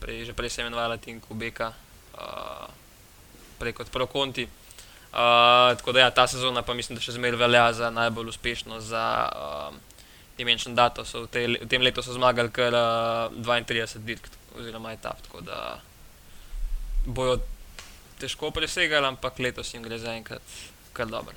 prej, 0.00 0.24
že 0.24 0.32
prej 0.32 0.50
se 0.50 0.64
imenovala 0.64 0.96
Team 0.96 1.20
Kubeka, 1.20 1.70
uh, 2.16 2.66
prej 3.60 3.76
kot 3.76 3.92
Pro 3.92 4.08
Conti. 4.08 4.48
Uh, 5.10 5.76
tako 5.76 5.92
da 5.92 6.00
ja, 6.00 6.10
ta 6.10 6.26
sezona 6.26 6.62
pa 6.62 6.74
mislim, 6.74 6.96
da 6.96 7.04
še 7.04 7.12
zmeraj 7.18 7.38
velja 7.38 7.72
za 7.76 7.90
najbolj 7.90 8.32
uspešno 8.32 8.80
za 8.80 9.04
uh, 9.28 9.89
Dimension 10.40 10.74
Data. 10.74 11.04
So 11.04 11.26
v, 11.26 11.30
te, 11.34 11.44
v 11.60 11.68
tem 11.68 11.84
letu 11.84 12.04
so 12.04 12.16
zmagali 12.16 12.52
kar 12.54 12.74
uh, 12.76 13.36
32 13.36 14.00
dirk 14.08 14.28
oziroma 14.56 14.94
etap, 14.96 15.20
tako 15.26 15.44
da 15.46 15.78
bojo 17.06 17.38
težko 18.20 18.50
presegali, 18.50 19.06
ampak 19.06 19.38
letos 19.38 19.74
jim 19.74 19.84
gre 19.84 20.00
zaenkrat 20.00 20.58
kar 20.96 21.08
dobro. 21.12 21.36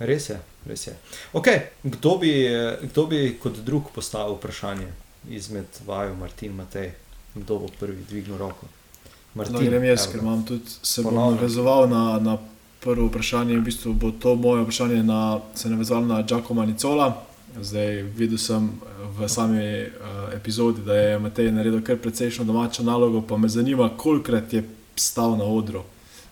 Res 0.00 0.30
je, 0.30 0.38
res 0.66 0.86
je. 0.86 0.94
Okay, 1.36 1.60
kdo, 1.82 2.16
bi, 2.18 2.32
kdo 2.88 3.06
bi 3.06 3.20
kot 3.40 3.58
drug 3.64 3.90
postavil 3.94 4.38
vprašanje 4.38 4.88
izmed 5.28 5.80
vaju, 5.86 6.14
Martin, 6.16 6.54
Matej? 6.56 6.94
Kdo 7.34 7.58
bo 7.64 7.68
prvi 7.80 8.04
dvignil 8.08 8.38
roko? 8.40 8.68
Martin, 9.34 9.58
no, 9.58 9.66
grem 9.66 9.84
jaz, 9.84 10.06
ker 10.10 10.22
imam 10.24 10.40
tudi 10.46 10.72
se 10.82 11.04
bom 11.04 11.14
navezoval 11.14 11.84
na, 11.90 12.04
na 12.22 12.38
prvo 12.80 13.06
vprašanje. 13.06 13.58
V 13.58 13.64
bistvu 13.64 13.92
bo 13.92 14.10
to 14.10 14.34
moje 14.34 14.62
vprašanje 14.62 15.02
na, 15.02 15.40
se 15.54 15.70
navezalo 15.70 16.06
na 16.06 16.22
Giacomo 16.22 16.64
Nicola. 16.64 17.26
Zdaj 17.60 18.02
videl 18.14 18.38
sem 18.38 18.70
v 19.18 19.28
sami 19.28 19.58
uh, 19.58 20.30
epizodi, 20.36 20.84
da 20.86 20.94
je 20.94 21.18
Matej 21.18 21.50
naredil 21.52 21.82
kar 21.82 21.98
precejšno 21.98 22.44
domačo 22.44 22.82
nalogo, 22.86 23.22
pa 23.26 23.36
me 23.36 23.48
zanima, 23.48 23.90
kolikrat 23.96 24.52
je 24.52 24.62
stal 24.94 25.34
na 25.36 25.44
odru, 25.44 25.82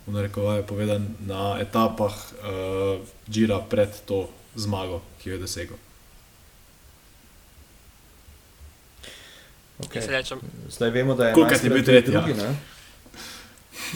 v 0.06 0.14
narekovaj 0.14 0.62
povedan, 0.62 1.08
na 1.26 1.58
etapah 1.58 2.14
uh, 2.14 3.02
Džira 3.30 3.58
pred 3.66 3.90
to 4.06 4.28
zmago, 4.54 5.02
ki 5.18 5.30
jo 5.30 5.34
je 5.34 5.40
dosegel. 5.42 5.76
Okay. 9.78 10.02
Zdaj 10.70 10.90
vemo, 10.90 11.14
da 11.14 11.28
je 11.28 11.34
to 11.34 11.42
nekaj, 11.44 11.58
kar 11.58 11.66
je 11.66 11.70
bil 11.70 11.84
tretji. 11.84 12.12
Drugi, 12.12 12.30
ja. 12.38 12.54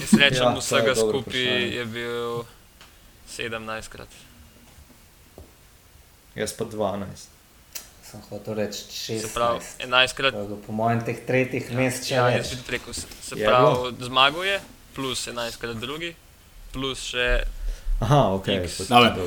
Jaz 0.01 0.13
rečem, 0.17 0.47
ja, 0.47 0.53
vsega 0.57 0.95
skupaj 0.95 1.75
je 1.77 1.85
bil 1.85 2.43
17 3.29 3.89
krat. 3.93 4.09
Jaz 6.35 6.53
pa 6.57 6.65
12. 6.65 7.29
Sem 8.03 8.21
hotel 8.29 8.57
reči 8.57 8.85
16. 8.89 9.33
Pravi, 9.33 9.61
11 9.85 10.17
krat. 10.17 10.37
Po 10.65 10.73
mojem, 10.73 11.03
teh 11.05 11.19
tretjih 11.27 11.69
ja, 11.69 11.77
mest 11.77 12.07
če. 12.09 12.15
Ja, 12.17 12.29
jaz 12.33 12.53
bi 12.57 12.77
rekel, 12.77 12.93
se 12.97 13.37
pravi, 13.37 13.93
zmaguje, 14.05 14.57
plus 14.97 15.27
11 15.29 15.61
krat 15.61 15.81
drugi, 15.81 16.13
plus 16.73 17.05
še. 17.13 17.27
Aha, 18.03 18.33
ok, 18.35 18.45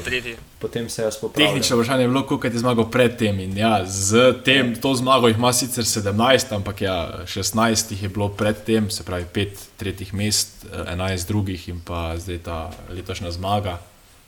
tretji. 0.04 0.36
Potem 0.58 0.88
se 0.88 1.02
jaz 1.02 1.16
popravim. 1.16 1.48
Tehnično 1.48 1.76
vprašanje 1.76 2.04
je 2.04 2.08
bilo, 2.08 2.22
koliko 2.26 2.46
je 2.46 2.58
zmagal 2.58 2.90
pred 2.90 3.16
tem. 3.16 3.40
In 3.40 3.56
ja, 3.56 3.86
z 3.86 4.34
tem, 4.44 4.74
to 4.80 4.94
zmago 4.94 5.28
jih 5.28 5.36
ima 5.36 5.52
sicer 5.52 5.84
17, 5.84 6.52
ampak 6.56 6.80
ja, 6.80 7.24
16 7.24 7.92
jih 7.92 8.02
je 8.02 8.08
bilo 8.08 8.28
pred 8.28 8.56
tem, 8.66 8.90
se 8.90 9.04
pravi 9.04 9.24
5 9.34 9.64
tretjih 9.76 10.14
mest, 10.14 10.66
11 10.72 11.28
drugih 11.28 11.68
in 11.68 11.80
pa 11.80 12.18
zdaj 12.18 12.38
ta 12.44 12.58
letošnja 12.92 13.30
zmaga. 13.30 13.78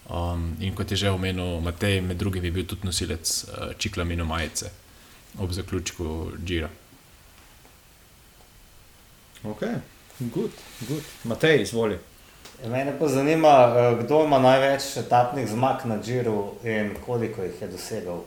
Um, 0.08 0.56
in 0.60 0.72
kot 0.74 0.90
je 0.90 0.96
že 0.96 1.10
omenil 1.12 1.60
Matej, 1.60 2.00
med 2.00 2.16
drugim 2.16 2.44
je 2.44 2.50
bil 2.50 2.64
tudi 2.64 2.86
nosilec 2.88 3.44
uh, 3.44 3.72
čikla 3.78 4.04
mino 4.04 4.24
majice 4.24 4.70
ob 5.38 5.52
zaključku 5.52 6.32
Džira. 6.44 6.68
Ok, 9.44 9.60
good, 10.20 10.50
good. 10.88 11.02
Matej, 11.24 11.62
izvoli. 11.62 11.98
Mene 12.66 12.92
pa 12.98 13.08
zanima, 13.08 13.52
uh, 13.66 13.98
kdo 14.04 14.24
ima 14.24 14.38
največ 14.38 14.96
etapnih 14.96 15.48
zmag 15.48 15.84
na 15.84 16.00
Džiru 16.02 16.54
in 16.64 16.96
koliko 17.06 17.42
jih 17.42 17.62
je 17.62 17.68
dosegal. 17.68 18.24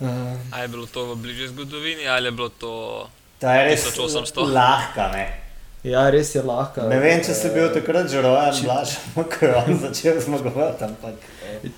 Uh, 0.00 0.08
ali 0.52 0.62
je 0.64 0.68
bilo 0.68 0.86
to 0.86 1.14
v 1.14 1.16
bližnji 1.16 1.48
zgodovini 1.48 2.08
ali 2.08 2.26
je 2.26 2.32
bilo 2.32 2.48
to 2.48 3.08
1800? 3.40 4.52
Lahko, 4.58 5.08
ne. 5.12 5.46
Ja, 5.86 6.10
res 6.10 6.34
je 6.34 6.42
lahko. 6.42 6.82
Ne 6.90 6.98
vem, 6.98 7.20
če 7.22 7.34
si 7.36 7.50
bil 7.54 7.68
takrat 7.70 8.08
že 8.10 8.22
rojen, 8.24 8.54
če 8.58 8.78
si 8.90 9.76
začel 9.86 10.20
zmagovati. 10.20 10.84
Ampak... 10.84 11.26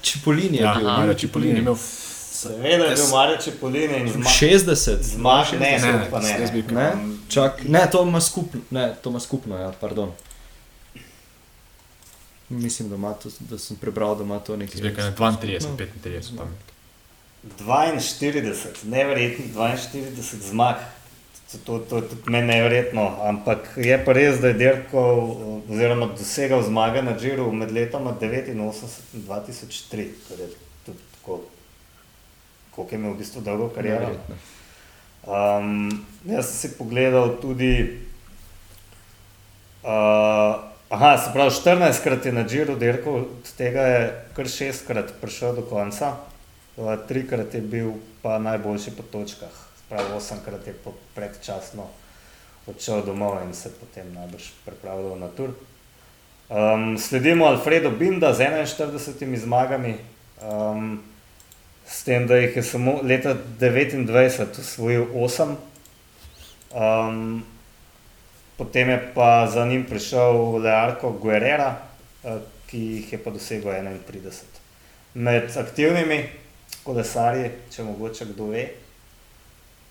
Čipolin 0.00 0.54
je 0.54 0.62
ja, 0.62 0.74
bil, 0.78 0.88
ali 0.88 1.16
Čipolin 1.18 1.58
je 1.58 1.64
imel. 1.64 1.76
Seveda 2.32 2.84
je 2.84 2.94
bil 2.94 3.04
Marijo 3.12 3.38
Čipolin 3.44 3.94
in 3.94 4.12
zma... 4.12 4.30
60. 4.30 5.02
Zmag, 5.02 5.46
ne, 5.60 5.78
ne, 5.78 5.92
ne, 5.92 6.08
ne, 6.20 6.62
ne. 6.62 6.72
ne? 6.72 7.16
Čak, 7.28 7.62
ne, 7.68 7.86
to 7.92 8.02
ima 8.02 8.20
skupno, 8.20 8.60
ne, 8.70 8.94
to 9.02 9.10
ima 9.10 9.20
skupno, 9.20 9.56
ja, 9.56 9.72
pardon. 9.80 10.12
Mislim, 12.48 12.88
da, 12.90 13.12
to, 13.14 13.28
da 13.40 13.58
sem 13.58 13.76
prebral, 13.76 14.16
da 14.16 14.24
ima 14.24 14.38
to 14.38 14.56
nekaj. 14.56 14.78
Zbirka 14.78 15.02
je 15.02 15.12
32, 15.12 15.68
no. 15.68 15.76
35. 16.04 16.30
42, 17.58 18.84
neverjetnih 18.84 19.54
42 19.54 20.48
zmag. 20.50 20.74
To, 21.64 21.78
to 21.78 21.96
je 21.96 22.08
tudi 22.08 22.22
meni 22.26 22.46
nevrjetno, 22.46 23.16
ampak 23.22 23.58
je 23.76 24.04
pa 24.04 24.12
res, 24.12 24.40
da 24.40 24.48
je 24.48 24.54
dirkal 24.54 25.20
oziroma 25.70 26.06
dosegal 26.06 26.62
zmage 26.62 27.02
na 27.02 27.14
Džiru 27.18 27.52
med 27.52 27.72
letoma 27.72 28.12
1989 28.20 28.50
in 28.52 29.22
2003, 29.22 30.08
kar 30.28 30.40
je 30.40 30.48
tudi 30.86 30.98
tako, 31.14 31.40
koliko 32.78 32.94
je 32.94 32.98
imel 32.98 33.12
v 33.16 33.18
bistvu 33.18 33.42
dolgo 33.42 33.66
kariero. 33.74 34.14
Um, 35.26 35.90
jaz 36.22 36.46
sem 36.46 36.70
si 36.70 36.76
pogledal 36.78 37.34
tudi, 37.42 37.98
uh, 39.82 40.62
aha, 40.88 41.10
se 41.18 41.34
pravi, 41.34 41.50
14 41.50 42.02
krat 42.06 42.26
je 42.26 42.32
na 42.32 42.46
Džiru 42.46 42.78
dirkal, 42.78 43.26
od 43.26 43.50
tega 43.58 43.82
je 43.82 44.02
kar 44.38 44.46
6 44.46 44.86
krat 44.86 45.10
prišel 45.18 45.58
do 45.58 45.66
konca, 45.66 46.14
3 46.78 47.26
krat 47.26 47.54
je 47.58 47.60
bil 47.66 47.98
pa 48.22 48.38
najboljši 48.38 48.94
po 48.94 49.02
točkah 49.02 49.52
pravi, 49.88 50.14
osemkrat 50.14 50.66
je 50.66 50.74
predčasno 51.18 51.90
odšel 52.68 53.02
domov 53.02 53.42
in 53.42 53.54
se 53.54 53.72
potem 53.74 54.06
najbrž 54.14 54.52
pripravljal 54.64 55.18
na 55.18 55.28
tur. 55.34 55.50
Um, 56.48 56.98
sledimo 56.98 57.44
Alfredo 57.44 57.90
Binda 57.90 58.32
z 58.32 58.38
41 58.38 59.36
zmagami, 59.36 59.98
um, 60.40 61.02
s 61.88 62.04
tem, 62.04 62.26
da 62.26 62.36
jih 62.36 62.56
je 62.56 62.62
samo 62.62 63.00
leta 63.02 63.34
29 63.60 64.60
osvojil 64.60 65.06
8. 65.14 65.54
Um, 66.70 67.44
potem 68.56 68.88
je 68.88 68.98
pa 69.14 69.48
za 69.52 69.64
njim 69.64 69.86
prišel 69.88 70.58
Learko 70.58 71.12
Guerrera, 71.12 71.76
uh, 72.24 72.40
ki 72.66 72.78
jih 72.78 73.12
je 73.12 73.22
pa 73.24 73.30
dosegel 73.30 73.72
31. 73.72 74.44
Med 75.14 75.56
aktivnimi 75.56 76.28
kolesarji, 76.84 77.50
če 77.72 77.84
mogoče 77.84 78.28
kdo 78.34 78.52
ve, 78.52 78.66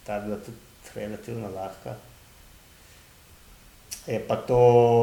ta 0.06 0.16
je 0.16 0.22
bila 0.28 0.38
tudi 0.38 0.58
relativno 0.96 1.50
lahka. 1.50 1.96
Je 4.08 4.20
pa 4.28 4.36
to 4.36 4.60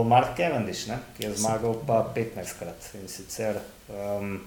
Mark 0.09 0.37
Cavendish, 0.37 0.87
ne? 0.89 0.99
ki 1.17 1.27
je 1.27 1.35
zmagal 1.37 1.77
pa 1.87 2.01
15krat 2.15 2.95
in 2.97 3.09
sicer 3.09 3.59
um, 3.91 4.39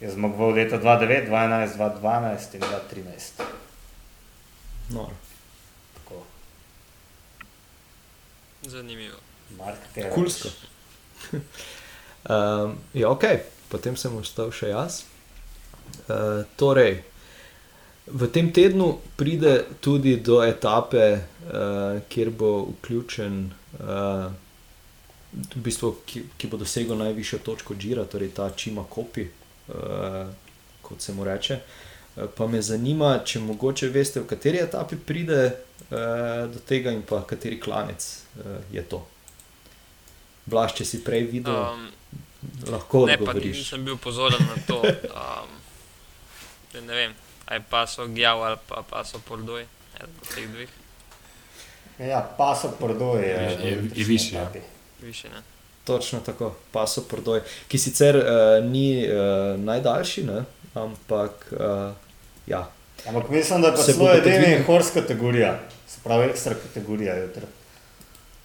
je 0.00 0.10
zmagal 0.10 0.50
leta 0.50 0.78
2009, 0.78 1.28
2011, 1.28 1.76
2012 1.76 2.54
in 2.54 2.60
2013. 2.60 3.42
No. 4.90 5.10
Zanimivo. 8.62 9.16
Mark 9.58 9.78
Cavendish. 9.94 10.14
Kulsko. 10.14 10.48
um, 11.32 12.78
ja, 13.00 13.10
ok, 13.10 13.24
potem 13.68 13.96
sem 13.96 14.16
ostal 14.18 14.50
še 14.50 14.72
jaz. 14.74 15.04
Uh, 16.10 16.42
torej, 16.58 17.02
V 18.06 18.30
tem 18.30 18.52
tednu 18.54 19.00
pride 19.18 19.66
tudi 19.82 20.12
do 20.22 20.38
etape, 20.38 21.18
uh, 21.18 21.98
kjer 22.06 22.30
bo 22.30 22.50
vključen, 22.68 23.50
uh, 23.82 24.30
v 25.34 25.58
bistvu, 25.58 25.90
ki, 26.06 26.22
ki 26.38 26.46
bo 26.46 26.54
dosegel 26.54 26.94
najvišjo 27.00 27.40
točko 27.42 27.74
Džira, 27.74 28.04
torej 28.06 28.30
ta 28.30 28.46
Čima 28.54 28.86
Kopi, 28.86 29.26
uh, 29.26 29.45
kot 30.82 31.02
se 31.02 31.12
mu 31.12 31.24
reče. 31.24 31.60
Uh, 31.60 32.24
pa 32.36 32.46
me 32.46 32.62
zanima, 32.62 33.18
če 33.24 33.40
mogoče 33.44 33.90
veste, 33.92 34.20
v 34.20 34.30
kateri 34.30 34.62
etapi 34.62 34.96
pride 34.96 35.42
uh, 35.46 36.46
do 36.52 36.62
tega 36.66 36.94
in 36.94 37.02
pa 37.02 37.22
kateri 37.26 37.60
klanec 37.60 38.06
je 38.72 38.82
to. 38.88 39.02
Blaž, 40.46 40.76
če 40.78 40.84
si 40.86 41.02
prej 41.04 41.26
videl, 41.30 41.56
um, 41.56 41.88
lahko 42.70 43.06
odgovoriš. 43.06 43.44
Ne, 43.44 43.52
pa 43.52 43.58
nisem 43.58 43.84
bil 43.84 43.96
pozoren 43.98 44.42
na 44.46 44.58
to. 44.68 44.82
Um, 45.10 45.54
ne 46.86 46.94
vem. 46.94 47.14
Aj 47.46 47.62
pa 47.70 47.86
so 47.86 48.06
Gjav 48.10 48.42
ali 48.42 48.58
pa, 48.68 48.82
pa 48.82 49.04
so 49.06 49.18
Pordoj, 49.22 49.66
eden 49.96 50.14
od 50.22 50.28
teh 50.34 50.48
dveh. 50.50 50.72
Ja, 51.98 52.20
pa 52.38 52.54
so 52.58 52.72
Pordoj, 52.78 53.22
je, 53.22 53.28
je, 53.28 53.70
je, 53.70 53.90
je 53.94 54.04
više. 54.04 54.34
Ja. 54.36 54.50
više 55.02 55.28
Točno 55.86 56.20
tako, 56.26 56.50
pa 56.72 56.86
so 56.90 57.04
Pordoj, 57.06 57.40
ki 57.70 57.78
sicer 57.78 58.16
uh, 58.18 58.64
ni 58.64 59.06
uh, 59.06 59.54
najdaljši, 59.60 60.24
ne? 60.26 60.42
ampak 60.74 61.46
uh, 61.52 61.92
ja. 62.46 62.66
Ampak 63.08 63.30
mislim, 63.30 63.62
da 63.62 63.68
je 63.68 63.76
pa 63.76 63.82
zelo 63.82 64.10
edini 64.14 64.62
hors 64.66 64.90
kategorija, 64.90 65.60
se 65.88 66.00
pravi 66.04 66.26
ekstra 66.30 66.54
kategorija 66.54 67.16
jutra. 67.16 67.46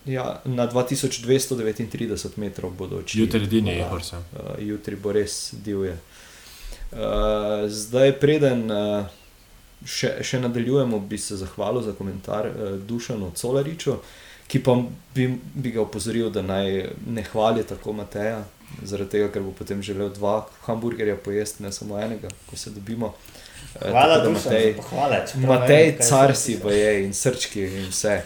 Ja, 0.06 0.42
na 0.46 0.68
2239 0.68 2.28
metrov 2.36 2.72
bodo 2.72 2.98
oči. 2.98 3.20
Jutri 3.20 3.44
edini 3.44 3.72
je 3.72 3.84
horse. 3.90 4.16
Uh, 4.16 4.56
jutri 4.58 4.96
bo 4.96 5.12
res 5.12 5.54
divje. 5.54 5.98
Uh, 6.92 7.70
zdaj, 7.70 8.16
preden 8.20 8.66
uh, 8.72 9.06
še, 9.86 10.16
še 10.26 10.40
nadaljujemo, 10.42 11.00
bi 11.00 11.18
se 11.22 11.38
zahvalil 11.38 11.86
za 11.86 11.94
komentar 11.94 12.50
uh, 12.50 12.74
Dušanu 12.88 13.32
Colariču, 13.38 14.00
ki 14.52 14.60
pa 14.64 14.76
bi, 15.16 15.30
bi 15.54 15.72
ga 15.72 15.82
opozoril, 15.82 16.30
da 16.30 16.42
naj 16.44 16.90
ne 17.08 17.24
hvali 17.24 17.64
tako 17.64 17.94
Mateja, 17.94 18.42
zaradi 18.84 19.16
tega, 19.16 19.30
ker 19.32 19.46
bo 19.46 19.54
potem 19.56 19.82
želel 19.84 20.10
dva 20.12 20.42
hamburgerja 20.66 21.16
pojesti, 21.16 21.64
ne 21.64 21.72
samo 21.72 22.00
enega, 22.00 22.28
ko 22.50 22.60
se 22.60 22.74
dobimo. 22.76 23.14
Hvala, 23.80 24.18
tako 24.18 24.28
da 24.28 24.34
Dušan, 24.34 24.52
Matej, 24.52 24.74
za 24.74 24.82
pohvale, 24.82 25.22
ne 25.36 25.48
Matej, 25.48 25.86
vem, 25.86 26.08
car 26.10 26.36
si 26.36 26.58
pa 26.60 26.74
je 26.76 26.92
in 27.06 27.14
srčki 27.14 27.64
in 27.64 27.88
vse. 27.88 28.18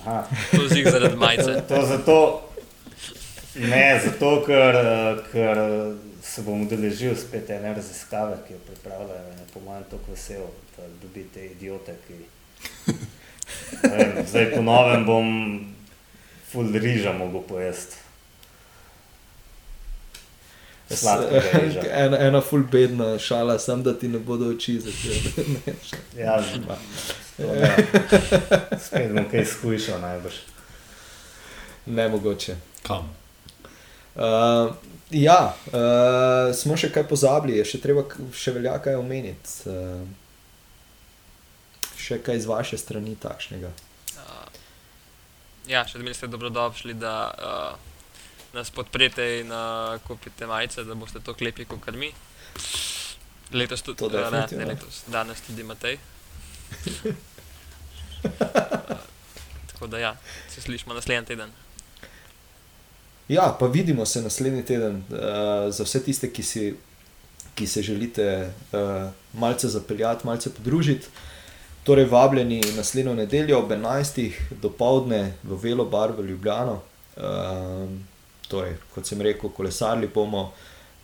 Aha. 0.00 0.24
To 0.56 0.68
zig 0.68 0.88
zaradi 0.88 1.16
majice. 1.16 1.60
To, 1.68 1.74
to 1.74 1.86
zato, 1.86 2.16
ne, 3.54 4.00
zato 4.04 4.32
ker, 4.46 4.80
eh, 4.80 5.22
ker 5.32 5.64
eh, 5.66 5.94
se 6.24 6.48
bom 6.48 6.64
udeležil 6.64 7.16
spet 7.20 7.50
ene 7.52 7.74
raziskave, 7.76 8.40
ki 8.46 8.56
jo 8.56 8.64
pripravljajo 8.72 9.32
in 9.32 9.38
je 9.44 9.48
po 9.52 9.60
mojem 9.68 9.84
tako 9.90 10.16
vesel, 10.16 10.48
da 10.76 10.88
dobi 11.02 11.28
te 11.34 11.44
idiote, 11.52 11.98
ki. 12.08 12.22
Vem, 13.82 14.26
zdaj 14.26 14.50
po 14.54 14.62
novem 14.62 15.06
bom 15.06 15.26
full 16.52 16.72
riža 16.74 17.12
mogel 17.12 17.42
pojesti. 17.48 17.96
Riža. 20.90 21.80
Ena, 21.92 22.18
ena 22.18 22.40
full 22.40 22.64
bedna 22.66 23.18
šala, 23.18 23.58
sem 23.58 23.82
da 23.82 23.94
ti 23.94 24.08
ne 24.08 24.18
bodo 24.18 24.50
oči 24.50 24.80
začele. 24.80 25.46
Ja, 26.18 26.40
to 27.36 27.46
ne. 27.54 27.76
Spet 28.78 29.12
bom 29.14 29.28
kaj 29.30 29.44
skušal 29.44 30.00
najbrž. 30.00 30.34
ne 31.86 32.08
mogoče. 32.08 32.56
Kam? 32.82 33.14
Uh, 34.14 34.74
ja, 35.10 35.54
uh, 35.66 36.54
smo 36.54 36.76
še 36.76 36.90
kaj 36.92 37.06
pozabili, 37.08 37.58
je 37.60 37.64
še 37.64 37.80
treba, 37.82 38.04
še 38.34 38.54
velja 38.56 38.74
kaj 38.82 38.98
omeniti. 38.98 39.70
Uh, 39.70 40.02
še 42.10 42.18
kaj 42.26 42.42
z 42.42 42.50
vaše 42.50 42.78
strani 42.78 43.14
takšnega. 43.14 43.70
Uh, 44.18 44.48
ja, 45.70 45.84
še 45.86 46.00
vedno 46.00 46.14
ste 46.16 46.26
dobrodošli, 46.26 46.98
da 46.98 47.14
uh, 47.30 47.78
nas 48.56 48.72
podprete 48.74 49.26
in 49.40 49.54
uh, 49.54 49.94
kupite 50.06 50.48
majice, 50.50 50.84
da 50.88 50.98
boste 50.98 51.22
to 51.22 51.36
klepi 51.38 51.68
kot 51.70 51.94
mi. 51.94 52.10
Letos 53.54 53.82
tudi, 53.86 54.02
To 54.02 54.10
uh, 54.10 54.30
ne, 54.34 54.46
ne 54.58 54.66
letos, 54.74 55.04
danes 55.10 55.42
tudi 55.46 55.62
Matej. 55.66 55.98
uh, 57.06 57.14
tako 59.70 59.86
da 59.90 59.98
ja, 60.02 60.12
se 60.50 60.60
slišimo 60.60 60.94
naslednji 60.94 61.26
teden. 61.34 61.50
Ja, 63.30 63.54
pa 63.54 63.66
vidimo 63.70 64.06
se 64.06 64.22
naslednji 64.22 64.64
teden 64.66 65.04
uh, 65.06 65.70
za 65.70 65.86
vse 65.86 66.02
tiste, 66.02 66.30
ki, 66.34 66.42
si, 66.42 66.74
ki 67.54 67.66
se 67.66 67.82
želite 67.82 68.50
uh, 68.74 69.10
malce 69.38 69.70
zapeljati, 69.70 70.26
malce 70.26 70.50
podružiti. 70.54 71.29
Torej, 71.90 72.04
vabljeni 72.04 72.60
naslednjo 72.76 73.14
nedeljo 73.14 73.58
ob 73.58 73.70
11. 73.70 74.32
do 74.62 74.70
povdne 74.70 75.32
v 75.42 75.56
Velo 75.62 75.84
Bar 75.84 76.12
v 76.12 76.22
Ljubljano. 76.22 76.76
Um, 77.16 77.96
torej, 78.48 78.76
kot 78.94 79.06
sem 79.06 79.18
rekel, 79.20 79.50
kolesarili 79.50 80.06
bomo, 80.14 80.52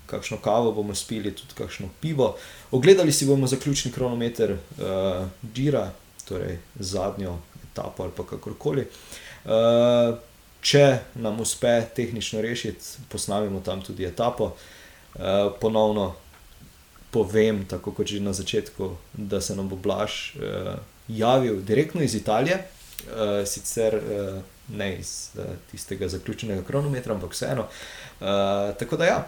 kakšno 0.06 0.38
kavo 0.38 0.70
bomo 0.72 0.94
spili, 0.94 1.32
tudi 1.34 1.58
kakšno 1.58 1.88
pivo. 2.00 2.36
Ogledali 2.70 3.12
si 3.12 3.26
bomo 3.26 3.50
zaključni 3.50 3.90
kronometer 3.92 4.52
uh, 4.52 5.26
Džira, 5.54 5.90
torej 6.28 6.58
zadnjo 6.78 7.34
etapo 7.64 8.06
ali 8.06 8.28
kakorkoli. 8.30 8.86
Uh, 9.44 10.14
če 10.60 10.98
nam 11.14 11.40
uspe 11.40 11.80
tehnično 11.96 12.40
rešiti, 12.40 13.10
posnamemo 13.10 13.60
tam 13.60 13.82
tudi 13.82 14.06
etapo. 14.06 14.52
Uh, 15.14 15.50
ponovno 15.60 16.12
povem, 17.16 17.64
tako 17.64 17.94
kot 17.96 18.12
že 18.12 18.20
na 18.20 18.32
začetku, 18.36 18.90
da 19.16 19.40
se 19.40 19.56
nam 19.56 19.68
bo 19.72 19.76
Blaž 19.76 20.36
uh, 20.36 20.76
javil 21.08 21.62
direktno 21.64 22.02
iz 22.04 22.14
Italije, 22.14 22.58
uh, 22.60 23.46
sicer 23.48 23.96
uh, 23.96 24.42
ne 24.68 24.98
iz 24.98 25.30
uh, 25.38 25.44
tistega 25.70 26.08
zaključenega 26.08 26.64
kronometra, 26.66 27.14
ampak 27.14 27.32
vseeno. 27.32 27.64
Uh, 27.64 28.76
tako 28.76 29.00
da 29.00 29.04
ja, 29.04 29.18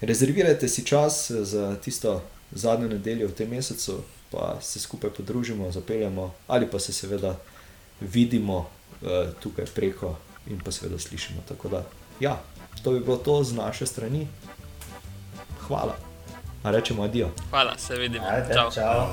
rezervirajte 0.00 0.68
si 0.68 0.86
čas 0.86 1.30
za 1.30 1.76
tisto 1.82 2.22
zadnjo 2.52 2.88
nedeljo 2.88 3.32
v 3.32 3.34
tem 3.34 3.50
mesecu, 3.50 4.04
pa 4.30 4.60
se 4.62 4.80
skupaj 4.80 5.10
podružimo, 5.10 5.72
zapeljemo 5.72 6.30
ali 6.46 6.70
pa 6.70 6.78
se 6.78 6.92
seveda 6.92 7.34
vidimo 8.00 8.58
uh, 8.58 9.34
tukaj 9.42 9.66
preko 9.74 10.14
in 10.46 10.62
pa 10.62 10.70
seveda 10.70 10.98
slišimo. 10.98 11.42
Tako 11.48 11.68
da, 11.68 11.84
ja, 12.20 12.38
to 12.82 12.94
bi 12.94 13.00
bilo 13.00 13.16
to 13.16 13.42
z 13.44 13.58
naše 13.58 13.86
strani. 13.86 14.28
Hvala. 15.66 16.11
Rečemo 16.64 17.02
adijo. 17.02 17.28
Hvala, 17.50 17.78
se 17.78 17.96
vidimo. 17.96 18.26
Ajde, 18.28 18.54
Čau. 18.54 18.70
čau. 18.70 19.06